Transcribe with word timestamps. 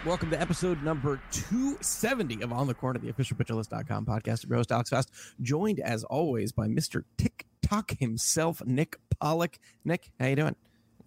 Up? 0.00 0.06
Welcome 0.06 0.30
to 0.30 0.40
episode 0.40 0.82
number 0.82 1.20
270 1.32 2.42
of 2.42 2.52
On 2.52 2.66
the 2.66 2.74
Corner, 2.74 2.98
the 2.98 3.08
official 3.08 3.36
pitcherlist.com 3.36 4.06
podcast. 4.06 4.48
Your 4.48 4.56
host, 4.56 4.72
Alex 4.72 4.90
Fast, 4.90 5.10
joined 5.40 5.80
as 5.80 6.04
always 6.04 6.52
by 6.52 6.66
Mr. 6.66 7.04
TikTok 7.16 7.92
himself, 7.98 8.64
Nick 8.64 8.96
Pollack. 9.20 9.58
Nick, 9.84 10.10
how 10.20 10.26
you 10.26 10.36
doing? 10.36 10.56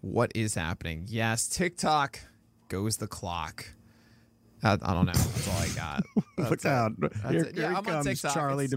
what 0.02 0.32
is 0.36 0.56
happening. 0.56 1.06
Yes, 1.08 1.48
TikTok 1.48 2.20
goes 2.70 2.98
the 2.98 3.08
clock. 3.08 3.68
Uh, 4.64 4.78
I 4.82 4.94
don't 4.94 5.06
know. 5.08 5.12
That's 5.14 5.48
all 5.48 5.58
I 5.58 5.68
got. 5.76 6.04
Look 6.38 6.50
That's 6.62 6.66
out. 6.66 6.92
Here. 7.30 7.46
Yeah, 7.48 7.52
here 7.54 7.66
I'm 7.70 7.76
on 7.78 7.84
comes. 8.04 8.22
Charlie 8.22 8.66
It's- 8.66 8.74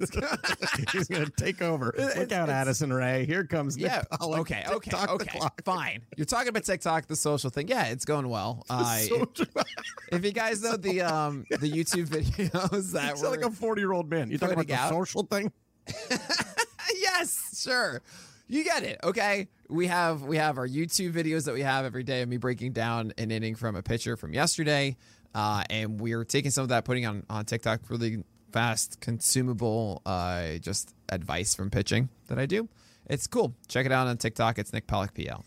it's 0.00 0.10
D'Amelio. 0.10 0.90
He's 0.92 1.08
going 1.08 1.24
to 1.26 1.30
take 1.32 1.62
over. 1.62 1.86
Look 1.96 1.96
It's- 2.16 2.18
out, 2.32 2.48
it's- 2.48 2.48
Addison 2.50 2.92
Rae. 2.92 3.24
Here 3.24 3.44
comes 3.44 3.76
Nick 3.76 3.86
Yeah. 3.86 4.02
Pollack. 4.18 4.40
Okay. 4.40 4.64
Okay. 4.68 4.90
TikTok 4.90 5.10
Okay. 5.10 5.40
Fine. 5.64 6.02
You're 6.16 6.26
talking 6.26 6.48
about 6.48 6.64
TikTok, 6.64 7.06
the 7.06 7.16
social 7.16 7.50
thing. 7.50 7.68
Yeah, 7.68 7.86
it's 7.86 8.04
going 8.04 8.28
well. 8.28 8.64
Uh, 8.68 9.00
if 10.12 10.24
you 10.24 10.32
guys 10.32 10.62
know 10.62 10.76
the 10.76 11.00
um 11.02 11.44
the 11.50 11.70
YouTube 11.70 12.06
videos 12.08 12.92
that 12.92 13.12
It's 13.12 13.22
were 13.22 13.28
like 13.30 13.42
a 13.44 13.50
40 13.50 13.80
year 13.80 13.92
old 13.92 14.10
man. 14.10 14.30
You 14.30 14.38
talking 14.38 14.54
about 14.54 14.66
the 14.66 14.74
out- 14.74 14.90
social 14.90 15.22
thing? 15.24 15.52
yes, 17.00 17.60
sure. 17.62 18.02
You 18.48 18.64
get 18.64 18.82
it. 18.82 18.98
Okay. 19.02 19.48
We 19.68 19.86
have 19.86 20.22
we 20.22 20.36
have 20.36 20.58
our 20.58 20.68
YouTube 20.68 21.12
videos 21.12 21.44
that 21.46 21.54
we 21.54 21.62
have 21.62 21.84
every 21.84 22.02
day 22.02 22.22
of 22.22 22.28
me 22.28 22.36
breaking 22.36 22.72
down 22.72 23.12
an 23.18 23.30
inning 23.30 23.54
from 23.54 23.76
a 23.76 23.82
pitcher 23.82 24.16
from 24.16 24.34
yesterday. 24.34 24.96
Uh, 25.34 25.64
and 25.70 25.98
we're 25.98 26.24
taking 26.24 26.50
some 26.50 26.62
of 26.62 26.68
that, 26.68 26.84
putting 26.84 27.06
on 27.06 27.24
on 27.30 27.44
TikTok 27.44 27.80
really 27.88 28.22
fast, 28.52 29.00
consumable 29.00 30.02
uh 30.04 30.58
just 30.60 30.94
advice 31.08 31.54
from 31.54 31.70
pitching 31.70 32.08
that 32.28 32.38
I 32.38 32.46
do. 32.46 32.68
It's 33.08 33.26
cool. 33.26 33.54
Check 33.68 33.86
it 33.86 33.92
out 33.92 34.06
on 34.06 34.16
TikTok. 34.18 34.58
It's 34.58 34.72
Nick 34.72 34.86
Pollack 34.86 35.14
PL. 35.14 35.44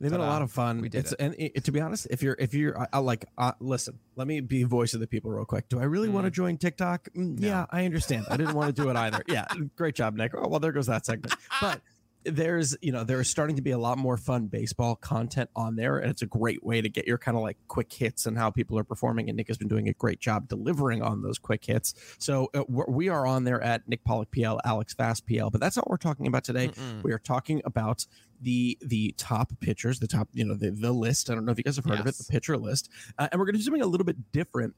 They've 0.00 0.10
been 0.12 0.20
a 0.20 0.26
lot 0.26 0.42
of 0.42 0.52
fun. 0.52 0.80
We 0.80 0.88
did 0.88 0.98
it's, 1.00 1.12
it. 1.12 1.20
And 1.20 1.34
it, 1.38 1.64
to 1.64 1.72
be 1.72 1.80
honest, 1.80 2.06
if 2.10 2.22
you're 2.22 2.36
if 2.38 2.54
you're 2.54 2.80
I, 2.80 2.86
I 2.94 2.98
like 3.00 3.24
uh, 3.36 3.52
listen, 3.58 3.98
let 4.14 4.28
me 4.28 4.40
be 4.40 4.62
voice 4.62 4.94
of 4.94 5.00
the 5.00 5.08
people 5.08 5.30
real 5.30 5.44
quick. 5.44 5.68
Do 5.68 5.80
I 5.80 5.84
really 5.84 6.08
want 6.08 6.24
to 6.24 6.30
join 6.30 6.56
TikTok? 6.56 7.08
Mm, 7.16 7.40
Yeah, 7.40 7.66
I 7.70 7.84
understand. 7.84 8.26
I 8.30 8.36
didn't 8.36 8.54
want 8.54 8.74
to 8.74 8.82
do 8.82 8.90
it 8.90 8.96
either. 8.96 9.22
Yeah, 9.26 9.46
great 9.76 9.96
job, 9.96 10.14
Nick. 10.14 10.32
Oh 10.36 10.46
well, 10.48 10.60
there 10.60 10.70
goes 10.72 10.86
that 10.86 11.04
segment. 11.04 11.34
But 11.60 11.80
there's 12.24 12.76
you 12.80 12.92
know 12.92 13.04
there's 13.04 13.28
starting 13.28 13.56
to 13.56 13.62
be 13.62 13.70
a 13.70 13.78
lot 13.78 13.98
more 13.98 14.16
fun 14.16 14.46
baseball 14.46 14.96
content 14.96 15.50
on 15.54 15.76
there, 15.76 15.98
and 15.98 16.10
it's 16.10 16.22
a 16.22 16.26
great 16.26 16.64
way 16.64 16.80
to 16.80 16.88
get 16.88 17.06
your 17.06 17.18
kind 17.18 17.36
of 17.36 17.42
like 17.42 17.56
quick 17.68 17.92
hits 17.92 18.26
and 18.26 18.36
how 18.36 18.50
people 18.50 18.78
are 18.78 18.84
performing. 18.84 19.28
And 19.28 19.36
Nick 19.36 19.48
has 19.48 19.58
been 19.58 19.68
doing 19.68 19.88
a 19.88 19.92
great 19.92 20.20
job 20.20 20.48
delivering 20.48 21.02
on 21.02 21.22
those 21.22 21.38
quick 21.38 21.64
hits. 21.64 21.94
So 22.18 22.50
uh, 22.54 22.64
we're, 22.68 23.26
on 23.26 23.44
there 23.44 23.60
at 23.62 23.88
Nick 23.88 24.04
Pollack 24.04 24.30
PL, 24.30 24.60
Alex 24.64 24.94
Fast 24.94 25.26
PL. 25.26 25.50
But 25.50 25.60
that's 25.60 25.76
not 25.76 25.86
what 25.86 25.90
we're 25.92 25.96
talking 25.96 26.26
about 26.26 26.44
today. 26.44 26.70
We 27.02 27.12
are 27.12 27.18
talking 27.18 27.62
about 27.64 28.06
the 28.40 28.78
the 28.80 29.14
top 29.16 29.52
pitchers, 29.60 29.98
the 29.98 30.06
top, 30.06 30.28
you 30.32 30.44
know, 30.44 30.54
the, 30.54 30.70
the 30.70 30.92
list. 30.92 31.30
I 31.30 31.34
don't 31.34 31.44
know 31.44 31.52
if 31.52 31.58
you 31.58 31.64
guys 31.64 31.76
have 31.76 31.84
heard 31.84 32.00
of 32.00 32.06
it, 32.06 32.16
the 32.16 32.24
pitcher 32.24 32.56
list. 32.56 32.90
Uh, 33.18 33.28
and 33.30 33.38
we're 33.38 33.46
going 33.46 33.54
to 33.54 33.58
do 33.58 33.64
something 33.64 33.82
a 33.82 33.86
little 33.86 34.04
bit 34.04 34.32
different 34.32 34.74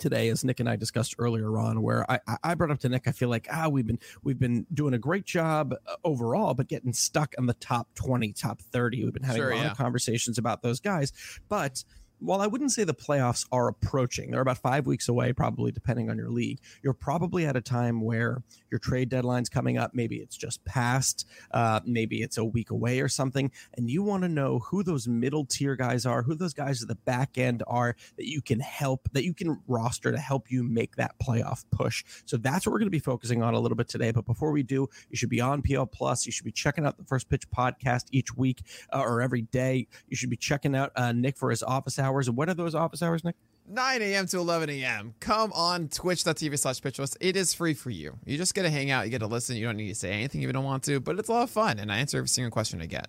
today, 0.00 0.28
as 0.30 0.42
Nick 0.44 0.58
and 0.58 0.68
I 0.68 0.74
discussed 0.74 1.14
earlier 1.18 1.56
on, 1.58 1.82
where 1.82 2.10
I, 2.10 2.18
I- 2.42 2.54
brought 2.56 2.72
up 2.72 2.80
to 2.80 2.88
Nick, 2.88 3.06
I 3.06 3.12
feel 3.12 3.28
like 3.28 3.46
ah, 3.52 3.68
we've 3.68 3.86
been 3.86 4.00
we've 4.24 4.38
been 4.38 4.66
doing 4.74 4.94
a 4.94 4.98
great 4.98 5.24
job 5.24 5.74
uh, 5.86 5.94
overall, 6.02 6.54
but 6.54 6.66
getting 6.66 6.92
stuck 6.92 7.34
in 7.38 7.46
the 7.46 7.54
top 7.54 7.88
twenty, 7.94 8.32
top 8.32 8.60
thirty. 8.60 9.04
We've 9.04 9.12
been 9.12 9.22
having 9.22 9.42
Sure, 9.42 9.50
a 9.52 9.56
lot 9.56 9.64
yeah. 9.64 9.70
of 9.70 9.76
conversations 9.76 10.38
about 10.38 10.62
those 10.62 10.80
guys, 10.80 11.12
but 11.48 11.84
while 12.20 12.40
I 12.40 12.46
wouldn't 12.46 12.72
say 12.72 12.84
the 12.84 12.94
playoffs 12.94 13.46
are 13.50 13.68
approaching, 13.68 14.30
they're 14.30 14.40
about 14.40 14.58
five 14.58 14.86
weeks 14.86 15.08
away, 15.08 15.32
probably 15.32 15.72
depending 15.72 16.10
on 16.10 16.18
your 16.18 16.30
league. 16.30 16.60
You're 16.82 16.92
probably 16.92 17.46
at 17.46 17.56
a 17.56 17.60
time 17.60 18.00
where 18.00 18.42
your 18.70 18.78
trade 18.78 19.08
deadline's 19.08 19.48
coming 19.48 19.78
up. 19.78 19.92
Maybe 19.94 20.16
it's 20.16 20.36
just 20.36 20.64
past, 20.64 21.26
uh, 21.50 21.80
maybe 21.84 22.22
it's 22.22 22.38
a 22.38 22.44
week 22.44 22.70
away 22.70 23.00
or 23.00 23.08
something, 23.08 23.50
and 23.74 23.90
you 23.90 24.02
want 24.02 24.22
to 24.22 24.28
know 24.28 24.58
who 24.60 24.82
those 24.82 25.08
middle 25.08 25.44
tier 25.44 25.76
guys 25.76 26.06
are, 26.06 26.22
who 26.22 26.34
those 26.34 26.54
guys 26.54 26.82
at 26.82 26.88
the 26.88 26.94
back 26.94 27.38
end 27.38 27.62
are 27.66 27.96
that 28.16 28.28
you 28.28 28.42
can 28.42 28.60
help, 28.60 29.08
that 29.12 29.24
you 29.24 29.34
can 29.34 29.60
roster 29.66 30.12
to 30.12 30.18
help 30.18 30.50
you 30.50 30.62
make 30.62 30.96
that 30.96 31.14
playoff 31.18 31.64
push. 31.70 32.04
So 32.26 32.36
that's 32.36 32.66
what 32.66 32.72
we're 32.72 32.78
going 32.78 32.86
to 32.86 32.90
be 32.90 32.98
focusing 32.98 33.42
on 33.42 33.54
a 33.54 33.60
little 33.60 33.76
bit 33.76 33.88
today. 33.88 34.10
But 34.10 34.26
before 34.26 34.52
we 34.52 34.62
do, 34.62 34.88
you 35.08 35.16
should 35.16 35.30
be 35.30 35.40
on 35.40 35.62
PL 35.62 35.86
Plus. 35.86 36.26
You 36.26 36.32
should 36.32 36.44
be 36.44 36.52
checking 36.52 36.84
out 36.86 36.98
the 36.98 37.04
First 37.04 37.28
Pitch 37.28 37.48
podcast 37.50 38.04
each 38.10 38.36
week 38.36 38.62
uh, 38.92 39.00
or 39.00 39.22
every 39.22 39.42
day. 39.42 39.86
You 40.08 40.16
should 40.16 40.30
be 40.30 40.36
checking 40.36 40.74
out 40.74 40.92
uh, 40.96 41.12
Nick 41.12 41.36
for 41.36 41.50
his 41.50 41.62
office 41.62 41.98
hours. 42.10 42.28
And 42.28 42.36
what 42.36 42.48
are 42.48 42.54
those 42.54 42.74
office 42.74 43.02
hours, 43.02 43.24
Nick? 43.24 43.36
9 43.68 44.02
a.m. 44.02 44.26
to 44.26 44.38
11 44.38 44.68
a.m. 44.70 45.14
Come 45.20 45.52
on 45.52 45.88
twitch.tv 45.88 46.58
slash 46.58 46.80
pitchlist. 46.80 47.16
It 47.20 47.36
is 47.36 47.54
free 47.54 47.74
for 47.74 47.90
you. 47.90 48.18
You 48.26 48.36
just 48.36 48.54
get 48.54 48.62
to 48.62 48.70
hang 48.70 48.90
out. 48.90 49.04
You 49.04 49.10
get 49.10 49.20
to 49.20 49.26
listen. 49.26 49.56
You 49.56 49.66
don't 49.66 49.76
need 49.76 49.88
to 49.88 49.94
say 49.94 50.10
anything 50.10 50.42
if 50.42 50.46
you 50.46 50.52
don't 50.52 50.64
want 50.64 50.82
to, 50.84 50.98
but 50.98 51.18
it's 51.18 51.28
a 51.28 51.32
lot 51.32 51.42
of 51.44 51.50
fun, 51.50 51.78
and 51.78 51.92
I 51.92 51.98
answer 51.98 52.18
every 52.18 52.28
single 52.28 52.50
question 52.50 52.82
I 52.82 52.86
get. 52.86 53.08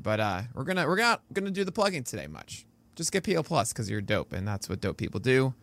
But 0.00 0.20
uh, 0.20 0.42
we're 0.54 0.64
gonna 0.64 0.86
we're 0.86 0.96
not 0.96 1.22
gonna 1.32 1.50
do 1.50 1.64
the 1.64 1.72
plugging 1.72 2.04
today 2.04 2.26
much. 2.26 2.66
Just 2.94 3.12
get 3.12 3.24
PL 3.24 3.44
Plus 3.44 3.72
because 3.72 3.88
you're 3.88 4.00
dope, 4.00 4.32
and 4.32 4.46
that's 4.46 4.68
what 4.68 4.80
dope 4.80 4.98
people 4.98 5.20
do. 5.20 5.54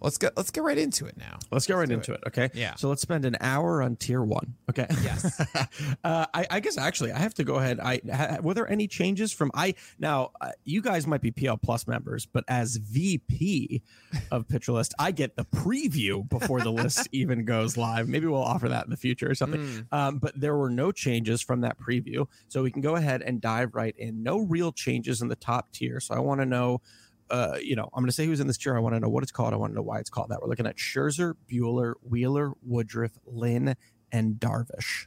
Let's 0.00 0.16
get 0.18 0.36
let's 0.36 0.50
get 0.50 0.62
right 0.62 0.78
into 0.78 1.06
it 1.06 1.16
now. 1.16 1.38
Let's 1.50 1.66
get 1.66 1.74
right 1.74 1.88
do 1.88 1.94
into 1.94 2.12
it. 2.12 2.22
Okay. 2.26 2.50
Yeah. 2.54 2.74
So 2.76 2.88
let's 2.88 3.02
spend 3.02 3.24
an 3.24 3.36
hour 3.40 3.82
on 3.82 3.96
tier 3.96 4.22
one. 4.22 4.54
Okay. 4.70 4.86
Yes. 5.02 5.40
uh, 6.04 6.26
I, 6.32 6.46
I 6.50 6.60
guess 6.60 6.78
actually 6.78 7.12
I 7.12 7.18
have 7.18 7.34
to 7.34 7.44
go 7.44 7.56
ahead. 7.56 7.80
I 7.80 8.00
ha, 8.10 8.38
were 8.40 8.54
there 8.54 8.70
any 8.70 8.88
changes 8.88 9.32
from 9.32 9.50
I 9.54 9.74
now? 9.98 10.30
Uh, 10.40 10.52
you 10.64 10.80
guys 10.80 11.06
might 11.06 11.20
be 11.20 11.30
PL 11.30 11.58
Plus 11.58 11.86
members, 11.86 12.24
but 12.24 12.44
as 12.48 12.76
VP 12.76 13.82
of 14.30 14.48
Pitcher 14.48 14.72
List, 14.72 14.94
I 14.98 15.10
get 15.10 15.36
the 15.36 15.44
preview 15.44 16.26
before 16.28 16.60
the 16.60 16.72
list 16.72 17.08
even 17.12 17.44
goes 17.44 17.76
live. 17.76 18.08
Maybe 18.08 18.26
we'll 18.26 18.42
offer 18.42 18.68
that 18.68 18.84
in 18.84 18.90
the 18.90 18.96
future 18.96 19.30
or 19.30 19.34
something. 19.34 19.60
Mm. 19.60 19.86
Um, 19.92 20.18
but 20.18 20.38
there 20.38 20.56
were 20.56 20.70
no 20.70 20.92
changes 20.92 21.42
from 21.42 21.60
that 21.60 21.78
preview, 21.78 22.26
so 22.48 22.62
we 22.62 22.70
can 22.70 22.80
go 22.80 22.96
ahead 22.96 23.22
and 23.22 23.40
dive 23.40 23.74
right 23.74 23.94
in. 23.98 24.22
No 24.22 24.38
real 24.38 24.72
changes 24.72 25.20
in 25.20 25.28
the 25.28 25.36
top 25.36 25.72
tier. 25.72 26.00
So 26.00 26.14
I 26.14 26.20
want 26.20 26.40
to 26.40 26.46
know 26.46 26.80
uh, 27.30 27.56
you 27.62 27.76
know, 27.76 27.84
I'm 27.94 28.02
going 28.02 28.08
to 28.08 28.12
say 28.12 28.26
who's 28.26 28.40
in 28.40 28.46
this 28.46 28.58
chair. 28.58 28.76
I 28.76 28.80
want 28.80 28.94
to 28.94 29.00
know 29.00 29.08
what 29.08 29.22
it's 29.22 29.32
called. 29.32 29.52
I 29.52 29.56
want 29.56 29.72
to 29.72 29.76
know 29.76 29.82
why 29.82 29.98
it's 29.98 30.10
called 30.10 30.28
that. 30.30 30.40
We're 30.42 30.48
looking 30.48 30.66
at 30.66 30.76
Scherzer, 30.76 31.34
Buehler, 31.50 31.94
Wheeler, 32.02 32.52
Woodruff, 32.62 33.12
Lynn, 33.26 33.76
and 34.12 34.34
Darvish. 34.34 35.06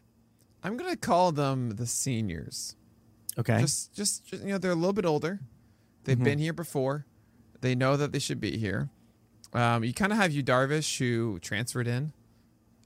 I'm 0.63 0.77
gonna 0.77 0.95
call 0.95 1.31
them 1.33 1.71
the 1.71 1.85
seniors. 1.85 2.75
Okay. 3.37 3.59
Just, 3.59 3.93
just 3.93 4.25
just, 4.25 4.43
you 4.43 4.49
know, 4.49 4.57
they're 4.57 4.71
a 4.71 4.75
little 4.75 4.93
bit 4.93 5.05
older. 5.05 5.41
They've 6.05 6.17
Mhm. 6.17 6.23
been 6.23 6.39
here 6.39 6.53
before. 6.53 7.05
They 7.61 7.75
know 7.75 7.97
that 7.97 8.11
they 8.13 8.19
should 8.19 8.39
be 8.39 8.57
here. 8.57 8.89
Um, 9.53 9.83
you 9.83 9.93
kind 9.93 10.11
of 10.11 10.17
have 10.17 10.31
you 10.31 10.41
Darvish 10.43 10.97
who 10.97 11.39
transferred 11.39 11.87
in 11.87 12.13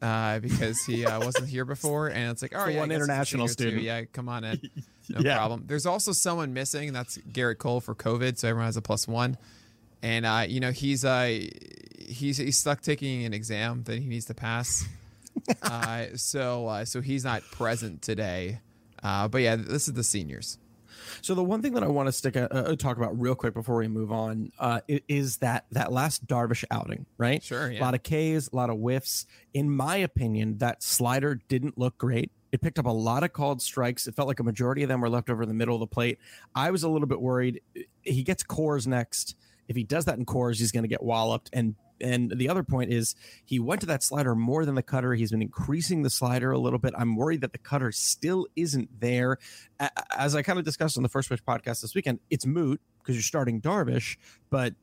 uh, 0.01 0.39
because 0.39 0.79
he 0.85 1.05
uh, 1.05 1.19
wasn't 1.19 1.49
here 1.49 1.65
before, 1.65 2.07
and 2.09 2.31
it's 2.31 2.41
like, 2.41 2.55
all 2.57 2.65
right, 2.65 2.73
yeah, 2.73 2.79
one 2.79 2.89
guess 2.89 2.95
he's 2.97 3.01
a 3.01 3.05
international 3.05 3.47
student. 3.47 3.83
Yeah, 3.83 4.03
come 4.05 4.27
on 4.29 4.43
in, 4.43 4.59
no 5.09 5.19
Yeah. 5.21 5.37
problem. 5.37 5.63
There's 5.67 5.85
also 5.85 6.11
someone 6.11 6.53
missing, 6.53 6.87
and 6.87 6.95
that's 6.95 7.17
Gerrit 7.19 7.57
Cole 7.57 7.79
for 7.81 7.95
COVID, 7.95 8.37
so 8.37 8.47
everyone 8.47 8.65
has 8.67 8.77
a 8.77 8.81
plus 8.81 9.07
one. 9.07 9.37
And 10.03 10.25
uh, 10.25 10.45
you 10.47 10.59
know 10.59 10.71
he's 10.71 11.03
uh, 11.03 11.39
he's 11.97 12.37
he's 12.37 12.57
stuck 12.57 12.81
taking 12.81 13.25
an 13.25 13.33
exam 13.33 13.83
that 13.85 13.97
he 13.99 14.05
needs 14.05 14.25
to 14.25 14.33
pass. 14.33 14.85
uh, 15.63 16.05
so 16.15 16.67
uh, 16.67 16.85
so 16.85 17.01
he's 17.01 17.23
not 17.23 17.41
present 17.51 18.01
today. 18.01 18.59
Uh, 19.03 19.27
but 19.27 19.41
yeah, 19.41 19.55
this 19.55 19.87
is 19.87 19.93
the 19.93 20.03
seniors. 20.03 20.57
So 21.21 21.35
the 21.35 21.43
one 21.43 21.61
thing 21.61 21.73
that 21.73 21.83
I 21.83 21.87
want 21.87 22.07
to 22.07 22.11
stick 22.11 22.35
a, 22.35 22.53
uh, 22.53 22.75
talk 22.75 22.97
about 22.97 23.19
real 23.19 23.35
quick 23.35 23.53
before 23.53 23.77
we 23.77 23.87
move 23.87 24.11
on 24.11 24.51
uh, 24.59 24.81
is 24.87 25.37
that 25.37 25.65
that 25.71 25.91
last 25.91 26.27
Darvish 26.27 26.63
outing, 26.71 27.05
right? 27.17 27.43
Sure, 27.43 27.71
yeah. 27.71 27.79
A 27.79 27.81
lot 27.81 27.93
of 27.93 28.03
Ks, 28.03 28.49
a 28.51 28.55
lot 28.55 28.69
of 28.69 28.77
whiffs. 28.77 29.25
In 29.53 29.69
my 29.69 29.97
opinion, 29.97 30.57
that 30.59 30.83
slider 30.83 31.41
didn't 31.47 31.77
look 31.77 31.97
great. 31.97 32.31
It 32.51 32.61
picked 32.61 32.79
up 32.79 32.85
a 32.85 32.91
lot 32.91 33.23
of 33.23 33.33
called 33.33 33.61
strikes. 33.61 34.07
It 34.07 34.15
felt 34.15 34.27
like 34.27 34.39
a 34.39 34.43
majority 34.43 34.83
of 34.83 34.89
them 34.89 35.01
were 35.01 35.09
left 35.09 35.29
over 35.29 35.43
in 35.43 35.49
the 35.49 35.55
middle 35.55 35.75
of 35.75 35.81
the 35.81 35.87
plate. 35.87 36.19
I 36.55 36.71
was 36.71 36.83
a 36.83 36.89
little 36.89 37.07
bit 37.07 37.19
worried. 37.19 37.61
He 38.01 38.23
gets 38.23 38.43
Coors 38.43 38.87
next. 38.87 39.35
If 39.67 39.75
he 39.75 39.83
does 39.83 40.05
that 40.05 40.17
in 40.17 40.25
Coors, 40.25 40.59
he's 40.59 40.71
going 40.71 40.83
to 40.85 40.89
get 40.89 41.03
walloped. 41.03 41.49
And 41.51 41.75
and 42.01 42.31
the 42.35 42.49
other 42.49 42.63
point 42.63 42.91
is 42.91 43.15
he 43.45 43.59
went 43.59 43.81
to 43.81 43.87
that 43.87 44.03
slider 44.03 44.35
more 44.35 44.65
than 44.65 44.75
the 44.75 44.83
cutter. 44.83 45.13
He's 45.13 45.31
been 45.31 45.41
increasing 45.41 46.03
the 46.03 46.09
slider 46.09 46.51
a 46.51 46.59
little 46.59 46.79
bit. 46.79 46.93
I'm 46.97 47.15
worried 47.15 47.41
that 47.41 47.51
the 47.51 47.57
cutter 47.57 47.91
still 47.91 48.47
isn't 48.55 48.99
there. 48.99 49.37
As 50.15 50.35
I 50.35 50.41
kind 50.41 50.59
of 50.59 50.65
discussed 50.65 50.97
on 50.97 51.03
the 51.03 51.09
First 51.09 51.29
Pitch 51.29 51.43
podcast 51.45 51.81
this 51.81 51.95
weekend, 51.95 52.19
it's 52.29 52.45
moot 52.45 52.81
because 52.99 53.15
you're 53.15 53.23
starting 53.23 53.61
Darvish. 53.61 54.17
But 54.49 54.75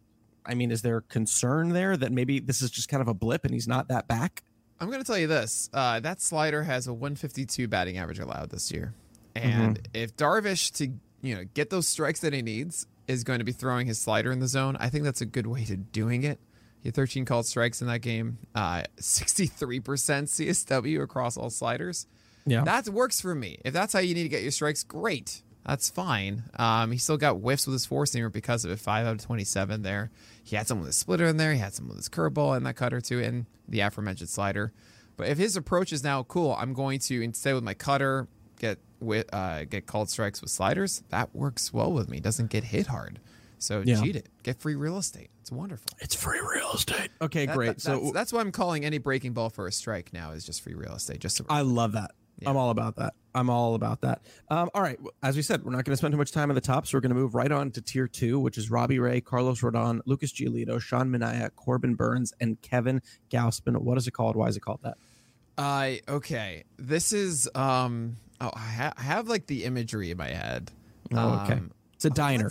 I 0.47 0.55
mean, 0.55 0.71
is 0.71 0.83
there 0.83 1.01
concern 1.03 1.71
there 1.71 1.97
that 1.97 2.13
maybe 2.13 2.41
this 2.41 2.63
is 2.63 2.71
just 2.71 2.89
kind 2.89 3.01
of 3.01 3.09
a 3.09 3.15
blip 3.15 3.45
and 3.45 3.55
he's 3.55 3.69
not 3.69 3.89
that 3.89 4.09
back? 4.09 4.43
I'm 4.81 4.89
going 4.89 5.01
to 5.01 5.07
tell 5.07 5.19
you 5.19 5.27
this: 5.27 5.71
uh, 5.73 6.01
that 6.01 6.21
slider 6.21 6.63
has 6.65 6.87
a 6.87 6.93
152 6.93 7.69
batting 7.69 7.97
average 7.97 8.19
allowed 8.19 8.51
this 8.51 8.73
year, 8.73 8.93
and 9.35 9.79
mm-hmm. 9.79 9.97
if 9.97 10.17
Darvish 10.17 10.73
to 10.79 10.93
you 11.23 11.37
know 11.37 11.45
get 11.55 11.71
those 11.71 11.87
strikes 11.87 12.21
that 12.21 12.33
he 12.33 12.43
needs 12.43 12.87
is 13.07 13.25
going 13.25 13.39
to 13.39 13.45
be 13.45 13.53
throwing 13.53 13.87
his 13.87 14.01
slider 14.01 14.33
in 14.33 14.41
the 14.41 14.49
zone, 14.49 14.77
I 14.79 14.89
think 14.89 15.05
that's 15.05 15.21
a 15.21 15.27
good 15.27 15.47
way 15.47 15.65
to 15.65 15.77
doing 15.77 16.25
it. 16.25 16.41
He 16.85 16.89
had 16.89 16.95
13 16.97 17.25
called 17.25 17.47
strikes 17.47 17.81
in 17.81 17.87
that 17.87 18.01
game, 18.01 18.37
uh, 18.55 18.83
63% 18.99 20.29
CSW 20.29 21.03
across 21.03 21.39
all 21.39 21.49
sliders. 21.49 22.07
Yeah. 22.45 22.63
That 22.63 22.91
works 22.91 23.23
for 23.23 23.35
me. 23.35 23.57
If 23.65 23.73
that's 23.73 23.95
how 23.95 24.01
you 24.01 24.15
need 24.15 24.25
to 24.25 24.29
get 24.29 24.43
your 24.43 24.51
strikes, 24.51 24.85
great. 24.85 25.41
That's 25.65 25.89
fine. 25.89 26.43
Um, 26.57 26.93
he 26.93 26.99
still 26.99 27.17
got 27.17 27.37
whiffs 27.37 27.67
with 27.67 27.73
his 27.73 27.87
four 27.87 28.05
seamer 28.05 28.31
because 28.31 28.67
of 28.67 28.71
it. 28.71 28.79
Five 28.79 29.07
out 29.07 29.15
of 29.15 29.23
27 29.23 29.81
there. 29.81 30.11
He 30.43 30.57
had 30.57 30.69
some 30.69 30.81
with 30.81 30.89
his 30.89 30.97
splitter 30.97 31.25
in 31.25 31.39
there. 31.39 31.55
He 31.55 31.59
had 31.59 31.73
some 31.73 31.89
with 31.89 31.97
his 31.97 32.11
curveball 32.11 32.55
and 32.55 32.67
that 32.67 32.77
cutter 32.77 33.01
too, 33.01 33.19
and 33.19 33.47
the 33.67 33.81
aforementioned 33.81 34.29
slider. 34.29 34.75
But 35.17 35.29
if 35.29 35.39
his 35.39 35.57
approach 35.57 35.91
is 35.91 36.05
now 36.05 36.23
cool, 36.25 36.55
I'm 36.59 36.75
going 36.75 36.99
to 36.99 37.23
instead 37.23 37.55
with 37.55 37.65
my 37.65 37.73
cutter 37.73 38.29
get 38.59 38.79
with 39.01 39.33
uh, 39.33 39.65
get 39.65 39.87
called 39.87 40.11
strikes 40.11 40.43
with 40.43 40.51
sliders. 40.51 41.03
That 41.09 41.35
works 41.35 41.73
well 41.73 41.91
with 41.91 42.11
me. 42.11 42.21
Doesn't 42.21 42.51
get 42.51 42.65
hit 42.65 42.89
hard. 42.89 43.21
So 43.59 43.83
yeah. 43.85 44.01
cheat 44.01 44.17
it. 44.17 44.29
Get 44.43 44.61
free 44.61 44.75
real 44.75 44.99
estate. 44.99 45.31
It's 45.41 45.53
wonderful. 45.53 45.87
It's 46.01 46.15
free 46.15 46.41
real 46.41 46.73
estate. 46.73 47.11
Okay, 47.21 47.47
that, 47.47 47.57
great. 47.57 47.67
That, 47.69 47.81
so 47.81 47.99
that's, 47.99 48.13
that's, 48.13 48.33
why 48.33 48.41
I'm 48.41 48.53
calling 48.53 48.85
any 48.85 48.99
breaking 48.99 49.33
ball 49.33 49.51
for 49.51 49.67
a 49.67 49.73
strike 49.73 50.13
now 50.13 50.33
is 50.33 50.45
just 50.45 50.63
free 50.63 50.75
real 50.75 50.95
estate. 50.95 51.21
Just 51.21 51.37
so 51.37 51.45
I 51.49 51.63
love 51.63 51.93
that. 51.93 52.13
Yeah. 52.41 52.51
I'm 52.51 52.57
all 52.57 52.71
about 52.71 52.97
that. 52.97 53.15
I'm 53.35 53.51
all 53.51 53.75
about 53.75 54.01
that. 54.03 54.23
Um, 54.49 54.71
all 54.75 54.83
right. 54.83 54.99
As 55.23 55.37
we 55.37 55.43
said, 55.43 55.65
we're 55.65 55.71
not 55.71 55.85
going 55.85 55.93
to 55.93 55.97
spend 55.97 56.13
too 56.13 56.19
much 56.19 56.33
time 56.33 56.51
on 56.51 56.55
the 56.55 56.61
top, 56.61 56.87
so 56.87 56.97
we're 56.97 57.03
going 57.03 57.15
to 57.15 57.17
move 57.17 57.35
right 57.35 57.51
on 57.51 57.71
to 57.73 57.81
tier 57.81 58.09
two, 58.09 58.41
which 58.41 58.59
is 58.59 58.71
Robbie 58.71 58.99
Ray, 58.99 59.21
Carlos 59.21 59.61
Rodon, 59.61 60.01
Lucas 60.07 60.33
Giolito, 60.33 60.81
Sean 60.81 61.11
Manaea, 61.11 61.51
Corbin 61.55 61.95
Burnes, 61.95 62.33
and 62.41 62.61
Kevin 62.63 63.03
Gausman. 63.31 63.77
What 63.79 63.99
is 63.99 64.07
it 64.07 64.13
called? 64.13 64.37
Why 64.37 64.49
is 64.49 64.57
it 64.57 64.61
called 64.61 64.81
that? 64.83 64.97
Uh, 65.57 65.93
okay. 66.09 66.65
This 66.77 67.13
is 67.13 67.49
um. 67.55 68.17
Oh, 68.41 68.51
I, 68.53 68.59
ha- 68.59 68.93
I 68.97 69.03
have 69.03 69.29
like 69.29 69.47
the 69.47 69.65
imagery 69.65 70.11
in 70.11 70.19
my 70.19 70.29
head. 70.29 70.73
Oh, 71.13 71.43
okay. 71.45 71.55
Um, 71.55 71.71
it's 71.95 72.05
a 72.05 72.11
diner. 72.11 72.51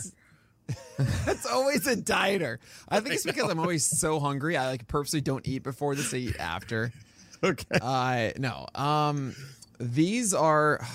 That's 1.26 1.46
always 1.46 1.88
a 1.88 1.96
diner. 1.96 2.60
I 2.90 3.00
think 3.00 3.16
it's 3.16 3.26
because 3.26 3.50
I'm 3.50 3.60
always 3.60 3.86
so 3.86 4.20
hungry. 4.20 4.58
I 4.58 4.68
like 4.68 4.88
purposely 4.88 5.22
don't 5.22 5.48
eat 5.48 5.64
before 5.64 5.96
this. 5.96 6.14
I 6.14 6.18
eat 6.18 6.40
after. 6.40 6.92
Okay. 7.44 7.78
Uh 7.82 8.30
no. 8.38 8.68
Um, 8.74 9.36
these 9.80 10.34
are. 10.34 10.80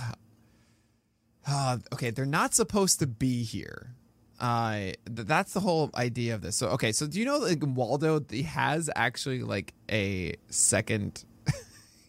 Uh, 1.51 1.79
okay, 1.95 2.11
they're 2.11 2.27
not 2.27 2.53
supposed 2.53 2.99
to 2.99 3.07
be 3.07 3.43
here. 3.43 3.95
Uh, 4.39 4.91
that's 5.07 5.55
the 5.55 5.61
whole 5.61 5.91
idea 5.95 6.35
of 6.35 6.43
this. 6.43 6.57
So 6.57 6.69
okay, 6.69 6.93
so 6.93 7.07
do 7.07 7.19
you 7.19 7.25
know 7.25 7.39
like 7.39 7.63
Waldo? 7.63 8.23
He 8.29 8.43
has 8.43 8.91
actually 8.95 9.43
like 9.43 9.73
a 9.91 10.35
second 10.51 11.25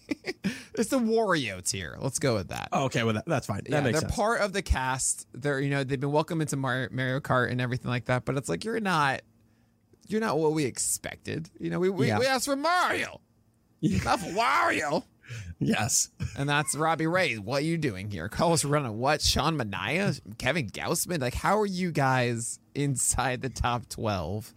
it's 0.73 0.89
the 0.89 0.99
Wario 0.99 1.67
tier. 1.67 1.97
Let's 1.99 2.19
go 2.19 2.35
with 2.35 2.49
that. 2.49 2.69
Oh, 2.71 2.85
okay, 2.85 3.03
well 3.03 3.13
that, 3.13 3.25
that's 3.25 3.47
fine. 3.47 3.61
That 3.65 3.69
yeah, 3.69 3.81
they're 3.81 3.93
sense. 3.93 4.15
part 4.15 4.41
of 4.41 4.53
the 4.53 4.61
cast. 4.61 5.27
They're 5.33 5.59
you 5.59 5.69
know 5.69 5.83
they've 5.83 5.99
been 5.99 6.11
welcomed 6.11 6.41
into 6.41 6.57
Mario, 6.57 6.89
Mario 6.91 7.19
Kart 7.19 7.51
and 7.51 7.61
everything 7.61 7.89
like 7.89 8.05
that. 8.05 8.25
But 8.25 8.37
it's 8.37 8.49
like 8.49 8.63
you're 8.63 8.79
not 8.79 9.21
you're 10.07 10.21
not 10.21 10.37
what 10.37 10.53
we 10.53 10.65
expected. 10.65 11.49
You 11.59 11.69
know 11.69 11.79
we 11.79 11.89
we, 11.89 12.07
yeah. 12.07 12.19
we 12.19 12.25
asked 12.25 12.45
for 12.45 12.55
Mario, 12.55 13.21
yeah. 13.79 14.01
not 14.05 14.19
for 14.19 14.27
Wario. 14.27 15.03
Yes, 15.59 16.09
and 16.37 16.49
that's 16.49 16.75
Robbie 16.75 17.05
Ray. 17.05 17.35
What 17.35 17.61
are 17.61 17.65
you 17.65 17.77
doing 17.77 18.09
here? 18.09 18.27
Carlos 18.29 18.65
running 18.65 18.97
what? 18.97 19.21
Sean 19.21 19.57
Manaea, 19.57 20.19
Kevin 20.37 20.69
Gausman. 20.69 21.21
Like 21.21 21.35
how 21.35 21.59
are 21.59 21.65
you 21.65 21.91
guys 21.91 22.59
inside 22.73 23.41
the 23.41 23.49
top 23.49 23.87
twelve? 23.89 24.53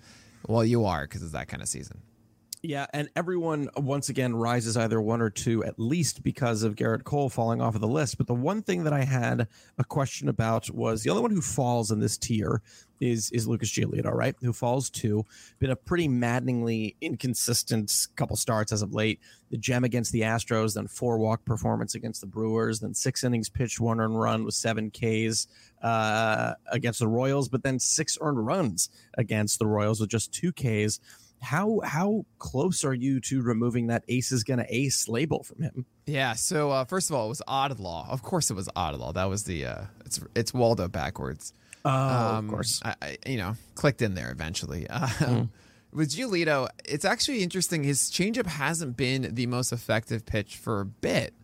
Well, 0.46 0.64
you 0.64 0.86
are 0.86 1.02
because 1.02 1.22
it's 1.22 1.32
that 1.32 1.48
kind 1.48 1.62
of 1.62 1.68
season. 1.68 2.00
Yeah, 2.64 2.86
and 2.92 3.08
everyone 3.16 3.68
once 3.76 4.08
again 4.08 4.36
rises 4.36 4.76
either 4.76 5.00
one 5.00 5.20
or 5.20 5.30
two 5.30 5.64
at 5.64 5.80
least 5.80 6.22
because 6.22 6.62
of 6.62 6.76
Gerrit 6.76 7.02
Cole 7.02 7.28
falling 7.28 7.60
off 7.60 7.74
of 7.74 7.80
the 7.80 7.88
list. 7.88 8.18
But 8.18 8.28
the 8.28 8.34
one 8.34 8.62
thing 8.62 8.84
that 8.84 8.92
I 8.92 9.02
had 9.02 9.48
a 9.78 9.84
question 9.84 10.28
about 10.28 10.70
was 10.70 11.02
the 11.02 11.10
only 11.10 11.22
one 11.22 11.32
who 11.32 11.40
falls 11.40 11.90
in 11.90 11.98
this 11.98 12.16
tier 12.16 12.62
is 13.00 13.32
is 13.32 13.48
Lucas 13.48 13.68
Giolito, 13.72 14.12
right? 14.12 14.36
Who 14.42 14.52
falls 14.52 14.90
two. 14.90 15.26
Been 15.58 15.70
a 15.70 15.76
pretty 15.76 16.06
maddeningly 16.06 16.94
inconsistent 17.00 18.06
couple 18.14 18.36
starts 18.36 18.70
as 18.70 18.80
of 18.80 18.94
late. 18.94 19.18
The 19.50 19.58
gem 19.58 19.82
against 19.82 20.12
the 20.12 20.20
Astros, 20.20 20.74
then 20.74 20.86
four 20.86 21.18
walk 21.18 21.44
performance 21.44 21.96
against 21.96 22.20
the 22.20 22.28
Brewers, 22.28 22.78
then 22.78 22.94
six 22.94 23.24
innings 23.24 23.48
pitched, 23.48 23.80
one 23.80 23.98
earned 23.98 24.20
run 24.20 24.44
with 24.44 24.54
seven 24.54 24.92
Ks 24.92 25.48
uh, 25.82 26.54
against 26.70 27.00
the 27.00 27.08
Royals, 27.08 27.48
but 27.48 27.64
then 27.64 27.80
six 27.80 28.16
earned 28.20 28.46
runs 28.46 28.88
against 29.18 29.58
the 29.58 29.66
Royals 29.66 30.00
with 30.00 30.10
just 30.10 30.32
two 30.32 30.52
Ks 30.52 31.00
how 31.42 31.80
how 31.84 32.24
close 32.38 32.84
are 32.84 32.94
you 32.94 33.20
to 33.20 33.42
removing 33.42 33.88
that 33.88 34.04
ace 34.08 34.32
is 34.32 34.44
gonna 34.44 34.66
ace 34.68 35.08
label 35.08 35.42
from 35.42 35.62
him? 35.62 35.86
Yeah 36.06 36.34
so 36.34 36.70
uh, 36.70 36.84
first 36.84 37.10
of 37.10 37.16
all 37.16 37.26
it 37.26 37.28
was 37.28 37.42
Odlaw 37.48 38.08
of 38.08 38.22
course 38.22 38.50
it 38.50 38.54
was 38.54 38.68
Odlaw 38.76 39.14
that 39.14 39.24
was 39.24 39.44
the 39.44 39.66
uh 39.66 39.84
it's 40.04 40.20
it's 40.34 40.54
waldo 40.54 40.88
backwards. 40.88 41.52
Oh 41.84 41.90
um, 41.90 42.44
of 42.44 42.50
course. 42.50 42.80
I, 42.84 42.94
I, 43.02 43.16
you 43.26 43.38
know 43.38 43.56
clicked 43.74 44.02
in 44.02 44.14
there 44.14 44.30
eventually. 44.30 44.86
Um, 44.92 45.00
mm. 45.20 45.48
with 45.92 46.10
Giolito, 46.10 46.68
it's 46.84 47.04
actually 47.04 47.42
interesting. 47.42 47.84
His 47.84 48.10
changeup 48.10 48.46
hasn't 48.46 48.96
been 48.96 49.34
the 49.34 49.46
most 49.46 49.72
effective 49.72 50.24
pitch 50.24 50.56
for 50.56 50.80
a 50.80 50.86
bit. 50.86 51.34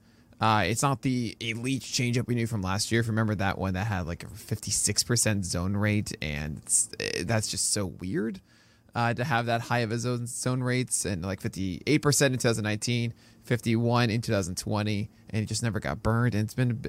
Uh, 0.40 0.64
it's 0.66 0.82
not 0.82 1.02
the 1.02 1.36
elite 1.40 1.82
changeup 1.82 2.26
we 2.28 2.34
knew 2.34 2.46
from 2.46 2.62
last 2.62 2.92
year. 2.92 3.00
If 3.00 3.06
you 3.06 3.10
remember 3.10 3.34
that 3.36 3.58
one 3.58 3.74
that 3.74 3.88
had 3.88 4.06
like 4.06 4.22
a 4.22 4.26
56% 4.26 5.44
zone 5.44 5.76
rate, 5.76 6.16
and 6.22 6.62
eh, 7.00 7.24
that's 7.26 7.48
just 7.48 7.72
so 7.72 7.86
weird 7.86 8.40
uh, 8.94 9.14
to 9.14 9.24
have 9.24 9.46
that 9.46 9.62
high 9.62 9.80
of 9.80 9.92
a 9.92 9.98
zone, 9.98 10.26
zone 10.26 10.62
rates 10.62 11.04
and 11.04 11.22
like 11.22 11.40
58% 11.40 12.26
in 12.26 12.38
2019, 12.38 13.14
51 13.44 14.10
in 14.10 14.20
2020, 14.20 15.10
and 15.30 15.42
it 15.42 15.46
just 15.46 15.62
never 15.62 15.80
got 15.80 16.02
burned. 16.02 16.34
And 16.34 16.44
it's 16.44 16.54
been 16.54 16.84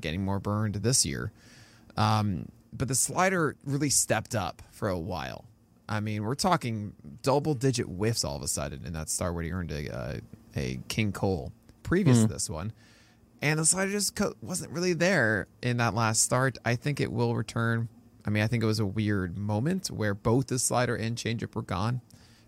getting 0.00 0.24
more 0.24 0.40
burned 0.40 0.76
this 0.76 1.04
year. 1.04 1.32
Um, 1.96 2.48
but 2.72 2.88
the 2.88 2.94
slider 2.94 3.56
really 3.64 3.90
stepped 3.90 4.34
up 4.34 4.62
for 4.72 4.88
a 4.88 4.98
while. 4.98 5.44
I 5.88 6.00
mean, 6.00 6.24
we're 6.24 6.34
talking 6.34 6.94
double 7.22 7.54
digit 7.54 7.86
whiffs 7.86 8.24
all 8.24 8.36
of 8.36 8.42
a 8.42 8.48
sudden 8.48 8.84
in 8.84 8.94
that 8.94 9.08
start 9.08 9.34
where 9.34 9.44
he 9.44 9.52
earned 9.52 9.70
a, 9.70 9.94
uh, 9.94 10.16
a 10.56 10.80
King 10.88 11.12
Cole 11.12 11.52
previous 11.82 12.18
mm. 12.18 12.22
to 12.22 12.28
this 12.28 12.48
one. 12.50 12.72
And 13.42 13.58
the 13.58 13.66
slider 13.66 13.90
just 13.90 14.18
wasn't 14.40 14.72
really 14.72 14.94
there 14.94 15.46
in 15.62 15.76
that 15.76 15.94
last 15.94 16.22
start. 16.22 16.56
I 16.64 16.76
think 16.76 17.00
it 17.00 17.12
will 17.12 17.34
return 17.34 17.88
I 18.24 18.30
mean, 18.30 18.42
I 18.42 18.46
think 18.46 18.62
it 18.62 18.66
was 18.66 18.80
a 18.80 18.86
weird 18.86 19.36
moment 19.36 19.88
where 19.88 20.14
both 20.14 20.46
the 20.46 20.58
slider 20.58 20.96
and 20.96 21.16
changeup 21.16 21.54
were 21.54 21.62
gone 21.62 22.00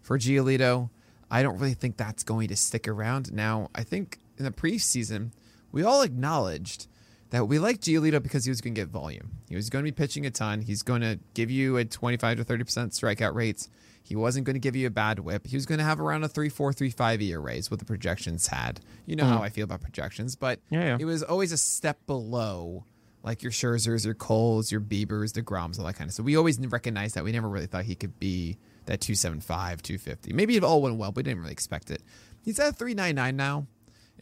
for 0.02 0.18
Giolito. 0.18 0.90
I 1.30 1.42
don't 1.42 1.58
really 1.58 1.74
think 1.74 1.96
that's 1.96 2.22
going 2.22 2.48
to 2.48 2.56
stick 2.56 2.88
around. 2.88 3.32
Now, 3.32 3.68
I 3.74 3.82
think 3.82 4.18
in 4.38 4.44
the 4.44 4.50
preseason, 4.50 5.32
we 5.72 5.82
all 5.82 6.02
acknowledged 6.02 6.86
that 7.30 7.46
we 7.46 7.58
liked 7.58 7.82
Giolito 7.82 8.22
because 8.22 8.44
he 8.44 8.50
was 8.50 8.60
going 8.60 8.74
to 8.74 8.80
get 8.80 8.88
volume. 8.88 9.38
He 9.48 9.56
was 9.56 9.68
going 9.68 9.84
to 9.84 9.90
be 9.90 9.94
pitching 9.94 10.24
a 10.24 10.30
ton. 10.30 10.62
He's 10.62 10.82
going 10.82 11.00
to 11.02 11.18
give 11.34 11.50
you 11.50 11.76
a 11.76 11.84
25 11.84 12.38
to 12.38 12.44
30% 12.44 12.64
strikeout 12.90 13.34
rates. 13.34 13.68
He 14.02 14.14
wasn't 14.14 14.46
going 14.46 14.54
to 14.54 14.60
give 14.60 14.76
you 14.76 14.86
a 14.86 14.90
bad 14.90 15.18
whip. 15.18 15.48
He 15.48 15.56
was 15.56 15.66
going 15.66 15.78
to 15.78 15.84
have 15.84 16.00
around 16.00 16.22
a 16.22 16.28
3 16.28 16.48
4 16.48 16.72
3 16.72 16.90
5 16.90 17.22
ERA, 17.22 17.54
is 17.54 17.70
what 17.70 17.80
the 17.80 17.84
projections 17.84 18.46
had. 18.46 18.80
You 19.04 19.16
know 19.16 19.24
mm-hmm. 19.24 19.32
how 19.32 19.42
I 19.42 19.48
feel 19.48 19.64
about 19.64 19.80
projections, 19.80 20.36
but 20.36 20.60
yeah, 20.70 20.84
yeah. 20.84 20.96
it 21.00 21.04
was 21.04 21.24
always 21.24 21.50
a 21.50 21.56
step 21.56 21.98
below 22.06 22.84
like 23.26 23.42
your 23.42 23.50
Scherzers, 23.50 24.04
your 24.04 24.14
Coles, 24.14 24.70
your 24.70 24.80
Biebers, 24.80 25.32
deGroms, 25.32 25.78
all 25.80 25.84
that 25.84 25.94
kind 25.94 26.08
of 26.08 26.14
stuff. 26.14 26.24
We 26.24 26.36
always 26.36 26.60
recognized 26.60 27.16
that. 27.16 27.24
We 27.24 27.32
never 27.32 27.48
really 27.48 27.66
thought 27.66 27.84
he 27.84 27.96
could 27.96 28.18
be 28.20 28.56
that 28.86 29.00
275, 29.00 29.82
250. 29.82 30.32
Maybe 30.32 30.56
it 30.56 30.62
all 30.62 30.80
went 30.80 30.96
well, 30.96 31.10
but 31.10 31.18
we 31.18 31.22
didn't 31.24 31.40
really 31.40 31.52
expect 31.52 31.90
it. 31.90 32.02
He's 32.40 32.60
at 32.60 32.76
399 32.76 33.36
now, 33.36 33.66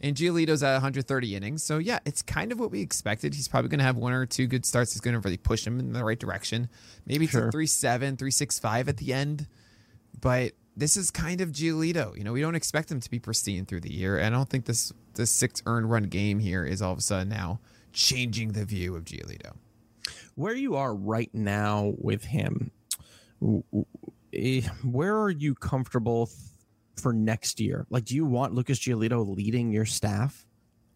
and 0.01 0.15
Giolito's 0.15 0.63
at 0.63 0.73
130 0.73 1.35
innings. 1.35 1.63
So, 1.63 1.77
yeah, 1.77 1.99
it's 2.03 2.23
kind 2.23 2.51
of 2.51 2.59
what 2.59 2.71
we 2.71 2.81
expected. 2.81 3.35
He's 3.35 3.47
probably 3.47 3.69
going 3.69 3.77
to 3.77 3.85
have 3.85 3.95
one 3.95 4.11
or 4.11 4.25
two 4.25 4.47
good 4.47 4.65
starts. 4.65 4.93
It's 4.93 5.01
going 5.01 5.13
to 5.13 5.19
really 5.19 5.37
push 5.37 5.67
him 5.67 5.79
in 5.79 5.93
the 5.93 6.03
right 6.03 6.19
direction. 6.19 6.67
Maybe 7.05 7.25
it's 7.25 7.33
sure. 7.33 7.49
a 7.49 7.51
3.7, 7.51 8.17
3.65 8.17 8.87
at 8.87 8.97
the 8.97 9.13
end. 9.13 9.47
But 10.19 10.53
this 10.75 10.97
is 10.97 11.11
kind 11.11 11.41
of 11.41 11.51
Giolito. 11.51 12.17
You 12.17 12.23
know, 12.23 12.33
we 12.33 12.41
don't 12.41 12.55
expect 12.55 12.91
him 12.91 12.99
to 13.01 13.11
be 13.11 13.19
pristine 13.19 13.67
through 13.67 13.81
the 13.81 13.93
year. 13.93 14.17
And 14.17 14.33
I 14.33 14.37
don't 14.37 14.49
think 14.49 14.65
this 14.65 14.91
this 15.13 15.29
six 15.29 15.61
earned 15.65 15.89
run 15.91 16.03
game 16.05 16.39
here 16.39 16.65
is 16.65 16.81
all 16.81 16.91
of 16.91 16.97
a 16.97 17.01
sudden 17.01 17.29
now 17.29 17.59
changing 17.95 18.51
the 18.51 18.65
view 18.65 18.95
of 18.95 19.05
Giolito. 19.05 19.53
Where 20.35 20.53
you 20.53 20.75
are 20.75 20.93
right 20.93 21.33
now 21.33 21.93
with 21.97 22.25
him, 22.25 22.71
eh, 24.33 24.61
where 24.83 25.17
are 25.17 25.31
you 25.31 25.55
comfortable 25.55 26.29
for 26.97 27.13
next 27.13 27.59
year? 27.59 27.87
Like, 27.89 28.05
do 28.05 28.15
you 28.15 28.25
want 28.25 28.53
Lucas 28.53 28.79
Giolito 28.79 29.25
leading 29.35 29.71
your 29.71 29.85
staff? 29.85 30.45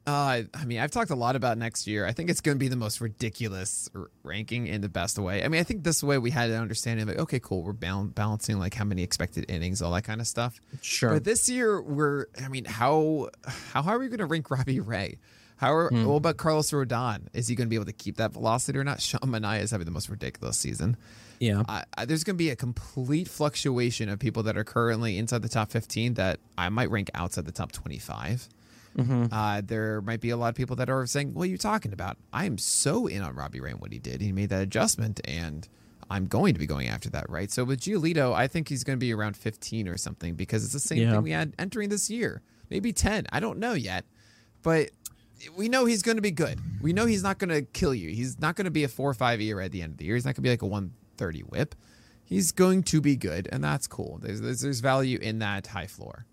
Uh, 0.06 0.44
I 0.54 0.66
mean, 0.66 0.80
I've 0.80 0.92
talked 0.92 1.12
a 1.12 1.16
lot 1.16 1.36
about 1.36 1.58
next 1.58 1.86
year. 1.86 2.06
I 2.06 2.14
think 2.14 2.30
it's 2.30 2.42
going 2.42 2.56
to 2.56 2.60
be 2.60 2.68
the 2.68 2.76
most 2.76 3.00
ridiculous 3.00 3.90
r- 3.94 4.10
ranking 4.24 4.66
in 4.68 4.82
the 4.82 4.90
best 4.90 5.20
way. 5.20 5.44
I 5.44 5.48
mean, 5.50 5.62
I 5.62 5.64
think 5.64 5.84
this 5.84 6.04
way 6.04 6.18
we 6.18 6.32
had 6.32 6.50
an 6.50 6.60
understanding 6.60 7.04
of 7.04 7.10
like, 7.10 7.20
okay, 7.20 7.40
cool, 7.40 7.64
we're 7.64 7.74
bal- 7.74 8.06
balancing 8.06 8.60
like 8.60 8.74
how 8.74 8.86
many 8.86 9.04
expected 9.04 9.46
innings, 9.50 9.82
all 9.82 9.92
that 9.92 10.04
kind 10.04 10.20
of 10.20 10.28
stuff. 10.28 10.60
Sure. 10.82 11.12
But 11.12 11.26
this 11.26 11.48
year, 11.48 11.82
we're, 11.82 12.26
I 12.44 12.48
mean, 12.48 12.66
how 12.66 13.30
how 13.46 13.84
are 13.84 14.00
we 14.00 14.08
going 14.08 14.20
to 14.20 14.26
rank 14.26 14.50
Robbie 14.50 14.80
Ray? 14.80 15.20
How 15.60 15.74
are, 15.74 15.90
what 15.92 16.16
about 16.16 16.38
Carlos 16.38 16.72
Rodon? 16.72 17.28
Is 17.34 17.48
he 17.50 17.56
going 17.56 17.68
to 17.68 17.70
be 17.70 17.76
able 17.76 17.86
to 17.86 17.92
keep 17.94 18.16
that 18.18 18.32
velocity 18.32 18.78
or 18.80 18.84
not? 18.84 19.02
Sean 19.02 19.20
Manaea 19.26 19.62
is 19.62 19.72
having 19.72 19.86
the 19.86 19.92
most 19.92 20.08
ridiculous 20.10 20.58
season. 20.58 20.96
yeah. 21.40 21.64
I, 21.68 21.84
I, 21.98 22.06
there's 22.06 22.24
going 22.24 22.36
to 22.36 22.38
be 22.38 22.50
a 22.50 22.56
complete 22.56 23.28
fluctuation 23.28 24.08
of 24.10 24.20
people 24.20 24.42
that 24.44 24.56
are 24.58 24.64
currently 24.64 25.18
inside 25.18 25.42
the 25.42 25.50
top 25.50 25.70
15 25.72 26.14
that 26.14 26.40
I 26.58 26.70
might 26.70 26.90
rank 26.90 27.10
outside 27.14 27.46
the 27.46 27.52
top 27.52 27.72
25. 27.74 28.48
Uh, 29.32 29.62
there 29.66 30.02
might 30.02 30.20
be 30.20 30.30
a 30.30 30.36
lot 30.38 30.50
of 30.50 30.56
people 30.56 30.76
that 30.78 30.90
are 30.90 31.06
saying, 31.06 31.34
"What 31.34 31.44
are 31.44 31.52
you 31.52 31.58
talking 31.58 31.94
about?" 31.94 32.18
I 32.34 32.46
am 32.46 32.58
so 32.58 33.08
in 33.08 33.22
on 33.22 33.34
Robbie 33.36 33.62
Ray 33.62 33.72
and 33.72 33.80
what 33.80 33.94
he 33.94 34.00
did. 34.00 34.20
He 34.20 34.32
made 34.34 34.50
that 34.50 34.62
adjustment, 34.62 35.22
and 35.26 35.68
I'm 36.10 36.26
going 36.28 36.54
to 36.54 36.60
be 36.60 36.66
going 36.66 36.88
after 36.88 37.10
that, 37.12 37.30
right? 37.30 37.50
So 37.50 37.64
with 37.64 37.80
Giolito, 37.82 38.34
I 38.34 38.48
think 38.48 38.68
he's 38.68 38.84
going 38.84 38.98
to 38.98 39.00
be 39.00 39.14
around 39.14 39.38
15 39.38 39.88
or 39.88 39.96
something 39.96 40.34
because 40.36 40.64
it's 40.66 40.74
the 40.74 40.80
same 40.82 40.98
Yeah. 41.04 41.12
thing 41.12 41.22
we 41.22 41.32
had 41.32 41.54
entering 41.58 41.88
this 41.90 42.10
year, 42.10 42.42
maybe 42.70 42.92
10. 42.92 43.28
I 43.32 43.40
don't 43.40 43.58
know 43.60 43.74
yet, 43.74 44.04
but 44.64 44.90
we 45.56 45.70
know 45.70 45.86
he's 45.86 46.02
going 46.02 46.18
to 46.18 46.22
be 46.22 46.32
good. 46.32 46.60
We 46.82 46.94
know 46.94 47.06
he's 47.06 47.24
not 47.24 47.38
going 47.38 47.50
to 47.50 47.62
kill 47.62 47.94
you. 47.94 48.10
He's 48.10 48.40
not 48.40 48.56
going 48.56 48.66
to 48.66 48.72
be 48.72 48.84
a 48.84 48.88
four 48.88 49.10
or 49.10 49.14
five 49.14 49.42
year 49.42 49.60
at 49.62 49.72
the 49.72 49.82
end 49.82 49.94
of 49.94 49.98
the 49.98 50.06
year. 50.06 50.16
He's 50.16 50.26
not 50.26 50.30
going 50.36 50.36
to 50.36 50.42
be 50.42 50.50
like 50.50 50.62
a 50.62 50.66
130 50.66 51.42
whip. 51.42 51.76
He's 52.24 52.52
going 52.52 52.84
to 52.84 53.02
be 53.02 53.16
good, 53.16 53.50
and 53.52 53.64
that's 53.64 53.88
cool. 53.88 54.20
There's, 54.22 54.42
there's 54.42 54.62
there's 54.62 54.80
value 54.82 55.18
in 55.20 55.40
that 55.40 55.68
high 55.68 55.88
floor. 55.88 56.26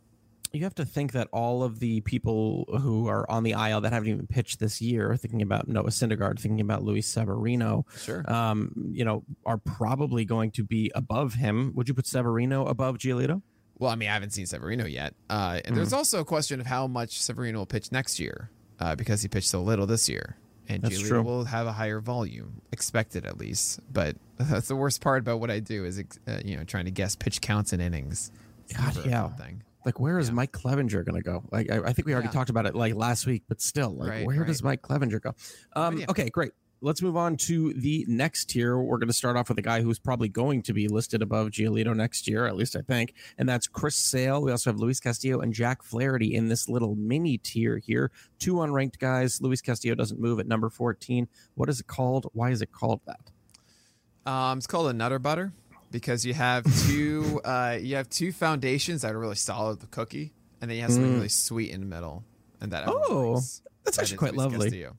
you 0.52 0.62
have 0.64 0.74
to 0.74 0.84
think 0.84 1.12
that 1.12 1.28
all 1.32 1.62
of 1.62 1.78
the 1.80 2.00
people 2.02 2.66
who 2.82 3.06
are 3.08 3.28
on 3.30 3.42
the 3.44 3.52
IL 3.52 3.80
that 3.80 3.92
haven't 3.92 4.08
even 4.10 4.26
pitched 4.26 4.58
this 4.58 4.80
year, 4.82 5.16
thinking 5.16 5.40
about 5.42 5.68
Noah 5.68 5.84
Syndergaard, 5.90 6.38
thinking 6.38 6.60
about 6.60 6.82
Luis 6.82 7.06
Severino, 7.06 7.86
Sure. 7.98 8.30
um, 8.30 8.72
you 8.92 9.04
know, 9.04 9.24
are 9.46 9.56
probably 9.58 10.24
going 10.26 10.50
to 10.52 10.64
be 10.64 10.90
above 10.94 11.34
him. 11.34 11.72
Would 11.74 11.88
you 11.88 11.94
put 11.94 12.06
Severino 12.06 12.66
above 12.66 12.98
Giolito? 12.98 13.40
Well, 13.78 13.90
I 13.90 13.94
mean, 13.96 14.08
I 14.08 14.12
haven't 14.14 14.30
seen 14.30 14.46
Severino 14.46 14.86
yet. 14.86 15.14
Uh, 15.28 15.60
and 15.64 15.76
there's 15.76 15.92
also 15.92 16.20
a 16.20 16.24
question 16.24 16.60
of 16.60 16.66
how 16.66 16.86
much 16.86 17.20
Severino 17.20 17.58
will 17.58 17.66
pitch 17.66 17.92
next 17.92 18.18
year 18.18 18.50
uh, 18.80 18.94
because 18.94 19.22
he 19.22 19.28
pitched 19.28 19.48
so 19.48 19.62
little 19.62 19.86
this 19.86 20.08
year. 20.08 20.36
And 20.68 20.82
That's 20.82 21.00
Giolito 21.00 21.08
true. 21.08 21.22
will 21.22 21.44
have 21.44 21.68
a 21.68 21.72
higher 21.72 22.00
volume, 22.00 22.60
expected 22.72 23.24
at 23.24 23.38
least. 23.38 23.78
But 23.92 24.16
that's 24.38 24.66
the 24.68 24.74
worst 24.76 25.00
part 25.00 25.20
about 25.20 25.38
what 25.38 25.50
I 25.50 25.60
do 25.60 25.84
is, 25.84 26.02
uh, 26.26 26.38
you 26.44 26.56
know, 26.56 26.64
trying 26.64 26.86
to 26.86 26.90
guess 26.90 27.14
pitch 27.14 27.40
counts 27.40 27.72
and 27.72 27.80
innings. 27.80 28.32
God, 28.76 29.06
yeah. 29.06 29.28
Thing. 29.28 29.62
Like, 29.84 30.00
where 30.00 30.18
is 30.18 30.28
Yeah. 30.28 30.34
Mike 30.34 30.50
Clevinger 30.50 31.04
going 31.04 31.14
to 31.14 31.22
go? 31.22 31.44
Like, 31.52 31.70
I, 31.70 31.78
I 31.78 31.92
think 31.92 32.06
we 32.06 32.12
already 32.14 32.26
Yeah. 32.26 32.32
talked 32.32 32.50
about 32.50 32.66
it 32.66 32.74
like 32.74 32.96
last 32.96 33.26
week, 33.26 33.44
but 33.48 33.60
still, 33.60 33.90
like, 33.94 34.10
Right, 34.10 34.26
where 34.26 34.38
right. 34.38 34.46
does 34.48 34.60
Mike 34.64 34.82
Clevinger 34.82 35.22
go? 35.22 35.34
Um, 35.76 35.94
idea. 35.94 36.06
okay, 36.10 36.28
great. 36.30 36.50
Let's 36.82 37.00
move 37.00 37.16
on 37.16 37.36
to 37.38 37.72
the 37.72 38.04
next 38.06 38.50
tier. 38.50 38.76
We're 38.78 38.98
going 38.98 39.08
to 39.08 39.14
start 39.14 39.36
off 39.36 39.48
with 39.48 39.58
a 39.58 39.62
guy 39.62 39.80
who's 39.80 39.98
probably 39.98 40.28
going 40.28 40.62
to 40.64 40.74
be 40.74 40.88
listed 40.88 41.22
above 41.22 41.48
Giolito 41.48 41.96
next 41.96 42.28
year, 42.28 42.46
at 42.46 42.54
least 42.54 42.76
I 42.76 42.82
think, 42.82 43.14
and 43.38 43.48
that's 43.48 43.66
Chris 43.66 43.96
Sale. 43.96 44.42
We 44.42 44.50
also 44.50 44.70
have 44.70 44.78
Luis 44.78 45.00
Castillo 45.00 45.40
and 45.40 45.54
Jack 45.54 45.82
Flaherty 45.82 46.34
in 46.34 46.48
this 46.48 46.68
little 46.68 46.94
mini 46.94 47.38
tier 47.38 47.78
here. 47.78 48.10
Two 48.38 48.56
unranked 48.56 48.98
guys. 48.98 49.40
Luis 49.40 49.62
Castillo 49.62 49.94
doesn't 49.94 50.20
move 50.20 50.38
at 50.38 50.46
number 50.46 50.68
14. 50.68 51.28
What 51.54 51.68
is 51.70 51.80
it 51.80 51.86
called? 51.86 52.26
Why 52.34 52.50
is 52.50 52.60
it 52.60 52.72
called 52.72 53.00
that? 53.06 54.30
Um, 54.30 54.58
it's 54.58 54.66
called 54.66 54.88
a 54.88 54.92
nutter 54.92 55.18
butter 55.18 55.52
because 55.90 56.26
you 56.26 56.34
have 56.34 56.64
two 56.86 57.40
uh, 57.44 57.78
you 57.80 57.96
have 57.96 58.10
two 58.10 58.32
foundations 58.32 59.00
that 59.02 59.14
are 59.14 59.18
really 59.18 59.34
solid 59.36 59.70
with 59.70 59.80
the 59.80 59.86
cookie, 59.86 60.34
and 60.60 60.70
then 60.70 60.76
you 60.76 60.82
have 60.82 60.92
something 60.92 61.14
really 61.14 61.28
sweet 61.30 61.70
in 61.70 61.80
the 61.80 61.86
middle, 61.86 62.22
and 62.60 62.70
that 62.72 62.86
Mm. 62.86 62.92
Oh, 63.08 63.30
likes. 63.32 63.62
that's 63.84 63.96
That 63.96 64.02
actually 64.02 64.18
quite 64.18 64.32
Luis 64.34 64.52
lovely. 64.52 64.66
Castillo. 64.66 64.96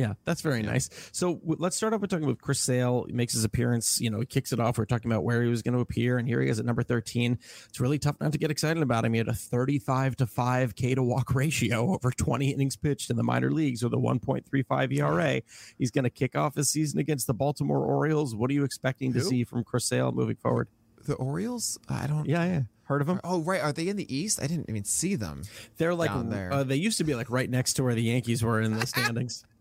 Yeah, 0.00 0.14
that's 0.24 0.40
very 0.40 0.62
nice. 0.62 0.88
So 1.12 1.34
w- 1.34 1.56
let's 1.58 1.76
start 1.76 1.92
off 1.92 2.00
with 2.00 2.08
talking 2.08 2.24
about 2.24 2.38
Chris 2.40 2.58
Sale. 2.58 3.04
He 3.06 3.12
makes 3.12 3.34
his 3.34 3.44
appearance. 3.44 4.00
You 4.00 4.08
know, 4.08 4.20
he 4.20 4.24
kicks 4.24 4.50
it 4.50 4.58
off. 4.58 4.78
We're 4.78 4.86
talking 4.86 5.10
about 5.12 5.24
where 5.24 5.42
he 5.42 5.50
was 5.50 5.60
going 5.60 5.74
to 5.74 5.80
appear, 5.80 6.16
and 6.16 6.26
here 6.26 6.40
he 6.40 6.48
is 6.48 6.58
at 6.58 6.64
number 6.64 6.82
13. 6.82 7.38
It's 7.68 7.80
really 7.80 7.98
tough 7.98 8.16
not 8.18 8.32
to 8.32 8.38
get 8.38 8.50
excited 8.50 8.82
about 8.82 9.04
him. 9.04 9.12
He 9.12 9.18
had 9.18 9.28
a 9.28 9.34
35 9.34 10.16
to 10.16 10.26
5 10.26 10.74
K 10.74 10.94
to 10.94 11.02
walk 11.02 11.34
ratio 11.34 11.92
over 11.94 12.10
20 12.10 12.50
innings 12.50 12.76
pitched 12.76 13.10
in 13.10 13.16
the 13.16 13.22
minor 13.22 13.50
leagues 13.50 13.82
with 13.82 13.92
a 13.92 13.98
1.35 13.98 14.96
ERA. 14.96 15.42
He's 15.76 15.90
going 15.90 16.04
to 16.04 16.10
kick 16.10 16.34
off 16.34 16.54
his 16.54 16.70
season 16.70 16.98
against 16.98 17.26
the 17.26 17.34
Baltimore 17.34 17.84
Orioles. 17.84 18.34
What 18.34 18.50
are 18.50 18.54
you 18.54 18.64
expecting 18.64 19.12
to 19.12 19.20
see 19.28 19.44
from 19.44 19.64
Chris 19.64 19.84
Sale 19.84 20.12
moving 20.12 20.36
forward? 20.36 20.68
The 21.06 21.14
Orioles? 21.14 21.78
I 21.90 22.06
don't. 22.06 22.26
Yeah, 22.26 22.44
yeah. 22.44 22.60
Heard 22.84 23.02
of 23.02 23.08
him? 23.08 23.20
Oh, 23.22 23.40
right. 23.42 23.60
Are 23.60 23.72
they 23.72 23.86
in 23.88 23.96
the 23.96 24.14
East? 24.14 24.42
I 24.42 24.46
didn't 24.48 24.68
even 24.68 24.84
see 24.84 25.14
them. 25.14 25.42
They're 25.76 25.94
like. 25.94 26.10
Uh, 26.50 26.64
they 26.64 26.74
used 26.74 26.98
to 26.98 27.04
be 27.04 27.14
like 27.14 27.30
right 27.30 27.48
next 27.48 27.74
to 27.74 27.84
where 27.84 27.94
the 27.94 28.02
Yankees 28.02 28.42
were 28.42 28.60
in 28.60 28.76
the 28.76 28.86
standings. 28.86 29.44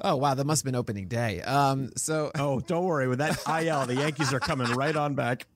Oh, 0.00 0.16
wow. 0.16 0.34
That 0.34 0.44
must 0.44 0.62
have 0.62 0.64
been 0.64 0.78
opening 0.78 1.08
day. 1.08 1.42
Um. 1.42 1.90
So 1.96 2.30
oh, 2.38 2.60
don't 2.60 2.84
worry. 2.84 3.08
With 3.08 3.18
that 3.18 3.38
IL, 3.46 3.86
the 3.86 3.96
Yankees 3.96 4.32
are 4.32 4.40
coming 4.40 4.68
right 4.72 4.96
on 4.96 5.14
back. 5.14 5.46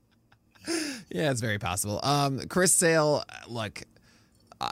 yeah, 1.10 1.30
it's 1.30 1.40
very 1.40 1.58
possible. 1.58 2.00
Um, 2.02 2.40
Chris 2.48 2.72
Sale. 2.74 3.24
Look, 3.48 3.82
I, 4.60 4.70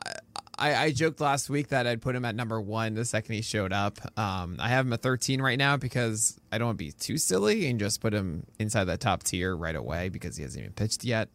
I 0.59 0.75
I 0.85 0.91
joked 0.93 1.21
last 1.21 1.51
week 1.51 1.69
that 1.69 1.87
I'd 1.87 2.03
put 2.03 2.15
him 2.15 2.25
at 2.25 2.35
number 2.35 2.61
one 2.61 2.95
the 2.95 3.05
second 3.05 3.35
he 3.35 3.43
showed 3.43 3.73
up. 3.73 3.99
Um, 4.19 4.57
I 4.59 4.69
have 4.69 4.87
him 4.87 4.93
at 4.93 5.03
13 5.03 5.41
right 5.43 5.59
now 5.59 5.77
because 5.77 6.39
I 6.51 6.59
don't 6.59 6.69
want 6.69 6.79
to 6.79 6.85
be 6.85 6.93
too 6.93 7.19
silly 7.19 7.67
and 7.69 7.81
just 7.81 8.01
put 8.01 8.13
him 8.13 8.47
inside 8.59 8.85
that 8.85 9.01
top 9.01 9.23
tier 9.23 9.57
right 9.57 9.77
away 9.77 10.09
because 10.09 10.37
he 10.37 10.43
hasn't 10.43 10.63
even 10.63 10.73
pitched 10.73 11.05
yet. 11.05 11.29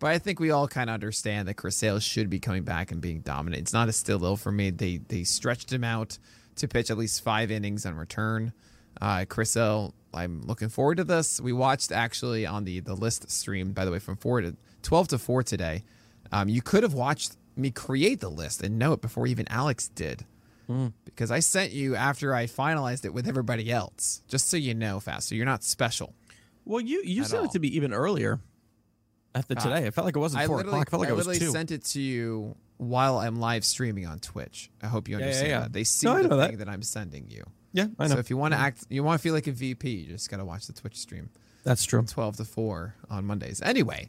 But 0.00 0.12
I 0.12 0.18
think 0.18 0.38
we 0.38 0.50
all 0.50 0.68
kind 0.68 0.90
of 0.90 0.94
understand 0.94 1.48
that 1.48 1.54
Chris 1.54 1.76
Sale 1.76 1.98
should 1.98 2.30
be 2.30 2.38
coming 2.38 2.62
back 2.62 2.92
and 2.92 3.00
being 3.00 3.20
dominant. 3.20 3.62
It's 3.62 3.72
not 3.72 3.88
a 3.88 3.92
still 3.92 4.24
ill 4.24 4.36
for 4.36 4.52
me. 4.52 4.70
They 4.70 4.98
they 4.98 5.24
stretched 5.24 5.72
him 5.72 5.82
out 5.82 6.18
to 6.58 6.68
pitch 6.68 6.90
at 6.90 6.98
least 6.98 7.22
five 7.22 7.50
innings 7.50 7.84
on 7.86 7.94
return. 7.94 8.52
Uh, 9.00 9.24
I'm 10.14 10.42
looking 10.42 10.68
forward 10.68 10.96
to 10.96 11.04
this. 11.04 11.40
We 11.40 11.52
watched 11.52 11.92
actually 11.92 12.46
on 12.46 12.64
the 12.64 12.80
the 12.80 12.94
list 12.94 13.30
stream, 13.30 13.72
by 13.72 13.84
the 13.84 13.90
way, 13.90 13.98
from 13.98 14.16
four 14.16 14.40
to 14.40 14.56
twelve 14.82 15.08
to 15.08 15.18
four 15.18 15.42
today. 15.42 15.84
Um, 16.32 16.48
you 16.48 16.62
could 16.62 16.82
have 16.82 16.94
watched 16.94 17.36
me 17.56 17.70
create 17.70 18.20
the 18.20 18.28
list 18.30 18.62
and 18.62 18.78
know 18.78 18.92
it 18.92 19.00
before 19.00 19.26
even 19.26 19.46
Alex 19.48 19.88
did, 19.88 20.24
because 21.04 21.30
I 21.30 21.40
sent 21.40 21.72
you 21.72 21.94
after 21.96 22.34
I 22.34 22.46
finalized 22.46 23.04
it 23.04 23.12
with 23.14 23.28
everybody 23.28 23.70
else, 23.70 24.22
just 24.28 24.48
so 24.48 24.56
you 24.56 24.74
know, 24.74 25.00
fast. 25.00 25.28
So 25.28 25.34
you're 25.34 25.46
not 25.46 25.62
special. 25.62 26.14
Well, 26.64 26.80
you 26.80 27.02
you 27.04 27.24
sent 27.24 27.40
all. 27.40 27.44
it 27.46 27.52
to 27.52 27.58
me 27.58 27.68
even 27.68 27.92
earlier. 27.92 28.40
After 29.34 29.54
Ah. 29.58 29.60
today, 29.62 29.86
it 29.86 29.94
felt 29.94 30.06
like 30.06 30.16
it 30.16 30.20
wasn't 30.20 30.42
I 30.42 30.46
four 30.46 30.60
o'clock. 30.60 30.86
It 30.86 30.90
felt 30.90 31.00
like 31.00 31.10
I 31.10 31.12
it 31.12 31.16
was 31.16 31.26
literally 31.26 31.46
two. 31.46 31.52
sent 31.52 31.70
it 31.70 31.84
to 31.86 32.00
you 32.00 32.56
while 32.78 33.18
I'm 33.18 33.38
live 33.40 33.64
streaming 33.64 34.06
on 34.06 34.18
Twitch. 34.20 34.70
I 34.82 34.86
hope 34.86 35.08
you 35.08 35.16
yeah, 35.18 35.24
understand 35.24 35.50
yeah. 35.50 35.60
that. 35.60 35.72
They 35.72 35.84
see 35.84 36.06
No, 36.06 36.22
the 36.22 36.28
know 36.28 36.36
that. 36.38 36.48
thing 36.50 36.58
that. 36.58 36.68
I'm 36.68 36.82
sending 36.82 37.28
you. 37.30 37.44
yeah, 37.72 37.86
I 37.98 38.04
know. 38.08 38.14
So 38.14 38.18
if 38.20 38.30
you 38.30 38.36
want 38.36 38.54
to 38.54 38.58
act, 38.58 38.86
you 38.88 39.02
want 39.04 39.20
to 39.20 39.22
feel 39.22 39.34
like 39.34 39.46
a 39.46 39.52
VP, 39.52 39.88
you 39.90 40.06
just 40.08 40.30
got 40.30 40.38
to 40.38 40.44
watch 40.44 40.66
the 40.66 40.72
Twitch 40.72 40.96
stream. 40.96 41.28
That's 41.64 41.84
true. 41.84 42.02
12 42.02 42.36
to 42.38 42.44
4 42.44 42.94
on 43.10 43.24
Mondays. 43.26 43.60
Anyway, 43.60 44.08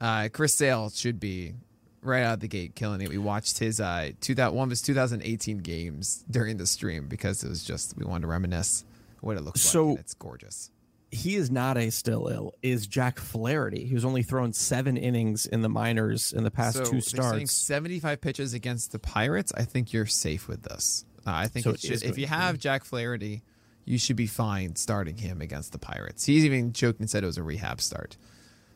uh, 0.00 0.28
Chris 0.32 0.54
Sale 0.54 0.90
should 0.90 1.18
be 1.20 1.54
right 2.02 2.22
out 2.24 2.34
of 2.34 2.40
the 2.40 2.48
gate 2.48 2.74
killing 2.74 3.00
it. 3.00 3.08
We 3.08 3.18
watched 3.18 3.60
his 3.60 3.80
uh, 3.80 4.10
two 4.20 4.34
that 4.34 4.52
one 4.52 4.64
of 4.64 4.70
his 4.70 4.82
2018 4.82 5.58
games 5.58 6.24
during 6.28 6.56
the 6.56 6.66
stream 6.66 7.06
because 7.06 7.44
it 7.44 7.48
was 7.48 7.62
just 7.64 7.96
we 7.96 8.04
wanted 8.04 8.22
to 8.22 8.26
reminisce 8.26 8.84
what 9.20 9.36
it 9.36 9.42
looks 9.42 9.60
So- 9.60 9.84
like. 9.84 9.90
And 9.90 9.98
it's 10.00 10.14
gorgeous. 10.14 10.70
He 11.12 11.36
is 11.36 11.50
not 11.50 11.76
a 11.76 11.90
still 11.90 12.28
ill. 12.28 12.54
Is 12.62 12.86
Jack 12.86 13.18
Flaherty, 13.18 13.86
who's 13.86 14.04
only 14.04 14.22
thrown 14.22 14.52
seven 14.54 14.96
innings 14.96 15.44
in 15.46 15.60
the 15.60 15.68
minors 15.68 16.32
in 16.32 16.42
the 16.42 16.50
past 16.50 16.78
so 16.78 16.84
two 16.84 17.02
starts. 17.02 17.52
75 17.52 18.20
pitches 18.20 18.54
against 18.54 18.92
the 18.92 18.98
Pirates. 18.98 19.52
I 19.54 19.64
think 19.64 19.92
you're 19.92 20.06
safe 20.06 20.48
with 20.48 20.62
this. 20.62 21.04
Uh, 21.26 21.32
I 21.32 21.48
think 21.48 21.64
So 21.64 21.70
it 21.70 21.84
it 21.84 21.90
is 21.90 22.00
should, 22.00 22.08
if 22.08 22.18
you 22.18 22.26
have 22.26 22.58
Jack 22.58 22.84
Flaherty, 22.84 23.42
you 23.84 23.98
should 23.98 24.16
be 24.16 24.26
fine 24.26 24.74
starting 24.76 25.18
him 25.18 25.42
against 25.42 25.72
the 25.72 25.78
Pirates. 25.78 26.24
He's 26.24 26.44
even 26.46 26.72
joked 26.72 26.98
and 26.98 27.10
said 27.10 27.22
it 27.22 27.26
was 27.26 27.38
a 27.38 27.42
rehab 27.42 27.80
start. 27.82 28.16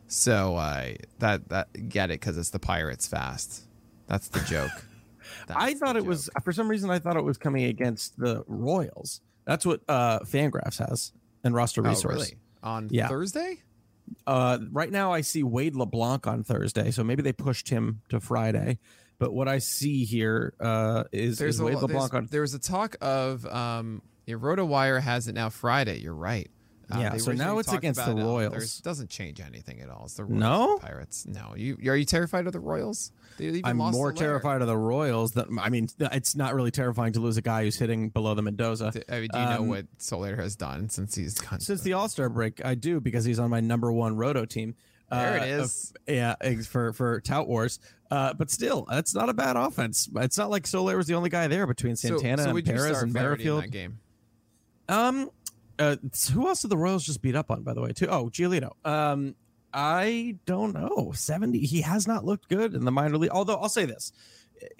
So 0.07 0.57
uh, 0.57 0.93
that 1.19 1.49
that 1.49 1.89
get 1.89 2.11
it 2.11 2.21
because 2.21 2.37
it's 2.37 2.51
the 2.51 2.59
Pirates 2.59 3.07
fast. 3.09 3.63
That's 4.07 4.29
the 4.29 4.41
joke. 4.41 4.71
I 5.49 5.75
thought 5.75 5.97
it 5.97 6.05
was 6.05 6.31
for 6.45 6.53
some 6.53 6.69
reason. 6.69 6.91
I 6.91 6.99
thought 6.99 7.17
it 7.17 7.25
was 7.25 7.39
coming 7.39 7.65
against 7.65 8.19
the 8.19 8.45
Royals. 8.47 9.21
That's 9.45 9.65
what 9.65 9.81
uh, 9.89 10.21
Fangraphs 10.21 10.79
has 10.87 11.13
and 11.47 11.55
roster 11.55 11.81
Oh, 11.85 11.89
resource. 11.89 12.15
really? 12.15 12.35
on 12.63 12.89
Yeah. 12.91 13.09
Thursday. 13.09 13.63
Uh, 14.27 14.59
right 14.73 14.91
now, 14.91 15.13
I 15.13 15.21
see 15.21 15.43
Wade 15.43 15.75
LeBlanc 15.75 16.27
on 16.27 16.43
Thursday, 16.45 16.91
so 16.91 17.03
maybe 17.03 17.23
they 17.23 17.33
pushed 17.33 17.69
him 17.71 18.03
to 18.09 18.21
Friday. 18.21 18.79
But 19.19 19.33
what 19.33 19.49
I 19.49 19.59
see 19.59 20.05
here 20.05 20.53
uh, 20.61 21.05
is, 21.13 21.39
There's 21.39 21.57
is 21.57 21.61
a 21.61 21.65
Wade 21.65 21.75
lo- 21.77 21.81
LeBlanc 21.83 22.13
on. 22.15 22.29
there 22.31 22.43
was 22.43 22.55
a 22.55 22.59
talk 22.59 22.97
of 23.01 23.47
um, 23.47 24.03
yeah, 24.27 24.35
RotoWire 24.37 25.01
has 25.01 25.27
it 25.29 25.35
now 25.35 25.49
Friday. 25.49 26.01
You're 26.01 26.15
right. 26.15 26.51
Uh, 26.91 26.99
Yeah, 27.01 27.17
so 27.17 27.33
now 27.33 27.59
it's 27.59 27.73
against 27.73 28.05
the 28.05 28.13
uh, 28.13 28.15
Royals. 28.15 28.53
there's- 28.53 28.81
doesn't 28.81 29.11
change 29.11 29.41
anything 29.41 29.81
at 29.81 29.89
all. 29.91 30.05
It's 30.05 30.15
the 30.15 30.25
Royals 30.25 30.39
No? 30.41 30.73
and 30.73 30.81
Pirates. 30.81 31.27
No, 31.27 31.55
you 31.57 31.77
are 31.91 31.97
you 31.97 32.05
terrified 32.05 32.47
of 32.47 32.53
the 32.53 32.61
Royals? 32.61 33.11
I'm 33.65 33.79
lost 33.79 33.95
more 33.97 34.13
terrified 34.13 34.61
of 34.63 34.69
the 34.69 34.77
Royals 34.77 35.33
than 35.33 35.59
I 35.59 35.69
mean, 35.69 35.89
it's 35.99 36.37
not 36.37 36.55
really 36.55 36.71
terrifying 36.71 37.13
to 37.15 37.21
lose 37.21 37.37
a 37.37 37.43
guy 37.43 37.65
who's 37.65 37.77
hitting 37.77 38.09
below 38.11 38.35
the 38.35 38.43
Mendoza. 38.43 38.93
I 39.09 39.21
mean, 39.21 39.29
do 39.33 39.39
you 39.39 39.45
know 39.47 39.59
Um, 39.63 39.69
what 39.69 39.87
Soler 39.99 40.37
has 40.37 40.55
done 40.57 40.89
since 40.89 41.15
he's 41.17 41.35
gone? 41.35 41.61
Since 41.61 41.83
the 41.83 41.93
All 41.95 42.09
Star 42.09 42.29
break, 42.29 42.65
I 42.65 42.75
do 42.77 43.01
because 43.01 43.25
he's 43.25 43.39
on 43.39 43.51
my 43.51 43.61
number 43.61 43.93
one 43.93 44.17
roto 44.17 44.45
team. 44.45 44.75
There 45.11 45.37
it 45.37 45.43
Uh, 45.43 45.63
is. 45.63 45.93
of- 46.09 46.15
yeah, 46.15 46.35
for 46.65 46.93
for 46.93 47.21
Tout 47.21 47.47
Wars. 47.49 47.79
Uh, 48.11 48.33
but 48.35 48.51
still, 48.51 48.87
that's 48.89 49.15
not 49.15 49.29
a 49.29 49.35
bad 49.35 49.57
offense. 49.57 50.09
It's 50.17 50.39
not 50.39 50.49
like 50.51 50.67
Soler 50.67 50.97
was 50.97 51.07
the 51.09 51.15
only 51.15 51.29
guy 51.31 51.49
there 51.49 51.67
between 51.67 51.97
Santana 51.97 52.39
so, 52.43 52.45
and 52.45 52.55
would 52.55 52.67
you 52.67 52.75
Perez 52.75 53.03
and 53.03 53.13
Merrifield. 53.13 53.71
game? 53.71 53.99
Um, 54.89 55.31
uh, 55.79 55.97
who 56.33 56.49
else 56.49 56.63
did 56.63 56.71
the 56.71 56.77
Royals 56.77 57.05
just 57.05 57.23
beat 57.23 57.37
up 57.37 57.51
on? 57.51 57.63
By 57.63 57.75
the 57.75 57.81
way, 57.83 57.93
too. 57.93 58.07
Oh, 58.09 58.27
Giolito. 58.31 58.71
Um, 58.85 59.35
I 59.73 60.37
don't 60.47 60.73
know. 60.75 61.13
Seventy. 61.15 61.59
He 61.61 61.83
has 61.83 62.07
not 62.07 62.25
looked 62.25 62.49
good 62.49 62.75
in 62.75 62.85
the 62.85 62.93
minor 62.93 63.19
league. 63.19 63.31
Although 63.31 63.57
I'll 63.57 63.69
say 63.69 63.85
this, 63.85 64.13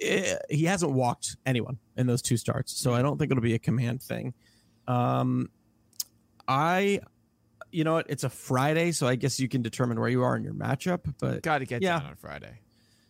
eh, 0.01 0.37
he 0.49 0.65
hasn't 0.65 0.93
walked 0.93 1.37
anyone 1.45 1.79
in 1.97 2.07
those 2.07 2.23
two 2.23 2.37
starts, 2.37 2.73
so 2.79 2.95
I 2.95 3.03
don't 3.03 3.19
think 3.19 3.31
it'll 3.31 3.43
be 3.43 3.55
a 3.55 3.59
command 3.59 4.03
thing. 4.03 4.33
Um, 4.89 5.51
I, 6.49 7.01
you 7.73 7.85
know 7.85 7.95
what? 7.95 8.07
It's 8.09 8.25
a 8.25 8.31
Friday, 8.31 8.93
so 8.93 9.07
I 9.07 9.17
guess 9.17 9.39
you 9.41 9.49
can 9.49 9.61
determine 9.63 9.99
where 10.01 10.09
you 10.09 10.23
are 10.23 10.37
in 10.37 10.45
your 10.45 10.55
matchup. 10.55 11.13
But 11.19 11.43
Got 11.43 11.59
to 11.59 11.67
get 11.67 11.83
Yeah. 11.83 11.99
down 11.99 12.11
on 12.11 12.17
Friday. 12.17 12.61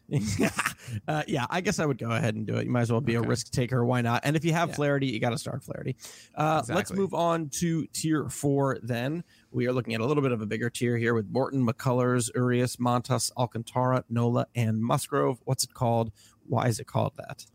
uh, 1.08 1.22
yeah, 1.26 1.46
I 1.50 1.60
guess 1.60 1.78
I 1.78 1.86
would 1.86 1.98
go 1.98 2.10
ahead 2.10 2.34
and 2.36 2.46
do 2.46 2.56
it. 2.56 2.64
You 2.64 2.70
might 2.70 2.82
as 2.82 2.92
well 2.92 3.00
be 3.00 3.14
a 3.16 3.20
risk 3.20 3.50
taker. 3.50 3.84
Why 3.84 4.02
not? 4.02 4.22
And 4.25 4.36
if 4.36 4.44
you 4.44 4.52
have 4.52 4.68
Yeah. 4.70 4.75
Flaherty, 4.76 5.06
you 5.08 5.18
got 5.20 5.30
to 5.30 5.38
start 5.38 5.62
Flaherty. 5.64 5.96
Uh, 6.34 6.62
Let's 6.68 6.92
move 6.92 7.12
on 7.14 7.48
to 7.60 7.86
tier 7.88 8.28
four. 8.28 8.78
Then 8.82 9.25
we 9.50 9.66
are 9.66 9.72
looking 9.72 9.94
at 9.94 10.00
a 10.00 10.06
little 10.06 10.22
bit 10.22 10.32
of 10.32 10.40
a 10.40 10.46
bigger 10.46 10.70
tier 10.70 10.96
here 10.96 11.14
with 11.14 11.28
Morton, 11.30 11.66
McCullers, 11.66 12.30
Urias, 12.34 12.76
Montas, 12.76 13.32
Alcantara, 13.36 14.04
Nola, 14.08 14.46
and 14.54 14.80
Musgrove. 14.80 15.40
What's 15.44 15.64
it 15.64 15.75
called? 15.75 16.12
Why 16.48 16.68
is 16.68 16.78
it 16.78 16.86
called 16.86 17.12
that? 17.16 17.46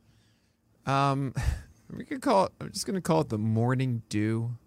Um, 0.92 1.34
we 1.96 2.04
could 2.04 2.22
call 2.22 2.46
it. 2.46 2.52
I'm 2.60 2.72
just 2.72 2.86
gonna 2.86 3.02
call 3.02 3.22
it 3.22 3.30
the 3.30 3.38
morning 3.38 4.02
dew. 4.10 4.58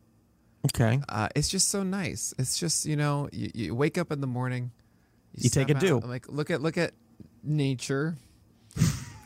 Okay. 0.66 1.00
Uh, 1.10 1.28
it's 1.36 1.48
just 1.50 1.68
so 1.68 1.82
nice. 1.82 2.32
It's 2.38 2.58
just 2.58 2.86
you 2.86 2.96
know 2.96 3.28
you, 3.32 3.50
you 3.54 3.74
wake 3.74 3.98
up 3.98 4.10
in 4.10 4.22
the 4.22 4.26
morning, 4.26 4.70
You 5.34 5.50
take 5.50 5.68
step 5.68 5.76
a 5.76 5.80
dew. 5.80 5.96
out, 5.98 6.08
like 6.08 6.26
look 6.28 6.50
at 6.50 6.62
look 6.62 6.78
at 6.78 6.92
nature, 7.44 8.16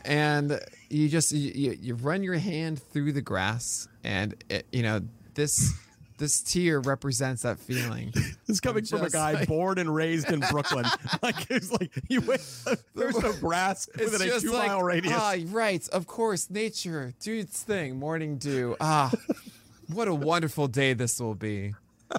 and 0.05 0.59
you 0.89 1.09
just 1.09 1.31
you, 1.31 1.77
you, 1.79 1.95
run 1.95 2.23
your 2.23 2.35
hand 2.35 2.81
through 2.81 3.13
the 3.13 3.21
grass, 3.21 3.87
and 4.03 4.35
it, 4.49 4.65
you 4.71 4.83
know 4.83 5.01
this 5.33 5.73
this 6.19 6.41
tear 6.41 6.79
represents 6.81 7.41
that 7.43 7.59
feeling. 7.59 8.13
This 8.45 8.59
coming 8.59 8.83
from 8.83 9.03
a 9.03 9.09
guy 9.09 9.33
like- 9.33 9.47
born 9.47 9.77
and 9.77 9.93
raised 9.93 10.31
in 10.31 10.41
Brooklyn. 10.51 10.85
like 11.21 11.49
it's 11.49 11.71
like 11.71 11.91
you 12.09 12.21
wait, 12.21 12.41
there's 12.95 13.17
no 13.19 13.31
grass 13.33 13.87
within 13.97 14.27
a 14.27 14.39
two 14.39 14.51
like, 14.51 14.67
mile 14.67 14.83
radius. 14.83 15.13
Ah, 15.15 15.35
right. 15.47 15.87
Of 15.89 16.07
course, 16.07 16.49
nature, 16.49 17.13
do 17.19 17.37
its 17.37 17.63
thing. 17.63 17.97
Morning 17.97 18.37
dew. 18.37 18.75
Ah, 18.81 19.11
what 19.87 20.07
a 20.07 20.13
wonderful 20.13 20.67
day 20.67 20.93
this 20.93 21.19
will 21.19 21.35
be, 21.35 21.73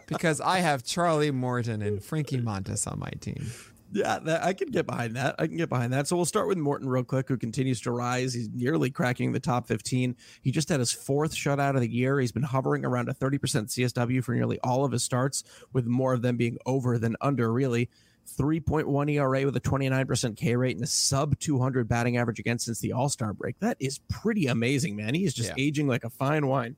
because 0.07 0.41
I 0.41 0.61
have 0.61 0.85
Charlie 0.85 1.31
Morton 1.31 1.83
and 1.83 2.03
Frankie 2.03 2.39
Montas 2.39 2.91
on 2.91 2.99
my 2.99 3.11
team. 3.21 3.51
Yeah, 3.93 4.19
that, 4.21 4.45
I 4.45 4.53
can 4.53 4.69
get 4.71 4.87
behind 4.87 5.17
that. 5.17 5.35
I 5.39 5.47
can 5.49 5.57
get 5.57 5.69
behind 5.69 5.93
that. 5.93 6.07
So 6.07 6.15
we'll 6.15 6.25
start 6.25 6.47
with 6.47 6.59
Morton 6.59 6.89
real 6.89 7.03
quick, 7.03 7.29
who 7.29 7.37
continues 7.37 7.81
to 7.81 7.91
rise. 7.91 8.33
He's 8.33 8.49
nearly 8.55 8.91
cracking 8.91 9.33
the 9.33 9.41
top 9.41 9.67
15. 9.67 10.17
He 10.43 10.53
just 10.53 10.69
had 10.69 10.79
his 10.79 10.93
fourth 10.93 11.35
shutout 11.35 11.75
of 11.75 11.81
the 11.81 11.91
year. 11.91 12.21
He's 12.21 12.31
been 12.31 12.45
hovering 12.45 12.85
around 12.85 13.09
a 13.09 13.15
30% 13.15 13.39
CSW 13.41 14.23
for 14.23 14.33
nearly 14.35 14.61
all 14.61 14.85
of 14.85 14.93
his 14.93 15.03
starts, 15.03 15.43
with 15.73 15.87
more 15.87 16.13
of 16.13 16.23
them 16.23 16.37
being 16.37 16.57
over 16.67 16.99
than 16.99 17.17
under, 17.21 17.53
really. 17.53 17.91
3.1 18.39 19.11
ERA 19.13 19.45
with 19.45 19.57
a 19.57 19.61
29% 19.61 20.37
K 20.37 20.55
rate 20.55 20.77
and 20.77 20.85
a 20.85 20.87
sub 20.87 21.37
200 21.41 21.89
batting 21.89 22.17
average 22.17 22.39
against 22.39 22.67
since 22.67 22.79
the 22.79 22.93
All 22.93 23.09
Star 23.09 23.33
break. 23.33 23.59
That 23.59 23.77
is 23.81 23.99
pretty 24.09 24.47
amazing, 24.47 24.95
man. 24.95 25.15
He 25.15 25.25
is 25.25 25.35
just 25.35 25.49
Yeah. 25.49 25.55
aging 25.65 25.89
like 25.89 26.05
a 26.05 26.11
fine 26.11 26.47
wine. 26.47 26.77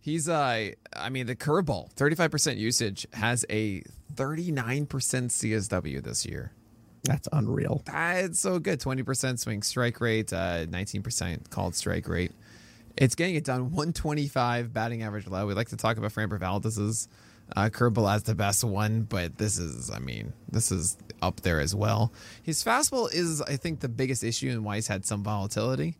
He's 0.00 0.28
uh, 0.28 0.70
I 0.94 1.08
mean, 1.08 1.26
the 1.26 1.36
curveball, 1.36 1.92
thirty-five 1.92 2.30
percent 2.30 2.58
usage, 2.58 3.06
has 3.12 3.44
a 3.50 3.82
thirty-nine 4.16 4.86
percent 4.86 5.30
CSW 5.30 6.02
this 6.02 6.26
year. 6.26 6.52
That's 7.04 7.28
unreal. 7.32 7.82
That's 7.86 8.38
so 8.38 8.58
good. 8.58 8.80
Twenty 8.80 9.02
percent 9.02 9.40
swing 9.40 9.62
strike 9.62 10.00
rate, 10.00 10.32
uh, 10.32 10.66
nineteen 10.66 11.02
percent 11.02 11.50
called 11.50 11.74
strike 11.74 12.08
rate. 12.08 12.32
It's 12.96 13.14
getting 13.14 13.34
it 13.36 13.44
done. 13.44 13.72
One 13.72 13.92
twenty-five 13.92 14.72
batting 14.72 15.02
average 15.02 15.26
low. 15.26 15.46
We 15.46 15.54
like 15.54 15.68
to 15.70 15.76
talk 15.76 15.96
about 15.96 16.12
Framber 16.12 16.38
Valdez's 16.38 17.08
uh, 17.56 17.68
curveball 17.70 18.12
as 18.12 18.22
the 18.24 18.34
best 18.34 18.64
one, 18.64 19.02
but 19.02 19.38
this 19.38 19.58
is, 19.58 19.90
I 19.90 19.98
mean, 19.98 20.32
this 20.50 20.70
is 20.70 20.96
up 21.22 21.40
there 21.40 21.60
as 21.60 21.74
well. 21.74 22.12
His 22.42 22.62
fastball 22.64 23.12
is, 23.12 23.42
I 23.42 23.56
think, 23.56 23.80
the 23.80 23.88
biggest 23.88 24.22
issue 24.22 24.50
and 24.50 24.64
why 24.64 24.76
he's 24.76 24.86
had 24.86 25.04
some 25.04 25.22
volatility. 25.22 25.96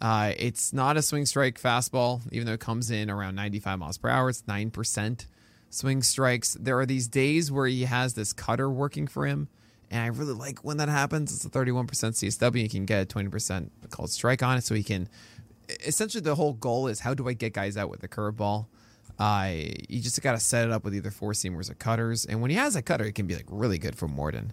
Uh, 0.00 0.32
it's 0.36 0.72
not 0.72 0.96
a 0.96 1.02
swing 1.02 1.26
strike 1.26 1.60
fastball, 1.60 2.20
even 2.32 2.46
though 2.46 2.54
it 2.54 2.60
comes 2.60 2.90
in 2.90 3.08
around 3.08 3.36
95 3.36 3.78
miles 3.78 3.98
per 3.98 4.08
hour. 4.08 4.28
It's 4.28 4.42
9% 4.42 5.26
swing 5.72 6.02
strikes. 6.02 6.56
There 6.60 6.78
are 6.78 6.86
these 6.86 7.08
days 7.08 7.50
where 7.50 7.66
he 7.66 7.84
has 7.84 8.14
this 8.14 8.32
cutter 8.32 8.70
working 8.70 9.06
for 9.06 9.26
him. 9.26 9.48
And 9.90 10.00
I 10.00 10.06
really 10.06 10.34
like 10.34 10.60
when 10.60 10.76
that 10.78 10.88
happens. 10.88 11.34
It's 11.34 11.44
a 11.44 11.50
31% 11.50 11.86
CSW. 11.86 12.62
You 12.62 12.68
can 12.68 12.86
get 12.86 13.02
a 13.02 13.06
20% 13.06 13.70
called 13.90 14.10
strike 14.10 14.42
on 14.42 14.58
it. 14.58 14.64
So 14.64 14.74
he 14.74 14.82
can 14.82 15.08
essentially 15.84 16.20
the 16.20 16.34
whole 16.34 16.52
goal 16.52 16.86
is 16.88 17.00
how 17.00 17.14
do 17.14 17.28
I 17.28 17.32
get 17.32 17.54
guys 17.54 17.76
out 17.76 17.90
with 17.90 18.00
the 18.00 18.08
curveball? 18.08 18.66
Uh, 19.18 19.50
you 19.88 20.00
just 20.00 20.20
got 20.22 20.32
to 20.32 20.40
set 20.40 20.66
it 20.66 20.72
up 20.72 20.84
with 20.84 20.94
either 20.94 21.10
four 21.10 21.32
seamers 21.32 21.70
or 21.70 21.74
cutters. 21.74 22.24
And 22.24 22.40
when 22.40 22.50
he 22.50 22.56
has 22.56 22.76
a 22.76 22.82
cutter, 22.82 23.04
it 23.04 23.14
can 23.14 23.26
be 23.26 23.36
like 23.36 23.46
really 23.48 23.78
good 23.78 23.96
for 23.96 24.08
Morton. 24.08 24.52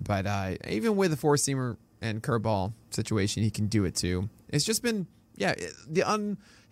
But 0.00 0.26
uh, 0.26 0.54
even 0.68 0.96
with 0.96 1.12
a 1.12 1.16
four 1.16 1.36
seamer 1.36 1.76
and 2.00 2.22
curveball 2.22 2.72
situation, 2.90 3.42
he 3.42 3.50
can 3.50 3.66
do 3.66 3.84
it 3.84 3.94
too. 3.94 4.28
It's 4.48 4.64
just 4.64 4.82
been, 4.82 5.06
yeah, 5.36 5.54
the 5.88 6.02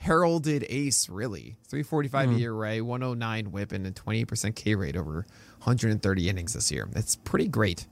unheralded 0.00 0.64
ace, 0.68 1.08
really. 1.08 1.56
345 1.68 2.30
hmm. 2.30 2.38
ERA, 2.38 2.84
109 2.84 3.50
whip, 3.52 3.72
and 3.72 3.86
a 3.86 3.90
28% 3.90 4.54
K 4.54 4.74
rate 4.74 4.96
over 4.96 5.26
130 5.58 6.28
innings 6.28 6.54
this 6.54 6.70
year. 6.70 6.88
That's 6.92 7.16
pretty 7.16 7.48
great. 7.48 7.86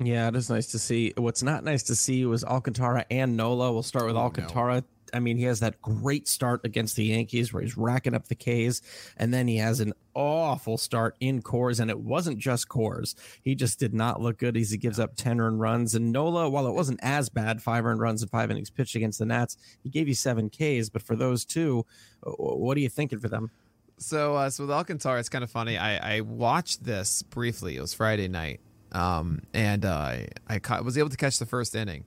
Yeah, 0.00 0.28
it 0.28 0.36
is 0.36 0.50
nice 0.50 0.68
to 0.68 0.78
see. 0.78 1.12
What's 1.16 1.42
not 1.42 1.62
nice 1.62 1.84
to 1.84 1.94
see 1.94 2.24
was 2.26 2.42
Alcantara 2.42 3.06
and 3.10 3.36
Nola. 3.36 3.72
We'll 3.72 3.82
start 3.82 4.06
with 4.06 4.16
Oh, 4.16 4.22
no. 4.22 4.88
I 5.12 5.20
mean, 5.20 5.36
he 5.36 5.44
has 5.44 5.60
that 5.60 5.80
great 5.82 6.26
start 6.28 6.62
against 6.64 6.96
the 6.96 7.04
Yankees 7.04 7.52
where 7.52 7.62
he's 7.62 7.76
racking 7.76 8.14
up 8.14 8.28
the 8.28 8.34
Ks, 8.34 8.80
and 9.16 9.32
then 9.32 9.46
he 9.48 9.58
has 9.58 9.80
an 9.80 9.92
awful 10.14 10.78
start 10.78 11.16
in 11.20 11.42
Coors, 11.42 11.80
and 11.80 11.90
it 11.90 12.00
wasn't 12.00 12.38
just 12.38 12.68
Coors. 12.68 13.14
He 13.42 13.54
just 13.54 13.78
did 13.78 13.94
not 13.94 14.20
look 14.20 14.38
good 14.38 14.56
as 14.56 14.70
he 14.70 14.78
gives 14.78 14.98
up 14.98 15.16
10 15.16 15.40
earned 15.40 15.60
runs. 15.60 15.94
And 15.94 16.12
Nola, 16.12 16.48
while 16.48 16.66
it 16.66 16.74
wasn't 16.74 17.00
as 17.02 17.28
bad, 17.28 17.62
five 17.62 17.84
earned 17.84 18.00
runs 18.00 18.22
and 18.22 18.30
five 18.30 18.50
innings 18.50 18.70
pitched 18.70 18.94
against 18.94 19.18
the 19.18 19.26
Nats, 19.26 19.56
he 19.82 19.90
gave 19.90 20.08
you 20.08 20.14
seven 20.14 20.48
Ks. 20.50 20.88
But 20.88 21.02
for 21.02 21.16
those 21.16 21.44
two, 21.44 21.84
what 22.22 22.76
are 22.76 22.80
you 22.80 22.88
thinking 22.88 23.20
for 23.20 23.28
them? 23.28 23.50
So, 23.98 24.34
uh, 24.34 24.50
so 24.50 24.64
with 24.64 24.72
Alcantara, 24.72 25.20
it's 25.20 25.28
kind 25.28 25.44
of 25.44 25.50
funny. 25.50 25.78
I, 25.78 26.16
I 26.16 26.20
watched 26.20 26.84
this 26.84 27.22
briefly. 27.22 27.76
It 27.76 27.80
was 27.80 27.94
Friday 27.94 28.28
night, 28.28 28.60
um, 28.90 29.42
and 29.54 29.84
uh, 29.84 30.16
I 30.48 30.58
ca- 30.58 30.82
was 30.82 30.98
able 30.98 31.10
to 31.10 31.16
catch 31.16 31.38
the 31.38 31.46
first 31.46 31.74
inning, 31.76 32.04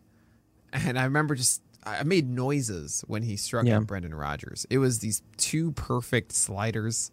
and 0.74 1.00
I 1.00 1.06
remember 1.06 1.36
just 1.36 1.62
I 1.86 2.04
made 2.04 2.28
noises 2.30 3.04
when 3.08 3.24
he 3.24 3.38
struck 3.38 3.66
Yeah. 3.66 3.78
out 3.78 3.88
Brendan 3.88 4.16
Rodgers. 4.16 4.66
It 4.70 4.80
was 4.80 5.00
these 5.00 5.22
two 5.38 5.72
perfect 5.74 6.32
sliders 6.32 7.12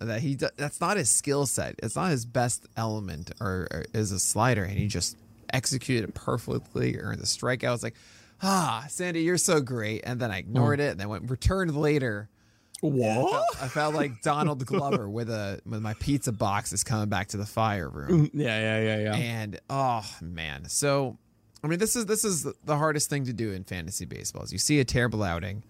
that 0.00 0.20
he 0.20 0.34
that's 0.34 0.80
not 0.80 0.96
his 0.96 1.10
skill 1.10 1.46
set. 1.46 1.76
It's 1.82 1.94
not 1.96 2.10
his 2.10 2.26
best 2.26 2.66
element 2.76 3.30
or, 3.40 3.68
or 3.70 3.84
is 3.94 4.10
a 4.12 4.18
slider, 4.18 4.64
and 4.64 4.76
he 4.78 4.88
just 4.88 5.16
executed 5.52 6.08
it 6.08 6.14
perfectly. 6.14 6.98
Earned 6.98 7.20
the 7.20 7.26
strikeout. 7.26 7.68
I 7.68 7.70
was 7.72 7.82
like, 7.84 7.94
ah, 8.42 8.86
Sandy, 8.88 9.22
you're 9.22 9.38
so 9.38 9.60
great. 9.60 10.00
And 10.04 10.18
then 10.18 10.30
I 10.32 10.38
ignored 10.38 10.80
it, 10.80 10.92
and 10.92 11.00
then 11.00 11.08
went 11.08 11.30
returned 11.30 11.76
later. 11.76 12.28
I 12.84 12.88
felt, 13.30 13.62
I 13.62 13.68
felt 13.68 13.94
like 13.94 14.22
Donald 14.22 14.66
Glover 14.66 15.08
with 15.08 15.30
a 15.30 15.60
with 15.64 15.80
my 15.80 15.94
pizza 15.94 16.32
box 16.32 16.72
is 16.72 16.82
coming 16.82 17.08
back 17.08 17.28
to 17.28 17.36
the 17.36 17.46
fire 17.46 17.88
room. 17.88 18.28
Yeah, 18.34 18.58
yeah, 18.58 18.80
yeah, 18.96 19.02
yeah. 19.04 19.14
And 19.14 19.60
oh 19.70 20.04
man, 20.20 20.68
so 20.68 21.16
I 21.62 21.68
mean, 21.68 21.78
this 21.78 21.94
is 21.94 22.06
this 22.06 22.24
is 22.24 22.46
the 22.64 22.76
hardest 22.76 23.08
thing 23.08 23.24
to 23.26 23.32
do 23.32 23.52
in 23.52 23.64
fantasy 23.64 24.04
baseball. 24.04 24.42
Is 24.42 24.52
you 24.52 24.58
see 24.58 24.80
a 24.80 24.84
terrible 24.84 25.22
outing, 25.22 25.62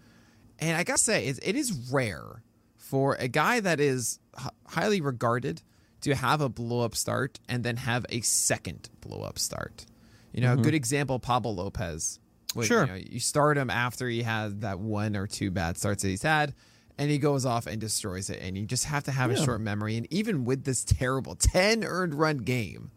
and 0.59 0.77
I 0.77 0.85
gotta 0.85 0.99
say, 0.99 1.27
it, 1.27 1.39
it 1.43 1.57
is 1.57 1.91
rare 1.93 2.43
for 2.77 3.15
a 3.15 3.29
guy 3.29 3.61
that 3.61 3.81
is 3.81 4.19
h- 4.39 4.49
highly 4.67 5.01
regarded 5.01 5.63
to 6.03 6.15
have 6.15 6.41
a 6.41 6.49
blow 6.49 6.85
up 6.85 6.95
start 6.95 7.41
and 7.49 7.65
then 7.65 7.77
have 7.77 8.05
a 8.11 8.21
second 8.21 8.91
blow 9.01 9.23
up 9.23 9.39
start. 9.39 9.87
You 10.33 10.41
know, 10.41 10.53
a 10.53 10.55
mm-hmm. 10.55 10.63
good 10.63 10.75
example, 10.75 11.19
Pablo 11.19 11.53
Lopez. 11.53 12.19
When, 12.55 12.67
Sure. 12.67 12.83
You, 12.83 12.87
know, 12.87 12.95
you 12.95 13.21
start 13.21 13.57
him 13.57 13.71
after 13.71 14.09
he 14.09 14.23
had 14.23 14.63
that 14.63 14.79
one 14.79 15.17
or 15.17 15.27
two 15.27 15.51
bad 15.51 15.79
starts 15.79 16.03
that 16.03 16.09
he's 16.09 16.23
had, 16.23 16.55
and 16.99 17.11
he 17.11 17.19
goes 17.19 17.47
off 17.47 17.67
and 17.67 17.81
destroys 17.81 18.31
it. 18.31 18.41
And 18.43 18.59
you 18.59 18.67
just 18.67 18.87
have 18.87 19.05
to 19.05 19.11
have 19.11 19.31
a 19.31 19.37
short 19.43 19.61
memory. 19.61 19.97
And 19.97 20.07
even 20.13 20.45
with 20.45 20.65
this 20.65 20.85
terrible 20.85 21.35
10 21.35 21.85
earned 21.85 22.15
run 22.15 22.39
game, 22.39 22.91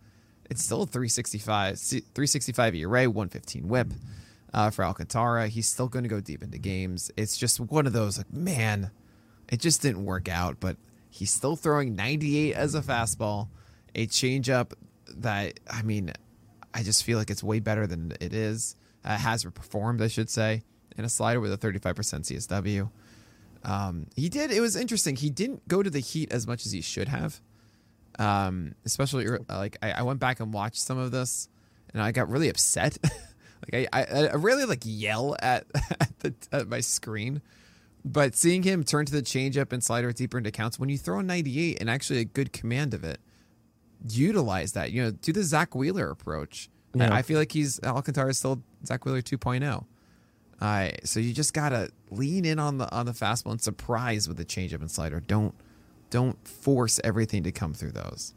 it's 0.50 0.64
still 0.64 0.84
a 0.84 0.86
365, 0.86 1.80
365 1.80 2.76
ERA, 2.76 3.10
115 3.10 3.68
whip 3.68 3.88
uh, 4.54 4.70
for 4.70 4.84
Alcantara. 4.84 5.48
He's 5.48 5.68
still 5.68 5.88
going 5.88 6.04
to 6.04 6.10
go 6.10 6.20
deep 6.20 6.44
into 6.44 6.58
games. 6.58 7.12
It's 7.18 7.38
just 7.38 7.60
one 7.60 7.88
of 7.88 7.94
those, 7.94 8.18
like, 8.18 8.32
man, 8.32 8.92
it 9.50 9.60
just 9.60 9.82
didn't 9.82 10.06
work 10.06 10.30
out, 10.30 10.60
but 10.60 10.78
He's 11.16 11.32
still 11.32 11.56
throwing 11.56 11.96
98 11.96 12.56
as 12.56 12.76
a 12.76 12.82
fastball, 12.82 13.48
a 13.96 14.06
changeup 14.06 14.74
that 15.16 15.62
I 15.72 15.82
mean, 15.82 16.12
I 16.74 16.84
just 16.84 17.06
feel 17.06 17.18
like 17.18 17.30
it's 17.30 17.42
way 17.42 17.62
better 17.62 17.88
than 17.88 18.12
it 18.20 18.34
is. 18.34 18.76
Uh, 19.06 19.16
has 19.16 19.46
performed, 19.46 20.02
I 20.02 20.10
should 20.10 20.30
say, 20.30 20.64
and 20.98 21.06
a 21.06 21.10
slider 21.10 21.40
with 21.40 21.54
a 21.54 21.58
35% 21.58 21.94
CSW. 21.94 22.90
Um, 23.64 24.08
he 24.14 24.28
did. 24.28 24.52
It 24.52 24.60
was 24.60 24.76
interesting. 24.76 25.16
He 25.16 25.30
didn't 25.30 25.66
go 25.70 25.82
to 25.82 25.90
the 25.90 26.02
heat 26.02 26.34
as 26.34 26.46
much 26.46 26.66
as 26.66 26.74
he 26.74 26.82
should 26.82 27.08
have. 27.08 27.40
Um, 28.18 28.76
especially 28.86 29.28
like 29.50 29.78
I, 29.82 29.92
I 29.92 30.02
went 30.04 30.20
back 30.20 30.40
and 30.40 30.54
watched 30.54 30.80
some 30.80 30.98
of 30.98 31.12
this, 31.12 31.50
and 31.94 32.02
I 32.02 32.12
got 32.12 32.30
really 32.30 32.50
upset. 32.50 32.98
like 33.04 33.88
I, 33.94 34.02
I, 34.02 34.28
I 34.28 34.34
really 34.36 34.66
like 34.66 34.84
yell 34.84 35.36
at 35.40 35.66
at, 36.00 36.20
the, 36.20 36.34
at 36.52 36.68
my 36.68 36.80
screen. 36.80 37.42
But 38.04 38.36
seeing 38.36 38.62
him 38.62 38.84
turn 38.84 39.06
to 39.08 39.12
the 39.12 39.24
changeup 39.24 39.74
and 39.74 39.84
slider 39.84 40.12
deeper 40.12 40.38
into 40.38 40.52
counts, 40.52 40.78
when 40.78 40.90
you 40.90 40.98
throw 40.98 41.20
a 41.20 41.24
98 41.24 41.80
and 41.82 41.90
actually 41.90 42.20
a 42.20 42.26
good 42.26 42.54
command 42.54 42.94
of 42.94 43.04
it, 43.04 43.20
utilize 44.08 44.74
that. 44.74 44.92
You 44.92 45.04
know, 45.04 45.12
do 45.12 45.34
the 45.34 45.44
Zack 45.44 45.74
Wheeler 45.74 46.10
approach. 46.12 46.70
Yeah. 46.94 47.12
I, 47.12 47.18
I 47.18 47.22
feel 47.24 47.40
like 47.40 47.52
he's 47.52 47.80
Alcantara 47.84 48.30
is 48.30 48.38
still 48.38 48.62
Zack 48.86 49.06
Wheeler 49.06 49.22
2.0. 49.22 49.86
Uh, 50.62 50.90
so 51.04 51.20
you 51.20 51.34
just 51.34 51.54
gotta 51.54 51.90
lean 52.12 52.46
in 52.46 52.60
on 52.60 52.78
the 52.78 52.90
on 52.94 53.06
the 53.06 53.12
fastball 53.12 53.52
and 53.52 53.62
surprise 53.62 54.28
with 54.28 54.38
the 54.38 54.46
changeup 54.46 54.80
and 54.80 54.90
slider. 54.90 55.20
Don't 55.20 55.54
don't 56.10 56.48
force 56.48 57.00
everything 57.04 57.44
to 57.44 57.52
come 57.52 57.74
through 57.74 57.92
those. 57.92 58.34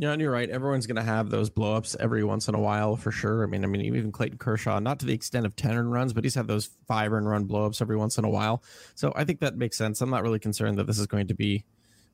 Yeah, 0.00 0.12
and 0.12 0.22
you're 0.22 0.30
right. 0.30 0.48
Everyone's 0.48 0.86
going 0.86 0.96
to 0.96 1.02
have 1.02 1.28
those 1.28 1.50
blowups 1.50 1.96
every 1.98 2.22
once 2.22 2.46
in 2.46 2.54
a 2.54 2.60
while 2.60 2.94
for 2.94 3.10
sure. 3.10 3.42
I 3.42 3.46
mean, 3.46 3.64
I 3.64 3.66
mean, 3.66 3.80
even 3.80 4.12
Clayton 4.12 4.38
Kershaw, 4.38 4.78
not 4.78 5.00
to 5.00 5.06
the 5.06 5.12
extent 5.12 5.44
of 5.44 5.56
ten 5.56 5.74
earned 5.76 5.90
runs, 5.90 6.12
but 6.12 6.22
he's 6.22 6.36
had 6.36 6.46
those 6.46 6.70
five 6.86 7.12
earned 7.12 7.28
run 7.28 7.48
blowups 7.48 7.82
every 7.82 7.96
once 7.96 8.16
in 8.16 8.24
a 8.24 8.30
while. 8.30 8.62
So 8.94 9.12
I 9.16 9.24
think 9.24 9.40
that 9.40 9.56
makes 9.56 9.76
sense. 9.76 10.00
I'm 10.00 10.10
not 10.10 10.22
really 10.22 10.38
concerned 10.38 10.78
that 10.78 10.86
this 10.86 11.00
is 11.00 11.08
going 11.08 11.26
to 11.26 11.34
be 11.34 11.64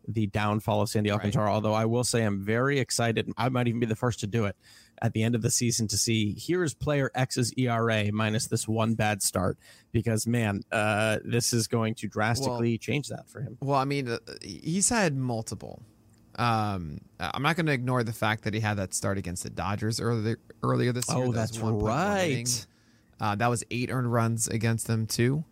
the 0.06 0.26
downfall 0.26 0.82
of 0.82 0.88
Sandy 0.88 1.10
Alcantara. 1.10 1.46
Right. 1.46 1.52
Although 1.52 1.74
I 1.74 1.84
will 1.84 2.04
say 2.04 2.24
I'm 2.24 2.44
very 2.44 2.78
excited. 2.78 3.30
I 3.36 3.48
might 3.48 3.68
even 3.68 3.80
be 3.80 3.86
the 3.86 3.96
first 3.96 4.20
to 4.20 4.26
do 4.26 4.44
it 4.44 4.56
at 5.02 5.12
the 5.12 5.22
end 5.22 5.34
of 5.34 5.42
the 5.42 5.50
season 5.50 5.88
to 5.88 5.96
see 5.96 6.34
here's 6.38 6.74
player 6.74 7.10
X's 7.14 7.52
ERA 7.56 8.12
minus 8.12 8.46
this 8.46 8.68
one 8.68 8.94
bad 8.94 9.22
start 9.22 9.58
because 9.92 10.26
man, 10.26 10.62
uh, 10.72 11.18
this 11.24 11.52
is 11.52 11.66
going 11.66 11.94
to 11.96 12.08
drastically 12.08 12.72
well, 12.72 12.78
change 12.78 13.08
that 13.08 13.28
for 13.28 13.40
him. 13.40 13.58
Well, 13.60 13.78
I 13.78 13.84
mean, 13.84 14.08
uh, 14.08 14.18
he's 14.42 14.88
had 14.88 15.16
multiple. 15.16 15.82
Um, 16.36 17.00
I'm 17.20 17.42
not 17.42 17.56
going 17.56 17.66
to 17.66 17.72
ignore 17.72 18.02
the 18.02 18.12
fact 18.12 18.44
that 18.44 18.54
he 18.54 18.60
had 18.60 18.74
that 18.78 18.92
start 18.92 19.18
against 19.18 19.44
the 19.44 19.50
Dodgers 19.50 20.00
earlier 20.00 20.38
earlier 20.62 20.92
this 20.92 21.08
year. 21.08 21.24
Oh, 21.24 21.32
that 21.32 21.52
that's 21.52 21.58
right. 21.58 22.66
Uh, 23.20 23.34
that 23.36 23.46
was 23.46 23.64
eight 23.70 23.90
earned 23.90 24.12
runs 24.12 24.48
against 24.48 24.86
them 24.86 25.06
too. 25.06 25.44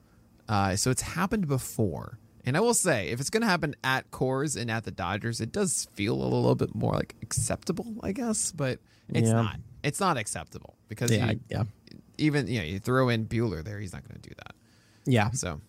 Uh, 0.48 0.74
so 0.76 0.90
it's 0.90 1.02
happened 1.02 1.46
before. 1.46 2.18
And 2.44 2.56
I 2.56 2.60
will 2.60 2.74
say, 2.74 3.08
if 3.08 3.20
it's 3.20 3.30
going 3.30 3.42
to 3.42 3.46
happen 3.46 3.74
at 3.84 4.10
Coors 4.10 4.60
and 4.60 4.70
at 4.70 4.84
the 4.84 4.90
Dodgers, 4.90 5.40
it 5.40 5.52
does 5.52 5.88
feel 5.94 6.14
a 6.14 6.24
little 6.24 6.54
bit 6.54 6.74
more 6.74 6.92
like 6.92 7.14
acceptable, 7.22 7.86
I 8.02 8.12
guess. 8.12 8.50
But 8.50 8.80
it's 9.08 9.28
yeah. 9.28 9.34
not. 9.34 9.56
It's 9.82 10.00
not 10.00 10.16
acceptable 10.16 10.76
because 10.88 11.10
yeah, 11.10 11.32
you, 11.32 11.40
yeah. 11.48 11.64
even 12.18 12.46
you 12.46 12.60
know 12.60 12.64
you 12.64 12.78
throw 12.78 13.08
in 13.08 13.26
Buehler 13.26 13.64
there, 13.64 13.80
he's 13.80 13.92
not 13.92 14.06
going 14.08 14.20
to 14.20 14.28
do 14.28 14.34
that. 14.38 14.54
Yeah. 15.04 15.30
So 15.30 15.60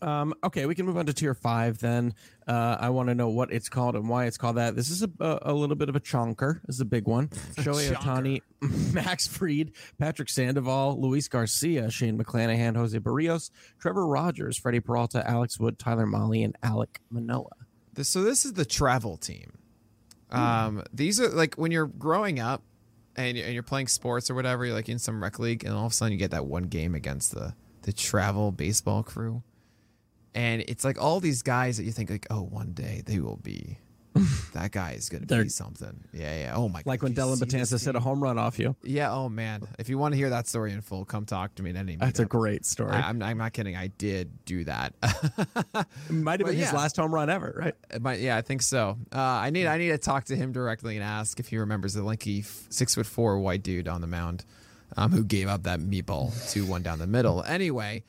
um, 0.00 0.34
okay, 0.44 0.66
we 0.66 0.74
can 0.74 0.86
move 0.86 0.96
on 0.96 1.06
to 1.06 1.12
tier 1.12 1.34
five 1.34 1.78
then. 1.78 2.14
Uh, 2.46 2.76
I 2.80 2.90
want 2.90 3.08
to 3.08 3.14
know 3.14 3.28
what 3.28 3.52
it's 3.52 3.68
called 3.68 3.96
and 3.96 4.08
why 4.08 4.26
it's 4.26 4.38
called 4.38 4.56
that. 4.56 4.76
This 4.76 4.90
is 4.90 5.02
a, 5.02 5.10
a, 5.20 5.38
a 5.42 5.52
little 5.52 5.76
bit 5.76 5.88
of 5.88 5.96
a 5.96 6.00
chonker. 6.00 6.60
This 6.66 6.76
is 6.76 6.80
a 6.80 6.86
big 6.86 7.06
one. 7.06 7.28
Shohei 7.56 7.92
Ohtani, 7.92 8.42
Max 8.94 9.26
Fried, 9.26 9.72
Patrick 9.98 10.28
Sandoval, 10.28 11.00
Luis 11.00 11.28
Garcia, 11.28 11.90
Shane 11.90 12.18
McClanahan, 12.18 12.76
Jose 12.76 12.98
Berrios, 12.98 13.50
Trevor 13.80 14.06
Rogers, 14.06 14.56
Freddie 14.56 14.80
Peralta, 14.80 15.28
Alex 15.28 15.58
Wood, 15.58 15.78
Tyler 15.78 16.06
Mahle, 16.06 16.44
and 16.44 16.56
Alek 16.62 16.98
Manoah. 17.10 17.48
This, 17.94 18.08
so 18.08 18.22
this 18.22 18.44
is 18.44 18.52
the 18.52 18.64
travel 18.64 19.16
team. 19.16 19.52
Um, 20.30 20.82
these 20.92 21.20
are 21.20 21.28
like 21.28 21.54
when 21.54 21.72
you're 21.72 21.86
growing 21.86 22.38
up 22.38 22.62
and 23.16 23.36
you're 23.36 23.62
playing 23.62 23.88
sports 23.88 24.30
or 24.30 24.34
whatever, 24.34 24.66
you're 24.66 24.74
like 24.74 24.88
in 24.88 24.98
some 24.98 25.22
rec 25.22 25.38
league, 25.38 25.64
and 25.64 25.74
all 25.74 25.86
of 25.86 25.92
a 25.92 25.94
sudden 25.94 26.12
you 26.12 26.18
get 26.18 26.30
that 26.32 26.46
one 26.46 26.64
game 26.64 26.94
against 26.94 27.34
the 27.34 27.54
the 27.82 27.92
travel 27.92 28.52
baseball 28.52 29.02
crew 29.02 29.42
and 30.34 30.62
it's 30.68 30.84
like 30.84 31.00
all 31.00 31.20
these 31.20 31.42
guys 31.42 31.76
that 31.76 31.84
you 31.84 31.92
think 31.92 32.10
like, 32.10 32.26
oh, 32.30 32.42
one 32.42 32.72
day 32.72 33.02
they 33.04 33.20
will 33.20 33.36
be. 33.36 33.78
that 34.52 34.72
guy 34.72 34.92
is 34.92 35.08
going 35.08 35.26
to 35.26 35.42
be 35.42 35.48
something. 35.48 36.04
Yeah, 36.12 36.38
yeah. 36.38 36.52
Oh 36.54 36.68
my. 36.68 36.80
God. 36.80 36.86
Like 36.86 37.02
when 37.02 37.14
Dellin 37.14 37.38
Betances 37.38 37.84
hit 37.84 37.94
a 37.94 38.00
home 38.00 38.22
run 38.22 38.38
off 38.38 38.58
you. 38.58 38.74
Yeah. 38.82 39.12
Oh 39.12 39.28
man. 39.28 39.62
If 39.78 39.88
you 39.88 39.98
want 39.98 40.12
to 40.12 40.18
hear 40.18 40.30
that 40.30 40.48
story 40.48 40.72
in 40.72 40.80
full, 40.80 41.04
come 41.04 41.24
talk 41.24 41.54
to 41.56 41.62
me 41.62 41.70
at 41.70 41.76
any. 41.76 41.96
That's 41.96 42.18
a 42.18 42.24
great 42.24 42.64
story. 42.64 42.92
I, 42.92 43.10
am 43.10 43.22
I'm, 43.22 43.30
I'm 43.30 43.38
not 43.38 43.52
kidding. 43.52 43.76
I 43.76 43.88
did 43.88 44.44
do 44.44 44.64
that. 44.64 44.94
might 46.10 46.40
have 46.40 46.48
been 46.48 46.58
yeah. 46.58 46.64
his 46.64 46.72
last 46.72 46.96
home 46.96 47.14
run 47.14 47.30
ever, 47.30 47.54
right? 47.56 47.74
It 47.90 48.02
might, 48.02 48.20
yeah, 48.20 48.36
I 48.36 48.42
think 48.42 48.62
so. 48.62 48.98
Uh, 49.12 49.18
I 49.18 49.50
need 49.50 49.66
I 49.66 49.78
need 49.78 49.90
to 49.90 49.98
talk 49.98 50.24
to 50.26 50.36
him 50.36 50.52
directly 50.52 50.96
and 50.96 51.04
ask 51.04 51.38
if 51.38 51.48
he 51.48 51.58
remembers 51.58 51.94
the 51.94 52.02
lanky 52.02 52.42
six 52.70 52.94
foot 52.94 53.06
four 53.06 53.38
white 53.38 53.62
dude 53.62 53.88
on 53.88 54.00
the 54.00 54.06
mound, 54.06 54.44
um, 54.96 55.12
who 55.12 55.22
gave 55.24 55.48
up 55.48 55.64
that 55.64 55.80
meatball 55.80 56.32
two 56.50 56.66
one 56.66 56.82
down 56.82 56.98
the 56.98 57.06
middle. 57.06 57.42
Anyway. 57.44 58.04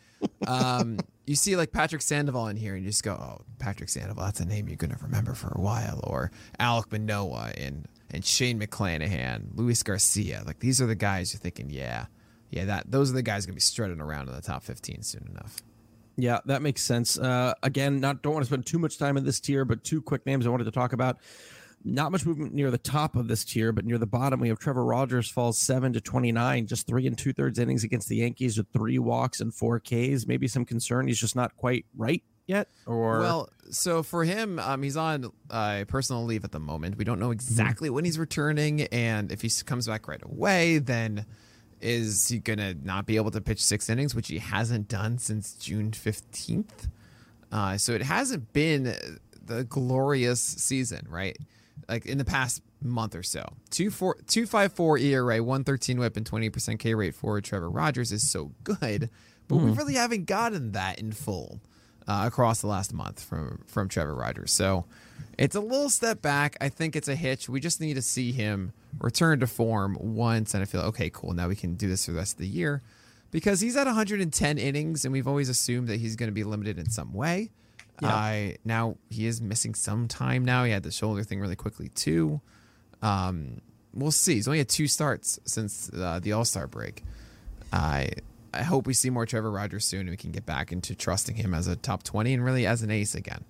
Um, 0.47 0.99
you 1.29 1.35
see 1.35 1.55
like 1.55 1.71
Patrick 1.71 2.01
Sandoval 2.01 2.47
in 2.47 2.57
here 2.57 2.73
and 2.73 2.83
you 2.83 2.89
just 2.89 3.03
go, 3.03 3.11
oh, 3.11 3.45
Patrick 3.59 3.89
Sandoval, 3.89 4.25
that's 4.25 4.39
a 4.39 4.45
name 4.45 4.67
you're 4.67 4.77
going 4.77 4.89
to 4.89 4.97
remember 5.03 5.35
for 5.35 5.49
a 5.49 5.61
while. 5.61 5.99
Or 6.03 6.31
Alek 6.59 6.91
Manoah 6.91 7.51
and, 7.55 7.87
and 8.09 8.25
Shane 8.25 8.59
McClanahan, 8.59 9.49
Luis 9.53 9.83
Garcia. 9.83 10.41
Like 10.43 10.57
these 10.57 10.81
are 10.81 10.87
the 10.87 10.95
guys 10.95 11.31
you're 11.31 11.39
thinking, 11.39 11.69
yeah, 11.69 12.07
yeah, 12.49 12.65
that 12.65 12.89
those 12.89 13.11
are 13.11 13.13
the 13.13 13.21
guys 13.21 13.45
going 13.45 13.53
to 13.53 13.57
be 13.57 13.61
strutting 13.61 14.01
around 14.01 14.27
in 14.27 14.33
the 14.33 14.41
top 14.41 14.63
15 14.63 15.03
soon 15.03 15.29
enough. 15.29 15.57
Yeah, 16.17 16.39
that 16.45 16.63
makes 16.63 16.81
sense. 16.81 17.19
Uh, 17.19 17.53
again, 17.61 17.99
not 17.99 18.23
don't 18.23 18.33
want 18.33 18.43
to 18.43 18.47
spend 18.47 18.65
too 18.65 18.79
much 18.79 18.97
time 18.97 19.15
in 19.15 19.23
this 19.23 19.39
tier, 19.39 19.65
but 19.65 19.83
two 19.83 20.01
quick 20.01 20.25
names 20.25 20.47
I 20.47 20.49
wanted 20.49 20.63
to 20.63 20.71
talk 20.71 20.93
about. 20.93 21.19
Not 21.83 22.11
much 22.11 22.25
movement 22.25 22.53
near 22.53 22.71
the 22.71 22.77
top 22.77 23.15
of 23.15 23.27
this 23.27 23.45
tier, 23.45 23.71
but 23.71 23.85
near 23.85 23.97
the 23.97 24.05
bottom, 24.05 24.39
we 24.41 24.49
have 24.49 24.59
Trevor 24.59 24.83
Rogers 24.83 25.29
falls 25.29 25.57
seven 25.57 25.93
to 25.93 26.01
29, 26.01 26.67
just 26.67 26.85
three 26.85 27.07
and 27.07 27.17
two 27.17 27.31
thirds 27.31 27.57
innings 27.57 27.83
against 27.85 28.09
the 28.09 28.17
Yankees 28.17 28.57
with 28.57 28.67
three 28.73 28.99
walks 28.99 29.39
and 29.39 29.53
four 29.53 29.79
Ks. 29.79 30.27
Maybe 30.27 30.47
some 30.47 30.65
concern 30.65 31.07
he's 31.07 31.19
just 31.19 31.37
not 31.37 31.55
quite 31.55 31.85
right 31.95 32.21
yet. 32.49 32.67
Or 32.85 33.19
well, 33.19 33.49
so 33.69 34.03
for 34.03 34.25
him, 34.25 34.59
um, 34.59 34.83
he's 34.83 34.97
on 34.97 35.31
uh, 35.49 35.85
personal 35.87 36.25
leave 36.25 36.43
at 36.43 36.51
the 36.51 36.59
moment. 36.59 36.97
We 36.97 37.05
don't 37.05 37.19
know 37.19 37.31
exactly 37.31 37.87
mm-hmm. 37.87 37.95
when 37.95 38.05
he's 38.05 38.19
returning, 38.19 38.81
and 38.87 39.31
if 39.31 39.41
he 39.41 39.49
comes 39.65 39.87
back 39.87 40.07
right 40.07 40.21
away, 40.21 40.79
then 40.79 41.25
is 41.79 42.27
he 42.27 42.39
gonna 42.39 42.73
not 42.73 43.05
be 43.05 43.15
able 43.15 43.31
to 43.31 43.39
pitch 43.39 43.63
six 43.63 43.89
innings, 43.89 44.13
which 44.13 44.27
he 44.27 44.39
hasn't 44.39 44.89
done 44.89 45.17
since 45.17 45.53
June 45.53 45.93
fifteenth? 45.93 46.89
Uh, 47.51 47.77
so 47.77 47.93
it 47.93 48.01
hasn't 48.01 48.51
been 48.51 48.95
the 49.45 49.63
glorious 49.63 50.41
season, 50.41 51.07
right? 51.09 51.37
Like 51.89 52.05
in 52.05 52.17
the 52.17 52.25
past 52.25 52.61
month 52.81 53.15
or 53.15 53.23
so. 53.23 53.53
254 53.71 54.97
ERA, 54.97 55.43
113 55.43 55.99
whip, 55.99 56.15
and 56.15 56.29
20% 56.29 56.79
K 56.79 56.93
rate 56.93 57.15
for 57.15 57.41
Trevor 57.41 57.69
Rogers 57.69 58.11
is 58.11 58.29
so 58.29 58.51
good, 58.63 59.09
but 59.47 59.55
mm. 59.55 59.65
we 59.65 59.71
really 59.71 59.95
haven't 59.95 60.25
gotten 60.25 60.71
that 60.73 60.99
in 60.99 61.11
full 61.11 61.59
uh, 62.07 62.23
across 62.25 62.61
the 62.61 62.67
last 62.67 62.93
month 62.93 63.23
from 63.23 63.63
from 63.67 63.89
Trevor 63.89 64.15
Rogers. 64.15 64.51
So 64.51 64.85
it's 65.37 65.55
a 65.55 65.61
little 65.61 65.89
step 65.89 66.21
back. 66.21 66.55
I 66.61 66.69
think 66.69 66.95
it's 66.95 67.07
a 67.07 67.15
hitch. 67.15 67.49
We 67.49 67.59
just 67.59 67.81
need 67.81 67.95
to 67.95 68.01
see 68.01 68.31
him 68.31 68.73
return 68.99 69.39
to 69.41 69.47
form 69.47 69.97
once, 69.99 70.53
and 70.53 70.61
I 70.61 70.65
feel 70.65 70.81
okay, 70.81 71.09
cool. 71.09 71.33
Now 71.33 71.47
we 71.47 71.55
can 71.55 71.75
do 71.75 71.87
this 71.87 72.05
for 72.05 72.11
the 72.11 72.17
rest 72.17 72.33
of 72.33 72.39
the 72.39 72.47
year 72.47 72.81
because 73.31 73.61
he's 73.61 73.75
at 73.75 73.85
110 73.85 74.57
innings, 74.57 75.05
and 75.05 75.11
we've 75.11 75.27
always 75.27 75.49
assumed 75.49 75.87
that 75.87 75.99
he's 75.99 76.15
going 76.15 76.29
to 76.29 76.33
be 76.33 76.43
limited 76.43 76.79
in 76.79 76.89
some 76.89 77.13
way. 77.13 77.51
I 78.07 78.57
now 78.63 78.97
he 79.09 79.25
is 79.25 79.41
missing 79.41 79.75
some 79.75 80.07
time 80.07 80.45
now. 80.45 80.63
He 80.63 80.71
had 80.71 80.83
the 80.83 80.91
shoulder 80.91 81.23
thing 81.23 81.39
really 81.39 81.55
quickly 81.55 81.89
too. 81.89 82.41
Um, 83.01 83.61
we'll 83.93 84.11
see. 84.11 84.35
He's 84.35 84.47
only 84.47 84.59
had 84.59 84.69
two 84.69 84.87
starts 84.87 85.39
since 85.45 85.91
uh, 85.93 86.19
the 86.21 86.31
All 86.33 86.45
Star 86.45 86.67
break. 86.67 87.03
I 87.73 88.09
I 88.53 88.63
hope 88.63 88.87
we 88.87 88.93
see 88.93 89.09
more 89.09 89.25
Trevor 89.25 89.51
Rogers 89.51 89.85
soon 89.85 90.01
and 90.01 90.09
we 90.09 90.17
can 90.17 90.31
get 90.31 90.45
back 90.45 90.71
into 90.71 90.95
trusting 90.95 91.35
him 91.35 91.53
as 91.53 91.67
a 91.67 91.75
top 91.75 92.03
twenty 92.03 92.33
and 92.33 92.43
really 92.43 92.65
as 92.65 92.81
an 92.81 92.91
ace 92.91 93.15
again 93.15 93.43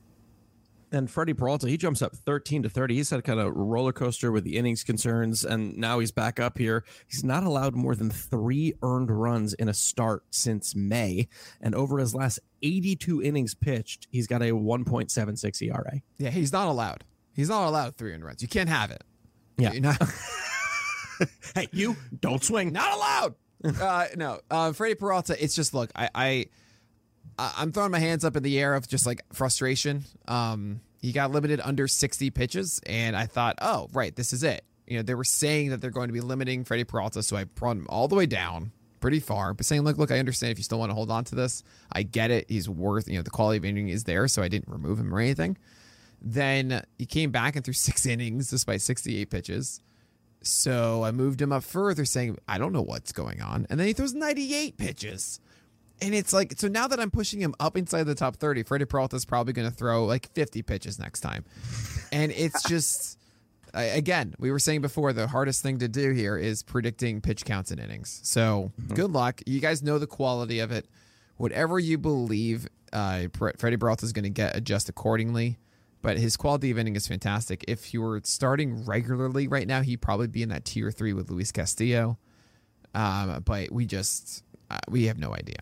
and 0.91 1.09
Freddie 1.09 1.33
Peralta, 1.33 1.67
he 1.67 1.77
jumps 1.77 2.01
up 2.01 2.15
13 2.15 2.63
to 2.63 2.69
30. 2.69 2.95
He's 2.95 3.09
had 3.09 3.23
kind 3.23 3.39
of 3.39 3.53
roller 3.55 3.91
coaster 3.93 4.31
with 4.31 4.43
the 4.43 4.57
innings 4.57 4.83
concerns, 4.83 5.45
and 5.45 5.77
now 5.77 5.99
he's 5.99 6.11
back 6.11 6.39
up 6.39 6.57
here. 6.57 6.83
He's 7.07 7.23
not 7.23 7.43
allowed 7.43 7.75
more 7.75 7.95
than 7.95 8.09
three 8.09 8.73
earned 8.81 9.11
runs 9.11 9.53
in 9.53 9.69
a 9.69 9.73
start 9.73 10.23
since 10.31 10.75
May, 10.75 11.27
and 11.61 11.75
over 11.75 11.99
his 11.99 12.15
last 12.15 12.39
82 12.61 13.21
innings 13.21 13.53
pitched, 13.55 14.07
he's 14.11 14.27
got 14.27 14.41
a 14.41 14.51
1.76 14.51 15.61
ERA. 15.61 16.01
Yeah, 16.17 16.29
he's 16.31 16.51
not 16.51 16.67
allowed. 16.67 17.03
He's 17.33 17.49
not 17.49 17.67
allowed 17.67 17.95
three 17.95 18.13
earned 18.13 18.25
runs. 18.25 18.41
You 18.41 18.47
can't 18.47 18.69
have 18.69 18.91
it. 18.91 19.03
Yeah. 19.57 19.71
Not- 19.79 20.01
hey, 21.55 21.67
you 21.71 21.95
don't 22.19 22.43
swing. 22.43 22.71
Not 22.71 22.93
allowed. 22.93 23.35
uh, 23.81 24.05
no, 24.15 24.39
uh, 24.49 24.71
Freddie 24.71 24.95
Peralta. 24.95 25.41
It's 25.41 25.55
just 25.55 25.73
look, 25.73 25.91
I, 25.95 26.09
I 26.15 26.45
I'm 27.57 27.71
throwing 27.71 27.91
my 27.91 27.99
hands 27.99 28.25
up 28.25 28.35
in 28.35 28.43
the 28.43 28.59
air 28.59 28.75
of 28.75 28.87
just 28.87 29.05
like 29.05 29.21
frustration. 29.33 30.05
Um, 30.27 30.81
he 31.01 31.11
got 31.11 31.31
limited 31.31 31.61
under 31.63 31.87
60 31.87 32.29
pitches, 32.31 32.81
and 32.85 33.15
I 33.15 33.25
thought, 33.25 33.55
oh, 33.61 33.87
right, 33.93 34.15
this 34.15 34.33
is 34.33 34.43
it. 34.43 34.65
You 34.87 34.97
know, 34.97 35.03
they 35.03 35.15
were 35.15 35.23
saying 35.23 35.69
that 35.69 35.81
they're 35.81 35.91
going 35.91 36.09
to 36.09 36.13
be 36.13 36.21
limiting 36.21 36.65
Freddie 36.65 36.83
Peralta, 36.83 37.23
so 37.23 37.37
I 37.37 37.45
brought 37.45 37.77
him 37.77 37.85
all 37.89 38.07
the 38.07 38.15
way 38.15 38.25
down 38.25 38.71
pretty 38.99 39.19
far, 39.19 39.53
but 39.53 39.65
saying, 39.65 39.83
look, 39.83 39.97
look, 39.97 40.11
I 40.11 40.19
understand 40.19 40.51
if 40.51 40.57
you 40.57 40.63
still 40.63 40.79
want 40.79 40.89
to 40.89 40.95
hold 40.95 41.09
on 41.09 41.23
to 41.25 41.35
this. 41.35 41.63
I 41.91 42.03
get 42.03 42.31
it. 42.31 42.45
He's 42.49 42.67
worth, 42.67 43.07
you 43.07 43.15
know, 43.15 43.21
the 43.21 43.29
quality 43.29 43.57
of 43.57 43.65
inning 43.65 43.89
is 43.89 44.03
there, 44.03 44.27
so 44.27 44.41
I 44.41 44.49
didn't 44.49 44.67
remove 44.67 44.99
him 44.99 45.13
or 45.13 45.19
anything. 45.19 45.57
Then 46.21 46.83
he 46.97 47.05
came 47.05 47.31
back 47.31 47.55
and 47.55 47.63
threw 47.63 47.73
six 47.75 48.05
innings 48.05 48.49
despite 48.49 48.81
68 48.81 49.29
pitches. 49.29 49.81
So 50.41 51.03
I 51.03 51.11
moved 51.11 51.41
him 51.41 51.51
up 51.51 51.63
further, 51.63 52.05
saying, 52.05 52.37
I 52.47 52.57
don't 52.57 52.73
know 52.73 52.81
what's 52.81 53.11
going 53.11 53.41
on. 53.41 53.67
And 53.69 53.79
then 53.79 53.87
he 53.87 53.93
throws 53.93 54.13
98 54.13 54.77
pitches. 54.77 55.39
And 56.01 56.15
it's 56.15 56.31
like, 56.33 56.53
so 56.57 56.67
now 56.67 56.87
that 56.87 56.99
I'm 56.99 57.11
pushing 57.11 57.41
him 57.41 57.53
up 57.59 57.75
inside 57.75 58.03
the 58.03 58.15
top 58.15 58.37
30, 58.37 58.63
Freddie 58.63 58.85
Peralta's 58.85 59.25
probably 59.25 59.53
going 59.53 59.69
to 59.69 59.75
throw 59.75 60.05
like 60.05 60.31
50 60.33 60.61
pitches 60.63 60.97
next 60.99 61.19
time. 61.21 61.43
And 62.11 62.31
it's 62.31 62.63
just, 62.69 63.19
I- 63.73 63.83
again, 63.83 64.33
we 64.39 64.49
were 64.51 64.59
saying 64.59 64.81
before, 64.81 65.11
the 65.13 65.27
hardest 65.27 65.61
thing 65.61 65.79
to 65.79 65.87
do 65.87 66.11
here 66.11 66.37
is 66.37 66.63
predicting 66.63 67.19
pitch 67.21 67.43
counts 67.45 67.71
and 67.71 67.79
innings. 67.81 68.19
So 68.23 68.71
good 68.93 69.11
luck. 69.11 69.41
You 69.45 69.59
guys 69.59 69.83
know 69.83 69.99
the 69.99 70.07
quality 70.07 70.59
of 70.59 70.71
it. 70.71 70.87
Whatever 71.37 71.79
you 71.79 71.97
believe 71.97 72.67
uh, 72.93 73.27
Freddie 73.57 73.77
Peralta 73.77 74.05
is 74.05 74.13
going 74.13 74.23
to 74.23 74.29
get, 74.29 74.55
adjust 74.55 74.89
accordingly. 74.89 75.57
But 76.01 76.17
his 76.17 76.37
quality 76.37 76.71
of 76.71 76.79
inning 76.79 76.95
is 76.95 77.07
fantastic. 77.09 77.65
If 77.67 77.83
he 77.85 77.97
were 77.97 78.21
starting 78.23 78.85
regularly 78.85 79.49
right 79.49 79.67
now, 79.67 79.81
he'd 79.81 80.01
probably 80.01 80.27
be 80.27 80.41
in 80.43 80.47
that 80.49 80.63
tier 80.63 80.91
three 80.91 81.11
with 81.11 81.29
Luis 81.29 81.51
Castillo. 81.51 82.17
Um, 82.95 83.41
but 83.43 83.69
we 83.71 83.85
just, 83.85 84.45
uh, 84.71 84.77
we 84.87 85.05
have 85.07 85.17
no 85.17 85.35
idea. 85.35 85.57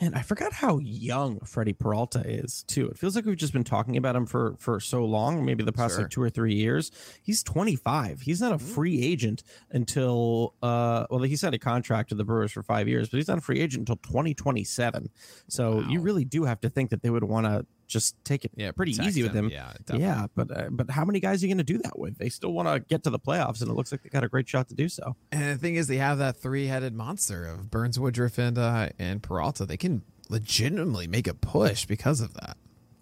Man, 0.00 0.12
I 0.14 0.20
forgot 0.22 0.52
how 0.52 0.78
young 0.78 1.40
Freddie 1.40 1.72
Peralta 1.72 2.20
is 2.20 2.64
too. 2.64 2.88
It 2.88 2.98
feels 2.98 3.16
like 3.16 3.24
we've 3.24 3.36
just 3.36 3.52
been 3.54 3.64
talking 3.64 3.96
about 3.96 4.14
him 4.14 4.26
for 4.26 4.54
for 4.58 4.78
so 4.78 5.04
long, 5.04 5.44
maybe 5.44 5.64
the 5.64 5.72
past 5.72 5.94
Sure. 5.94 6.02
like 6.02 6.10
two 6.10 6.20
or 6.22 6.28
three 6.28 6.54
years. 6.54 6.90
He's 7.22 7.42
25. 7.42 8.20
He's 8.20 8.40
not 8.40 8.52
a 8.52 8.58
free 8.58 9.02
agent 9.02 9.42
until 9.70 10.54
uh 10.62 11.06
well, 11.10 11.22
he 11.22 11.36
signed 11.36 11.54
a 11.54 11.58
contract 11.58 12.10
to 12.10 12.14
the 12.14 12.24
Brewers 12.24 12.52
for 12.52 12.62
five 12.62 12.88
years, 12.88 13.08
but 13.08 13.16
he's 13.16 13.28
not 13.28 13.38
a 13.38 13.40
free 13.40 13.60
agent 13.60 13.88
until 13.88 13.96
2027. 13.96 15.08
So 15.48 15.80
you 15.88 16.00
really 16.00 16.24
do 16.24 16.44
have 16.44 16.60
to 16.60 16.68
think 16.68 16.90
that 16.90 17.02
they 17.02 17.10
would 17.10 17.24
want 17.24 17.46
to 17.46 17.64
just 17.86 18.16
take 18.24 18.44
it 18.44 18.50
Yeah, 18.56 18.72
pretty 18.72 18.92
protect 18.92 19.08
easy 19.08 19.22
with 19.22 19.32
him. 19.32 19.48
Yeah, 19.48 19.72
definitely. 19.84 20.06
Yeah, 20.06 20.26
but 20.34 20.50
uh, 20.56 20.68
but 20.70 20.90
how 20.90 21.04
many 21.04 21.20
guys 21.20 21.42
are 21.42 21.46
you 21.46 21.54
going 21.54 21.64
to 21.64 21.72
do 21.72 21.78
that 21.78 21.98
with? 21.98 22.18
They 22.18 22.28
still 22.28 22.52
want 22.52 22.68
to 22.68 22.80
get 22.80 23.02
to 23.04 23.10
the 23.10 23.18
playoffs, 23.18 23.60
and 23.62 23.70
it 23.70 23.74
looks 23.74 23.92
like 23.92 24.02
they 24.02 24.08
got 24.08 24.24
a 24.24 24.28
great 24.28 24.48
shot 24.48 24.68
to 24.68 24.74
do 24.74 24.88
so. 24.88 25.16
And 25.32 25.42
the 25.54 25.58
thing 25.58 25.76
is, 25.76 25.86
they 25.86 25.98
have 25.98 26.18
that 26.18 26.36
three-headed 26.36 26.94
monster 26.94 27.46
of 27.46 27.70
Burnes, 27.70 27.98
Woodruff, 27.98 28.38
and 28.38 28.58
uh, 28.58 28.88
and 28.98 29.22
Peralta. 29.22 29.66
They 29.66 29.76
can 29.76 30.02
legitimately 30.28 31.06
make 31.06 31.26
a 31.26 31.34
push 31.34 31.86
because 31.86 32.20
of 32.20 32.34
that. 32.34 32.56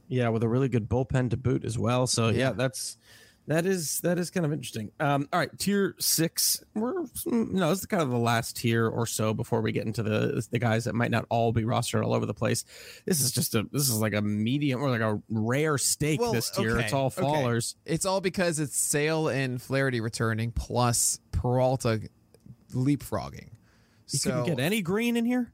Yeah, 0.09 0.29
with 0.29 0.43
a 0.43 0.49
really 0.49 0.69
good 0.69 0.89
bullpen 0.89 1.31
to 1.31 1.37
boot 1.37 1.65
as 1.65 1.79
well. 1.79 2.07
So 2.07 2.29
yeah, 2.29 2.39
Yeah. 2.39 2.51
that's 2.53 2.99
that 3.47 3.67
is 3.67 4.01
that 4.01 4.19
is 4.19 4.31
kind 4.31 4.47
of 4.47 4.53
interesting. 4.53 4.91
Um, 5.01 5.29
all 5.33 5.39
right, 5.39 5.51
tier 5.59 5.95
six. 5.99 6.65
We're 6.75 7.05
no, 7.27 7.71
this 7.71 7.81
is 7.81 7.87
kind 7.87 8.03
of 8.03 8.11
the 8.11 8.17
last 8.17 8.57
tier 8.57 8.89
or 8.89 9.07
so 9.07 9.35
before 9.35 9.61
we 9.61 9.71
get 9.73 9.87
into 9.87 10.03
the 10.03 10.47
the 10.51 10.59
guys 10.59 10.85
that 10.85 10.95
might 10.95 11.11
not 11.11 11.27
all 11.29 11.53
be 11.53 11.63
rostered 11.63 12.03
all 12.05 12.15
over 12.15 12.25
the 12.25 12.35
place. 12.35 12.65
This 13.05 13.21
is 13.21 13.33
just 13.33 13.55
a 13.55 13.67
this 13.71 13.89
is 13.89 14.01
like 14.01 14.15
a 14.15 14.23
medium 14.23 14.83
or 14.83 14.91
like 14.91 15.03
a 15.03 15.21
rare 15.29 15.77
steak. 15.77 16.21
Well, 16.21 16.33
this 16.33 16.51
tier, 16.51 16.79
it's 16.79 16.93
okay, 16.93 16.97
all 16.97 17.07
okay. 17.07 17.21
fallers. 17.23 17.75
It's 17.85 18.07
all 18.07 18.21
because 18.21 18.59
it's 18.59 18.79
Sale 18.79 19.29
and 19.29 19.61
Flaherty 19.61 20.01
returning 20.01 20.51
plus 20.51 21.21
Peralta 21.33 22.01
leapfrogging. 22.73 23.51
You 24.09 24.19
so 24.19 24.31
couldn't 24.31 24.57
get 24.57 24.61
any 24.61 24.81
green 24.81 25.17
in 25.17 25.25
here. 25.25 25.53